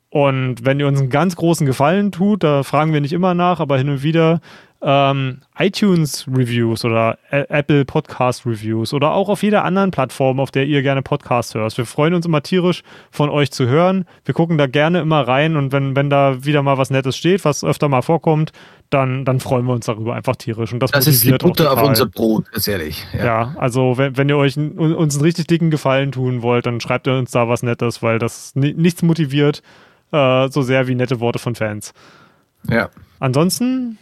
Und 0.09 0.65
wenn 0.65 0.79
ihr 0.79 0.87
uns 0.87 0.99
einen 0.99 1.09
ganz 1.09 1.35
großen 1.35 1.67
Gefallen 1.67 2.11
tut, 2.11 2.43
da 2.43 2.63
fragen 2.63 2.93
wir 2.93 3.01
nicht 3.01 3.13
immer 3.13 3.33
nach, 3.33 3.59
aber 3.59 3.77
hin 3.77 3.89
und 3.89 4.01
wieder 4.01 4.39
ähm, 4.87 5.39
iTunes 5.57 6.27
Reviews 6.27 6.85
oder 6.85 7.17
Apple 7.31 7.85
Podcast 7.85 8.45
Reviews 8.45 8.93
oder 8.93 9.13
auch 9.13 9.29
auf 9.29 9.41
jeder 9.41 9.63
anderen 9.63 9.89
Plattform, 9.89 10.39
auf 10.39 10.51
der 10.51 10.67
ihr 10.67 10.83
gerne 10.83 11.01
Podcast 11.01 11.55
hört. 11.55 11.75
Wir 11.75 11.87
freuen 11.87 12.13
uns 12.13 12.27
immer 12.27 12.43
tierisch 12.43 12.83
von 13.09 13.29
euch 13.29 13.51
zu 13.51 13.67
hören. 13.67 14.05
Wir 14.25 14.35
gucken 14.35 14.59
da 14.59 14.67
gerne 14.67 14.99
immer 14.99 15.27
rein 15.27 15.55
und 15.55 15.71
wenn, 15.71 15.95
wenn 15.95 16.11
da 16.11 16.45
wieder 16.45 16.61
mal 16.61 16.77
was 16.77 16.91
Nettes 16.91 17.17
steht, 17.17 17.43
was 17.45 17.63
öfter 17.63 17.89
mal 17.89 18.03
vorkommt, 18.03 18.51
dann, 18.91 19.25
dann 19.25 19.39
freuen 19.39 19.65
wir 19.65 19.73
uns 19.73 19.87
darüber 19.87 20.13
einfach 20.13 20.35
tierisch. 20.35 20.71
Und 20.71 20.81
das, 20.81 20.91
das 20.91 21.07
ist 21.07 21.23
die 21.23 21.31
Butter 21.31 21.71
auf 21.71 21.81
unser 21.81 22.05
Brot, 22.05 22.45
ist 22.53 22.67
ehrlich. 22.67 23.03
Ja, 23.11 23.25
ja 23.25 23.55
also 23.57 23.97
wenn, 23.97 24.15
wenn 24.17 24.29
ihr 24.29 24.37
euch 24.37 24.55
uns 24.55 25.15
einen 25.15 25.23
richtig 25.23 25.47
dicken 25.47 25.71
Gefallen 25.71 26.11
tun 26.11 26.43
wollt, 26.43 26.67
dann 26.67 26.79
schreibt 26.79 27.07
ihr 27.07 27.13
uns 27.13 27.31
da 27.31 27.49
was 27.49 27.63
Nettes, 27.63 28.03
weil 28.03 28.19
das 28.19 28.53
nichts 28.53 29.01
motiviert 29.01 29.63
äh, 30.11 30.47
so 30.49 30.61
sehr 30.61 30.87
wie 30.87 30.93
nette 30.93 31.19
Worte 31.19 31.39
von 31.39 31.55
Fans. 31.55 31.91
Ja. 32.69 32.89
Ansonsten 33.19 33.97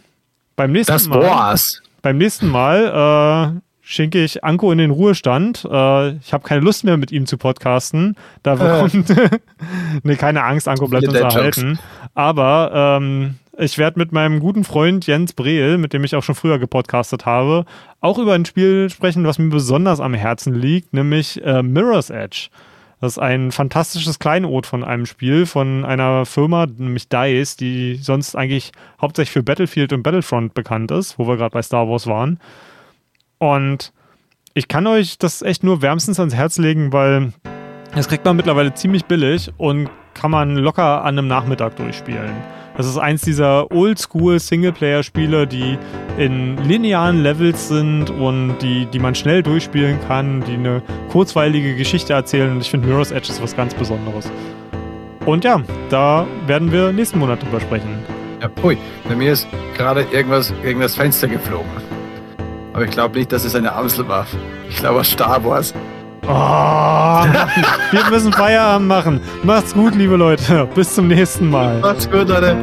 beim 0.56 0.72
nächsten 0.72 0.92
das 0.92 1.08
Mal. 1.08 1.22
War's. 1.22 1.82
Beim 2.02 2.18
nächsten 2.18 2.48
Mal 2.48 3.54
äh, 3.56 3.60
schenke 3.80 4.22
ich 4.22 4.44
Anko 4.44 4.72
in 4.72 4.78
den 4.78 4.90
Ruhestand. 4.90 5.64
Äh, 5.64 6.16
ich 6.16 6.32
habe 6.32 6.44
keine 6.46 6.60
Lust 6.60 6.84
mehr 6.84 6.96
mit 6.96 7.12
ihm 7.12 7.26
zu 7.26 7.38
podcasten. 7.38 8.16
Da 8.42 8.56
bekommt. 8.56 9.10
Äh. 9.10 9.30
nee, 10.02 10.16
keine 10.16 10.44
Angst, 10.44 10.68
Anko 10.68 10.88
bleibt 10.88 11.08
uns 11.08 11.16
erhalten. 11.16 11.78
Aber 12.14 12.98
ähm, 13.00 13.36
ich 13.58 13.78
werde 13.78 13.98
mit 13.98 14.12
meinem 14.12 14.40
guten 14.40 14.64
Freund 14.64 15.06
Jens 15.06 15.32
Brehl, 15.32 15.78
mit 15.78 15.92
dem 15.92 16.04
ich 16.04 16.16
auch 16.16 16.22
schon 16.22 16.34
früher 16.34 16.58
gepodcastet 16.58 17.24
habe, 17.24 17.64
auch 18.00 18.18
über 18.18 18.34
ein 18.34 18.44
Spiel 18.44 18.90
sprechen, 18.90 19.24
was 19.24 19.38
mir 19.38 19.50
besonders 19.50 20.00
am 20.00 20.14
Herzen 20.14 20.54
liegt, 20.54 20.92
nämlich 20.92 21.42
äh, 21.44 21.62
Mirror's 21.62 22.10
Edge. 22.10 22.48
Das 23.04 23.18
ist 23.18 23.18
ein 23.18 23.52
fantastisches 23.52 24.18
Kleinod 24.18 24.64
von 24.64 24.82
einem 24.82 25.04
Spiel, 25.04 25.44
von 25.44 25.84
einer 25.84 26.24
Firma, 26.24 26.64
nämlich 26.64 27.10
DICE, 27.10 27.54
die 27.54 27.96
sonst 27.96 28.34
eigentlich 28.34 28.72
hauptsächlich 28.98 29.30
für 29.30 29.42
Battlefield 29.42 29.92
und 29.92 30.02
Battlefront 30.02 30.54
bekannt 30.54 30.90
ist, 30.90 31.18
wo 31.18 31.28
wir 31.28 31.36
gerade 31.36 31.52
bei 31.52 31.60
Star 31.60 31.86
Wars 31.86 32.06
waren. 32.06 32.40
Und 33.36 33.92
ich 34.54 34.68
kann 34.68 34.86
euch 34.86 35.18
das 35.18 35.42
echt 35.42 35.64
nur 35.64 35.82
wärmstens 35.82 36.18
ans 36.18 36.34
Herz 36.34 36.56
legen, 36.56 36.94
weil 36.94 37.34
das 37.94 38.08
kriegt 38.08 38.24
man 38.24 38.36
mittlerweile 38.36 38.72
ziemlich 38.72 39.04
billig 39.04 39.52
und 39.58 39.90
kann 40.14 40.30
man 40.30 40.56
locker 40.56 41.04
an 41.04 41.18
einem 41.18 41.28
Nachmittag 41.28 41.76
durchspielen. 41.76 42.32
Das 42.76 42.86
ist 42.86 42.98
eins 42.98 43.22
dieser 43.22 43.70
Oldschool 43.70 44.40
Singleplayer-Spiele, 44.40 45.46
die 45.46 45.78
in 46.18 46.56
linearen 46.64 47.22
Levels 47.22 47.68
sind 47.68 48.10
und 48.10 48.58
die, 48.58 48.86
die 48.86 48.98
man 48.98 49.14
schnell 49.14 49.44
durchspielen 49.44 49.98
kann, 50.08 50.42
die 50.42 50.54
eine 50.54 50.82
kurzweilige 51.10 51.76
Geschichte 51.76 52.14
erzählen. 52.14 52.50
Und 52.50 52.60
ich 52.60 52.70
finde 52.70 52.88
Mirror's 52.88 53.12
Edge 53.12 53.30
ist 53.30 53.40
was 53.40 53.54
ganz 53.54 53.74
Besonderes. 53.74 54.30
Und 55.24 55.44
ja, 55.44 55.62
da 55.88 56.26
werden 56.46 56.72
wir 56.72 56.92
nächsten 56.92 57.20
Monat 57.20 57.42
drüber 57.42 57.60
sprechen. 57.60 58.04
Ja, 58.42 58.50
ui, 58.62 58.76
bei 59.08 59.14
mir 59.14 59.32
ist 59.32 59.46
gerade 59.76 60.04
irgendwas 60.12 60.52
gegen 60.62 60.80
das 60.80 60.96
Fenster 60.96 61.28
geflogen. 61.28 61.70
Aber 62.72 62.84
ich 62.84 62.90
glaube 62.90 63.16
nicht, 63.16 63.30
dass 63.30 63.44
es 63.44 63.54
eine 63.54 63.72
Amsel 63.72 64.06
war. 64.08 64.26
Ich 64.68 64.76
glaube, 64.76 65.04
Star 65.04 65.44
Wars. 65.44 65.72
Oh, 66.26 66.30
wir 67.92 68.10
müssen 68.10 68.32
Feierabend 68.32 68.88
machen. 68.88 69.20
Macht's 69.42 69.74
gut, 69.74 69.94
liebe 69.94 70.16
Leute. 70.16 70.66
Bis 70.74 70.94
zum 70.94 71.08
nächsten 71.08 71.50
Mal. 71.50 71.78
Macht's 71.80 72.10
gut, 72.10 72.28
Leute. 72.28 72.56